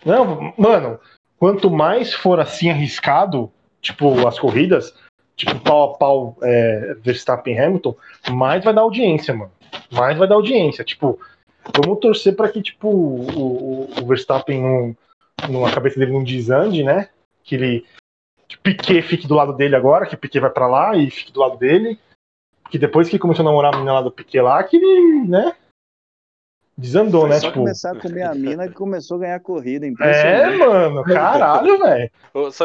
Não, 0.05 0.53
mano, 0.55 0.99
quanto 1.39 1.71
mais 1.71 2.13
for 2.13 2.39
assim 2.39 2.69
arriscado, 2.69 3.51
tipo, 3.81 4.27
as 4.27 4.37
corridas, 4.37 4.93
tipo, 5.35 5.59
pau 5.59 5.91
a 5.91 5.97
pau 5.97 6.37
é, 6.43 6.95
Verstappen 7.01 7.55
e 7.55 7.59
Hamilton, 7.59 7.95
mais 8.29 8.63
vai 8.63 8.75
dar 8.75 8.81
audiência, 8.81 9.33
mano. 9.33 9.51
Mais 9.91 10.15
vai 10.19 10.27
dar 10.27 10.35
audiência. 10.35 10.83
Tipo, 10.83 11.19
vamos 11.83 11.99
torcer 11.99 12.35
pra 12.35 12.47
que, 12.49 12.61
tipo, 12.61 12.87
o, 12.87 13.27
o- 13.31 13.89
o 14.01 14.05
Verstappen 14.05 14.61
não, 14.61 14.87
não, 14.87 14.95
a 15.65 15.73
cabeça 15.73 15.99
dele 15.99 16.11
não 16.13 16.23
desande, 16.23 16.83
né? 16.83 17.09
Que 17.43 17.55
ele. 17.55 17.85
Que 18.47 18.57
Piquet 18.57 19.01
fique 19.01 19.27
do 19.27 19.35
lado 19.35 19.53
dele 19.53 19.75
agora, 19.75 20.05
que 20.05 20.17
Piquet 20.17 20.39
vai 20.41 20.49
pra 20.49 20.67
lá 20.67 20.95
e 20.95 21.09
fique 21.09 21.31
do 21.31 21.39
lado 21.39 21.57
dele. 21.57 21.97
Que 22.69 22.77
depois 22.77 23.09
que 23.09 23.19
começou 23.19 23.43
a 23.43 23.45
namorar 23.45 23.73
a 23.73 23.77
menina 23.77 23.93
lá 23.93 24.01
do 24.01 24.11
Piquet 24.11 24.41
lá, 24.41 24.63
que 24.63 24.77
ele, 24.77 25.27
né? 25.27 25.53
Desandou, 26.77 27.21
Foi 27.21 27.29
né? 27.29 27.39
só 27.39 27.47
Tipo. 27.47 27.59
começar 27.59 27.91
a 27.91 27.99
comer 27.99 28.23
a 28.23 28.33
mina 28.33 28.67
que 28.67 28.73
começou 28.73 29.17
a 29.17 29.19
ganhar 29.21 29.39
corrida. 29.41 29.85
É, 30.01 30.57
mano, 30.57 31.03
caralho, 31.03 31.77
velho. 31.77 32.11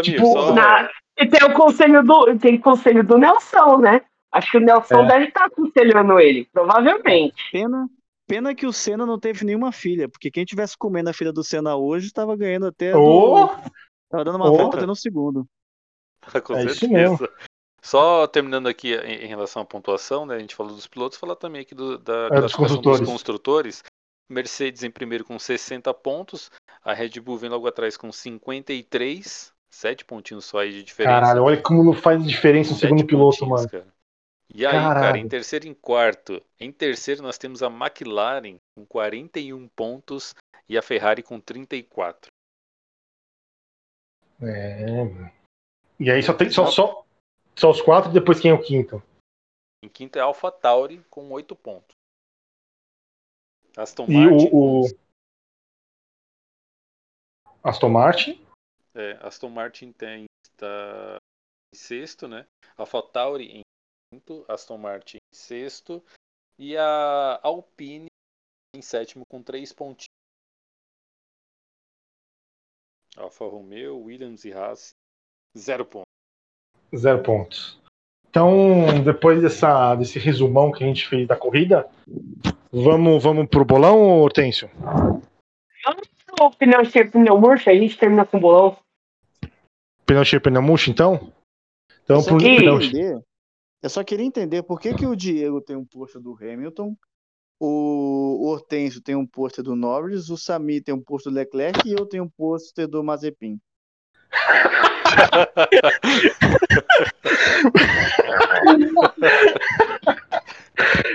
Tipo, 0.02 0.26
só. 0.32 0.54
Na- 0.54 0.88
E 1.18 1.26
tem 1.26 1.48
o 1.48 1.54
conselho 1.54 2.02
do, 2.02 2.38
tem 2.38 2.56
o 2.56 2.60
conselho 2.60 3.02
do 3.02 3.18
Nelson, 3.18 3.78
né? 3.78 4.02
Acho 4.32 4.50
que 4.52 4.58
o 4.58 4.60
Nelson 4.60 5.02
É. 5.04 5.06
deve 5.08 5.24
estar 5.26 5.46
aconselhando 5.46 6.20
ele, 6.20 6.46
provavelmente. 6.52 7.34
Pena, 7.50 7.88
pena 8.26 8.54
que 8.54 8.66
o 8.66 8.72
Senna 8.72 9.06
não 9.06 9.18
teve 9.18 9.44
nenhuma 9.44 9.72
filha, 9.72 10.08
porque 10.08 10.30
quem 10.30 10.44
tivesse 10.44 10.76
comendo 10.76 11.10
a 11.10 11.12
filha 11.12 11.32
do 11.32 11.44
Senna 11.44 11.76
hoje 11.76 12.06
estava 12.06 12.36
ganhando 12.36 12.66
até. 12.66 12.92
do- 12.92 12.98
Ô, 13.00 13.48
Tava 14.08 14.24
dando 14.24 14.36
uma 14.36 14.50
Ô. 14.50 14.56
volta 14.56 14.76
até 14.78 14.86
no 14.86 14.94
segundo. 14.96 15.46
Com 16.44 16.54
É 16.54 16.64
isso 16.64 16.80
certeza. 16.80 16.92
mesmo. 16.92 17.28
Só 17.82 18.26
terminando 18.26 18.66
aqui 18.68 18.94
em, 18.94 19.26
relação 19.26 19.62
à 19.62 19.64
pontuação, 19.64 20.26
né? 20.26 20.34
A 20.34 20.38
gente 20.38 20.54
falou 20.56 20.74
dos 20.74 20.86
pilotos, 20.88 21.18
falar 21.18 21.36
também 21.36 21.62
aqui 21.62 21.74
do- 21.74 21.98
da 21.98 22.28
É, 22.32 22.40
dos 22.40 22.54
construtores. 22.54 23.00
dos 23.00 23.08
construtores. 23.08 23.82
Mercedes 24.28 24.82
em 24.82 24.90
primeiro 24.90 25.24
com 25.24 25.38
60 25.38 25.94
pontos, 25.94 26.50
a 26.82 26.92
Red 26.92 27.20
Bull 27.20 27.36
vem 27.38 27.48
logo 27.48 27.68
atrás 27.68 27.96
com 27.96 28.10
53, 28.10 29.52
7 29.70 30.04
pontinhos 30.04 30.44
só 30.46 30.58
aí 30.58 30.72
de 30.72 30.82
diferença. 30.82 31.20
caralho, 31.20 31.44
olha 31.44 31.62
como 31.62 31.84
não 31.84 31.92
faz 31.92 32.24
diferença 32.26 32.72
o 32.72 32.76
segundo 32.76 33.06
piloto, 33.06 33.46
mano. 33.46 33.68
cara. 33.68 33.86
E 34.54 34.64
aí, 34.64 34.72
cara, 34.72 35.00
Caralho. 35.00 35.16
em 35.18 35.28
terceiro 35.28 35.66
e 35.66 35.68
em 35.68 35.74
quarto. 35.74 36.42
Em 36.58 36.72
terceiro 36.72 37.22
nós 37.22 37.36
temos 37.36 37.62
a 37.62 37.66
McLaren 37.66 38.58
com 38.74 38.86
41 38.86 39.68
pontos 39.68 40.34
e 40.68 40.78
a 40.78 40.82
Ferrari 40.82 41.22
com 41.22 41.40
34. 41.40 42.30
É, 44.40 45.04
mano. 45.04 45.32
E 45.98 46.10
aí 46.10 46.22
só 46.22 46.34
tem 46.34 46.50
só, 46.50 46.66
só, 46.66 47.04
só 47.54 47.70
os 47.70 47.80
quatro, 47.80 48.12
depois 48.12 48.38
quem 48.38 48.50
é 48.50 48.54
o 48.54 48.62
quinto? 48.62 49.02
Em 49.82 49.88
quinto 49.88 50.18
é 50.18 50.22
a 50.22 50.24
AlphaTauri 50.24 51.02
com 51.10 51.30
8 51.30 51.56
pontos. 51.56 51.96
Aston 53.76 54.06
E 54.08 54.16
Martin, 54.16 54.48
o, 54.52 54.80
o 54.82 55.06
Aston 57.62 57.88
Martin? 57.88 58.46
É, 58.94 59.12
Aston 59.20 59.50
Martin 59.50 59.92
tem 59.92 60.24
está 60.42 61.18
em 61.74 61.76
sexto, 61.76 62.26
né? 62.26 62.46
AlphaTauri 62.76 63.58
em 63.58 63.65
quinto, 64.16 64.44
Aston 64.48 64.78
Martin 64.78 65.16
em 65.16 65.36
sexto 65.36 66.02
E 66.58 66.76
a 66.76 67.40
Alpine 67.42 68.06
em 68.74 68.82
sétimo 68.82 69.24
com 69.26 69.42
três 69.42 69.72
pontinhos. 69.72 70.06
Alfa 73.16 73.46
Romeo, 73.46 73.98
Williams 74.02 74.44
e 74.44 74.52
Haas, 74.52 74.90
zero 75.56 75.86
pontos. 75.86 76.04
Zero 76.94 77.22
pontos. 77.22 77.80
Então, 78.28 79.02
depois 79.02 79.40
dessa, 79.40 79.94
desse 79.94 80.18
resumão 80.18 80.70
que 80.70 80.84
a 80.84 80.86
gente 80.86 81.08
fez 81.08 81.26
da 81.26 81.34
corrida, 81.34 81.88
vamos, 82.70 83.22
vamos 83.22 83.48
pro 83.48 83.64
bolão, 83.64 84.20
Hortêncio? 84.20 84.70
O 86.38 86.50
pneu 86.50 86.84
cheio, 86.84 87.10
pneu 87.10 87.40
murcho, 87.40 87.70
a 87.70 87.74
gente 87.74 87.96
termina 87.96 88.26
com 88.26 88.36
o 88.36 88.40
bolão. 88.40 88.76
Pneu 90.04 90.22
cheio, 90.22 90.42
pneu 90.42 90.60
murcho, 90.60 90.90
então? 90.90 91.32
Então, 92.04 92.22
pro 92.22 92.36
pneu 92.36 92.76
entender, 92.76 93.25
eu 93.86 93.90
só 93.90 94.02
queria 94.02 94.26
entender 94.26 94.64
por 94.64 94.80
que, 94.80 94.92
que 94.92 95.06
o 95.06 95.14
Diego 95.14 95.60
tem 95.60 95.76
um 95.76 95.84
pôster 95.84 96.20
do 96.20 96.34
Hamilton, 96.34 96.96
o 97.60 98.48
Hortêncio 98.48 99.00
tem 99.00 99.14
um 99.14 99.24
pôster 99.24 99.62
do 99.62 99.76
Norris, 99.76 100.28
o 100.28 100.36
Sami 100.36 100.80
tem 100.80 100.92
um 100.92 101.00
pôster 101.00 101.32
do 101.32 101.36
Leclerc 101.36 101.88
e 101.88 101.92
eu 101.92 102.04
tenho 102.04 102.24
um 102.24 102.28
pôster 102.28 102.88
do 102.88 103.04
Mazepin. 103.04 103.60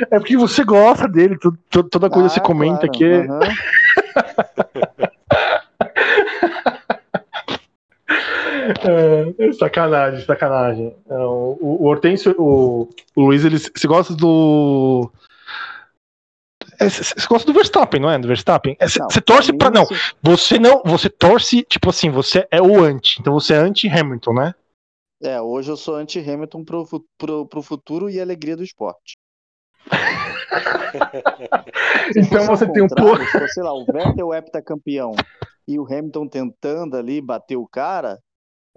É 0.09 0.17
porque 0.17 0.37
você 0.37 0.63
gosta 0.63 1.09
dele, 1.09 1.37
tu- 1.37 1.57
tu- 1.69 1.83
toda 1.83 2.09
coisa 2.09 2.29
você 2.29 2.39
Ah, 2.39 2.43
comenta 2.43 2.87
claro, 2.87 2.91
aqui. 2.91 3.05
aham. 3.05 3.39
É, 8.83 9.53
sacanagem, 9.53 10.25
sacanagem. 10.25 10.95
É, 11.09 11.17
o, 11.17 11.57
o 11.61 11.85
Hortêncio, 11.85 12.35
o, 12.37 12.89
o 13.15 13.21
Luiz, 13.21 13.43
ele 13.43 13.57
se 13.57 13.87
gosta 13.87 14.15
do. 14.15 15.11
é, 16.79 16.89
Você 16.89 17.27
gosta 17.27 17.51
do 17.51 17.53
Verstappen, 17.57 18.01
não 18.01 18.09
é? 18.09 18.19
Do 18.19 18.27
Verstappen? 18.27 18.75
É, 18.79 18.87
Você 18.87 19.21
torce 19.21 19.53
pra. 19.53 19.69
Não, 19.69 19.85
você 20.21 20.59
não. 20.59 20.81
Você 20.85 21.09
torce, 21.09 21.63
tipo 21.63 21.89
assim, 21.89 22.09
você 22.09 22.47
é 22.51 22.61
o 22.61 22.83
anti. 22.83 23.19
Então 23.19 23.33
você 23.33 23.53
é 23.53 23.57
anti-Hamilton, 23.57 24.33
né? 24.33 24.55
É, 25.23 25.39
hoje 25.39 25.71
eu 25.71 25.77
sou 25.77 25.95
anti-Hamilton 25.95 26.63
pro, 26.63 26.87
pro, 27.17 27.45
pro 27.45 27.61
futuro 27.61 28.09
e 28.09 28.19
alegria 28.19 28.57
do 28.57 28.63
esporte. 28.63 29.17
Então 32.15 32.45
você 32.47 32.69
tem 32.71 32.83
um 32.83 32.87
pouco. 32.87 33.23
sei 33.53 33.63
lá, 33.63 33.73
o 33.73 33.85
Vettel 33.85 34.33
heptacampeão 34.33 35.13
e 35.67 35.79
o 35.79 35.85
Hamilton 35.85 36.27
tentando 36.27 36.97
ali 36.97 37.21
bater 37.21 37.55
o 37.55 37.67
cara, 37.67 38.19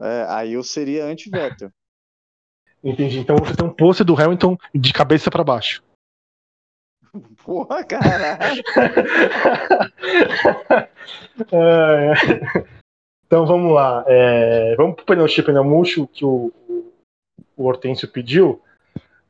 é, 0.01 0.27
aí 0.29 0.55
eu 0.55 0.63
seria 0.63 1.05
anti-Vettel. 1.05 1.71
Entendi. 2.83 3.19
Então 3.19 3.37
você 3.37 3.57
tem 3.57 3.67
um 3.67 3.73
pôster 3.73 4.05
do 4.05 4.21
Hamilton 4.21 4.59
de 4.75 4.93
cabeça 4.93 5.31
pra 5.31 5.45
baixo. 5.45 5.83
Porra, 7.45 7.85
caralho. 7.85 8.63
É, 11.53 12.13
é. 12.13 12.67
Então 13.27 13.45
vamos 13.45 13.75
lá. 13.75 14.05
É, 14.07 14.75
vamos 14.77 14.97
pro 14.97 15.05
pneu 15.05 15.29
cheio, 15.29 15.45
pneu 15.45 15.65
murcho, 15.65 16.07
que 16.07 16.25
o, 16.25 16.51
o 17.57 17.65
Hortêncio 17.65 18.11
pediu. 18.11 18.63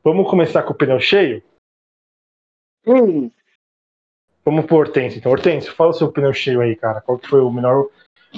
Vamos 0.03 0.29
começar 0.29 0.63
com 0.63 0.71
o 0.71 0.75
pneu 0.75 0.99
cheio? 0.99 1.43
Hum, 2.85 3.29
Vamos 4.45 4.67
pro 4.67 4.75
Hortêncio. 4.75 5.17
Então, 5.17 5.31
Hortêncio, 5.31 5.73
fala 5.73 5.89
o 5.89 5.93
seu 5.93 6.11
pneu 6.11 6.31
cheio 6.31 6.61
aí, 6.61 6.75
cara. 6.75 7.01
Qual 7.01 7.17
que 7.17 7.27
foi 7.27 7.41
o 7.41 7.51
melhor, 7.51 7.87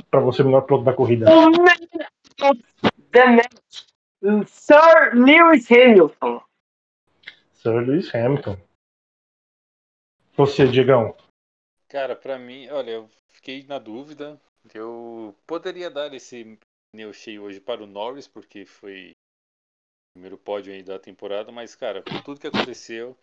pra 0.09 0.21
você, 0.21 0.41
o 0.41 0.45
melhor 0.45 0.61
piloto 0.61 0.85
da 0.85 0.93
corrida? 0.93 1.25
The 2.37 3.25
match, 3.25 3.85
Sir 4.47 5.13
Lewis 5.13 5.69
Hamilton. 5.69 6.41
Sir 7.53 7.81
Lewis 7.85 8.13
Hamilton. 8.13 8.57
Você, 10.35 10.67
Diegão. 10.67 11.15
Cara, 11.87 12.15
pra 12.15 12.37
mim, 12.37 12.67
olha, 12.69 12.91
eu 12.91 13.09
fiquei 13.29 13.63
na 13.63 13.79
dúvida. 13.79 14.39
Eu 14.73 15.35
poderia 15.47 15.89
dar 15.89 16.13
esse 16.13 16.59
pneu 16.91 17.11
cheio 17.13 17.43
hoje 17.43 17.59
para 17.59 17.83
o 17.83 17.87
Norris, 17.87 18.27
porque 18.27 18.65
foi 18.65 19.11
o 19.11 20.13
primeiro 20.13 20.37
pódio 20.37 20.73
aí 20.73 20.83
da 20.83 20.99
temporada, 20.99 21.51
mas, 21.51 21.75
cara, 21.75 22.01
por 22.01 22.23
tudo 22.23 22.39
que 22.39 22.47
aconteceu 22.47 23.17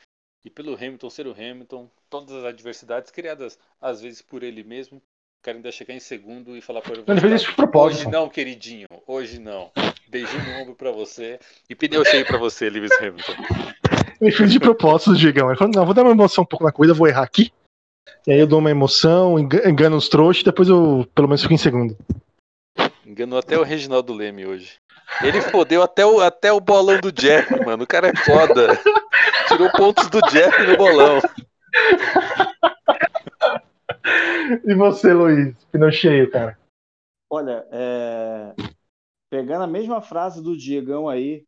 e 0.44 0.50
pelo 0.50 0.74
Hamilton 0.74 1.10
ser 1.10 1.26
o 1.26 1.32
Hamilton, 1.32 1.90
todas 2.10 2.34
as 2.34 2.44
adversidades 2.44 3.10
criadas 3.10 3.58
às 3.80 4.00
vezes 4.00 4.20
por 4.20 4.42
ele 4.42 4.62
mesmo, 4.62 5.02
quero 5.44 5.58
ainda 5.58 5.70
chegar 5.70 5.92
em 5.94 6.00
segundo 6.00 6.56
e 6.56 6.60
falar 6.62 6.80
para 6.80 6.94
ele. 6.94 7.04
Ele 7.06 7.20
fez 7.20 7.32
isso 7.42 7.50
de 7.50 7.56
propósito. 7.56 8.00
Hoje 8.00 8.10
não, 8.10 8.28
queridinho, 8.28 8.88
hoje 9.06 9.38
não. 9.38 9.70
Beijinho 10.08 10.42
no 10.42 10.62
ombro 10.62 10.74
pra 10.74 10.90
você 10.90 11.38
e 11.68 11.74
pneu 11.74 12.04
cheio 12.04 12.24
pra 12.24 12.38
você, 12.38 12.70
Lewis 12.70 12.90
Hamilton. 12.92 13.32
Ele 14.20 14.32
fez 14.32 14.50
de 14.50 14.58
propósito, 14.58 15.14
Diegão. 15.14 15.48
Ele 15.48 15.58
falou: 15.58 15.72
não, 15.74 15.84
vou 15.84 15.92
dar 15.94 16.02
uma 16.02 16.12
emoção 16.12 16.42
um 16.42 16.46
pouco 16.46 16.64
na 16.64 16.72
corrida, 16.72 16.94
vou 16.94 17.06
errar 17.06 17.22
aqui. 17.22 17.52
E 18.26 18.32
aí 18.32 18.38
eu 18.38 18.46
dou 18.46 18.58
uma 18.58 18.70
emoção, 18.70 19.38
enga- 19.38 19.68
engano 19.68 19.96
os 19.96 20.08
trouxas, 20.08 20.40
e 20.42 20.44
depois 20.46 20.68
eu 20.68 21.06
pelo 21.14 21.28
menos 21.28 21.42
fico 21.42 21.52
em 21.52 21.58
segundo. 21.58 21.96
Enganou 23.04 23.38
até 23.38 23.58
o 23.58 23.62
Reginaldo 23.62 24.14
Leme 24.14 24.46
hoje. 24.46 24.72
Ele 25.22 25.40
fodeu 25.42 25.82
até 25.82 26.06
o, 26.06 26.20
até 26.20 26.50
o 26.50 26.60
bolão 26.60 26.98
do 27.00 27.12
Jeff, 27.12 27.50
mano. 27.64 27.84
O 27.84 27.86
cara 27.86 28.08
é 28.08 28.16
foda. 28.16 28.80
Tirou 29.48 29.70
pontos 29.72 30.08
do 30.08 30.20
Jeff 30.30 30.62
no 30.66 30.76
bolão. 30.78 31.20
E 34.64 34.74
você, 34.74 35.12
Luiz? 35.12 35.54
Pneu 35.72 35.90
cheio, 35.90 36.30
cara. 36.30 36.58
Olha, 37.30 37.66
é, 37.70 38.54
pegando 39.30 39.64
a 39.64 39.66
mesma 39.66 40.00
frase 40.00 40.42
do 40.42 40.56
Diegão 40.56 41.08
aí, 41.08 41.44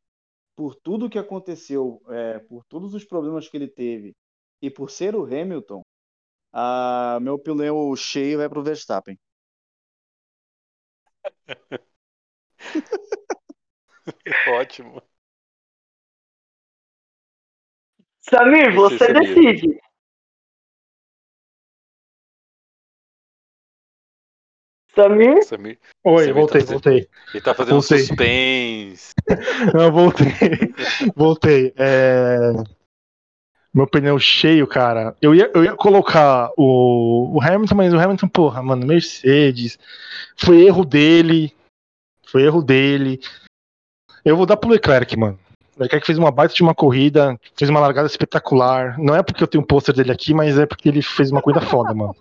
por 0.56 0.74
tudo 0.74 1.10
que 1.10 1.18
aconteceu, 1.18 2.02
é, 2.08 2.38
por 2.38 2.64
todos 2.64 2.94
os 2.94 3.04
problemas 3.04 3.48
que 3.48 3.56
ele 3.56 3.68
teve 3.68 4.14
e 4.62 4.70
por 4.70 4.90
ser 4.90 5.14
o 5.14 5.24
Hamilton, 5.24 5.82
a, 6.52 7.18
meu 7.20 7.38
pneu 7.38 7.94
cheio 7.96 8.38
vai 8.38 8.48
pro 8.48 8.62
Verstappen. 8.62 9.18
Ótimo. 14.48 15.02
Samir, 18.20 18.74
Você, 18.74 19.12
decide. 19.12 19.78
Samir? 24.96 25.42
Samir, 25.44 25.78
Oi, 26.04 26.24
Você 26.24 26.32
voltei, 26.32 26.62
tá- 26.62 26.72
voltei. 26.72 27.08
ele 27.34 27.40
tá 27.42 27.54
fazendo 27.54 27.74
Voltei. 27.80 27.98
suspense. 27.98 29.12
Não, 29.74 29.92
voltei. 29.92 30.26
voltei. 31.14 31.74
É, 31.76 32.52
Meu 33.74 33.86
pneu 33.86 34.18
cheio, 34.18 34.66
cara. 34.66 35.14
Eu 35.20 35.34
ia, 35.34 35.50
eu 35.54 35.62
ia 35.64 35.76
colocar 35.76 36.50
o, 36.56 37.36
o 37.36 37.42
Hamilton, 37.42 37.74
mas 37.74 37.92
o 37.92 37.98
Hamilton, 37.98 38.28
porra, 38.28 38.62
mano, 38.62 38.86
Mercedes. 38.86 39.78
Foi 40.36 40.64
erro 40.64 40.84
dele. 40.84 41.54
Foi 42.26 42.42
erro 42.42 42.62
dele. 42.62 43.20
Eu 44.24 44.36
vou 44.36 44.46
dar 44.46 44.56
pro 44.56 44.70
Leclerc, 44.70 45.14
mano. 45.16 45.38
O 45.76 45.82
Leclerc 45.82 46.06
fez 46.06 46.18
uma 46.18 46.30
baita 46.30 46.54
de 46.54 46.62
uma 46.62 46.74
corrida, 46.74 47.38
fez 47.54 47.68
uma 47.68 47.80
largada 47.80 48.06
espetacular. 48.06 48.98
Não 48.98 49.14
é 49.14 49.22
porque 49.22 49.42
eu 49.42 49.46
tenho 49.46 49.62
um 49.62 49.66
pôster 49.66 49.94
dele 49.94 50.10
aqui, 50.10 50.32
mas 50.32 50.58
é 50.58 50.64
porque 50.64 50.88
ele 50.88 51.02
fez 51.02 51.30
uma 51.30 51.42
corrida 51.42 51.60
foda, 51.60 51.92
mano. 51.92 52.16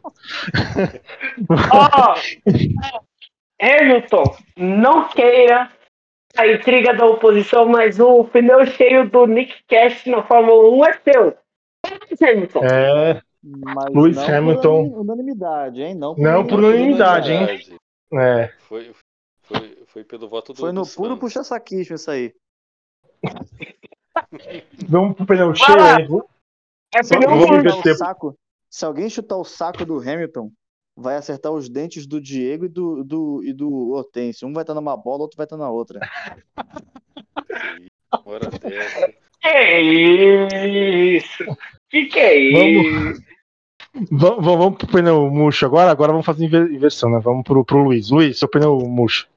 Ó, 1.72 2.16
Hamilton, 3.62 4.36
não 4.58 5.08
queira 5.08 5.72
a 6.38 6.48
intriga 6.48 6.94
da 6.94 7.06
oposição, 7.06 7.66
mas 7.66 7.98
o 7.98 8.26
pneu 8.26 8.66
cheio 8.66 9.10
do 9.10 9.26
Nick 9.26 9.56
Cash 9.70 10.06
na 10.06 10.22
Fórmula 10.24 10.70
1 10.70 10.86
é 10.86 11.00
seu. 11.04 11.38
Hamilton. 12.22 12.66
É, 12.66 13.22
Mas 13.42 13.86
Lewis 13.94 14.18
não 14.18 14.38
Hamilton. 14.38 14.90
por 14.90 15.00
unanimidade, 15.00 15.82
hein? 15.82 15.96
Não 15.96 16.16
Não 16.18 16.46
por 16.46 16.60
unanimidade, 16.60 17.32
hein? 17.32 17.80
é. 18.14 18.52
Foi, 18.68 18.92
foi, 19.44 19.78
foi 19.88 20.04
pelo 20.04 20.28
voto 20.28 20.52
do 20.52 20.60
Foi 20.60 20.72
no 20.74 20.86
puro 20.86 21.16
puxa-saquismo 21.16 21.96
isso 21.96 22.12
aí. 22.12 22.34
Vamos 24.88 25.16
pro 25.16 25.26
pneu 25.26 25.54
cheio 25.56 25.82
aí. 25.82 26.06
vou- 26.08 26.28
É 26.94 27.04
Se 27.04 27.16
pneu 27.16 27.30
vamos 27.30 27.46
alguém, 27.46 27.62
ver 27.62 27.64
murcho. 27.64 27.78
chutar 27.78 27.80
o 27.80 27.84
tempo. 27.84 27.98
saco, 27.98 28.38
se 28.70 28.86
alguém 28.86 29.10
chutar 29.10 29.38
o 29.38 29.44
saco 29.44 29.86
do 29.86 29.98
Hamilton, 30.00 30.52
vai 30.96 31.16
acertar 31.18 31.52
os 31.52 31.68
dentes 31.70 32.08
do 32.08 32.22
Diego 32.22 32.66
e 32.66 32.70
do, 32.70 33.04
do, 33.04 33.44
e 33.44 33.52
do 33.54 33.92
Hortêncio. 33.92 34.48
Um 34.48 34.54
vai 34.54 34.64
estar 34.64 34.74
numa 34.74 34.96
bola, 34.96 35.24
outro 35.24 35.36
vai 35.38 35.46
estar 35.46 35.58
na 35.58 35.70
outra. 35.70 36.00
Que 39.42 41.18
isso? 41.18 41.44
Que 41.90 42.06
que 42.06 42.20
é 42.20 42.52
Vamos. 42.52 43.12
isso? 43.12 43.24
Vamos, 44.12 44.44
vamos 44.46 44.78
pro 44.78 44.88
pneu 44.88 45.30
murcho 45.30 45.66
agora? 45.66 45.92
Agora 45.92 46.12
vamos 46.12 46.26
fazer 46.26 46.46
inver- 46.46 46.72
inversão, 46.72 47.10
né? 47.12 47.20
Vamos 47.24 47.44
pro, 47.44 47.64
pro 47.64 47.78
Luiz. 47.84 48.10
Luiz, 48.10 48.40
seu 48.40 48.48
pneu 48.50 48.78
murcho. 48.80 49.28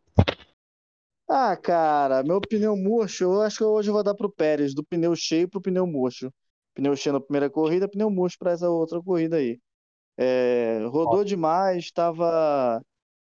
Ah, 1.30 1.54
cara, 1.56 2.22
meu 2.22 2.40
pneu 2.40 2.74
murcho, 2.74 3.24
eu 3.24 3.42
acho 3.42 3.58
que 3.58 3.64
hoje 3.64 3.90
eu 3.90 3.94
vou 3.94 4.02
dar 4.02 4.14
pro 4.14 4.32
Pérez, 4.32 4.74
do 4.74 4.82
pneu 4.82 5.14
cheio 5.14 5.46
pro 5.46 5.60
pneu 5.60 5.86
murcho. 5.86 6.32
Pneu 6.74 6.96
cheio 6.96 7.12
na 7.12 7.20
primeira 7.20 7.50
corrida, 7.50 7.88
pneu 7.88 8.08
murcho 8.08 8.38
para 8.38 8.52
essa 8.52 8.70
outra 8.70 9.02
corrida 9.02 9.36
aí. 9.36 9.60
É, 10.16 10.78
rodou 10.86 11.22
demais, 11.22 11.84
estava 11.84 12.82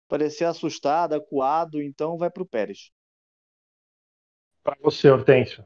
parecia 0.09 0.49
assustado, 0.49 1.15
acuado, 1.15 1.81
então 1.81 2.17
vai 2.17 2.31
pro 2.31 2.47
Pérez. 2.47 2.91
Pra 4.63 4.77
você, 4.81 5.11
Hortêncio. 5.11 5.65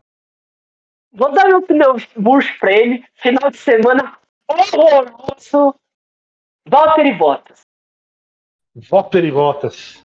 Vou 1.12 1.32
dar 1.32 1.48
meu 1.48 1.62
pneu 1.62 1.94
murcho 2.16 2.58
pra 2.58 2.72
ele. 2.72 3.04
Final 3.14 3.50
de 3.50 3.56
semana 3.56 4.18
horroroso. 4.48 5.74
Valtteri 6.68 7.16
Bottas. 7.16 7.60
Valtteri 8.74 9.30
Bottas. 9.30 10.03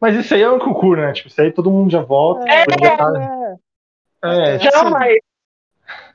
Mas 0.00 0.16
isso 0.16 0.34
aí 0.34 0.42
é 0.42 0.50
um 0.50 0.58
concurso, 0.58 1.02
né? 1.02 1.12
Tipo, 1.12 1.28
isso 1.28 1.40
aí 1.40 1.52
todo 1.52 1.70
mundo 1.70 1.90
já 1.90 2.00
vota. 2.00 2.48
É, 2.48 2.64
já 2.64 2.96
tá- 2.96 3.58
é, 4.24 4.58
tipo, 4.58 4.76
Não, 4.76 4.90
mas 4.90 5.18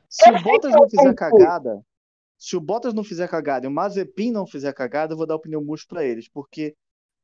Se 0.10 0.32
o 0.32 0.41
Bottas 0.41 0.72
não 0.72 0.86
é 0.86 0.90
fizer 0.90 1.14
cagada, 1.14 1.82
se 2.38 2.56
o 2.56 2.62
Bottas 2.62 2.94
não 2.94 3.03
fizer 3.03 3.28
cagada 3.28 3.66
e 3.66 3.70
o 3.70 3.72
Mazepin 3.72 4.32
não 4.32 4.48
fizer 4.48 4.74
cagada, 4.74 5.14
eu 5.14 5.18
vou 5.18 5.28
dar 5.28 5.36
o 5.36 5.40
pneu 5.40 5.62
murcho 5.62 5.88
pra 5.88 6.03
eles, 6.03 6.28
porque 6.30 6.76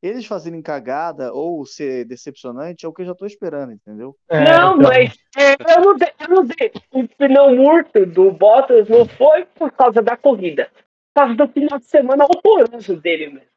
eles 0.02 0.26
fazerem 0.26 0.62
cagada 0.62 1.32
ou 1.34 1.66
ser 1.66 2.06
decepcionante 2.06 2.86
é 2.86 2.90
o 2.90 2.94
que 2.94 3.04
eu 3.04 3.06
já 3.06 3.14
tô 3.16 3.26
esperando, 3.26 3.72
entendeu? 3.72 4.16
é, 4.30 4.44
não, 4.44 4.76
então. 4.76 4.90
mas 4.90 5.16
é, 5.38 5.54
eu, 5.78 5.82
não 5.82 5.96
dei, 5.96 6.10
eu 6.20 6.28
não 6.30 6.46
dei. 6.46 6.72
O 6.92 7.08
pneu 7.08 7.56
morto 7.56 8.06
do 8.06 8.32
Bottas 8.32 8.90
não 8.90 9.06
foi 9.06 9.46
por 9.46 9.72
causa 9.72 10.02
da 10.02 10.18
corrida. 10.18 10.70
Por 11.14 11.22
causa 11.22 11.36
do 11.36 11.48
final 11.50 11.78
de 11.78 11.86
semana 11.86 12.26
horroroso 12.26 12.96
dele 12.98 13.28
mesmo. 13.28 13.52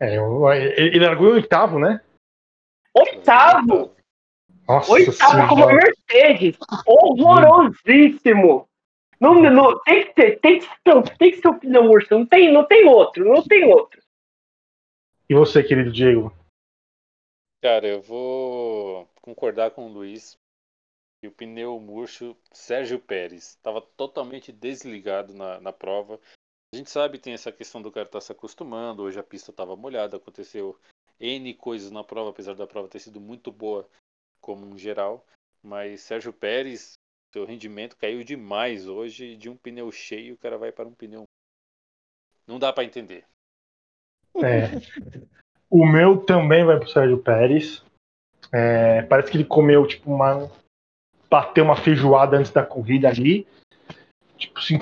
É, 0.00 0.16
eu- 0.18 0.52
ele 0.52 1.00
largou 1.00 1.28
em 1.28 1.32
oitavo, 1.32 1.78
né? 1.78 2.00
Oitavo! 2.94 3.94
Nossa 4.66 4.92
Oitavo 4.92 5.48
com 5.48 5.54
uma 5.54 5.66
senhora. 5.66 5.94
Mercedes. 6.10 6.58
Horrorosíssimo. 6.86 8.68
Não, 9.20 9.34
não, 9.34 9.78
tem, 9.82 10.06
que 10.06 10.12
ter, 10.14 10.40
tem, 10.40 10.58
que 10.58 10.66
ser, 10.66 11.16
tem 11.18 11.30
que 11.30 11.38
ser 11.38 11.48
o 11.48 11.58
pneu 11.58 11.84
morto. 11.84 12.10
Não 12.10 12.26
tem, 12.26 12.52
não 12.52 12.66
tem 12.66 12.86
outro, 12.86 13.24
não 13.24 13.42
tem 13.42 13.64
outro. 13.64 14.02
E 15.28 15.34
você, 15.34 15.62
querido 15.62 15.90
Diego? 15.90 16.32
Cara, 17.62 17.86
eu 17.86 18.02
vou 18.02 19.08
concordar 19.22 19.70
com 19.70 19.86
o 19.86 19.92
Luiz 19.92 20.36
que 21.20 21.28
o 21.28 21.32
pneu 21.32 21.80
murcho 21.80 22.36
Sérgio 22.52 23.00
Pérez 23.00 23.50
estava 23.50 23.80
totalmente 23.80 24.52
desligado 24.52 25.32
na, 25.32 25.60
na 25.60 25.72
prova. 25.72 26.20
A 26.72 26.76
gente 26.76 26.90
sabe 26.90 27.18
tem 27.18 27.32
essa 27.32 27.52
questão 27.52 27.80
do 27.80 27.92
cara 27.92 28.06
estar 28.06 28.20
se 28.20 28.32
acostumando. 28.32 29.02
Hoje 29.02 29.18
a 29.18 29.22
pista 29.22 29.50
estava 29.50 29.76
molhada, 29.76 30.16
aconteceu 30.16 30.78
N 31.18 31.54
coisas 31.54 31.90
na 31.90 32.04
prova, 32.04 32.30
apesar 32.30 32.54
da 32.54 32.66
prova 32.66 32.88
ter 32.88 32.98
sido 32.98 33.20
muito 33.20 33.50
boa 33.50 33.88
como 34.40 34.66
em 34.66 34.78
geral. 34.78 35.24
Mas 35.62 36.02
Sérgio 36.02 36.32
Pérez, 36.32 36.94
seu 37.32 37.44
rendimento 37.44 37.96
caiu 37.96 38.22
demais 38.22 38.86
hoje. 38.86 39.36
De 39.36 39.48
um 39.48 39.56
pneu 39.56 39.90
cheio, 39.90 40.34
o 40.34 40.38
cara 40.38 40.58
vai 40.58 40.72
para 40.72 40.88
um 40.88 40.94
pneu. 40.94 41.24
Não 42.46 42.58
dá 42.58 42.72
para 42.72 42.84
entender. 42.84 43.24
É. 44.36 44.70
O 45.68 45.84
meu 45.84 46.24
também 46.24 46.64
vai 46.64 46.78
pro 46.78 46.88
Sérgio 46.88 47.18
Pérez. 47.18 47.84
É, 48.52 49.02
parece 49.02 49.30
que 49.30 49.36
ele 49.36 49.44
comeu, 49.44 49.86
tipo, 49.86 50.12
uma. 50.12 50.50
Bateu 51.28 51.64
uma 51.64 51.76
feijoada 51.76 52.36
antes 52.36 52.52
da 52.52 52.64
corrida 52.64 53.08
ali. 53.08 53.46
Tipo, 54.38 54.62
se 54.62 54.74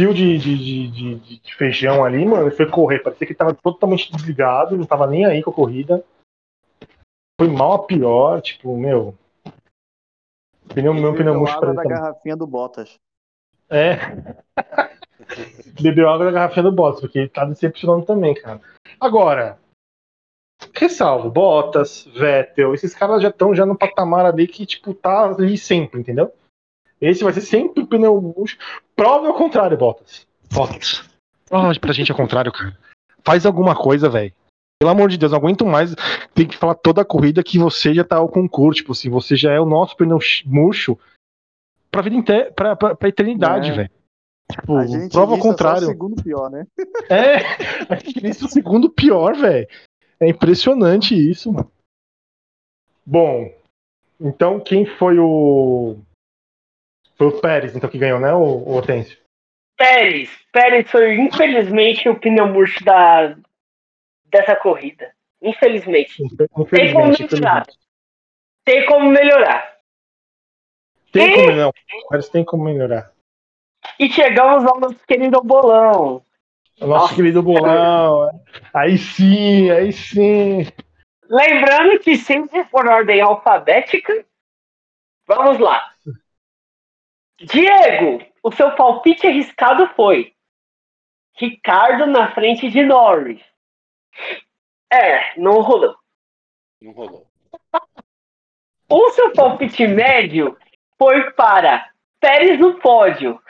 entupiu 0.00 0.14
de, 0.14 0.38
de, 0.38 0.88
de, 0.88 1.38
de- 1.38 1.54
feijão 1.54 2.04
ali, 2.04 2.24
mano. 2.24 2.48
E 2.48 2.50
foi 2.50 2.68
correr. 2.68 3.00
Parecia 3.00 3.26
que 3.26 3.32
ele 3.32 3.38
tava 3.38 3.54
totalmente 3.54 4.10
desligado, 4.10 4.76
não 4.76 4.86
tava 4.86 5.06
nem 5.06 5.26
aí 5.26 5.42
com 5.42 5.50
a 5.50 5.54
corrida. 5.54 6.04
Foi 7.40 7.48
mal 7.48 7.72
a 7.72 7.86
pior, 7.86 8.40
tipo, 8.40 8.76
meu. 8.76 9.14
Pneu, 10.74 10.94
meu 10.94 11.14
pneu 11.14 11.34
murcho 11.34 11.58
pra 11.58 11.70
ele 11.70 11.76
da 11.76 11.84
garrafinha 11.84 12.36
do 12.36 12.46
Bottas. 12.46 12.94
É. 13.68 13.96
Bebeu 15.80 16.08
água 16.08 16.26
da 16.26 16.32
garrafinha 16.32 16.62
do 16.62 16.72
Bottas, 16.72 17.00
porque 17.00 17.18
ele 17.18 17.28
tá 17.28 17.44
decepcionando 17.44 18.04
também, 18.04 18.34
cara. 18.34 18.60
Agora, 19.00 19.58
ressalvo, 20.74 21.30
Bottas, 21.30 22.04
Vettel, 22.14 22.74
esses 22.74 22.94
caras 22.94 23.22
já 23.22 23.28
estão 23.28 23.54
já 23.54 23.64
no 23.66 23.76
patamar 23.76 24.26
ali 24.26 24.46
que, 24.46 24.66
tipo, 24.66 24.94
tá 24.94 25.30
ali 25.30 25.56
sempre, 25.56 26.00
entendeu? 26.00 26.32
Esse 27.00 27.24
vai 27.24 27.32
ser 27.32 27.40
sempre 27.40 27.82
o 27.82 27.86
pneu 27.86 28.20
murcho. 28.20 28.58
Prova 29.00 29.28
ao 29.28 29.34
contrário, 29.34 29.78
Bottas. 29.78 30.26
Bottas. 30.52 31.08
Prova 31.48 31.72
pra 31.80 31.92
gente 31.94 32.12
ao 32.12 32.16
contrário, 32.18 32.52
cara. 32.52 32.76
Faz 33.24 33.46
alguma 33.46 33.74
coisa, 33.74 34.10
velho. 34.10 34.30
Pelo 34.78 34.90
amor 34.90 35.08
de 35.08 35.16
Deus, 35.16 35.32
não 35.32 35.38
aguento 35.38 35.64
mais. 35.64 35.94
Tem 36.34 36.46
que 36.46 36.54
falar 36.54 36.74
toda 36.74 37.00
a 37.00 37.04
corrida 37.04 37.42
que 37.42 37.58
você 37.58 37.94
já 37.94 38.04
tá 38.04 38.16
ao 38.16 38.28
concurso. 38.28 38.82
Tipo 38.82 38.92
assim, 38.92 39.08
você 39.08 39.36
já 39.36 39.52
é 39.52 39.58
o 39.58 39.64
nosso 39.64 39.96
pneu 39.96 40.18
murcho 40.44 40.98
pra 41.90 42.02
vida 42.02 42.14
inteira, 42.14 42.52
pra, 42.52 42.76
pra, 42.76 42.94
pra 42.94 43.08
eternidade, 43.08 43.70
É. 43.70 43.74
velho. 43.74 43.90
Tipo, 44.52 44.76
A 44.76 44.86
gente 44.86 45.10
prova 45.12 45.32
ao 45.32 45.38
só 45.38 45.44
o 45.44 45.50
contrário. 45.50 45.86
segundo 45.86 46.22
pior, 46.22 46.50
né? 46.50 46.66
É, 47.08 47.36
a 47.88 47.94
gente 47.96 48.20
lista 48.20 48.44
o 48.44 48.48
segundo 48.50 48.90
pior, 48.90 49.34
velho. 49.34 49.66
É 50.20 50.28
impressionante 50.28 51.14
isso, 51.14 51.50
mano. 51.50 51.72
Bom, 53.06 53.50
então 54.20 54.60
quem 54.60 54.84
foi 54.84 55.18
o. 55.18 55.96
Foi 57.20 57.26
o 57.26 57.38
Pérez, 57.38 57.76
então, 57.76 57.90
que 57.90 57.98
ganhou, 57.98 58.18
né, 58.18 58.32
o, 58.32 58.38
o 58.38 58.72
Hortêncio? 58.76 59.18
Pérez. 59.76 60.30
Pérez 60.50 60.90
foi, 60.90 61.16
infelizmente, 61.16 62.08
o 62.08 62.18
pneu 62.18 62.46
murcho 62.46 62.82
da, 62.82 63.36
dessa 64.24 64.56
corrida. 64.56 65.12
Infelizmente. 65.42 66.16
Tem 66.16 66.48
como 66.48 66.64
Infelizmente, 66.64 67.22
melhorar. 67.34 67.60
infelizmente. 67.60 67.78
Tem 68.64 68.86
como 68.86 69.10
melhorar. 69.10 69.76
Tem 71.12 71.34
como 71.34 71.52
não. 71.52 71.72
Pérez 72.08 72.28
tem 72.30 72.42
como 72.42 72.64
melhorar. 72.64 73.12
E 73.98 74.10
chegamos 74.10 74.64
ao 74.64 74.80
nosso 74.80 75.06
querido 75.06 75.42
bolão. 75.42 76.24
O 76.80 76.86
nosso 76.86 77.02
Nossa. 77.02 77.14
querido 77.16 77.42
bolão. 77.42 78.30
Aí 78.72 78.96
sim, 78.96 79.70
aí 79.70 79.92
sim. 79.92 80.66
Lembrando 81.28 81.98
que 81.98 82.16
sempre 82.16 82.64
por 82.64 82.86
ordem 82.86 83.20
alfabética. 83.20 84.24
Vamos 85.26 85.58
lá. 85.58 85.89
Diego, 87.40 88.24
o 88.42 88.52
seu 88.52 88.74
palpite 88.74 89.26
arriscado 89.26 89.88
foi 89.94 90.34
Ricardo 91.36 92.06
na 92.06 92.34
frente 92.34 92.70
de 92.70 92.82
Norris. 92.82 93.40
É, 94.92 95.38
não 95.38 95.60
rolou. 95.62 95.96
Não 96.82 96.92
rolou. 96.92 97.26
O 98.90 99.10
seu 99.12 99.32
palpite 99.32 99.86
médio 99.86 100.58
foi 100.98 101.30
para 101.32 101.90
Pérez 102.20 102.60
no 102.60 102.78
pódio. 102.78 103.40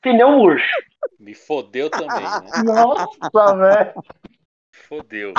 Pneu 0.00 0.30
murcho. 0.30 0.70
Me 1.18 1.34
fodeu 1.34 1.90
também, 1.90 2.08
né? 2.08 2.62
Nossa, 2.64 3.56
velho. 3.56 3.94
Fodeu. 4.72 5.34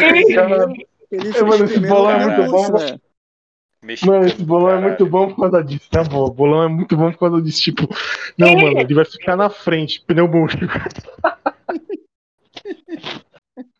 E, 0.00 0.04
Ele 0.04 1.36
É, 1.36 1.42
mano, 1.42 1.64
esse 1.64 1.74
primeiro 1.74 1.94
bolão 1.94 2.10
é 2.10 2.36
lugar 2.36 3.00
Mexicano 3.82 4.18
Mano, 4.18 4.26
esse 4.28 4.44
bolão 4.44 4.68
é 4.68 4.72
caralho. 4.74 4.88
muito 4.88 5.06
bom 5.06 5.28
por 5.28 5.40
causa 5.40 5.64
disso, 5.64 5.90
tá 5.90 6.04
bom? 6.04 6.24
O 6.24 6.30
bolão 6.30 6.62
é 6.62 6.68
muito 6.68 6.96
bom 6.96 7.10
por 7.10 7.18
causa 7.18 7.42
disso. 7.42 7.62
Tipo, 7.62 7.88
não, 8.38 8.48
É. 8.48 8.54
mano, 8.56 8.78
ele 8.80 8.94
vai 8.94 9.04
ficar 9.04 9.36
na 9.36 9.50
frente, 9.50 10.00
pneu 10.06 10.28
murcho. 10.28 10.56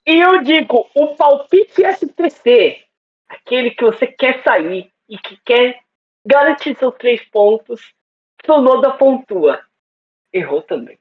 e 0.07 0.19
eu 0.19 0.43
digo, 0.43 0.89
o 0.95 1.15
palpite 1.17 1.83
SPC, 1.85 2.83
aquele 3.29 3.71
que 3.71 3.85
você 3.85 4.07
quer 4.07 4.43
sair 4.43 4.91
e 5.09 5.17
que 5.19 5.39
quer 5.45 5.79
garantir 6.27 6.77
seus 6.79 6.95
três 6.97 7.23
pontos, 7.31 7.93
Sonoda 8.45 8.91
pontua. 8.93 9.61
Errou 10.33 10.63
também. 10.63 10.99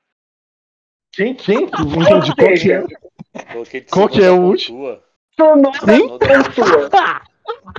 Quem, 1.12 1.34
quem? 1.34 1.68
Não 1.72 2.02
entendi 2.04 2.36
qual 2.36 2.54
que 2.54 2.72
é. 2.72 3.84
Qual 3.90 4.10
que 4.10 4.22
é 4.24 4.30
o 4.30 4.42
último? 4.42 5.00
Sonoda 5.36 5.80
pontua. 5.80 7.22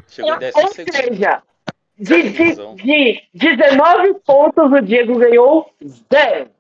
Chegou 0.09 0.33
Ou 0.33 0.69
seja, 0.69 1.43
de, 1.99 2.23
de, 2.23 2.37
Confusão. 2.37 2.75
de 2.77 3.29
19 3.35 4.15
pontos, 4.25 4.73
o 4.73 4.81
Diego 4.81 5.19
ganhou 5.19 5.73
zero. 6.13 6.51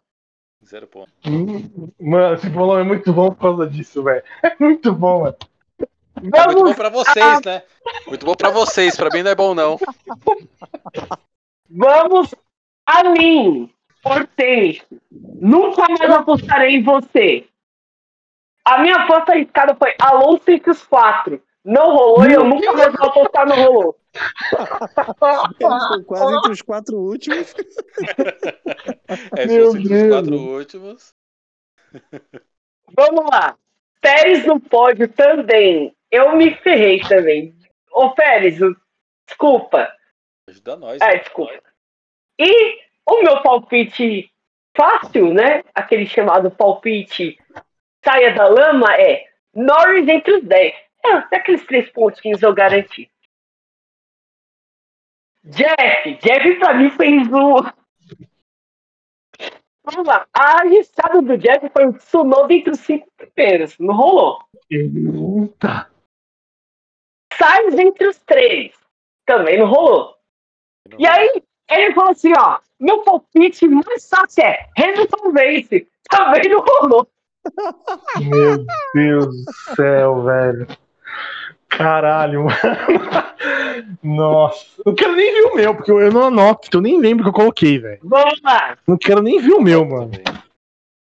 Zero 0.64 0.86
ponto. 0.86 1.10
Mano, 2.00 2.34
esse 2.34 2.48
bolão 2.48 2.78
é 2.78 2.84
muito 2.84 3.12
bom 3.12 3.30
por 3.30 3.40
causa 3.40 3.66
disso, 3.68 4.02
velho. 4.02 4.22
É 4.42 4.54
muito 4.58 4.92
bom, 4.92 5.22
mano. 5.22 5.36
É 6.16 6.46
muito 6.46 6.64
bom 6.64 6.74
pra 6.74 6.88
vocês, 6.88 7.42
né? 7.44 7.62
Muito 8.06 8.24
bom 8.24 8.34
pra 8.34 8.50
vocês. 8.50 8.96
Pra 8.96 9.08
mim 9.10 9.22
não 9.22 9.30
é 9.30 9.34
bom, 9.34 9.54
não. 9.54 9.78
vamos 11.68 12.34
a 12.86 13.04
mim, 13.10 13.72
Hortêncio. 14.04 14.84
Nunca 15.10 15.86
mais 15.88 16.10
apostarei 16.10 16.76
em 16.76 16.82
você. 16.82 17.46
A 18.64 18.78
minha 18.78 18.96
aposta 18.96 19.32
arriscada 19.32 19.74
foi 19.74 19.94
Alonso 19.98 20.48
entre 20.48 20.70
os 20.70 20.84
quatro. 20.84 21.42
Não 21.64 21.94
rolou 21.94 22.28
e 22.28 22.32
eu 22.32 22.44
nunca 22.44 22.72
mais 22.72 22.92
vou 22.92 23.06
apostar 23.06 23.46
no 23.46 23.54
rolou. 23.54 23.98
Ele 24.14 25.80
foi 25.88 26.04
quase 26.04 26.36
entre 26.36 26.52
os 26.52 26.62
quatro 26.62 26.98
últimos. 26.98 27.54
É, 29.36 29.46
Meu 29.46 29.66
fosse 29.66 29.78
entre 29.78 29.94
os 29.94 30.00
Deus. 30.00 30.12
quatro 30.12 30.36
últimos. 30.36 31.14
Vamos 32.96 33.30
lá. 33.30 33.56
Pérez 34.00 34.44
no 34.46 34.58
pódio 34.58 35.08
também. 35.08 35.94
Eu 36.10 36.36
me 36.36 36.54
ferrei 36.56 37.00
também. 37.00 37.54
Ô, 37.92 38.10
Pérez, 38.10 38.58
desculpa. 39.26 39.90
Ajuda 40.48 40.76
nós. 40.76 41.00
É, 41.00 41.06
né? 41.06 41.16
desculpa. 41.18 41.62
E 42.38 42.78
o 43.06 43.22
meu 43.22 43.42
palpite 43.42 44.30
fácil, 44.76 45.32
né? 45.32 45.62
Aquele 45.74 46.06
chamado 46.06 46.50
palpite 46.50 47.38
saia 48.04 48.34
da 48.34 48.48
lama 48.48 48.92
é 48.96 49.24
Norris 49.54 50.08
entre 50.08 50.34
os 50.34 50.44
10. 50.44 50.74
É, 51.04 51.12
até 51.14 51.36
aqueles 51.36 51.64
três 51.66 51.90
pontinhos 51.90 52.42
eu 52.42 52.54
garanti. 52.54 53.10
Jeff, 55.44 56.14
Jeff 56.22 56.58
pra 56.58 56.74
mim 56.74 56.90
fez 56.90 57.26
o. 57.32 57.64
Vamos 59.84 60.06
lá. 60.06 60.26
A 60.32 60.60
arriscada 60.60 61.20
do 61.20 61.36
Jeff 61.36 61.68
foi 61.70 61.86
o 61.86 61.92
Tsunoda 61.94 62.54
entre 62.54 62.70
os 62.70 62.80
cinco 62.80 63.08
primeiros. 63.16 63.76
Não 63.78 63.94
rolou. 63.94 64.38
Eita. 64.70 65.90
Sainz 67.36 67.74
entre 67.76 68.06
os 68.06 68.18
três. 68.20 68.78
Também 69.26 69.58
não 69.58 69.66
rolou. 69.66 70.16
E 70.98 71.06
aí, 71.06 71.42
ele 71.68 71.94
falou 71.94 72.10
assim, 72.10 72.32
ó. 72.38 72.60
Meu 72.78 73.02
palpite 73.04 73.66
mais 73.68 74.08
fácil 74.08 74.44
é 74.44 74.68
Hamilton 74.76 75.32
vence. 75.32 75.88
Também 76.08 76.48
não 76.48 76.60
rolou. 76.60 77.08
Meu 78.20 78.64
Deus 78.94 79.44
do 79.44 79.74
céu, 79.74 80.22
velho. 80.22 80.66
Caralho, 81.76 82.44
mano. 82.44 82.56
Nossa. 84.02 84.66
Não 84.84 84.94
quero 84.94 85.14
nem 85.16 85.32
ver 85.32 85.42
o 85.50 85.54
meu, 85.54 85.74
porque 85.74 85.90
eu 85.90 86.12
não 86.12 86.24
anoto, 86.26 86.68
então 86.68 86.78
eu 86.78 86.82
nem 86.82 87.00
lembro 87.00 87.24
que 87.24 87.28
eu 87.30 87.34
coloquei, 87.34 87.78
velho. 87.78 88.00
Vamos 88.02 88.40
lá. 88.42 88.76
Não 88.86 88.96
quero 88.96 89.22
nem 89.22 89.40
ver 89.40 89.52
o 89.52 89.60
meu, 89.62 89.84
mano. 89.84 90.10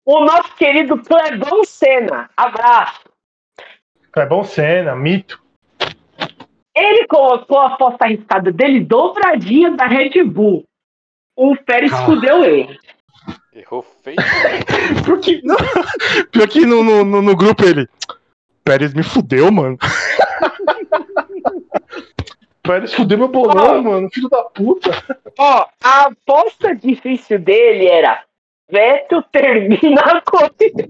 O 0.05 0.19
nosso 0.21 0.55
querido 0.55 0.97
Plebão 0.97 1.63
Senna. 1.63 2.29
Abraço. 2.35 3.01
Clebão 4.11 4.43
Senna, 4.43 4.95
mito. 4.95 5.41
Ele 6.75 7.05
colocou 7.07 7.59
a 7.59 7.73
aposta 7.73 8.05
arriscada 8.05 8.51
dele 8.51 8.79
dobradinha 8.79 9.71
da 9.71 9.85
Red 9.85 10.23
Bull. 10.23 10.63
O 11.35 11.55
Pérez 11.57 11.91
Ah. 11.93 12.05
fudeu 12.05 12.43
ele. 12.43 12.77
Errou 13.53 13.83
feio. 14.03 14.15
Pior 15.05 15.19
que, 15.19 15.41
não, 15.43 15.57
pior 16.31 16.47
que 16.47 16.65
no, 16.65 16.83
no, 16.83 17.03
no- 17.03 17.21
no 17.21 17.35
grupo 17.35 17.65
ele. 17.65 17.87
Pérez 18.63 18.93
me 18.93 19.03
fudeu, 19.03 19.51
mano. 19.51 19.77
Pérez 22.63 22.93
fudeu 22.93 23.17
meu 23.17 23.27
bolão, 23.27 23.81
mano. 23.83 24.09
Filho 24.13 24.29
da 24.29 24.43
puta. 24.43 24.91
Ó, 25.37 25.65
a 25.83 26.05
aposta 26.05 26.75
difícil 26.75 27.39
dele 27.39 27.87
era 27.87 28.23
Vettel 28.69 29.23
termina 29.31 30.01
a 30.01 30.21
corrida. 30.21 30.87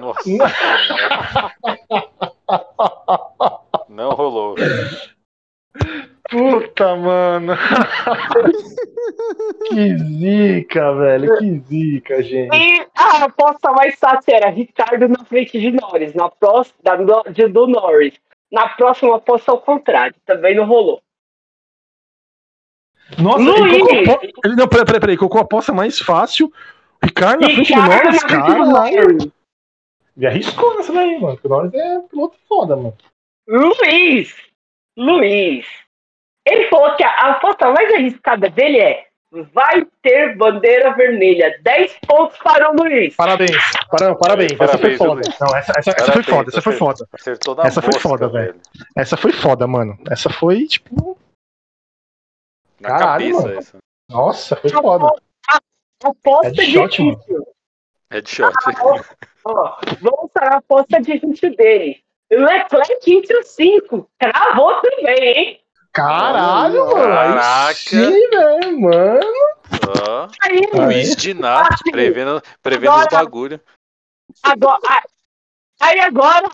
Nossa. 0.00 0.28
Não 3.88 4.10
rolou. 4.10 4.56
Puta, 6.28 6.96
mano. 6.96 7.54
que 9.68 9.98
zica, 9.98 10.94
velho. 10.94 11.38
Que 11.38 11.58
zica, 11.68 12.22
gente. 12.22 12.56
E 12.56 12.86
a 12.96 13.24
aposta 13.24 13.70
mais 13.72 13.96
fácil 13.98 14.34
era 14.34 14.48
Ricardo 14.50 15.06
na 15.08 15.24
frente 15.24 15.60
de 15.60 15.70
Norris, 15.70 16.14
na 16.14 16.28
próxima, 16.30 16.76
da, 16.82 16.96
do, 16.96 17.22
de- 17.30 17.46
do 17.48 17.66
Norris. 17.68 18.14
Na 18.50 18.68
próxima 18.70 19.16
aposta 19.16 19.50
ao 19.50 19.60
contrário, 19.60 20.14
também 20.24 20.54
não 20.54 20.66
rolou. 20.66 21.02
Nossa, 23.18 23.38
Luiz! 23.38 23.82
ele 24.44 24.56
não, 24.56 24.68
peraí, 24.68 24.84
peraí, 24.84 25.00
peraí. 25.00 25.16
Colocou 25.16 25.40
a 25.40 25.44
aposta 25.44 25.72
mais 25.72 25.98
fácil. 25.98 26.52
Ricardo 27.02 27.40
na 27.40 27.50
frente 27.50 27.72
do 27.72 27.80
Ricardo 27.80 28.04
Norris, 28.04 28.22
cara. 28.24 29.32
Ele 30.16 30.26
arriscou 30.26 30.76
nessa 30.76 30.92
daí, 30.92 31.20
mano. 31.20 31.34
Porque 31.34 31.46
o 31.46 31.50
Norris 31.50 31.74
é 31.74 32.00
piloto 32.00 32.36
foda, 32.48 32.76
mano. 32.76 32.96
Luiz, 33.48 34.34
Luiz, 34.96 35.66
ele 36.44 36.68
falou 36.68 36.96
que 36.96 37.04
a, 37.04 37.10
a 37.10 37.30
aposta 37.32 37.70
mais 37.70 37.92
arriscada 37.92 38.50
dele 38.50 38.78
é 38.78 39.05
vai 39.30 39.86
ter 40.02 40.36
bandeira 40.36 40.94
vermelha. 40.94 41.58
10 41.62 41.98
pontos 42.06 42.38
para 42.38 42.70
o 42.70 42.76
Luiz. 42.76 43.14
Parabéns. 43.16 43.56
Para, 43.90 44.14
parabéns. 44.14 44.52
essa 44.52 44.78
foi 44.78 44.96
Parabéns, 44.96 44.98
foda. 44.98 45.20
Não, 45.40 45.56
essa, 45.56 45.72
essa, 45.76 45.90
essa 45.90 46.12
foi 46.12 46.22
Parabéns, 46.22 46.26
foda. 46.26 46.48
Essa 46.50 46.62
foi 46.62 46.72
foda. 46.72 47.08
Acertou 47.12 47.54
na 47.54 47.62
Essa 47.66 47.82
foi 47.82 47.92
mosca, 47.94 48.08
foda, 48.08 48.28
velho. 48.28 48.60
Essa 48.96 49.16
foi 49.16 49.32
foda, 49.32 49.66
mano. 49.66 49.98
Essa 50.10 50.30
foi, 50.30 50.66
tipo. 50.66 51.18
Na 52.80 52.88
Caralho, 52.90 53.08
cabeça 53.32 53.42
mano. 53.48 53.58
essa. 53.58 53.78
Nossa, 54.10 54.56
foi 54.56 54.70
foda. 54.70 55.12
Aposta 56.04 56.48
Headshot, 56.62 57.02
mano. 57.02 57.16
difícil. 57.16 57.46
Headshot. 58.12 58.52
Ó, 59.44 59.78
vamos 60.00 60.30
para 60.32 60.54
a 60.54 60.56
aposta 60.58 61.00
difícil 61.00 61.56
dele. 61.56 62.02
Leclerc 62.30 63.12
entre 63.12 63.38
os 63.38 63.48
5. 63.48 64.08
Travou 64.18 64.80
também, 64.82 65.22
hein? 65.22 65.60
Caralho, 65.96 66.86
mano. 66.86 66.94
Caraca. 66.94 67.74
Sim, 67.74 68.30
velho, 68.30 68.80
mano. 68.80 69.20
Ó, 69.98 70.28
Luiz 70.84 71.16
de 71.16 71.32
prevendo, 71.90 72.42
prevendo 72.62 72.92
os 72.92 73.00
agora- 73.02 73.16
bagulho. 73.24 73.60
agora, 74.42 75.04
aí 75.80 75.98
agora 76.00 76.48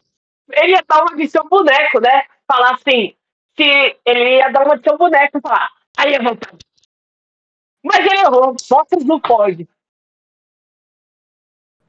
ele 0.53 0.73
ia 0.73 0.85
dar 0.89 1.03
uma 1.03 1.17
de 1.17 1.29
seu 1.29 1.47
boneco, 1.49 2.01
né? 2.01 2.27
Falar 2.51 2.75
assim, 2.75 3.15
se 3.57 3.97
ele 4.07 4.37
ia 4.37 4.49
dar 4.51 4.65
uma 4.65 4.77
de 4.79 4.85
seu 4.85 4.97
boneco 4.97 5.39
e 5.39 5.41
falar, 5.41 5.71
aí 5.97 6.15
eu 6.15 6.23
vou. 6.23 6.39
Mas 7.85 7.99
ele 7.99 8.21
errou, 8.21 8.55
Bottas 8.71 9.05
não 9.05 9.21
pode. 9.21 9.69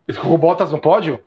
Ele 0.07 0.17
colocou 0.17 0.38
Bottas 0.38 0.71
no 0.71 0.81
pódio? 0.81 1.23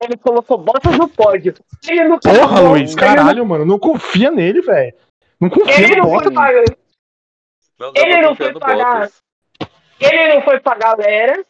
Ele 0.00 0.16
colocou 0.16 0.56
Bottas 0.56 0.96
no 0.96 1.08
pódio. 1.08 1.54
Ele 1.86 2.04
não 2.08 2.18
Porra, 2.18 2.38
colocou- 2.38 2.68
Luiz, 2.70 2.94
não- 2.94 2.98
caralho, 3.02 3.44
mano. 3.44 3.66
Não 3.66 3.78
confia 3.78 4.30
nele, 4.30 4.62
velho. 4.62 4.94
Não 5.40 5.48
confia 5.48 5.74
Ele 5.84 5.96
no 5.96 6.02
não, 6.02 6.20
foi 6.20 6.32
pagar, 6.32 6.64
Não 7.78 7.92
Ele 7.94 8.12
pra 8.12 8.22
não 8.22 8.36
foi 8.36 8.52
pagar. 8.52 9.00
Bottas. 9.00 9.22
ele 10.00 10.34
não 10.34 10.42
foi 10.42 10.60
pra 10.60 10.74
galera. 10.76 11.44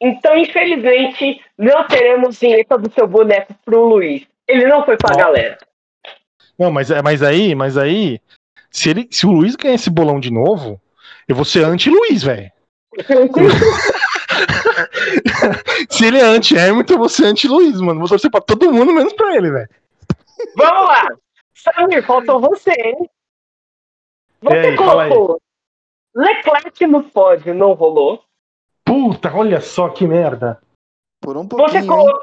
Então, 0.00 0.36
infelizmente, 0.38 1.40
não 1.58 1.86
teremos 1.86 2.38
vinheta 2.38 2.78
do 2.78 2.90
seu 2.92 3.06
boneco 3.06 3.52
pro 3.64 3.84
Luiz. 3.84 4.26
Ele 4.46 4.66
não 4.66 4.84
foi 4.84 4.96
pra 4.96 5.14
galera. 5.16 5.58
Não, 6.58 6.70
mas, 6.70 6.90
é- 6.90 7.02
mas 7.02 7.22
aí, 7.22 7.54
mas 7.54 7.76
aí, 7.76 8.20
se, 8.70 8.88
ele, 8.90 9.08
se 9.10 9.26
o 9.26 9.30
Luiz 9.32 9.56
ganhar 9.56 9.74
esse 9.74 9.90
bolão 9.90 10.18
de 10.20 10.30
novo, 10.32 10.80
eu 11.26 11.34
vou 11.36 11.44
ser 11.44 11.64
anti-Luiz, 11.64 12.22
velho. 12.22 12.50
Se 15.90 16.06
ele 16.06 16.18
é 16.18 16.22
anti-Hamilton, 16.22 16.92
eu 16.94 16.98
vou 16.98 17.08
ser 17.08 17.26
anti-Luiz, 17.26 17.80
mano. 17.80 18.00
Vou 18.00 18.08
torcer 18.08 18.30
pra 18.30 18.40
todo 18.40 18.72
mundo, 18.72 18.92
menos 18.92 19.12
pra 19.12 19.34
ele, 19.36 19.50
velho. 19.50 19.68
Vamos 20.56 20.88
lá. 20.88 21.08
Samir, 21.54 22.04
faltou 22.04 22.40
você, 22.40 22.70
hein? 22.70 23.10
Você 24.42 24.56
aí, 24.56 24.76
colocou 24.76 25.40
Leclerc 26.14 26.86
no 26.86 27.02
pódio, 27.04 27.54
não 27.54 27.72
rolou. 27.72 28.22
Puta, 28.84 29.32
olha 29.34 29.60
só 29.60 29.88
que 29.88 30.06
merda. 30.06 30.60
Por 31.20 31.36
um 31.36 31.42
Você, 31.42 31.56
pouquinho. 31.56 31.80
hein? 31.82 31.86
colocou, 31.86 32.20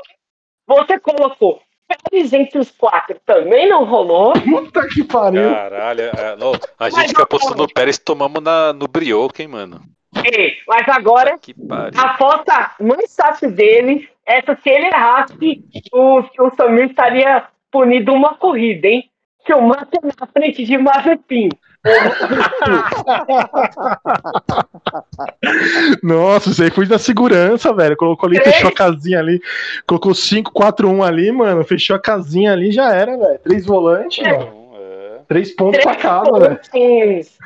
você 0.67 0.99
colocou 0.99 1.61
Pérez 1.87 2.33
entre 2.33 2.57
os 2.59 2.71
quatro, 2.71 3.19
também 3.25 3.69
não 3.69 3.85
rolou. 3.85 4.33
Puta 4.33 4.87
que 4.87 5.03
pariu. 5.03 5.53
Caralho, 5.53 6.01
é, 6.01 6.35
não, 6.35 6.53
a 6.79 6.89
gente 6.89 7.13
que 7.13 7.21
apostou 7.21 7.55
no 7.55 7.71
Pérez 7.71 7.97
tomamos 7.99 8.41
na, 8.41 8.73
no 8.73 8.87
Brioco, 8.87 9.41
hein, 9.41 9.47
mano. 9.47 9.81
Ei, 10.23 10.57
Mas 10.67 10.87
agora, 10.87 11.37
que 11.37 11.53
a 11.97 12.17
foto 12.17 12.45
mais 12.79 13.13
fácil 13.15 13.51
dele, 13.51 14.09
essa 14.25 14.55
se 14.55 14.69
ele 14.69 14.87
errasse, 14.87 15.63
o, 15.91 16.19
o 16.19 16.55
Samir 16.55 16.89
estaria 16.89 17.47
punido 17.69 18.13
uma 18.13 18.35
corrida, 18.35 18.87
hein? 18.87 19.09
Que 19.45 19.53
o 19.53 19.61
Massa 19.61 19.91
na 20.01 20.25
frente 20.27 20.63
de 20.65 20.77
Mazepin. 20.77 21.49
Nossa, 26.03 26.49
isso 26.49 26.63
aí 26.63 26.71
foi 26.71 26.85
da 26.87 26.97
segurança, 26.97 27.73
velho. 27.73 27.95
Colocou 27.97 28.27
ali, 28.27 28.39
Três. 28.39 28.55
fechou 28.55 28.69
a 28.69 28.73
casinha 28.73 29.19
ali. 29.19 29.41
Colocou 29.87 30.13
5, 30.13 30.51
4, 30.51 30.89
1 30.89 31.03
ali, 31.03 31.31
mano. 31.31 31.63
Fechou 31.63 31.95
a 31.95 31.99
casinha 31.99 32.51
ali, 32.53 32.71
já 32.71 32.93
era, 32.93 33.17
velho. 33.17 33.39
Três 33.39 33.65
volantes, 33.65 34.23
mano. 34.25 34.73
É. 34.75 35.19
Três 35.27 35.55
pontos 35.55 35.81
pra 35.81 35.91
Três 35.91 36.03
casa, 36.03 36.39
velho. 36.39 36.57
pontinhos. 36.59 37.37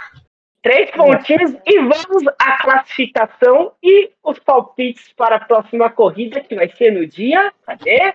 Três 0.61 0.91
pontinhos 0.91 1.55
e 1.65 1.79
vamos 1.79 2.23
à 2.37 2.61
classificação 2.61 3.71
e 3.81 4.09
os 4.23 4.37
palpites 4.39 5.05
para 5.15 5.37
a 5.37 5.39
próxima 5.39 5.89
corrida, 5.89 6.41
que 6.41 6.53
vai 6.55 6.69
ser 6.75 6.91
no 6.91 7.07
dia. 7.07 7.51
Cadê? 7.65 8.13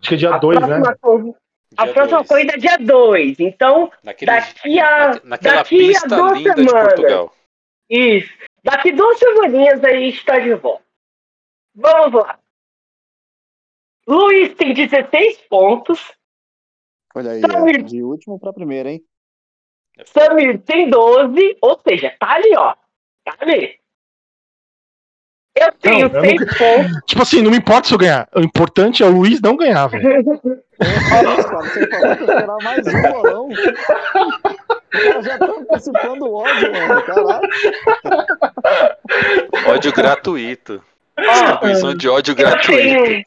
Acho 0.00 0.08
que 0.10 0.14
é 0.14 0.18
dia 0.18 0.34
a 0.34 0.38
2, 0.38 0.60
né? 0.60 0.66
próxima, 0.66 0.96
corri- 1.00 1.34
a 1.78 1.84
Dia 1.84 1.94
próxima 1.94 2.18
dois. 2.18 2.28
corrida 2.28 2.52
é 2.54 2.56
dia 2.58 2.76
2. 2.78 3.40
Então, 3.40 3.90
Naquele, 4.02 4.30
daqui 4.30 4.80
a- 4.80 5.20
naquela 5.24 5.56
daqui 5.56 5.58
a 5.58 5.64
pista 5.64 6.08
duas 6.08 6.32
linda 6.38 6.54
de 6.54 6.68
semanas. 6.68 6.94
Portugal. 6.94 7.34
isso. 7.88 8.34
Daqui 8.64 8.92
duas 8.92 9.18
semaninhas 9.18 9.82
aí 9.84 9.96
a 9.96 10.00
gente 10.00 10.18
está 10.18 10.38
de 10.38 10.54
volta. 10.54 10.84
Vamos 11.74 12.22
lá. 12.22 12.38
Luiz 14.06 14.54
tem 14.54 14.74
16 14.74 15.38
pontos. 15.48 16.12
Olha 17.14 17.32
aí, 17.32 17.40
Samir. 17.40 17.82
de 17.82 18.02
último 18.02 18.38
pra 18.38 18.52
primeiro, 18.52 18.88
hein? 18.88 19.04
Samir 20.04 20.60
tem 20.62 20.88
12, 20.88 21.56
ou 21.60 21.78
seja, 21.86 22.14
tá 22.18 22.32
ali, 22.34 22.54
ó. 22.56 22.74
Tá 23.24 23.36
ali. 23.40 23.78
Eu 25.56 25.72
tenho 25.80 26.06
eu 26.06 26.20
6 26.20 26.40
nunca- 26.40 26.54
pontos. 26.56 26.92
Tipo 27.06 27.22
assim, 27.22 27.42
não 27.42 27.50
me 27.50 27.56
importa 27.58 27.88
se 27.88 27.94
eu 27.94 27.98
ganhar. 27.98 28.28
O 28.34 28.40
importante 28.40 29.02
é 29.02 29.06
o 29.06 29.10
Luiz 29.10 29.40
não 29.40 29.56
ganhar, 29.56 29.86
velho. 29.88 30.08
Olha 30.08 30.20
isso, 30.20 31.48
cara. 31.48 31.62
Você 31.62 31.88
falou 31.88 32.16
que 32.16 32.22
esperar 32.22 32.56
mais 32.62 32.86
um 32.86 33.02
bolão. 33.02 33.48
Cara 34.90 35.22
já 35.22 35.38
tá 35.38 35.46
antecipando 35.46 36.24
o 36.26 36.34
ódio, 36.34 36.72
mano. 36.72 37.02
Caralho. 37.02 37.48
Ódio 39.66 39.92
gratuito. 39.92 40.82
Distribuição 41.18 41.94
de 41.94 42.08
ódio 42.08 42.32
eu 42.32 42.36
gratuito. 42.36 42.70
tenho, 43.04 43.24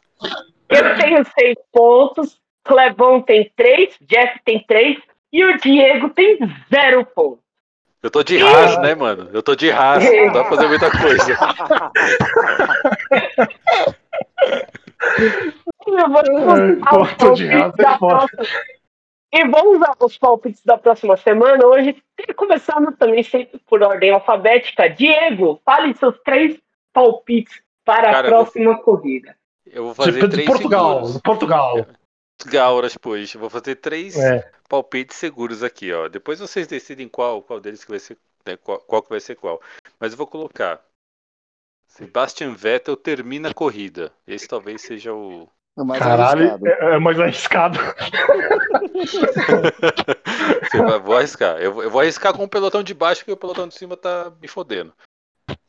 eu 0.69 0.95
tenho 0.97 1.25
6 1.37 1.55
pontos. 1.73 2.39
Clebão 2.63 3.21
tem 3.21 3.51
3, 3.57 3.95
Jeff 4.07 4.39
tem 4.45 4.63
3 4.67 4.95
e 5.33 5.43
o 5.43 5.57
Diego 5.57 6.09
tem 6.11 6.37
0 6.71 7.03
pontos. 7.05 7.39
Eu 8.03 8.09
tô 8.09 8.23
de 8.23 8.41
Haas, 8.41 8.77
né, 8.79 8.95
mano? 8.95 9.29
Eu 9.31 9.43
tô 9.43 9.55
de 9.55 9.71
Haas, 9.71 10.03
não 10.03 10.31
dá 10.33 10.43
pra 10.43 10.49
fazer 10.55 10.67
muita 10.67 10.89
coisa. 10.91 11.37
Eu 15.87 16.09
vou 16.09 17.33
de 17.33 17.47
é 17.47 17.69
da 17.71 17.97
foda. 17.97 18.27
próxima- 18.27 18.59
E 19.33 19.47
vamos 19.47 19.77
usar 19.77 19.93
os 19.99 20.17
palpites 20.17 20.61
da 20.65 20.77
próxima 20.77 21.15
semana. 21.17 21.65
Hoje, 21.65 21.95
começando 22.35 22.91
também 22.97 23.23
sempre 23.23 23.59
por 23.67 23.81
ordem 23.81 24.11
alfabética. 24.11 24.89
Diego, 24.89 25.61
fale 25.63 25.93
seus 25.95 26.17
três 26.23 26.59
palpites 26.93 27.61
para 27.85 28.11
Cara, 28.11 28.17
a 28.17 28.19
eu 28.19 28.35
vou- 28.35 28.43
próxima 28.45 28.77
corrida. 28.81 29.35
Eu 29.65 29.85
vou 29.85 29.93
fazer 29.95 30.11
De, 30.13 30.27
três 30.27 30.47
Portugal, 30.47 31.01
Portugal. 31.23 31.85
Portugal, 32.37 32.81
depois. 32.81 33.33
Eu 33.33 33.39
vou 33.39 33.49
fazer 33.49 33.75
três 33.75 34.17
É. 34.17 34.49
palpites 34.71 35.17
seguros 35.17 35.63
aqui, 35.63 35.91
ó. 35.91 36.07
Depois 36.07 36.39
vocês 36.39 36.65
decidem 36.65 37.09
qual, 37.09 37.43
qual 37.43 37.59
deles 37.59 37.83
que 37.83 37.91
vai 37.91 37.99
ser, 37.99 38.17
né, 38.45 38.55
qual, 38.55 38.79
qual 38.79 39.03
que 39.03 39.09
vai 39.09 39.19
ser 39.19 39.35
qual. 39.35 39.61
Mas 39.99 40.13
eu 40.13 40.17
vou 40.17 40.25
colocar. 40.25 40.81
Sebastian 41.87 42.53
Vettel 42.53 42.95
termina 42.95 43.49
a 43.49 43.53
corrida. 43.53 44.13
Esse 44.25 44.47
talvez 44.47 44.81
seja 44.81 45.13
o. 45.13 45.49
É 45.77 45.83
mais 45.83 46.01
Caralho, 46.01 46.51
arriscado. 46.51 46.67
é, 46.67 46.95
é 46.95 46.99
mais 46.99 47.19
arriscado. 47.19 47.79
Você 50.71 50.77
vai- 50.77 50.99
vou 50.99 51.17
arriscar. 51.17 51.61
Eu, 51.61 51.73
vou- 51.73 51.83
eu 51.83 51.91
vou 51.91 51.99
arriscar 51.99 52.33
com 52.33 52.45
o 52.45 52.49
pelotão 52.49 52.81
de 52.81 52.93
baixo, 52.93 53.19
porque 53.21 53.33
o 53.33 53.37
pelotão 53.37 53.67
de 53.67 53.75
cima 53.75 53.97
tá 53.97 54.31
me 54.41 54.47
fodendo. 54.47 54.93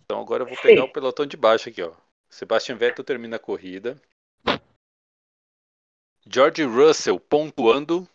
Então 0.04 0.20
agora 0.20 0.44
eu 0.44 0.48
vou 0.48 0.56
pegar 0.56 0.82
Sim. 0.82 0.88
o 0.88 0.92
pelotão 0.92 1.26
de 1.26 1.36
baixo 1.36 1.68
aqui, 1.68 1.82
ó. 1.82 1.90
Sebastian 2.30 2.76
Vettel 2.76 3.04
termina 3.04 3.34
a 3.34 3.40
corrida. 3.40 4.00
George 6.24 6.62
Russell 6.62 7.18
pontuando. 7.18 8.08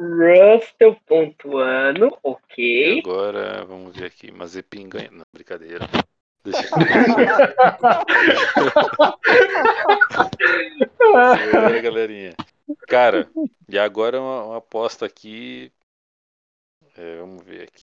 Russell 0.00 0.96
pontuando, 1.06 2.06
E 2.06 2.10
ok. 2.22 3.00
agora, 3.00 3.64
vamos 3.66 3.94
ver 3.94 4.06
aqui. 4.06 4.32
Mazepin 4.32 4.88
ganha. 4.88 5.10
Não, 5.10 5.24
brincadeira. 5.30 5.86
Deixa 6.42 6.64
eu 11.44 11.68
ver, 11.68 11.82
galerinha. 11.82 12.34
Cara, 12.88 13.30
e 13.68 13.78
agora 13.78 14.18
uma, 14.18 14.44
uma 14.44 14.56
aposta 14.56 15.04
aqui. 15.04 15.70
É, 16.96 17.18
vamos 17.18 17.44
ver 17.44 17.64
aqui. 17.64 17.82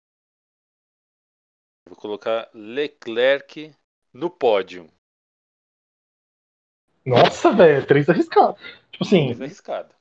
Vou 1.87 1.95
colocar 1.95 2.49
Leclerc 2.53 3.71
no 4.11 4.29
pódio. 4.29 4.89
Nossa, 7.05 7.53
velho, 7.53 7.85
três 7.85 8.09
arriscados. 8.09 8.59
Tipo 8.91 9.03
assim, 9.03 9.27
Mais 9.27 9.41
arriscado. 9.41 9.96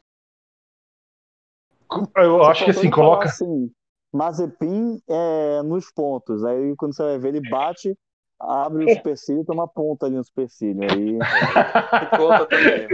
Eu 2.17 2.43
acho 2.45 2.65
que 2.65 2.71
assim, 2.71 2.91
coloca. 2.91 3.27
Assim, 3.27 3.71
Mazepin 4.13 5.01
é, 5.09 5.63
nos 5.63 5.91
pontos. 5.91 6.45
Aí 6.45 6.75
quando 6.77 6.95
você 6.95 7.03
vai 7.03 7.19
ver, 7.19 7.29
ele 7.35 7.49
bate, 7.49 7.97
abre 8.41 8.85
o 8.85 8.95
supercílio 8.95 9.43
e 9.43 9.47
toma 9.47 9.69
ponta 9.69 10.07
ali 10.07 10.17
no 10.17 10.25
supercílio. 10.25 10.83
Aí 10.83 11.19
Conta 12.17 12.47
também. 12.47 12.89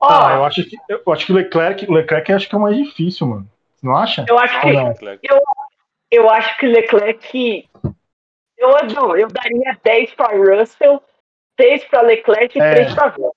Ah, 0.00 0.34
eu 0.34 0.44
acho 0.44 0.64
que 0.64 0.76
eu 0.88 1.12
acho 1.12 1.26
que 1.26 1.32
o 1.32 1.34
Leclerc, 1.34 1.86
o 1.90 1.92
Leclerc 1.92 2.32
acho 2.32 2.48
que 2.48 2.54
é 2.54 2.58
o 2.58 2.60
mais 2.62 2.76
difícil, 2.76 3.26
mano. 3.26 3.50
Você 3.74 3.86
não 3.86 3.96
acha? 3.96 4.24
eu 4.28 4.38
acho 4.38 4.60
que? 4.60 4.72
Leclerc. 4.72 5.28
eu 6.10 6.30
acho 6.30 6.58
que 6.58 6.66
Leclerc. 6.66 7.68
Eu 8.56 8.70
não, 8.94 9.16
eu 9.16 9.28
daria 9.28 9.78
10 9.84 10.14
para 10.14 10.36
Russell, 10.36 11.00
6 11.60 11.84
para 11.84 12.02
Leclerc 12.02 12.58
e 12.58 12.62
É. 12.62 12.74
3 12.74 12.94
para 12.94 13.08
Vettel. 13.08 13.32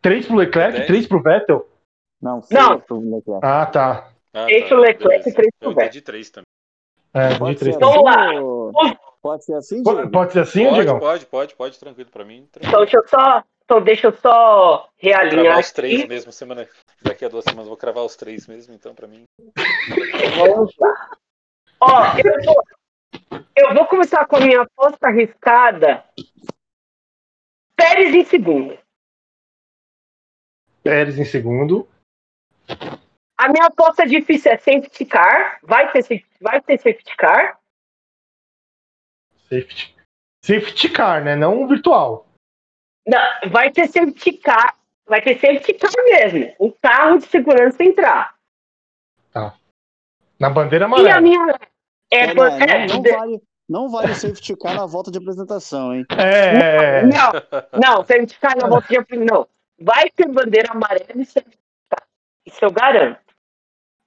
Três 0.00 0.26
pro 0.26 0.36
Leclerc, 0.36 0.72
Dez? 0.72 0.86
três 0.86 1.06
pro 1.06 1.22
Vettel? 1.22 1.66
Não, 2.20 2.36
Não. 2.36 2.42
seis 2.42 2.84
pro 2.84 3.00
Leclerc. 3.00 3.40
Ah, 3.46 3.66
tá. 3.66 4.10
Ah, 4.34 4.46
Esse 4.50 4.72
o 4.74 4.78
Leclerc 4.78 5.28
e 5.28 5.32
três 5.32 5.48
Eu 5.60 5.70
Vettel. 5.70 5.84
entendi 5.84 6.00
três 6.02 6.30
também. 6.30 6.44
É, 7.14 7.38
três. 7.56 7.76
lá. 8.04 8.26
assim, 8.28 8.38
ou- 8.38 8.72
Pode 9.20 9.44
ser 9.44 9.54
assim, 9.54 9.82
Pode, 9.82 9.96
Diego? 9.96 10.12
pode 10.12 10.32
ser 10.32 10.40
assim, 10.40 10.64
Pode, 10.64 10.74
Diegão? 10.76 10.98
pode, 11.00 11.26
pode, 11.26 11.54
pode, 11.56 11.78
tranquilo 11.78 12.08
pra 12.10 12.24
mim. 12.24 12.46
Tranquilo. 12.52 12.68
Então 12.70 12.80
deixa 12.84 12.96
eu 12.98 13.08
só, 13.08 13.44
então 13.64 13.82
deixa 13.82 14.06
eu 14.06 14.12
só 14.12 14.76
Vou 14.82 14.90
realinhar 14.96 15.42
cravar 15.44 15.60
os 15.60 15.70
três 15.72 15.98
aqui. 16.00 16.08
mesmo 16.08 16.30
semana. 16.32 16.68
Daqui 17.02 17.24
a 17.24 17.28
duas 17.28 17.44
semanas 17.44 17.66
vou 17.66 17.76
cravar 17.76 18.04
os 18.04 18.14
três 18.14 18.46
mesmo, 18.46 18.74
então 18.74 18.94
pra 18.94 19.08
mim. 19.08 19.24
Vamos 20.36 20.72
lá. 20.78 21.10
Ó, 21.80 22.02
eu 22.24 22.44
vou, 22.44 23.40
eu 23.56 23.74
vou 23.74 23.86
começar 23.86 24.24
com 24.26 24.36
a 24.36 24.40
minha 24.40 24.62
aposta 24.62 25.08
arriscada. 25.08 26.04
Pérez 27.74 28.14
em 28.14 28.24
segundo. 28.24 28.78
Pérez 30.82 31.18
em 31.18 31.24
segundo. 31.24 31.88
A 33.38 33.48
minha 33.48 33.66
aposta 33.66 34.06
difícil 34.06 34.50
é 34.52 34.56
safety 34.58 35.04
car. 35.04 35.58
Vai 35.62 35.90
ter, 35.92 36.24
vai 36.40 36.60
ter 36.60 36.78
safety 36.78 37.16
car. 37.16 37.58
Safety. 39.48 39.94
Safety 40.44 40.88
car, 40.90 41.24
né? 41.24 41.36
Não 41.36 41.66
virtual. 41.66 42.26
Não, 43.06 43.18
vai 43.50 43.70
ter 43.70 43.86
safety 43.88 44.32
car. 44.38 44.76
Vai 45.06 45.22
ter 45.22 45.34
safety 45.40 45.74
car 45.74 45.90
mesmo. 46.04 46.54
O 46.58 46.72
carro 46.72 47.18
de 47.18 47.24
segurança 47.26 47.82
entrar. 47.82 48.36
Na 50.40 50.48
bandeira 50.50 50.84
E 50.84 50.86
a 50.86 50.86
amarela. 50.86 51.20
minha. 51.20 51.58
É, 52.12 52.18
É, 52.26 52.34
por- 52.34 52.48
não, 52.48 52.56
é, 52.58 52.86
não, 52.86 52.94
não 52.94 53.02
de- 53.02 53.10
vale, 53.12 53.42
não 53.68 53.88
vale 53.88 54.12
o 54.12 54.14
safety 54.14 54.56
car 54.56 54.74
na 54.76 54.86
volta 54.86 55.10
de 55.10 55.18
apresentação, 55.18 55.92
hein? 55.92 56.06
É, 56.16 56.22
é, 56.22 56.98
é. 57.00 57.02
Não, 57.02 57.32
não, 57.80 58.04
safety 58.04 58.38
car 58.38 58.56
na 58.56 58.68
volta 58.68 58.86
de 58.86 58.96
aprender, 58.98 59.24
não. 59.24 59.48
Vai 59.80 60.08
ter 60.10 60.28
bandeira 60.28 60.70
amarela 60.70 61.10
e 61.16 61.24
safety 61.24 61.56
car. 61.56 61.67
Isso 62.48 62.64
eu 62.64 62.70
garanto. 62.70 63.20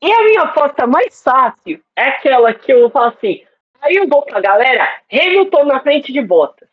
E 0.01 0.11
a 0.11 0.23
minha 0.23 0.41
aposta 0.41 0.88
mais 0.88 1.22
fácil 1.22 1.80
é 1.95 2.09
aquela 2.09 2.53
que 2.53 2.73
eu 2.73 2.89
falo 2.89 3.09
assim. 3.09 3.45
Aí 3.80 3.95
eu 3.95 4.07
vou 4.07 4.23
pra 4.23 4.41
galera, 4.41 4.88
Hamilton 5.11 5.65
na 5.65 5.80
frente 5.80 6.11
de 6.11 6.22
Bottas. 6.22 6.68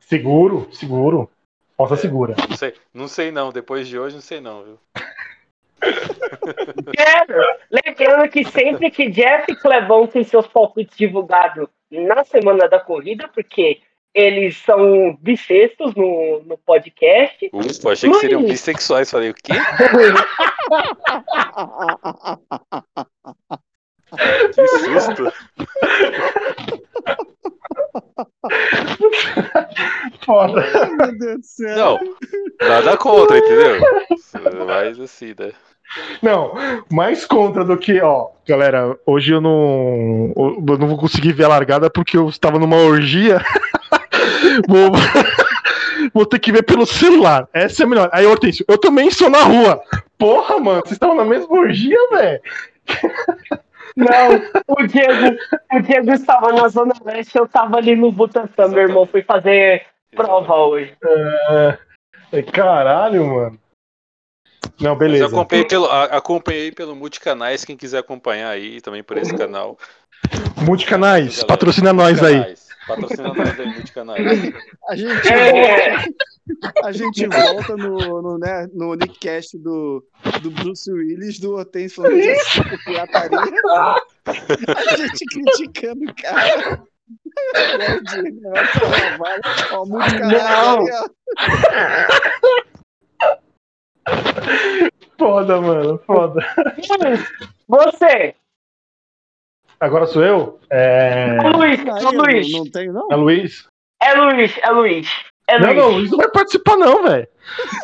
Seguro, 0.00 0.68
seguro. 0.72 1.30
Posta 1.76 1.96
segura. 1.96 2.34
Não 2.48 2.56
sei, 2.56 2.74
não 2.92 3.08
sei 3.08 3.30
não. 3.30 3.52
Depois 3.52 3.86
de 3.86 3.98
hoje, 3.98 4.14
não 4.14 4.22
sei 4.22 4.40
não, 4.40 4.64
viu? 4.64 4.78
Quero. 6.94 7.42
Lembrando 7.70 8.30
que 8.30 8.44
sempre 8.44 8.90
que 8.90 9.10
Jeff 9.10 9.54
Clevão 9.56 10.06
têm 10.06 10.24
seus 10.24 10.46
palpites 10.46 10.96
divulgados 10.96 11.68
na 11.90 12.24
semana 12.24 12.68
da 12.68 12.80
corrida, 12.80 13.28
porque 13.28 13.82
eles 14.14 14.56
são 14.58 15.18
bissextos 15.20 15.94
no, 15.94 16.42
no 16.46 16.56
podcast. 16.58 17.50
Ufa, 17.52 17.92
achei 17.92 18.10
que 18.10 18.20
seriam 18.20 18.44
bissexuais. 18.44 19.10
Falei, 19.10 19.30
o 19.30 19.34
quê? 19.34 19.52
Que 24.54 24.66
susto. 24.68 25.32
Foda. 30.24 30.64
Meu 30.96 31.18
Deus 31.18 31.38
do 31.38 31.42
céu. 31.42 31.76
Não, 31.76 31.98
nada 32.68 32.96
contra, 32.96 33.38
entendeu? 33.38 33.80
Mas 34.66 35.00
assim, 35.00 35.34
né? 35.38 35.52
Não, 36.22 36.54
mais 36.90 37.26
contra 37.26 37.64
do 37.64 37.76
que, 37.76 38.00
ó, 38.00 38.28
galera, 38.46 38.96
hoje 39.06 39.32
eu 39.32 39.40
não, 39.40 40.32
eu 40.36 40.78
não 40.78 40.88
vou 40.88 40.96
conseguir 40.96 41.32
ver 41.32 41.44
a 41.44 41.48
largada 41.48 41.90
porque 41.90 42.16
eu 42.16 42.28
estava 42.28 42.58
numa 42.58 42.76
orgia. 42.76 43.40
vou, 44.68 44.92
vou 46.12 46.26
ter 46.26 46.38
que 46.38 46.52
ver 46.52 46.62
pelo 46.62 46.86
celular. 46.86 47.48
Essa 47.52 47.82
é 47.82 47.86
a 47.86 47.88
melhor. 47.88 48.10
Aí, 48.12 48.26
Hortêncio, 48.26 48.64
eu 48.68 48.78
também 48.78 49.08
estou 49.08 49.30
na 49.30 49.42
rua. 49.42 49.80
Porra, 50.18 50.58
mano, 50.58 50.80
vocês 50.80 50.92
estavam 50.92 51.16
na 51.16 51.24
mesma 51.24 51.54
orgia, 51.54 51.98
velho? 52.12 52.40
Não, 53.96 54.42
o 54.66 54.86
Diego, 54.86 55.36
o 55.72 55.80
Diego 55.80 56.12
estava 56.12 56.52
na 56.52 56.68
Zona 56.68 56.94
Leste, 57.04 57.38
eu 57.38 57.44
estava 57.44 57.76
ali 57.76 57.94
no 57.94 58.10
Butantã, 58.10 58.66
meu 58.66 58.82
irmão 58.82 59.06
foi 59.06 59.22
fazer 59.22 59.86
prova 60.14 60.54
hoje. 60.56 60.92
É, 62.32 62.42
caralho, 62.42 63.26
mano. 63.26 63.58
Não, 64.80 64.96
beleza. 64.96 65.26
acompanhei 65.26 65.64
pelo, 65.64 65.86
acompanhei 65.86 66.72
pelo 66.72 66.96
Multicanais, 66.96 67.64
quem 67.64 67.76
quiser 67.76 67.98
acompanhar 67.98 68.50
aí 68.50 68.80
também 68.80 69.02
por 69.02 69.16
esse 69.16 69.34
canal. 69.36 69.78
Multicanais, 70.66 71.30
Galera, 71.36 71.46
patrocina 71.46 71.92
nós 71.92 72.22
aí. 72.22 72.36
Multicanais. 72.36 72.64
Patrocina 72.86 73.34
nós 73.34 73.60
aí, 73.60 73.66
Multicanais. 73.66 74.54
A 74.88 74.96
gente 74.96 75.28
É, 75.28 75.90
volta, 75.96 76.14
a 76.84 76.92
gente 76.92 77.26
volta 77.26 77.76
no, 77.76 78.22
no, 78.22 78.38
né, 78.38 78.68
no 78.72 78.94
Nickcast 78.94 79.58
do, 79.58 80.04
do 80.42 80.50
Bruce 80.50 80.90
Willis, 80.90 81.38
do 81.38 81.54
Hortense 81.54 81.94
falando 81.96 82.16
de 82.16 82.84
pirataria. 82.84 83.38
A 84.26 84.96
gente 84.96 85.24
criticando 85.26 86.04
o 86.04 86.14
cara. 86.14 86.82
Ó, 89.72 89.84
muito 89.86 90.18
caralho 90.18 90.80
aí, 90.80 90.90
ó. 90.92 91.08
Foda, 95.18 95.60
mano, 95.60 96.00
foda. 96.06 96.40
você, 97.68 98.34
Agora 99.84 100.06
sou 100.06 100.24
eu? 100.24 100.58
É. 100.70 101.36
é 101.42 101.48
Luiz, 101.50 101.78
é 101.78 102.10
Luiz, 102.10 102.52
não, 102.52 102.64
não 102.64 102.70
tem, 102.70 102.88
não? 102.90 103.08
É 103.12 103.16
Luiz? 103.16 103.66
é 104.02 104.14
Luiz, 104.14 104.58
é 104.62 104.70
Luiz, 104.70 105.08
é 105.46 105.58
Não, 105.58 105.66
Luiz. 105.66 105.76
não, 105.76 105.88
o 105.88 105.92
Luiz 105.92 106.10
não 106.10 106.18
vai 106.18 106.30
participar, 106.30 106.76
não, 106.78 107.02
velho. 107.02 107.28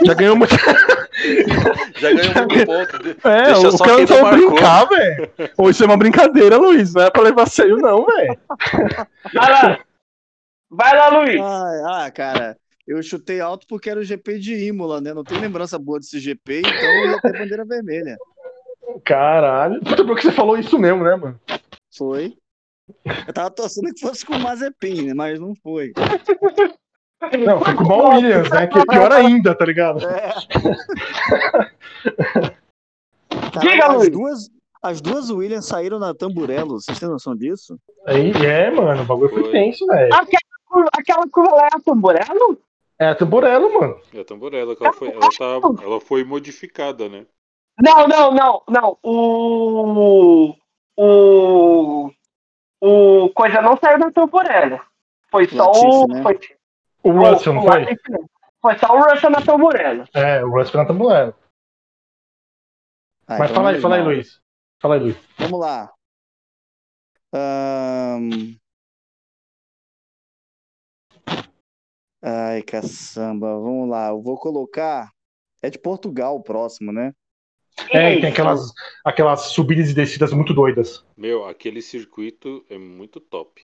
Já 0.07 0.15
ganhou 0.15 0.35
muito. 0.37 0.55
Já 2.01 2.13
ganhou 2.13 2.35
muito 2.35 2.67
ponto. 2.67 3.29
É, 3.29 3.45
Deixa 3.45 3.69
o 3.69 3.73
só 3.73 3.85
cara 3.85 3.99
não 3.99 4.07
sabe 4.07 4.37
brincar, 4.37 4.85
velho. 4.87 5.31
Ou 5.59 5.69
isso 5.69 5.83
é 5.83 5.87
uma 5.87 5.99
brincadeira, 5.99 6.57
Luiz. 6.57 6.95
Não 6.95 7.03
é 7.03 7.11
pra 7.11 7.23
levar 7.23 7.47
sério, 7.47 7.77
não, 7.77 8.07
velho. 8.07 8.39
Vai 9.35 9.51
lá. 9.51 9.79
Vai 10.71 10.97
lá, 10.97 11.09
Luiz. 11.09 11.41
Ah, 11.43 12.05
ah, 12.07 12.11
cara, 12.11 12.57
eu 12.89 13.03
chutei 13.03 13.43
alto 13.43 13.67
porque 13.69 13.91
era 13.91 14.01
o 14.01 14.05
GP 14.05 14.39
de 14.39 14.55
Imola, 14.69 15.03
né? 15.03 15.13
Não 15.13 15.23
tem 15.23 15.39
lembrança 15.39 15.79
boa 15.79 15.99
desse 15.99 16.19
GP, 16.19 16.61
então 16.61 16.73
eu 16.73 17.11
ia 17.11 17.21
ter 17.21 17.39
bandeira 17.39 17.65
vermelha. 17.67 18.17
Caralho. 19.05 19.81
Puta, 19.81 20.03
porque 20.03 20.23
você 20.23 20.33
falou 20.33 20.57
isso 20.59 20.79
mesmo, 20.79 21.05
né, 21.05 21.15
mano? 21.15 21.39
Foi. 21.97 22.35
Eu 23.27 23.33
tava 23.33 23.51
torcendo 23.51 23.93
que 23.95 24.01
fosse 24.01 24.25
com 24.27 24.35
o 24.35 24.41
Mazepin, 24.41 25.07
né? 25.07 25.15
Mas 25.15 25.39
não 25.39 25.55
foi. 25.55 25.93
Não, 27.47 27.61
foi 27.61 27.75
com 27.75 27.85
o 27.85 27.89
Mal 27.89 28.09
Williams, 28.11 28.51
né? 28.51 28.67
Que 28.67 28.79
é 28.79 28.85
pior 28.87 29.13
ainda, 29.13 29.55
tá 29.55 29.65
ligado? 29.65 30.01
Cara, 33.53 33.61
Diga, 33.61 33.87
as 33.87 33.97
Luiz. 33.97 34.11
duas, 34.11 34.51
as 34.83 35.01
duas 35.01 35.31
Williams 35.31 35.67
saíram 35.67 35.99
na 35.99 36.15
Tamburello. 36.15 36.81
Vocês 36.81 36.99
têm 36.99 37.09
noção 37.09 37.37
disso? 37.37 37.79
Aí, 38.07 38.33
é, 38.45 38.71
mano, 38.71 39.03
o 39.03 39.05
bagulho 39.05 39.31
foi 39.31 39.43
Foi. 39.43 39.53
tenso, 39.53 39.87
velho. 39.87 40.15
Aquela 40.15 40.41
curva, 40.67 40.89
aquela 40.93 41.29
curva 41.29 41.55
lá 41.57 41.65
é 41.65 41.77
a 41.77 41.81
Tamburello? 41.81 42.59
É 42.99 43.09
a 43.09 43.15
Tamborello, 43.15 43.81
mano. 43.81 44.01
É 44.15 44.21
a 44.21 44.25
que 44.25 44.85
ela 44.85 44.93
foi, 44.93 45.09
ela, 45.09 45.29
tá, 45.39 45.83
ela 45.83 46.01
foi 46.01 46.25
modificada, 46.25 47.09
né? 47.09 47.27
Não, 47.79 48.07
não, 48.07 48.35
não, 48.35 48.63
não. 48.69 48.99
O. 49.03 50.55
O. 51.03 52.13
O. 52.79 53.31
Coisa 53.31 53.63
não 53.63 53.75
saiu 53.79 53.99
da 53.99 54.11
Tamburello. 54.11 54.79
Foi 55.31 55.49
só 55.49 55.71
o. 55.71 56.07
Né? 56.09 56.23
Foi, 56.23 56.39
O 57.03 57.13
Russell, 57.13 57.55
não 57.55 57.63
o 57.63 57.67
foi? 57.67 57.97
Não. 58.11 58.31
Foi 58.61 58.79
só 58.79 58.95
o 58.95 59.01
Russell 59.01 59.31
na 59.31 59.41
Tamburello. 59.41 60.05
É, 60.13 60.45
o 60.45 60.51
Russell 60.51 60.79
na 60.79 60.87
Tamborello. 60.87 61.35
Ah, 63.27 63.39
Mas 63.39 63.51
então 63.51 63.63
fala 63.63 63.71
aí, 63.71 63.81
fala 63.81 63.97
aí. 63.97 64.03
Luiz. 64.03 64.43
Fala 64.79 64.95
aí, 64.97 65.01
Luiz. 65.01 65.17
Vamos 65.39 65.61
lá. 65.61 65.91
Ahn. 67.33 68.57
Ai, 72.23 72.63
caçamba. 72.63 73.59
Vamos 73.59 73.89
lá. 73.89 74.09
Eu 74.09 74.21
vou 74.21 74.39
colocar. 74.39 75.11
É 75.63 75.71
de 75.71 75.79
Portugal 75.79 76.37
o 76.37 76.43
próximo, 76.43 76.93
né? 76.93 77.15
É, 77.93 78.13
Isso. 78.13 78.21
tem 78.21 78.31
aquelas, 78.31 78.73
aquelas 79.05 79.41
subidas 79.43 79.91
e 79.91 79.95
descidas 79.95 80.33
muito 80.33 80.53
doidas. 80.53 81.05
Meu, 81.17 81.45
aquele 81.47 81.81
circuito 81.81 82.65
é 82.69 82.77
muito 82.79 83.21
top. 83.21 83.63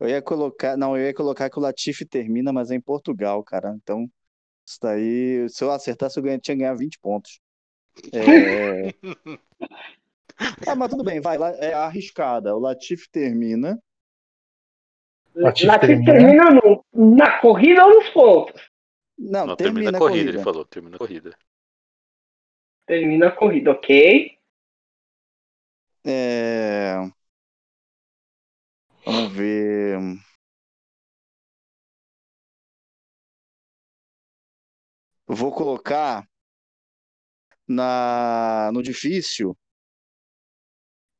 Eu 0.00 0.08
ia 0.08 0.22
colocar. 0.22 0.76
Não, 0.76 0.96
eu 0.96 1.06
ia 1.06 1.14
colocar 1.14 1.48
que 1.50 1.58
o 1.58 1.62
Latifi 1.62 2.04
termina, 2.04 2.52
mas 2.52 2.70
é 2.70 2.74
em 2.74 2.80
Portugal, 2.80 3.42
cara. 3.44 3.74
Então, 3.82 4.08
isso 4.66 4.78
daí. 4.80 5.48
Se 5.48 5.62
eu 5.64 5.70
acertasse, 5.70 6.18
eu 6.18 6.22
ganha- 6.22 6.38
tinha 6.38 6.56
que 6.56 6.62
ganhar 6.62 6.74
20 6.74 6.98
pontos. 6.98 7.40
É... 8.12 8.94
Ah, 10.66 10.74
mas 10.74 10.90
tudo 10.90 11.04
bem, 11.04 11.20
vai. 11.20 11.36
É 11.58 11.74
arriscada. 11.74 12.56
O 12.56 12.58
Latifi 12.58 13.08
termina. 13.10 13.78
Latifi 15.34 15.66
Latifi 15.66 16.04
termina. 16.04 16.12
termina 16.12 16.50
no, 16.50 16.84
na 17.16 17.38
corrida 17.38 17.84
ou 17.84 17.94
nos 17.94 18.08
pontos? 18.10 18.60
Não, 19.18 19.46
Não, 19.46 19.56
termina, 19.56 19.92
termina 19.92 19.98
a 19.98 20.00
corrida, 20.00 20.30
ele 20.30 20.42
falou. 20.42 20.64
Termina 20.64 20.96
a 20.96 20.98
corrida. 20.98 21.36
Termina 22.86 23.28
a 23.28 23.32
corrida, 23.32 23.70
ok? 23.70 24.38
É... 26.04 26.96
Vamos 29.04 29.32
ver. 29.32 29.98
Vou 35.26 35.50
colocar 35.52 36.24
na 37.66 38.70
no 38.72 38.82
difícil. 38.82 39.56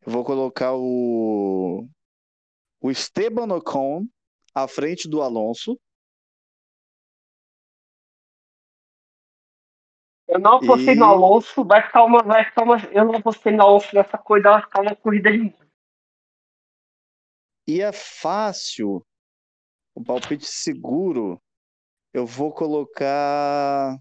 Eu 0.05 0.13
vou 0.13 0.25
colocar 0.25 0.75
o 0.75 1.89
o 2.81 2.91
Esteban 2.91 3.55
Ocon 3.55 4.07
à 4.55 4.67
frente 4.69 5.09
do 5.09 5.23
Alonso. 5.23 5.79
Eu 10.33 10.41
não 10.41 10.55
apostei 10.55 10.95
E- 10.95 10.97
no 10.97 11.05
Alonso, 11.05 11.63
vai 11.63 11.83
ficar 11.83 12.05
uma. 12.05 12.23
Vai 12.23 12.43
ficar 12.47 12.63
uma. 12.63 12.79
Eu 12.91 13.05
não 13.05 13.17
apostei 13.17 13.53
no 13.53 13.63
Alonso 13.63 13.95
nessa 13.95 14.17
corrida, 14.17 14.51
vai 14.53 14.63
ficar 14.63 14.81
uma 14.81 14.97
corrida 14.97 15.31
de. 15.31 15.55
E 17.69 17.83
é 17.83 17.93
fácil. 17.93 19.05
O 19.95 20.03
palpite 20.03 20.47
seguro. 20.47 21.39
Eu 22.15 22.25
vou 22.25 22.51
colocar. 22.51 23.99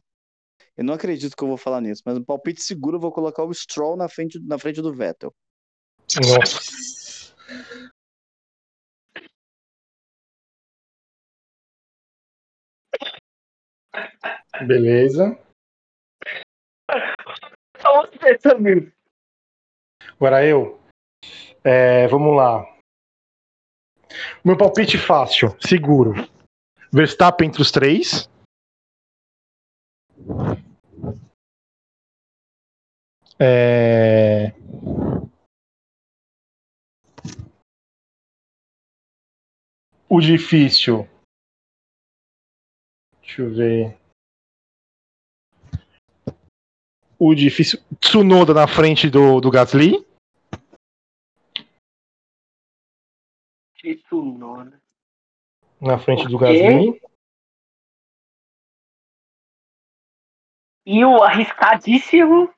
Eu 0.78 0.86
não 0.86 0.94
acredito 0.94 1.36
que 1.36 1.44
eu 1.44 1.50
vou 1.50 1.58
falar 1.58 1.82
nisso, 1.82 2.02
mas 2.06 2.18
o 2.18 2.24
palpite 2.24 2.62
seguro 2.62 2.96
eu 2.96 3.02
vou 3.02 3.12
colocar 3.12 3.44
o 3.44 3.54
Stroll 3.54 3.98
na 3.98 4.08
frente, 4.08 4.40
na 4.40 4.58
frente 4.58 4.82
do 4.82 4.94
Vettel. 4.94 5.34
Nossa. 6.16 7.36
Beleza. 14.66 15.38
Só 17.80 18.06
você, 18.06 18.38
Samir. 18.40 18.94
Agora 20.16 20.46
eu. 20.46 20.80
É, 21.64 22.08
vamos 22.08 22.36
lá. 22.36 22.66
Meu 24.44 24.58
palpite 24.58 24.98
fácil, 24.98 25.56
seguro. 25.60 26.14
Verstappen 26.92 27.48
entre 27.48 27.62
os 27.62 27.72
três. 27.72 28.30
É... 33.40 34.52
O 40.10 40.20
difícil. 40.20 41.08
Deixa 43.22 43.42
eu 43.44 43.54
ver. 43.54 44.01
O 47.24 47.36
difícil. 47.36 47.80
Tsunoda 48.00 48.52
na 48.52 48.68
frente 48.68 49.08
do, 49.08 49.40
do 49.40 49.52
Gasly. 49.52 50.04
Né? 54.66 54.80
Na 55.80 56.00
frente 56.00 56.28
do. 56.28 56.40
Gasly. 56.40 57.00
E 60.84 61.06
o 61.06 61.22
arriscadíssimo. 61.22 62.52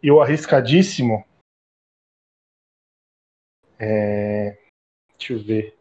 E 0.00 0.12
o 0.12 0.20
arriscadíssimo. 0.22 1.26
É... 3.80 4.52
Deixa 5.18 5.32
eu 5.32 5.42
ver. 5.42 5.76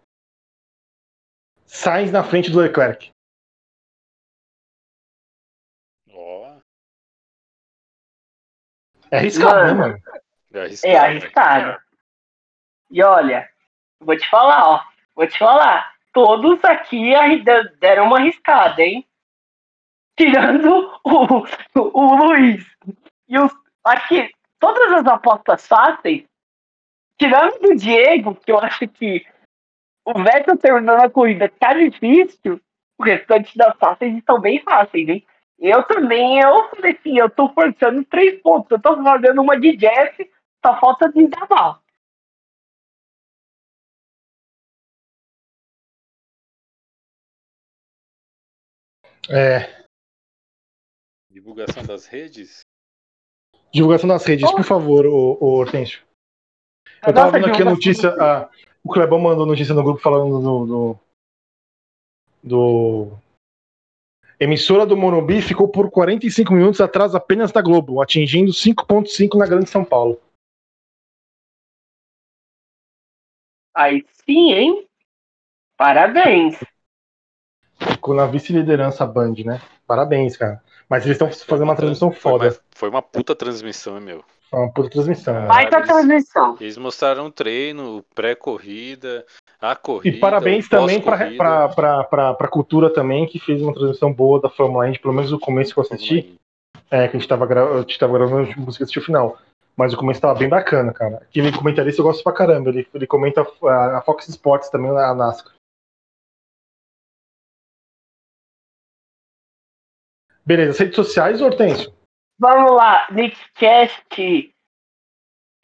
Sainz 1.68 2.12
na 2.12 2.24
frente 2.24 2.49
do 2.49 2.57
Leclerc. 2.57 3.14
É 9.11 9.18
arriscado, 9.18 9.56
né, 9.56 9.73
Mano. 9.73 9.80
mano? 9.80 9.99
é 10.52 10.60
arriscado. 10.61 10.94
É 10.94 10.98
arriscado. 10.98 11.82
E 12.90 13.03
olha, 13.03 13.49
vou 13.99 14.18
te 14.18 14.30
falar, 14.30 14.68
ó. 14.68 14.84
Vou 15.15 15.27
te 15.27 15.38
falar. 15.38 15.94
Todos 16.14 16.64
aqui 16.64 17.14
deram 17.80 18.06
uma 18.06 18.19
arriscada, 18.19 18.82
hein? 18.82 19.06
Tirando 20.18 20.99
o, 21.03 21.45
o 21.76 22.15
Luiz. 22.15 22.65
E 23.27 23.38
os, 23.38 23.52
aqui, 23.84 24.32
todas 24.60 24.91
as 24.94 25.06
apostas 25.06 25.68
fáceis, 25.68 26.23
tirando 27.18 27.60
do 27.60 27.76
Diego, 27.76 28.36
que 28.36 28.52
eu 28.52 28.60
acho 28.60 28.88
que 28.88 29.26
o 30.06 30.14
Vettel 30.22 30.57
terminando 30.57 31.02
a 31.02 31.10
corrida 31.10 31.49
tá 31.49 31.73
difícil, 31.73 32.61
o 32.98 33.03
restante 33.03 33.57
das 33.57 33.76
fáceis 33.77 34.15
estão 34.15 34.40
bem 34.40 34.61
fáceis, 34.61 35.10
hein? 35.10 35.27
Eu 35.57 35.84
também, 35.84 36.40
eu 36.41 36.69
falei 36.69 36.98
assim, 36.98 37.18
eu 37.18 37.30
tô 37.30 37.52
forçando 37.53 38.03
três 38.06 38.41
pontos, 38.41 38.69
eu 38.72 38.82
tô 38.82 39.02
fazendo 39.02 39.41
uma 39.41 39.60
de 39.60 39.76
Jeff, 39.77 40.32
só 40.65 40.80
falta 40.80 41.07
desenganar. 41.10 41.82
É. 49.30 49.86
Divulgação 51.30 51.84
das 51.84 52.06
redes? 52.06 52.60
Divulgação 53.73 54.07
das 54.07 54.26
redes, 54.26 54.49
por 54.52 54.64
favor, 54.64 55.06
ô, 55.06 55.38
ô 55.41 55.57
Hortêncio. 55.57 56.06
Eu 57.06 57.14
tava 57.14 57.26
Nossa, 57.27 57.40
vendo 57.40 57.48
aqui 57.52 57.61
a 57.61 57.65
notícia. 57.65 58.10
a- 58.22 58.49
o 58.84 58.90
Clebão 58.94 59.19
mandou 59.19 59.45
notícia 59.45 59.73
no 59.73 59.84
grupo 59.84 59.99
falando 59.99 60.40
do. 60.40 60.65
do, 60.65 60.99
do- 62.44 63.24
Emissora 64.40 64.86
do 64.86 64.98
Morumbi 64.98 65.41
ficou 65.41 65.68
por 65.68 65.90
45 65.90 66.53
minutos 66.53 66.82
atrás 66.82 67.16
apenas 67.16 67.52
da 67.52 67.62
Globo, 67.62 68.02
atingindo 68.02 68.52
5,5 68.52 69.38
na 69.38 69.45
Grande 69.48 69.70
São 69.70 69.84
Paulo. 69.84 70.20
Aí 73.74 74.06
sim, 74.26 74.52
hein? 74.53 74.88
Parabéns. 75.78 76.57
ficou 77.91 78.16
na 78.16 78.26
vice-liderança 78.26 79.03
a 79.03 79.07
Band, 79.07 79.34
né? 79.45 79.62
Parabéns, 79.86 80.38
cara. 80.38 80.64
Mas 80.90 81.03
eles 81.06 81.16
estão 81.20 81.32
fazendo 81.32 81.68
uma 81.68 81.76
transmissão 81.76 82.12
Foi 82.12 82.20
foda. 82.20 82.48
uma, 82.49 82.60
foi 82.72 82.90
uma 82.90 83.02
puta 83.02 83.36
transmissão, 83.36 83.98
hein, 83.98 84.03
meu. 84.03 84.24
Foi 84.49 84.60
uma 84.60 84.72
puta 84.72 84.90
transmissão. 84.90 85.34
né? 85.34 85.48
Eles- 85.64 85.88
transmissão. 85.88 86.57
Eles 86.62 86.78
mostraram 86.78 87.26
o 87.26 87.32
treino, 87.32 87.98
o 87.98 88.03
pré-corrida, 88.03 89.26
a 89.71 89.75
corrida. 89.75 90.15
E 90.15 90.19
parabéns 90.19 90.67
também 90.67 91.01
pra, 91.01 91.23
pra 92.33 92.47
Cultura 92.47 92.89
também, 92.93 93.25
que 93.25 93.39
fez 93.39 93.61
uma 93.61 93.73
transmissão 93.73 94.11
boa 94.11 94.41
da 94.41 94.49
Fórmula 94.49 94.87
1, 94.87 94.93
pelo 94.95 95.13
menos 95.13 95.31
o 95.31 95.39
começo 95.39 95.73
que 95.73 95.79
eu 95.79 95.83
assisti. 95.83 96.35
É, 96.91 97.07
que 97.07 97.17
a 97.17 97.19
gente 97.19 97.27
tava, 97.27 97.45
gra... 97.45 97.63
a 97.63 97.81
gente 97.81 97.97
tava 97.97 98.17
gravando, 98.17 98.49
a 98.49 98.55
conseguia 98.55 98.83
assistir 98.83 98.99
o 98.99 99.05
final. 99.05 99.37
Mas 99.75 99.93
o 99.93 99.97
começo 99.97 100.21
tava 100.21 100.37
bem 100.37 100.47
bacana, 100.47 100.93
cara. 100.93 101.17
Aquele 101.17 101.51
comentarista 101.51 102.01
eu 102.01 102.05
gosto 102.05 102.23
pra 102.23 102.31
caramba. 102.31 102.69
Ele, 102.69 102.87
ele 102.93 103.07
comenta 103.07 103.45
a, 103.63 103.97
a 103.97 104.01
Fox 104.01 104.27
Sports 104.29 104.69
também, 104.69 104.89
a 104.91 105.13
NASCAR. 105.13 105.53
Beleza, 110.45 110.71
as 110.71 110.79
redes 110.79 110.95
sociais, 110.95 111.41
Hortêncio? 111.41 111.91
Vamos 112.37 112.71
lá, 112.71 113.07
Nickcast 113.11 114.53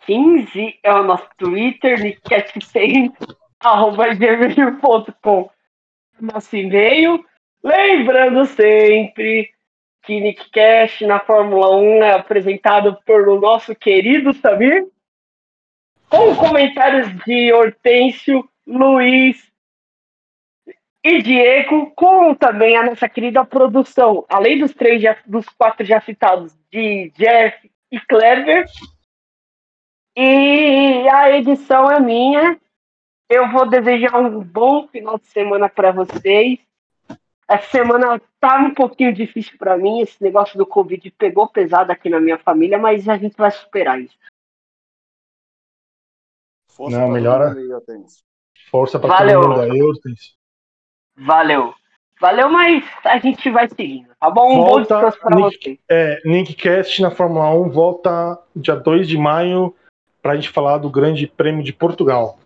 15 0.05 0.79
é 0.81 0.93
o 0.93 1.03
nosso 1.03 1.29
Twitter, 1.37 1.99
Nickcast100, 1.99 3.13
arroba 3.63 4.13
gmail.com, 4.13 5.49
nosso 6.19 6.55
e-mail. 6.55 7.23
Lembrando 7.63 8.45
sempre 8.45 9.51
que 10.03 10.19
Nickcast 10.19 11.05
na 11.05 11.19
Fórmula 11.19 11.75
1 11.75 12.03
é 12.03 12.13
apresentado 12.13 12.97
pelo 13.05 13.39
nosso 13.39 13.75
querido 13.75 14.33
Samir, 14.33 14.88
com 16.09 16.35
comentários 16.35 17.07
de 17.23 17.53
Hortêncio, 17.53 18.47
Luiz 18.65 19.51
e 21.03 21.21
Diego, 21.21 21.91
com 21.95 22.33
também 22.33 22.75
a 22.75 22.83
nossa 22.83 23.07
querida 23.07 23.45
produção, 23.45 24.25
além 24.27 24.59
dos 24.59 24.73
três, 24.73 25.01
já, 25.01 25.15
dos 25.25 25.47
quatro 25.49 25.85
já 25.85 26.01
citados, 26.01 26.55
de 26.71 27.11
Jeff 27.15 27.71
e 27.91 27.99
Clever. 27.99 28.65
E 30.15 31.07
a 31.09 31.31
edição 31.38 31.89
é 31.89 31.99
minha. 31.99 32.59
Eu 33.31 33.49
vou 33.49 33.65
desejar 33.65 34.19
um 34.19 34.41
bom 34.43 34.89
final 34.89 35.17
de 35.17 35.25
semana 35.27 35.69
para 35.69 35.93
vocês. 35.93 36.59
Essa 37.47 37.65
semana 37.69 38.21
tá 38.41 38.57
um 38.57 38.73
pouquinho 38.73 39.13
difícil 39.13 39.57
para 39.57 39.77
mim. 39.77 40.01
Esse 40.01 40.21
negócio 40.21 40.57
do 40.57 40.65
Covid 40.65 41.09
pegou 41.11 41.47
pesado 41.47 41.93
aqui 41.93 42.09
na 42.09 42.19
minha 42.19 42.37
família, 42.37 42.77
mas 42.77 43.07
a 43.07 43.15
gente 43.17 43.37
vai 43.37 43.49
superar 43.49 44.01
isso. 44.01 44.17
Força 46.67 46.99
Não, 46.99 47.07
melhora. 47.07 47.53
aí. 47.53 48.05
Força 48.69 48.99
pra 48.99 49.07
Valeu. 49.07 49.41
todo 49.41 49.49
mundo 49.51 49.61
aí, 49.61 49.81
Hortêncio. 49.81 50.33
Valeu. 51.15 51.73
Valeu, 52.19 52.49
mas 52.49 52.83
a 53.05 53.17
gente 53.17 53.49
vai 53.49 53.69
seguindo, 53.69 54.13
tá 54.19 54.29
bom? 54.29 54.51
Um 54.51 54.57
bom 54.57 54.65
Volta, 54.65 54.93
descanso 54.95 55.19
para 55.21 55.35
Nick. 55.37 55.57
vocês. 55.57 55.79
É, 55.89 56.21
Nickcast 56.25 57.01
na 57.01 57.11
Fórmula 57.11 57.49
1 57.51 57.69
volta 57.69 58.37
dia 58.53 58.75
2 58.75 59.07
de 59.07 59.17
maio 59.17 59.73
pra 60.21 60.35
gente 60.35 60.49
falar 60.49 60.79
do 60.79 60.89
Grande 60.89 61.27
Prêmio 61.27 61.63
de 61.63 61.71
Portugal. 61.71 62.37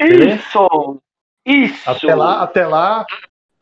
Isso! 0.00 1.00
Isso! 1.44 1.90
Até 1.90 2.14
lá, 2.14 2.42
até 2.42 2.66
lá, 2.66 3.06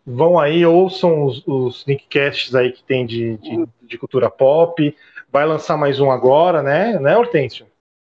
vão 0.06 0.38
aí, 0.38 0.64
ouçam 0.66 1.24
os, 1.24 1.42
os 1.46 1.86
Nickcasts 1.86 2.54
aí 2.54 2.72
que 2.72 2.82
tem 2.82 3.06
de, 3.06 3.36
de, 3.38 3.66
de 3.82 3.98
cultura 3.98 4.30
pop. 4.30 4.96
Vai 5.30 5.44
lançar 5.46 5.76
mais 5.76 6.00
um 6.00 6.10
agora, 6.10 6.62
né? 6.62 6.98
Né, 6.98 7.16
Hortêncio? 7.16 7.66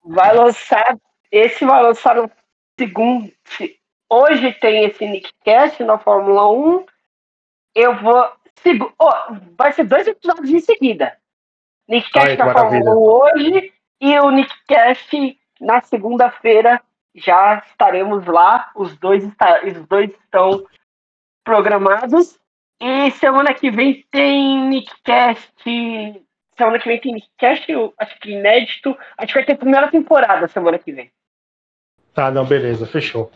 vai 0.03 0.33
lançar. 0.35 0.97
Esse 1.31 1.63
vai 1.65 1.81
lançar 1.83 2.15
no 2.15 2.29
segundo. 2.79 3.31
se- 3.45 3.77
Hoje 4.09 4.51
tem 4.53 4.83
esse 4.85 5.05
Nickcast 5.07 5.81
na 5.83 5.97
Fórmula 5.97 6.49
1. 6.51 6.85
Eu 7.75 7.95
vou. 8.01 8.29
segu- 8.61 8.93
ó, 8.99 9.13
vai 9.57 9.71
ser 9.73 9.83
dois 9.85 10.05
episódios 10.07 10.49
em 10.49 10.59
seguida. 10.59 11.15
Nickcast 11.87 12.29
Ai, 12.29 12.35
na 12.37 12.51
Fórmula 12.53 12.91
1 12.95 12.97
hoje 12.97 13.73
e 14.01 14.19
o 14.19 14.29
Nickcast 14.31 15.37
na 15.59 15.81
segunda-feira. 15.81 16.81
Já 17.15 17.63
estaremos 17.67 18.25
lá. 18.25 18.71
Os 18.75 18.97
dois, 18.97 19.23
está, 19.23 19.61
os 19.65 19.85
dois 19.87 20.09
estão 20.11 20.65
programados. 21.43 22.39
E 22.79 23.11
semana 23.11 23.53
que 23.53 23.69
vem 23.69 24.05
tem 24.09 24.67
Nickcast. 24.69 25.53
Semana 26.57 26.79
que 26.79 26.87
vem 26.87 26.99
tem 26.99 27.13
Nickcast, 27.13 27.67
acho 27.97 28.19
que 28.19 28.31
inédito. 28.31 28.97
Acho 29.17 29.27
que 29.27 29.39
vai 29.39 29.45
ter 29.45 29.53
a 29.53 29.57
primeira 29.57 29.89
temporada 29.89 30.47
semana 30.47 30.79
que 30.79 30.91
vem. 30.91 31.11
Tá, 32.13 32.31
não, 32.31 32.45
beleza, 32.45 32.85
fechou. 32.85 33.31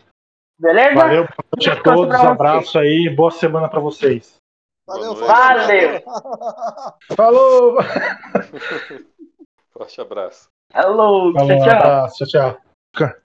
Beleza? 0.58 0.94
Valeu, 0.94 1.24
boa 1.24 1.44
noite 1.54 1.70
a 1.70 1.82
todos, 1.82 2.14
abraço 2.14 2.78
aí, 2.78 3.08
boa 3.14 3.30
semana 3.30 3.68
pra 3.68 3.80
vocês. 3.80 4.36
Valeu, 4.86 5.14
Valeu. 5.14 6.02
Falou! 7.14 7.76
Forte 9.72 10.00
abraço. 10.00 10.48
Hello, 10.74 11.32
Falou, 11.32 11.34
tchau, 11.34 11.44
um 11.44 11.58
tchau. 11.60 11.70
abraço, 11.70 12.26
tchau, 12.26 12.60
tchau. 12.96 13.25